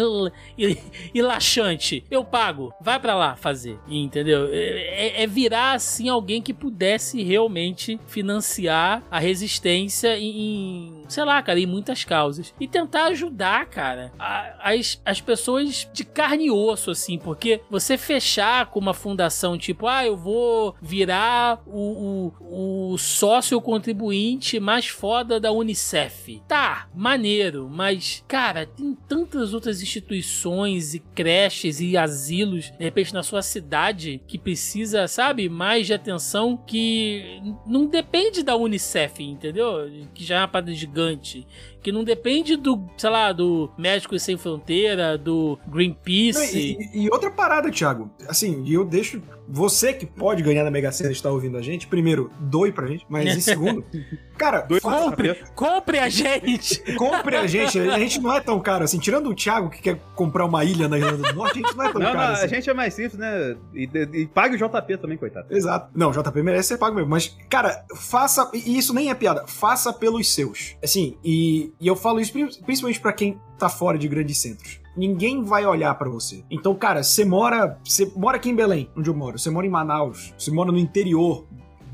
e, 0.57 0.77
e 1.13 1.21
laxante? 1.21 2.03
Eu 2.09 2.23
pago. 2.23 2.73
Vai 2.81 2.99
para 2.99 3.15
lá 3.15 3.35
fazer. 3.35 3.79
Entendeu? 3.87 4.49
É, 4.51 5.23
é, 5.23 5.27
virar 5.27 5.73
assim 5.73 6.09
alguém 6.09 6.41
que 6.41 6.53
pudesse 6.53 7.23
realmente 7.23 7.99
financiar 8.07 9.03
a 9.09 9.19
resistência 9.19 10.17
em, 10.17 11.03
sei 11.07 11.23
lá, 11.23 11.41
cara, 11.41 11.59
em 11.59 11.65
muitas 11.65 12.03
causas. 12.03 12.53
E 12.59 12.67
tentar 12.67 13.05
ajudar, 13.05 13.65
cara, 13.67 14.11
a, 14.19 14.71
as, 14.73 15.01
as 15.05 15.21
pessoas 15.21 15.89
de 15.93 16.03
carne 16.03 16.47
e 16.47 16.51
osso, 16.51 16.91
assim, 16.91 17.17
porque 17.17 17.61
você 17.69 17.97
fechar 17.97 18.67
com 18.67 18.79
uma 18.79 18.93
fundação 18.93 19.57
tipo, 19.57 19.87
ah, 19.87 20.05
eu 20.05 20.17
vou 20.17 20.75
virar 20.81 21.61
o, 21.65 22.31
o, 22.39 22.93
o 22.93 22.97
sócio 22.97 23.59
contribuinte 23.61 24.59
mais 24.59 24.87
foda 24.87 25.39
da 25.39 25.51
Unicef 25.51 26.41
Tá, 26.47 26.87
maneiro, 26.97 27.69
mas, 27.69 28.23
cara, 28.27 28.65
tem 28.65 28.97
tantas 29.07 29.53
outras 29.53 29.81
instituições 29.81 30.95
e 30.95 30.99
creches 30.99 31.79
e 31.79 31.95
asilos, 31.95 32.71
de 32.71 32.83
repente, 32.83 33.13
na 33.13 33.21
sua 33.21 33.43
cidade 33.43 34.19
que 34.27 34.37
precisa, 34.37 35.07
sabe, 35.07 35.47
mais 35.47 35.85
de 35.85 35.93
atenção 35.93 36.57
que 36.57 37.39
não 37.65 37.85
depende 37.85 38.41
da 38.41 38.55
Unicef, 38.55 39.23
entendeu? 39.23 39.89
Que 40.13 40.23
já 40.23 40.37
é 40.37 40.39
uma 40.39 40.47
parada 40.47 40.73
gigante 40.73 41.45
que 41.87 41.91
não 41.93 42.03
depende 42.03 42.57
do, 42.57 42.85
sei 42.97 43.09
lá, 43.09 43.31
do 43.31 43.71
Médicos 43.77 44.21
Sem 44.21 44.35
Fronteira, 44.35 45.17
do 45.17 45.57
Greenpeace. 45.69 46.75
Não, 46.77 47.01
e, 47.01 47.05
e, 47.05 47.09
outra 47.09 47.31
parada, 47.31 47.71
Thiago, 47.71 48.11
assim, 48.27 48.61
e 48.65 48.73
eu 48.73 48.83
deixo 48.83 49.21
você 49.47 49.93
que 49.93 50.05
pode 50.05 50.43
ganhar 50.43 50.63
na 50.63 50.69
Mega 50.69 50.91
Sena 50.91 51.11
está 51.11 51.31
ouvindo 51.31 51.57
a 51.57 51.61
gente, 51.61 51.87
primeiro, 51.87 52.29
doe 52.39 52.71
pra 52.71 52.85
gente, 52.85 53.05
mas 53.07 53.37
em 53.37 53.39
segundo, 53.39 53.85
cara, 54.37 54.61
doe 54.61 54.81
compre, 54.81 55.35
compre 55.55 55.99
a 55.99 56.09
gente. 56.09 56.79
Compre 56.95 57.37
a 57.37 57.47
gente. 57.47 57.79
A 57.79 57.97
gente 57.97 58.19
não 58.19 58.33
é 58.33 58.41
tão 58.41 58.59
caro 58.59 58.83
assim. 58.83 58.99
Tirando 58.99 59.29
o 59.29 59.35
Thiago 59.35 59.69
que 59.69 59.81
quer 59.81 59.97
comprar 60.15 60.45
uma 60.45 60.65
ilha 60.65 60.89
na 60.89 60.97
Irlanda 60.97 61.31
do 61.31 61.35
Norte, 61.35 61.59
a 61.59 61.61
gente 61.61 61.77
não 61.77 61.85
é 61.85 61.91
tão 61.91 62.01
não, 62.01 62.11
caro. 62.11 62.27
Não, 62.27 62.33
assim. 62.33 62.45
a 62.45 62.47
gente 62.47 62.69
é 62.69 62.73
mais 62.73 62.93
simples, 62.93 63.17
né? 63.17 63.55
E, 63.73 63.89
e, 63.93 64.21
e 64.21 64.27
pague 64.27 64.55
o 64.55 64.57
JP 64.57 64.97
também, 64.97 65.17
coitado. 65.17 65.47
Exato. 65.49 65.89
Não, 65.95 66.09
o 66.09 66.11
JP 66.11 66.41
merece 66.43 66.69
ser 66.69 66.77
pago 66.77 66.95
mesmo. 66.95 67.09
Mas, 67.09 67.35
cara, 67.49 67.85
faça. 67.95 68.51
E 68.53 68.77
isso 68.77 68.93
nem 68.93 69.09
é 69.09 69.15
piada. 69.15 69.47
Faça 69.47 69.93
pelos 69.93 70.33
seus. 70.33 70.75
Assim, 70.83 71.17
e, 71.23 71.71
e 71.79 71.87
eu 71.87 71.95
falo 71.95 72.19
isso 72.19 72.33
principalmente 72.65 72.99
para 72.99 73.13
quem 73.13 73.39
tá 73.57 73.69
fora 73.69 73.97
de 73.97 74.07
grandes 74.07 74.37
centros. 74.39 74.79
Ninguém 74.95 75.43
vai 75.43 75.65
olhar 75.65 75.93
para 75.95 76.09
você. 76.09 76.43
Então, 76.49 76.73
cara, 76.73 77.03
você 77.03 77.23
mora, 77.23 77.79
você 77.83 78.11
mora 78.15 78.37
aqui 78.37 78.49
em 78.49 78.55
Belém, 78.55 78.89
onde 78.97 79.09
eu 79.09 79.13
moro, 79.13 79.37
você 79.37 79.49
mora 79.49 79.65
em 79.65 79.69
Manaus, 79.69 80.33
você 80.37 80.49
mora 80.49 80.71
no 80.71 80.79
interior 80.79 81.45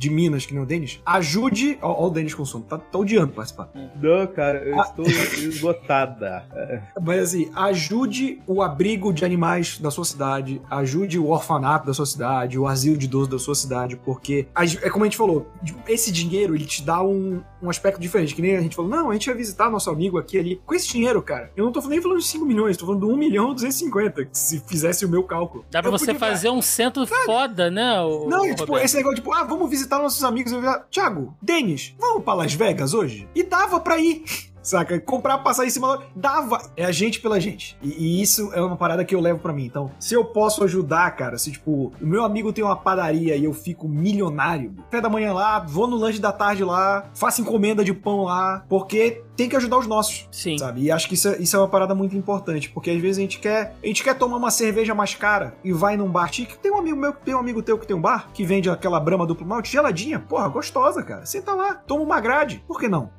de 0.03 0.09
Minas, 0.09 0.45
que 0.45 0.53
nem 0.53 0.61
o 0.61 0.65
Denis, 0.65 1.01
ajude. 1.05 1.77
Ó, 1.81 2.03
ó 2.03 2.07
o 2.07 2.09
Denis 2.09 2.33
com 2.33 2.43
sono, 2.43 2.65
tá, 2.65 2.77
tá 2.77 2.99
odiando 2.99 3.31
participar. 3.31 3.69
Não, 4.01 4.27
cara, 4.27 4.59
eu 4.59 4.79
ah. 4.79 4.83
estou 4.83 5.05
esgotada. 5.05 6.45
Mas 7.01 7.23
assim, 7.23 7.49
ajude 7.55 8.41
o 8.45 8.61
abrigo 8.61 9.13
de 9.13 9.23
animais 9.23 9.79
da 9.79 9.89
sua 9.89 10.03
cidade, 10.03 10.61
ajude 10.69 11.17
o 11.17 11.29
orfanato 11.29 11.87
da 11.87 11.93
sua 11.93 12.05
cidade, 12.05 12.59
o 12.59 12.67
asilo 12.67 12.97
de 12.97 13.05
idoso 13.05 13.29
da 13.29 13.39
sua 13.39 13.55
cidade, 13.55 13.95
porque 13.95 14.47
é 14.81 14.89
como 14.89 15.05
a 15.05 15.07
gente 15.07 15.17
falou, 15.17 15.47
esse 15.87 16.11
dinheiro 16.11 16.53
ele 16.53 16.65
te 16.65 16.83
dá 16.83 17.01
um, 17.01 17.41
um 17.61 17.69
aspecto 17.69 17.99
diferente. 17.99 18.35
Que 18.35 18.41
nem 18.41 18.57
a 18.57 18.61
gente 18.61 18.75
falou, 18.75 18.91
não, 18.91 19.09
a 19.09 19.13
gente 19.13 19.27
vai 19.27 19.35
visitar 19.35 19.69
nosso 19.69 19.89
amigo 19.89 20.17
aqui 20.17 20.37
ali. 20.37 20.61
Com 20.65 20.73
esse 20.73 20.89
dinheiro, 20.89 21.21
cara, 21.21 21.51
eu 21.55 21.63
não 21.63 21.71
tô 21.71 21.79
nem 21.87 22.01
falando 22.01 22.19
de 22.19 22.25
5 22.25 22.45
milhões, 22.45 22.75
tô 22.75 22.85
falando 22.85 23.07
de 23.07 23.13
1 23.13 23.17
milhão 23.17 23.51
e 23.51 23.55
250, 23.55 24.27
se 24.33 24.59
fizesse 24.59 25.05
o 25.05 25.09
meu 25.09 25.23
cálculo. 25.23 25.65
Dá 25.71 25.81
pra 25.81 25.89
eu 25.89 25.97
você 25.97 26.13
fazer 26.13 26.49
um 26.49 26.61
centro 26.61 27.05
foda, 27.07 27.71
né? 27.71 28.01
O, 28.01 28.27
não, 28.27 28.43
o 28.43 28.55
tipo, 28.55 28.77
esse 28.77 28.97
negócio, 28.97 29.15
tipo, 29.15 29.31
ah, 29.33 29.43
vamos 29.43 29.69
visitar 29.69 29.92
nossos 30.01 30.23
amigos. 30.23 30.51
Eu 30.51 30.63
ia, 30.63 30.79
Thiago, 30.89 31.35
Denis, 31.41 31.95
vamos 31.99 32.23
pra 32.23 32.33
Las 32.33 32.53
Vegas 32.53 32.93
hoje? 32.93 33.27
E 33.35 33.43
dava 33.43 33.79
pra 33.79 33.97
ir. 33.97 34.23
Saca? 34.63 34.99
Comprar, 34.99 35.39
passar 35.39 35.65
em 35.65 35.69
cima 35.69 35.97
da... 36.15 36.33
Dava. 36.33 36.71
É 36.75 36.85
a 36.85 36.91
gente 36.91 37.19
pela 37.19 37.39
gente. 37.39 37.77
E, 37.81 37.89
e, 37.89 38.21
isso 38.21 38.51
é 38.53 38.61
uma 38.61 38.77
parada 38.77 39.03
que 39.03 39.13
eu 39.13 39.19
levo 39.19 39.39
para 39.39 39.53
mim. 39.53 39.65
Então, 39.65 39.91
se 39.99 40.15
eu 40.15 40.23
posso 40.23 40.63
ajudar, 40.63 41.11
cara, 41.11 41.37
se 41.37 41.51
tipo, 41.51 41.91
o 42.01 42.05
meu 42.05 42.23
amigo 42.23 42.53
tem 42.53 42.63
uma 42.63 42.75
padaria 42.75 43.35
e 43.35 43.43
eu 43.43 43.53
fico 43.53 43.87
milionário, 43.87 44.73
pé 44.89 45.01
da 45.01 45.09
manhã 45.09 45.33
lá, 45.33 45.59
vou 45.59 45.85
no 45.85 45.97
lanche 45.97 46.19
da 46.19 46.31
tarde 46.31 46.63
lá, 46.63 47.09
faço 47.13 47.41
encomenda 47.41 47.83
de 47.83 47.93
pão 47.93 48.23
lá, 48.23 48.63
porque 48.69 49.21
tem 49.35 49.49
que 49.49 49.55
ajudar 49.55 49.77
os 49.77 49.87
nossos. 49.87 50.27
Sim. 50.31 50.57
Sabe? 50.57 50.83
E 50.83 50.91
acho 50.91 51.07
que 51.07 51.15
isso 51.15 51.27
é, 51.27 51.37
isso 51.39 51.55
é 51.55 51.59
uma 51.59 51.67
parada 51.67 51.93
muito 51.93 52.15
importante, 52.15 52.69
porque 52.69 52.89
às 52.89 53.01
vezes 53.01 53.17
a 53.17 53.21
gente 53.21 53.39
quer, 53.39 53.75
a 53.83 53.87
gente 53.87 54.03
quer 54.03 54.17
tomar 54.17 54.37
uma 54.37 54.51
cerveja 54.51 54.95
mais 54.95 55.15
cara 55.15 55.55
e 55.63 55.71
vai 55.73 55.97
num 55.97 56.09
bar 56.09 56.31
chique. 56.31 56.57
Tem 56.57 56.71
um 56.71 56.77
amigo 56.77 56.97
meu, 56.97 57.13
tem 57.13 57.35
um 57.35 57.39
amigo 57.39 57.61
teu 57.61 57.77
que 57.77 57.87
tem 57.87 57.95
um 57.95 58.01
bar 58.01 58.29
que 58.33 58.45
vende 58.45 58.69
aquela 58.69 58.99
brama 58.99 59.25
duplo 59.25 59.45
malte 59.45 59.71
geladinha, 59.71 60.19
porra, 60.19 60.47
gostosa, 60.47 61.03
cara. 61.03 61.25
Senta 61.25 61.53
lá, 61.53 61.75
toma 61.75 62.03
uma 62.03 62.19
grade. 62.19 62.63
Por 62.67 62.79
que 62.79 62.87
não? 62.87 63.09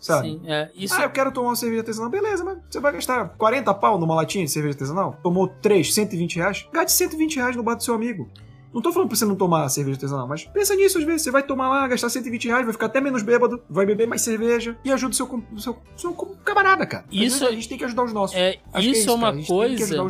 Sabe? 0.00 0.30
Sim, 0.30 0.40
é, 0.46 0.70
isso... 0.74 0.94
Ah, 0.94 1.02
eu 1.02 1.10
quero 1.10 1.32
tomar 1.32 1.50
uma 1.50 1.56
cerveja 1.56 1.82
artesanal. 1.82 2.10
Beleza, 2.10 2.44
mas 2.44 2.58
você 2.68 2.80
vai 2.80 2.92
gastar 2.92 3.28
40 3.36 3.74
pau 3.74 3.98
numa 3.98 4.14
latinha 4.14 4.44
de 4.44 4.50
cerveja 4.50 4.74
artesanal? 4.74 5.16
Tomou 5.22 5.48
3, 5.48 5.94
120 5.94 6.36
reais? 6.36 6.68
Gaste 6.72 6.92
120 6.92 7.36
reais 7.36 7.56
no 7.56 7.62
bar 7.62 7.74
do 7.74 7.82
seu 7.82 7.94
amigo. 7.94 8.28
Não 8.72 8.82
tô 8.82 8.92
falando 8.92 9.08
pra 9.08 9.16
você 9.16 9.24
não 9.24 9.34
tomar 9.34 9.68
cerveja 9.68 9.96
artesanal, 9.96 10.28
mas 10.28 10.44
pensa 10.44 10.74
nisso 10.74 10.98
às 10.98 11.04
vezes. 11.04 11.22
Você 11.22 11.30
vai 11.30 11.42
tomar 11.42 11.68
lá, 11.68 11.88
gastar 11.88 12.10
120 12.10 12.48
reais, 12.48 12.64
vai 12.64 12.72
ficar 12.72 12.86
até 12.86 13.00
menos 13.00 13.22
bêbado, 13.22 13.62
vai 13.68 13.86
beber 13.86 14.06
mais 14.06 14.22
cerveja 14.22 14.76
e 14.84 14.92
ajuda 14.92 15.12
o 15.12 15.16
seu, 15.16 15.44
seu, 15.56 15.72
o 15.72 15.98
seu 15.98 16.12
camarada, 16.44 16.86
cara. 16.86 17.04
Isso, 17.10 17.46
a 17.46 17.52
gente 17.52 17.68
tem 17.68 17.78
que 17.78 17.84
ajudar 17.84 18.04
os 18.04 18.12
nossos. 18.12 18.36
É, 18.36 18.50
isso 18.50 18.60
é, 18.74 18.80
isso, 18.80 19.10
é 19.10 19.12
uma 19.12 19.42
coisa. 19.42 20.06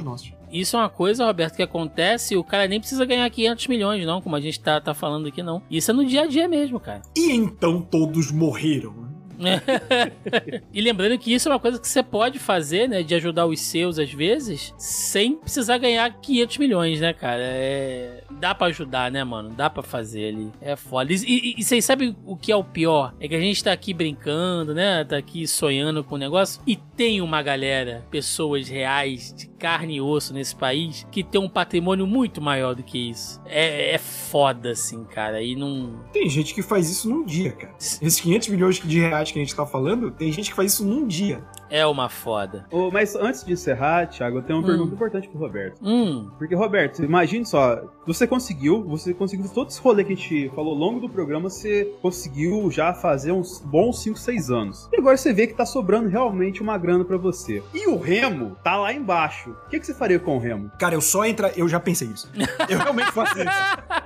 Isso 0.50 0.76
é 0.76 0.78
uma 0.78 0.88
coisa, 0.88 1.26
Roberto, 1.26 1.56
que 1.56 1.62
acontece 1.62 2.36
o 2.36 2.42
cara 2.42 2.66
nem 2.66 2.80
precisa 2.80 3.04
ganhar 3.04 3.28
500 3.28 3.66
milhões, 3.68 4.06
não, 4.06 4.20
como 4.20 4.34
a 4.34 4.40
gente 4.40 4.58
tá, 4.58 4.80
tá 4.80 4.94
falando 4.94 5.28
aqui, 5.28 5.42
não. 5.42 5.62
Isso 5.70 5.90
é 5.90 5.94
no 5.94 6.04
dia 6.04 6.22
a 6.22 6.26
dia 6.26 6.48
mesmo, 6.48 6.80
cara. 6.80 7.02
E 7.16 7.30
então 7.32 7.80
todos 7.80 8.32
morreram, 8.32 8.92
né? 8.92 9.08
e 10.72 10.80
lembrando 10.80 11.18
que 11.18 11.32
isso 11.32 11.48
é 11.48 11.52
uma 11.52 11.60
coisa 11.60 11.78
que 11.78 11.88
você 11.88 12.02
pode 12.02 12.38
fazer, 12.38 12.88
né? 12.88 13.02
De 13.02 13.14
ajudar 13.14 13.46
os 13.46 13.60
seus 13.60 13.98
às 13.98 14.12
vezes, 14.12 14.74
sem 14.76 15.36
precisar 15.36 15.78
ganhar 15.78 16.10
500 16.20 16.58
milhões, 16.58 17.00
né, 17.00 17.12
cara? 17.12 17.42
É... 17.42 18.22
Dá 18.30 18.54
para 18.54 18.68
ajudar, 18.68 19.10
né, 19.10 19.22
mano? 19.24 19.50
Dá 19.50 19.70
para 19.70 19.82
fazer 19.82 20.28
ali. 20.28 20.52
É 20.60 20.76
foda. 20.76 21.12
E, 21.12 21.16
e, 21.16 21.54
e, 21.58 21.62
vocês 21.62 21.84
sabem 21.84 22.16
o 22.24 22.36
que 22.36 22.52
é 22.52 22.56
o 22.56 22.64
pior? 22.64 23.14
É 23.20 23.28
que 23.28 23.34
a 23.34 23.40
gente 23.40 23.62
tá 23.62 23.72
aqui 23.72 23.94
brincando, 23.94 24.74
né? 24.74 25.04
Tá 25.04 25.16
aqui 25.16 25.46
sonhando 25.46 26.04
com 26.04 26.14
o 26.14 26.18
negócio. 26.18 26.60
E 26.66 26.76
tem 26.76 27.20
uma 27.20 27.42
galera, 27.42 28.04
pessoas 28.10 28.68
reais 28.68 29.32
de 29.36 29.46
carne 29.46 29.96
e 29.96 30.00
osso 30.00 30.32
nesse 30.32 30.54
país, 30.54 31.06
que 31.10 31.22
tem 31.22 31.40
um 31.40 31.48
patrimônio 31.48 32.06
muito 32.06 32.40
maior 32.40 32.74
do 32.74 32.82
que 32.82 33.10
isso. 33.10 33.40
É, 33.46 33.94
é 33.94 33.98
foda, 33.98 34.70
assim, 34.70 35.04
cara. 35.04 35.42
E 35.42 35.56
não. 35.56 36.00
Tem 36.12 36.28
gente 36.28 36.54
que 36.54 36.62
faz 36.62 36.88
isso 36.90 37.08
num 37.08 37.24
dia, 37.24 37.52
cara. 37.52 37.74
Esses 37.78 38.20
500 38.20 38.48
milhões 38.48 38.80
de 38.80 39.00
reais 39.00 39.27
que 39.32 39.38
a 39.38 39.42
gente 39.42 39.54
tá 39.54 39.66
falando, 39.66 40.10
tem 40.10 40.30
gente 40.32 40.50
que 40.50 40.56
faz 40.56 40.72
isso 40.72 40.84
num 40.84 41.06
dia. 41.06 41.42
É 41.70 41.86
uma 41.86 42.08
foda. 42.08 42.66
Oh, 42.70 42.90
mas 42.90 43.14
antes 43.14 43.44
de 43.44 43.52
encerrar, 43.52 44.06
Thiago, 44.06 44.38
eu 44.38 44.42
tenho 44.42 44.58
uma 44.58 44.64
hum. 44.64 44.70
pergunta 44.70 44.94
importante 44.94 45.28
pro 45.28 45.38
Roberto. 45.38 45.78
Hum. 45.82 46.30
Porque, 46.38 46.54
Roberto, 46.54 47.04
imagine 47.04 47.44
só, 47.44 47.82
você 48.06 48.26
conseguiu, 48.26 48.82
você 48.84 49.12
conseguiu 49.12 49.48
todo 49.48 49.68
esse 49.68 49.80
rolê 49.80 50.04
que 50.04 50.12
a 50.12 50.16
gente 50.16 50.50
falou 50.54 50.72
ao 50.72 50.78
longo 50.78 51.00
do 51.00 51.08
programa, 51.08 51.50
você 51.50 51.92
conseguiu 52.00 52.70
já 52.70 52.94
fazer 52.94 53.32
uns 53.32 53.60
bons 53.60 54.02
5, 54.02 54.18
6 54.18 54.50
anos. 54.50 54.88
E 54.92 54.98
agora 54.98 55.16
você 55.16 55.32
vê 55.32 55.46
que 55.46 55.54
tá 55.54 55.66
sobrando 55.66 56.08
realmente 56.08 56.62
uma 56.62 56.78
grana 56.78 57.04
para 57.04 57.16
você. 57.16 57.62
E 57.74 57.86
o 57.86 57.98
Remo 57.98 58.56
tá 58.62 58.76
lá 58.76 58.92
embaixo. 58.92 59.50
O 59.50 59.68
que, 59.68 59.78
que 59.78 59.86
você 59.86 59.94
faria 59.94 60.18
com 60.18 60.36
o 60.36 60.40
Remo? 60.40 60.70
Cara, 60.78 60.94
eu 60.94 61.00
só 61.00 61.24
entra. 61.24 61.52
Eu 61.56 61.68
já 61.68 61.78
pensei 61.78 62.08
isso. 62.08 62.30
Eu 62.68 62.78
realmente 62.78 63.12
faço 63.12 63.38
isso. 63.38 63.48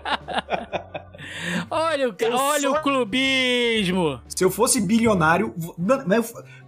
olha 1.71 2.09
o, 2.09 2.15
olha 2.33 2.71
só... 2.71 2.73
o 2.73 2.83
clubismo. 2.83 4.21
Se 4.29 4.45
eu 4.45 4.51
fosse 4.51 4.81
bilionário, 4.81 5.55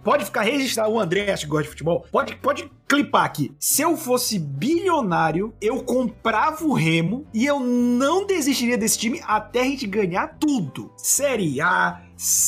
pode 0.05 0.23
ficar 0.23 0.43
registrado 0.43 0.91
o 0.91 0.99
André 0.99 1.35
que 1.35 1.47
gosta 1.47 1.63
de 1.63 1.69
futebol. 1.69 2.05
Pode, 2.11 2.35
pode 2.35 2.71
clipar 2.87 3.25
aqui. 3.25 3.51
Se 3.59 3.81
eu 3.81 3.97
fosse 3.97 4.37
bilionário, 4.37 5.53
eu 5.59 5.83
comprava 5.83 6.63
o 6.63 6.73
Remo 6.73 7.25
e 7.33 7.43
eu 7.45 7.59
não 7.59 8.25
desistiria 8.25 8.77
desse 8.77 8.99
time 8.99 9.19
até 9.25 9.61
a 9.61 9.65
gente 9.65 9.87
ganhar 9.87 10.37
tudo. 10.39 10.91
Série 10.95 11.59
A, 11.59 12.01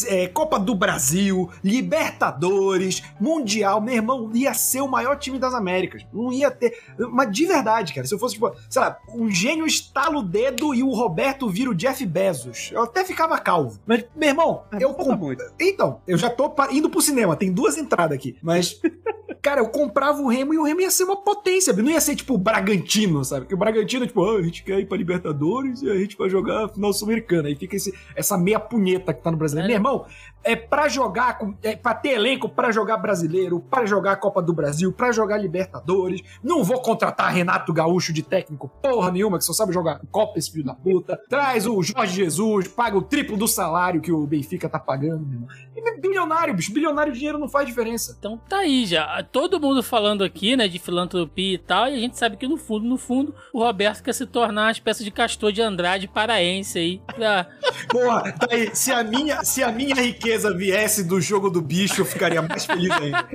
é, 0.08 0.28
Copa 0.28 0.60
do 0.60 0.74
Brasil, 0.74 1.49
Libertadores, 1.64 3.03
Mundial, 3.20 3.82
meu 3.82 3.95
irmão, 3.95 4.32
ia 4.34 4.53
ser 4.53 4.82
o 4.82 4.88
maior 4.88 5.18
time 5.18 5.39
das 5.39 5.53
Américas. 5.53 6.05
Não 6.14 6.32
ia 6.32 6.49
ter. 6.49 6.78
Mas 7.12 7.32
de 7.32 7.45
verdade, 7.45 7.93
cara, 7.93 8.08
se 8.08 8.14
eu 8.14 8.20
fosse, 8.20 8.36
tipo, 8.36 8.51
sei 8.70 8.82
lá, 8.82 8.97
um 9.14 9.30
gênio 9.30 9.66
estala 9.66 10.18
o 10.18 10.24
dedo 10.24 10.74
e 10.74 10.84
o 10.84 10.91
Roberto 10.91 11.49
vira 11.49 11.72
o 11.72 11.76
Jeff 11.76 12.05
Bezos, 12.05 12.70
eu 12.72 12.84
até 12.84 13.03
ficava 13.03 13.38
calvo. 13.38 13.80
Mas, 13.86 14.05
meu 14.16 14.30
irmão, 14.30 14.64
é, 14.72 14.84
eu. 14.84 14.93
Comp... 14.93 15.38
Então, 15.60 16.01
eu 16.08 16.18
já 16.18 16.30
tô 16.30 16.53
indo 16.72 16.89
pro 16.89 17.01
cinema, 17.01 17.36
tem 17.36 17.47
duas 17.52 17.78
entradas 17.78 18.18
aqui, 18.18 18.36
mas. 18.41 18.80
cara, 19.41 19.62
eu 19.62 19.70
comprava 19.70 20.22
o 20.22 20.28
Remo 20.28 20.54
e 20.54 20.58
o 20.58 20.64
Remo 20.64 20.82
ia 20.82 20.91
ser 20.91 21.06
uma 21.06 21.16
potência, 21.16 21.72
não 21.72 21.89
ia 21.89 22.02
ser 22.02 22.18
tipo 22.18 22.34
o 22.34 22.38
Bragantino, 22.38 23.24
sabe? 23.24 23.41
Porque 23.41 23.56
o 23.56 23.58
Bragantino, 23.58 24.06
tipo, 24.06 24.24
ah, 24.26 24.38
a 24.38 24.41
gente 24.41 24.62
quer 24.62 24.80
ir 24.80 24.86
pra 24.86 24.98
Libertadores 24.98 25.82
e 25.82 25.89
a 25.89 25.95
gente 25.95 26.18
vai 26.18 26.30
jogar 26.30 26.68
final 26.68 26.91
sul-americana. 26.91 27.48
Aí 27.48 27.56
fica 27.56 27.76
esse, 27.76 27.93
essa 28.14 28.38
meia 28.38 28.60
punheta 28.60 29.14
que 29.14 29.24
tá 29.24 29.32
no 29.32 29.38
Brasil. 29.38 29.60
É. 29.60 29.68
Meu 29.68 29.76
irmão, 29.76 30.06
é 30.43 30.55
para 30.55 30.88
jogar, 30.88 31.39
é 31.61 31.75
para 31.75 31.93
ter 31.93 32.11
elenco 32.11 32.47
para 32.47 32.71
jogar 32.71 32.97
brasileiro, 32.97 33.59
para 33.59 33.85
jogar 33.85 34.13
a 34.13 34.15
Copa 34.15 34.41
do 34.41 34.53
Brasil, 34.53 34.93
para 34.93 35.11
jogar 35.11 35.38
Libertadores. 35.38 36.21
Não 36.41 36.63
vou 36.63 36.81
contratar 36.81 37.33
Renato 37.33 37.73
Gaúcho 37.73 38.13
de 38.13 38.23
técnico 38.23 38.71
porra 38.81 39.11
nenhuma, 39.11 39.38
que 39.38 39.43
só 39.43 39.51
sabe 39.51 39.73
jogar 39.73 39.99
Copa 40.09 40.39
esse 40.39 40.51
filho 40.51 40.63
da 40.63 40.73
puta. 40.73 41.19
Traz 41.29 41.67
o 41.67 41.83
Jorge 41.83 42.15
Jesus, 42.15 42.69
paga 42.69 42.97
o 42.97 43.01
triplo 43.01 43.35
do 43.35 43.47
salário 43.47 43.99
que 43.99 44.11
o 44.11 44.25
Benfica 44.25 44.69
tá 44.69 44.79
pagando, 44.79 45.25
meu 45.25 45.33
irmão. 45.33 45.49
E 45.75 45.99
bilionário, 45.99 46.53
bicho, 46.53 46.73
bilionário 46.73 47.11
de 47.11 47.19
dinheiro 47.19 47.38
não 47.38 47.49
faz 47.49 47.67
diferença. 47.67 48.15
Então 48.17 48.39
tá 48.47 48.59
aí 48.59 48.85
já. 48.85 49.21
Todo 49.31 49.59
mundo 49.59 49.83
falando 49.83 50.23
aqui, 50.23 50.55
né, 50.55 50.67
de 50.67 50.79
filantropia 50.79 51.55
e 51.55 51.57
tal, 51.57 51.89
e 51.89 51.95
a 51.95 51.99
gente 51.99 52.17
sabe 52.17 52.38
que 52.38 52.47
no 52.47 52.57
fundo, 52.57 52.88
no 52.88 52.97
fundo, 52.97 53.35
o 53.51 53.59
Roberto 53.59 54.01
quer 54.01 54.13
se 54.13 54.25
tornar 54.25 54.63
uma 54.63 54.71
espécie 54.71 55.03
de 55.03 55.11
castor 55.11 55.51
de 55.51 55.61
Andrade 55.61 56.07
paraense 56.07 56.79
aí. 56.79 57.01
Pra... 57.05 57.47
Porra, 57.89 58.31
tá 58.31 58.47
aí, 58.51 58.73
se 58.73 58.91
a 58.91 59.03
minha, 59.03 59.43
se 59.43 59.63
a 59.63 59.71
minha 59.71 59.95
riqueza 59.95 60.26
viesse 60.57 61.03
do 61.03 61.21
jogo 61.21 61.49
do 61.49 61.61
bicho, 61.61 62.01
eu 62.01 62.05
ficaria 62.05 62.41
mais 62.41 62.65
feliz 62.65 62.91
ainda. 62.91 63.28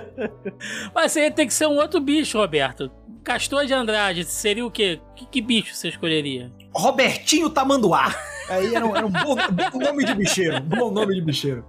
Mas 0.94 1.14
ia 1.16 1.30
ter 1.30 1.46
que 1.46 1.54
ser 1.54 1.66
um 1.66 1.76
outro 1.76 2.00
bicho, 2.00 2.38
Roberto. 2.38 2.90
Castor 3.22 3.66
de 3.66 3.74
Andrade 3.74 4.24
seria 4.24 4.64
o 4.64 4.70
quê? 4.70 5.00
Que, 5.14 5.26
que 5.26 5.40
bicho 5.40 5.74
você 5.74 5.88
escolheria? 5.88 6.50
Robertinho 6.72 7.50
Tamanduá. 7.50 8.14
Aí 8.50 8.74
era 8.74 8.84
um, 8.84 8.96
era 8.96 9.06
um 9.06 9.10
bom, 9.10 9.36
bom, 9.36 9.78
nome 9.78 10.04
de 10.04 10.12
bicheiro. 10.12 10.60
Bom 10.60 10.90
nome 10.90 11.14
de 11.14 11.20
bicheiro. 11.20 11.64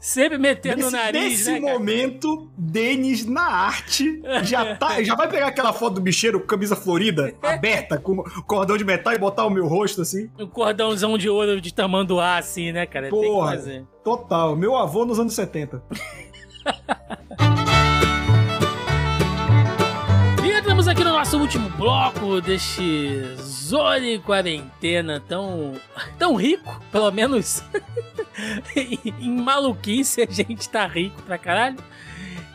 Sempre 0.00 0.38
metendo 0.38 0.76
nesse, 0.76 0.88
o 0.88 0.90
nariz, 0.90 1.22
Nesse 1.22 1.50
né, 1.52 1.60
momento, 1.60 2.50
Denis 2.56 3.26
na 3.26 3.42
arte 3.42 4.22
já, 4.42 4.74
tá, 4.74 5.02
já 5.02 5.14
vai 5.14 5.28
pegar 5.28 5.48
aquela 5.48 5.74
foto 5.74 5.96
do 5.96 6.00
bicheiro 6.00 6.40
com 6.40 6.46
camisa 6.46 6.74
florida, 6.74 7.34
aberta, 7.42 7.98
com 7.98 8.22
cordão 8.46 8.78
de 8.78 8.84
metal 8.84 9.12
e 9.12 9.18
botar 9.18 9.44
o 9.44 9.50
meu 9.50 9.66
rosto 9.66 10.00
assim. 10.00 10.30
Um 10.38 10.46
cordãozão 10.46 11.18
de 11.18 11.28
ouro 11.28 11.60
de 11.60 11.74
tamanduá, 11.74 12.38
assim, 12.38 12.72
né, 12.72 12.86
cara? 12.86 13.10
Porra, 13.10 13.62
total. 14.02 14.56
Meu 14.56 14.76
avô 14.76 15.04
nos 15.04 15.20
anos 15.20 15.34
70. 15.34 15.82
aqui 20.94 21.02
no 21.02 21.10
nosso 21.10 21.36
último 21.38 21.68
bloco 21.70 22.40
deste 22.40 23.34
Zone 23.40 24.20
Quarentena 24.20 25.20
tão, 25.26 25.72
tão 26.16 26.36
rico, 26.36 26.80
pelo 26.92 27.10
menos 27.10 27.64
em 28.76 29.30
maluquice 29.32 30.22
a 30.22 30.30
gente 30.30 30.68
tá 30.68 30.86
rico 30.86 31.20
pra 31.22 31.36
caralho. 31.36 31.78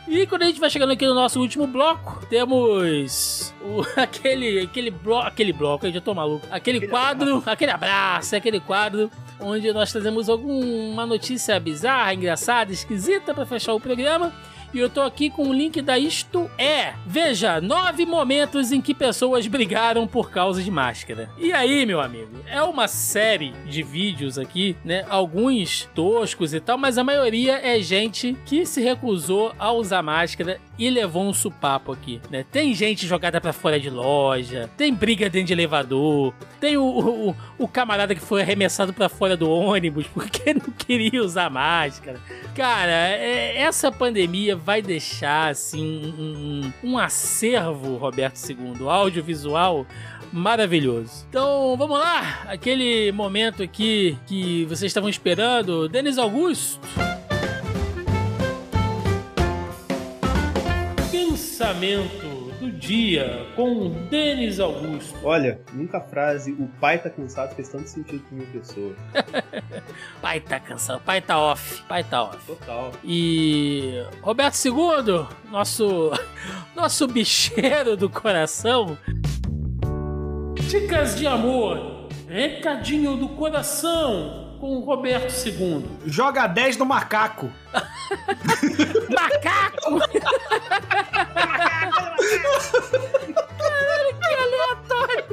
E 0.07 0.25
quando 0.25 0.43
a 0.43 0.45
gente 0.45 0.57
vai 0.57 0.69
chegando 0.69 0.93
aqui 0.93 1.05
no 1.05 1.13
nosso 1.13 1.37
último 1.41 1.67
bloco, 1.67 2.25
temos 2.27 3.53
o, 3.61 3.81
aquele, 3.99 4.61
aquele, 4.61 4.89
blo, 4.89 5.17
aquele 5.17 5.51
bloco, 5.51 5.85
eu 5.85 5.91
já 5.91 5.99
tô 5.99 6.13
maluco, 6.13 6.47
aquele 6.49 6.87
quadro, 6.87 7.43
aquele 7.45 7.71
abraço, 7.71 8.37
aquele 8.37 8.61
quadro 8.61 9.11
onde 9.37 9.69
nós 9.73 9.91
trazemos 9.91 10.29
alguma 10.29 11.05
notícia 11.05 11.59
bizarra, 11.59 12.13
engraçada, 12.13 12.71
esquisita 12.71 13.33
para 13.33 13.45
fechar 13.45 13.73
o 13.73 13.81
programa. 13.81 14.31
E 14.73 14.77
eu 14.79 14.89
tô 14.89 15.01
aqui 15.01 15.29
com 15.29 15.47
o 15.47 15.53
link 15.53 15.81
da 15.81 15.97
Isto 15.97 16.49
É. 16.57 16.93
Veja, 17.05 17.59
nove 17.59 18.05
momentos 18.05 18.71
em 18.71 18.79
que 18.79 18.93
pessoas 18.93 19.47
brigaram 19.47 20.07
por 20.07 20.29
causa 20.29 20.61
de 20.61 20.69
máscara. 20.69 21.29
E 21.37 21.51
aí, 21.51 21.85
meu 21.85 21.99
amigo, 21.99 22.29
é 22.45 22.61
uma 22.61 22.87
série 22.87 23.51
de 23.67 23.81
vídeos 23.81 24.37
aqui, 24.37 24.75
né? 24.85 25.05
Alguns 25.09 25.89
toscos 25.95 26.53
e 26.53 26.59
tal, 26.59 26.77
mas 26.77 26.97
a 26.97 27.03
maioria 27.03 27.59
é 27.63 27.81
gente 27.81 28.37
que 28.45 28.65
se 28.65 28.81
recusou 28.81 29.53
a 29.57 29.71
usar 29.71 30.03
máscara 30.03 30.59
e 30.77 30.89
levou 30.89 31.23
um 31.23 31.33
supapo 31.33 31.91
aqui, 31.91 32.21
né? 32.29 32.45
Tem 32.51 32.73
gente 32.73 33.07
jogada 33.07 33.41
para 33.41 33.51
fora 33.51 33.79
de 33.79 33.89
loja, 33.89 34.69
tem 34.77 34.93
briga 34.93 35.29
dentro 35.29 35.47
de 35.47 35.53
elevador, 35.53 36.33
tem 36.59 36.77
o, 36.77 36.83
o, 36.83 37.35
o 37.57 37.67
camarada 37.67 38.13
que 38.13 38.21
foi 38.21 38.41
arremessado 38.41 38.93
para 38.93 39.09
fora 39.09 39.35
do 39.35 39.49
ônibus 39.49 40.05
porque 40.13 40.53
não 40.53 40.71
queria 40.77 41.23
usar 41.23 41.49
máscara. 41.49 42.19
Cara, 42.55 42.91
é, 42.91 43.57
essa 43.57 43.91
pandemia 43.91 44.58
vai 44.59 44.81
deixar 44.81 45.49
assim 45.49 46.13
um, 46.17 46.71
um 46.83 46.97
acervo, 46.97 47.97
Roberto 47.97 48.37
II, 48.47 48.87
audiovisual 48.87 49.85
maravilhoso. 50.31 51.25
Então, 51.29 51.75
vamos 51.77 51.97
lá, 51.97 52.43
aquele 52.47 53.11
momento 53.11 53.63
aqui 53.63 54.17
que 54.27 54.65
vocês 54.65 54.89
estavam 54.89 55.09
esperando, 55.09 55.89
Denis 55.89 56.17
Augusto. 56.17 56.79
Pensamento 61.11 62.28
do 62.69 62.77
dia 62.77 63.47
com 63.55 63.89
Denis 64.09 64.59
Augusto. 64.59 65.17
Olha, 65.23 65.59
nunca 65.73 65.97
a 65.97 66.01
frase 66.01 66.51
o 66.51 66.67
pai 66.79 66.99
tá 66.99 67.09
cansado 67.09 67.55
fez 67.55 67.69
tanto 67.69 67.89
sentido 67.89 68.23
pra 68.23 68.37
minha 68.37 68.49
pessoa. 68.51 68.95
pai 70.21 70.39
tá 70.39 70.59
cansado, 70.59 71.01
pai 71.01 71.21
tá 71.21 71.39
off, 71.39 71.81
pai 71.83 72.03
tá 72.03 72.23
off. 72.23 72.45
Total. 72.45 72.91
E 73.03 74.03
Roberto 74.21 74.55
II, 74.65 75.27
nosso 75.51 76.11
nosso 76.75 77.07
bicheiro 77.07 77.97
do 77.97 78.09
coração. 78.09 78.97
Dicas 80.67 81.17
de 81.17 81.25
amor, 81.25 82.07
recadinho 82.27 83.17
do 83.17 83.29
coração 83.29 84.57
com 84.59 84.77
o 84.77 84.81
Roberto 84.81 85.33
II. 85.47 85.83
Joga 86.05 86.45
10 86.45 86.77
no 86.77 86.85
macaco. 86.85 87.49
macaco! 89.09 89.99
Caralho, 93.57 94.15
que 94.19 94.33
aleatório! 94.35 95.25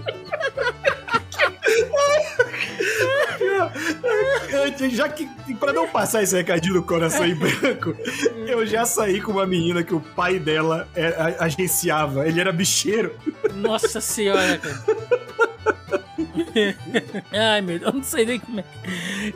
já 4.90 5.08
que, 5.08 5.28
pra 5.58 5.72
não 5.72 5.88
passar 5.88 6.22
esse 6.22 6.36
recadinho 6.36 6.74
no 6.74 6.82
coração 6.82 7.26
em 7.26 7.34
branco, 7.34 7.96
eu 8.46 8.66
já 8.66 8.84
saí 8.84 9.20
com 9.20 9.32
uma 9.32 9.46
menina 9.46 9.82
que 9.82 9.94
o 9.94 10.00
pai 10.00 10.38
dela 10.38 10.88
é, 10.94 11.36
agenciava. 11.38 12.26
Ele 12.26 12.40
era 12.40 12.52
bicheiro. 12.52 13.14
Nossa 13.54 14.00
senhora, 14.00 14.58
cara. 14.58 14.84
Ai, 17.32 17.60
meu 17.60 17.78
Deus, 17.78 17.92
eu 17.92 17.98
não 17.98 18.02
sei 18.02 18.26
nem 18.26 18.40
como 18.40 18.60
é. 18.60 18.64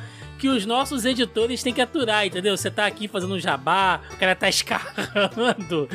que 0.43 0.49
os 0.49 0.65
nossos 0.65 1.05
editores 1.05 1.63
têm 1.63 1.73
que 1.73 1.79
aturar, 1.79 2.27
entendeu? 2.27 2.57
Você 2.57 2.69
tá 2.69 2.85
aqui 2.85 3.07
fazendo 3.07 3.33
um 3.33 3.39
jabá, 3.39 4.01
o 4.11 4.17
cara 4.17 4.35
tá 4.35 4.49
escarrando. 4.49 5.87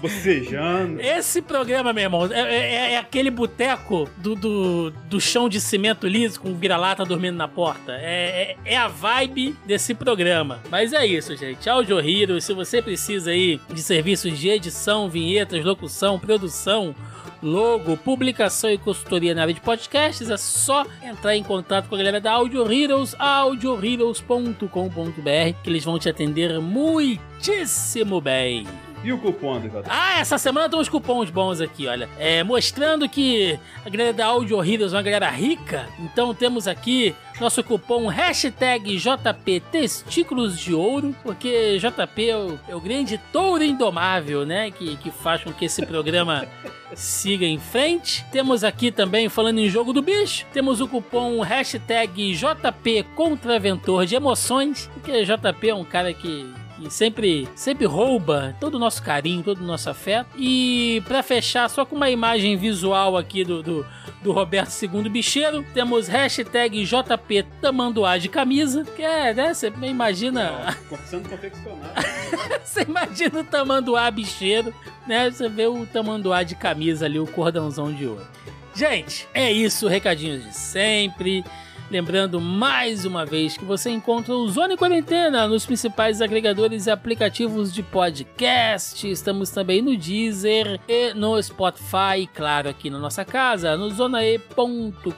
Bocejando. 0.00 1.00
Esse 1.00 1.40
programa, 1.40 1.92
meu 1.92 2.02
irmão, 2.02 2.26
é, 2.26 2.40
é, 2.40 2.92
é 2.94 2.98
aquele 2.98 3.30
boteco 3.30 4.10
do, 4.16 4.34
do, 4.34 4.90
do, 4.90 5.20
chão 5.20 5.48
de 5.48 5.60
cimento 5.60 6.08
liso 6.08 6.40
com 6.40 6.56
vira-lata 6.56 7.04
dormindo 7.04 7.36
na 7.36 7.46
porta. 7.46 7.92
É, 7.92 8.56
é, 8.64 8.72
é, 8.74 8.76
a 8.76 8.88
vibe 8.88 9.54
desse 9.64 9.94
programa. 9.94 10.58
Mas 10.68 10.92
é 10.92 11.06
isso, 11.06 11.36
gente. 11.36 11.70
Audio 11.70 12.00
Hero, 12.00 12.40
se 12.40 12.52
você 12.52 12.82
precisa 12.82 13.30
aí 13.30 13.60
de 13.72 13.80
serviços 13.80 14.36
de 14.36 14.48
edição, 14.48 15.08
vinhetas, 15.08 15.64
locução, 15.64 16.18
produção, 16.18 16.96
logo, 17.42 17.96
publicação 17.96 18.70
e 18.70 18.78
consultoria 18.78 19.34
na 19.34 19.42
área 19.42 19.54
de 19.54 19.60
podcasts, 19.60 20.30
é 20.30 20.36
só 20.36 20.84
entrar 21.02 21.36
em 21.36 21.42
contato 21.42 21.88
com 21.88 21.94
a 21.94 21.98
galera 21.98 22.20
da 22.20 22.32
Audio 22.32 22.70
Heroes, 22.70 23.14
audioheroes.com.br, 23.18 25.62
que 25.62 25.70
eles 25.70 25.84
vão 25.84 25.98
te 25.98 26.08
atender 26.08 26.60
muitíssimo 26.60 28.20
bem. 28.20 28.66
E 29.02 29.12
o 29.12 29.18
cupom, 29.18 29.54
André? 29.54 29.70
Ah, 29.88 30.18
essa 30.18 30.38
semana 30.38 30.68
tem 30.68 30.78
uns 30.78 30.88
cupons 30.88 31.30
bons 31.30 31.60
aqui, 31.60 31.86
olha. 31.86 32.08
É, 32.18 32.42
mostrando 32.42 33.08
que 33.08 33.58
a 33.84 33.88
galera 33.88 34.12
da 34.12 34.26
Audio 34.26 34.62
Heroes 34.62 34.92
é 34.92 34.96
uma 34.96 35.02
galera 35.02 35.30
rica. 35.30 35.88
Então 36.00 36.34
temos 36.34 36.66
aqui 36.66 37.14
nosso 37.40 37.62
cupom 37.62 38.08
hashtag 38.08 38.96
JP 38.96 39.60
Testículos 39.70 40.58
de 40.58 40.74
Ouro, 40.74 41.14
porque 41.22 41.78
JP 41.78 42.28
é 42.28 42.36
o, 42.36 42.58
é 42.68 42.74
o 42.74 42.80
grande 42.80 43.18
touro 43.32 43.62
indomável, 43.62 44.44
né? 44.44 44.70
Que, 44.70 44.96
que 44.96 45.10
faz 45.10 45.44
com 45.44 45.52
que 45.52 45.66
esse 45.66 45.86
programa 45.86 46.46
siga 46.94 47.46
em 47.46 47.58
frente. 47.58 48.24
Temos 48.32 48.64
aqui 48.64 48.90
também, 48.90 49.28
falando 49.28 49.60
em 49.60 49.68
jogo 49.68 49.92
do 49.92 50.02
bicho, 50.02 50.44
temos 50.52 50.80
o 50.80 50.88
cupom 50.88 51.40
hashtag 51.40 52.34
JP 52.34 53.04
Contraventor 53.14 54.04
de 54.04 54.16
Emoções, 54.16 54.90
porque 54.94 55.24
JP 55.24 55.68
é 55.68 55.74
um 55.74 55.84
cara 55.84 56.12
que 56.12 56.52
que 56.78 56.90
sempre, 56.90 57.48
sempre 57.54 57.84
rouba 57.86 58.54
todo 58.60 58.76
o 58.76 58.78
nosso 58.78 59.02
carinho, 59.02 59.42
todo 59.42 59.60
o 59.60 59.66
nosso 59.66 59.90
afeto. 59.90 60.30
E 60.36 61.02
para 61.06 61.22
fechar, 61.22 61.68
só 61.68 61.84
com 61.84 61.96
uma 61.96 62.08
imagem 62.08 62.56
visual 62.56 63.16
aqui 63.16 63.44
do, 63.44 63.62
do, 63.62 63.86
do 64.22 64.32
Roberto 64.32 64.70
II 64.80 65.08
Bicheiro, 65.08 65.64
temos 65.74 66.06
hashtag 66.06 66.84
JP 66.84 67.42
Tamanduá 67.60 68.16
de 68.16 68.28
camisa, 68.28 68.84
que 68.84 69.02
é, 69.02 69.34
né? 69.34 69.52
Você 69.52 69.72
imagina. 69.82 70.76
Sendo 71.04 71.28
confeccionado. 71.28 71.92
você 72.64 72.82
imagina 72.82 73.40
o 73.40 73.44
Tamanduá 73.44 74.10
bicheiro, 74.10 74.72
né? 75.06 75.30
Você 75.30 75.48
vê 75.48 75.66
o 75.66 75.84
Tamanduá 75.86 76.42
de 76.42 76.54
camisa 76.54 77.06
ali, 77.06 77.18
o 77.18 77.26
cordãozão 77.26 77.92
de 77.92 78.06
ouro. 78.06 78.26
Gente, 78.74 79.26
é 79.34 79.50
isso, 79.50 79.88
recadinhos 79.88 80.44
de 80.44 80.54
sempre. 80.54 81.44
Lembrando 81.90 82.38
mais 82.38 83.06
uma 83.06 83.24
vez 83.24 83.56
que 83.56 83.64
você 83.64 83.88
encontra 83.88 84.34
o 84.34 84.46
Zona 84.48 84.76
Quarentena 84.76 85.48
nos 85.48 85.64
principais 85.64 86.20
agregadores 86.20 86.86
e 86.86 86.90
aplicativos 86.90 87.72
de 87.72 87.82
podcast. 87.82 89.10
Estamos 89.10 89.48
também 89.48 89.80
no 89.80 89.96
Deezer 89.96 90.78
e 90.86 91.14
no 91.14 91.42
Spotify, 91.42 92.28
claro, 92.34 92.68
aqui 92.68 92.90
na 92.90 92.98
nossa 92.98 93.24
casa, 93.24 93.74
no 93.74 93.88
zonae.com.br, 93.88 95.10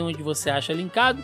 onde 0.00 0.22
você 0.22 0.48
acha 0.48 0.72
linkado 0.72 1.20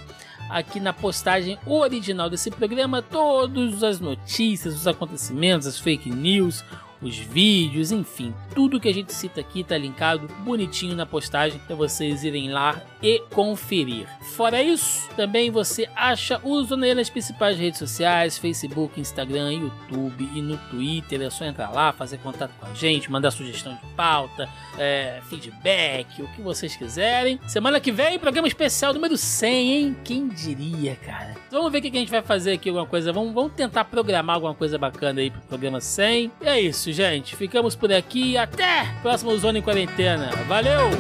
aqui 0.49 0.81
na 0.81 0.93
postagem 0.93 1.57
original 1.65 2.29
desse 2.29 2.51
programa 2.51 3.01
todas 3.01 3.85
as 3.85 4.01
notícias, 4.01 4.75
os 4.75 4.89
acontecimentos, 4.89 5.69
as 5.69 5.79
fake 5.79 6.11
news, 6.11 6.65
os 7.03 7.17
vídeos, 7.17 7.93
enfim, 7.93 8.35
tudo 8.55 8.81
que 8.81 8.89
a 8.89 8.95
gente 8.95 9.13
cita 9.13 9.41
aqui 9.41 9.65
tá 9.65 9.77
linkado 9.77 10.29
bonitinho 10.45 10.95
na 10.95 11.07
postagem 11.07 11.61
para 11.67 11.75
vocês 11.77 12.25
irem 12.25 12.51
lá 12.51 12.81
e 13.03 13.21
conferir. 13.31 14.07
Fora 14.35 14.63
isso, 14.63 15.09
também 15.17 15.51
você 15.51 15.89
acha 15.97 16.41
o 16.45 16.61
nas 16.95 17.11
principais 17.11 17.59
redes 17.59 17.79
sociais, 17.79 18.39
Facebook, 18.39 19.01
Instagram, 19.01 19.53
YouTube 19.53 20.29
e 20.35 20.41
no 20.41 20.57
Twitter. 20.71 21.23
É 21.23 21.31
só 21.31 21.45
entrar 21.45 21.71
lá, 21.71 21.93
fazer 21.93 22.19
contato 22.19 22.53
com 22.59 22.67
a 22.67 22.75
gente, 22.75 23.11
mandar 23.11 23.31
sugestão 23.31 23.75
de 23.75 23.95
pauta, 23.95 24.49
é, 24.79 25.21
feedback, 25.29 26.23
o 26.23 26.29
que 26.29 26.43
vocês 26.43 26.77
quiserem. 26.77 27.41
Semana 27.47 27.81
que 27.81 27.91
vem, 27.91 28.19
programa 28.19 28.47
especial 28.47 28.93
número 28.93 29.17
100, 29.17 29.73
hein? 29.73 29.97
Quem 30.05 30.29
diria, 30.29 30.97
cara? 30.97 31.35
Vamos 31.51 31.73
ver 31.73 31.79
o 31.79 31.83
que 31.83 31.89
a 31.89 32.01
gente 32.01 32.11
vai 32.11 32.23
fazer 32.23 32.53
aqui, 32.53 32.69
alguma 32.69 32.87
coisa. 32.87 33.13
Vamos, 33.13 33.33
vamos 33.33 33.53
tentar 33.53 33.85
programar 33.85 34.37
alguma 34.37 34.55
coisa 34.55 34.79
bacana 34.79 35.21
aí 35.21 35.31
pro 35.31 35.41
programa 35.43 35.81
100. 35.81 36.31
E 36.41 36.47
é 36.47 36.61
isso, 36.91 36.97
gente. 36.97 37.37
Ficamos 37.37 37.75
por 37.75 37.93
aqui. 37.93 38.37
Até 38.37 38.85
próximo 39.03 39.37
Zona 39.39 39.59
em 39.59 39.63
Quarentena. 39.63 40.31
Valeu! 40.47 40.91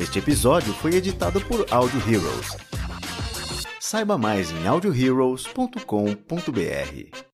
Este 0.00 0.20
episódio 0.20 0.72
foi 0.74 0.94
editado 0.94 1.40
por 1.40 1.66
Audio 1.70 2.00
Heroes. 2.08 2.56
Saiba 3.80 4.16
mais 4.16 4.52
em 4.52 4.66
audioheroes.com.br. 4.66 7.27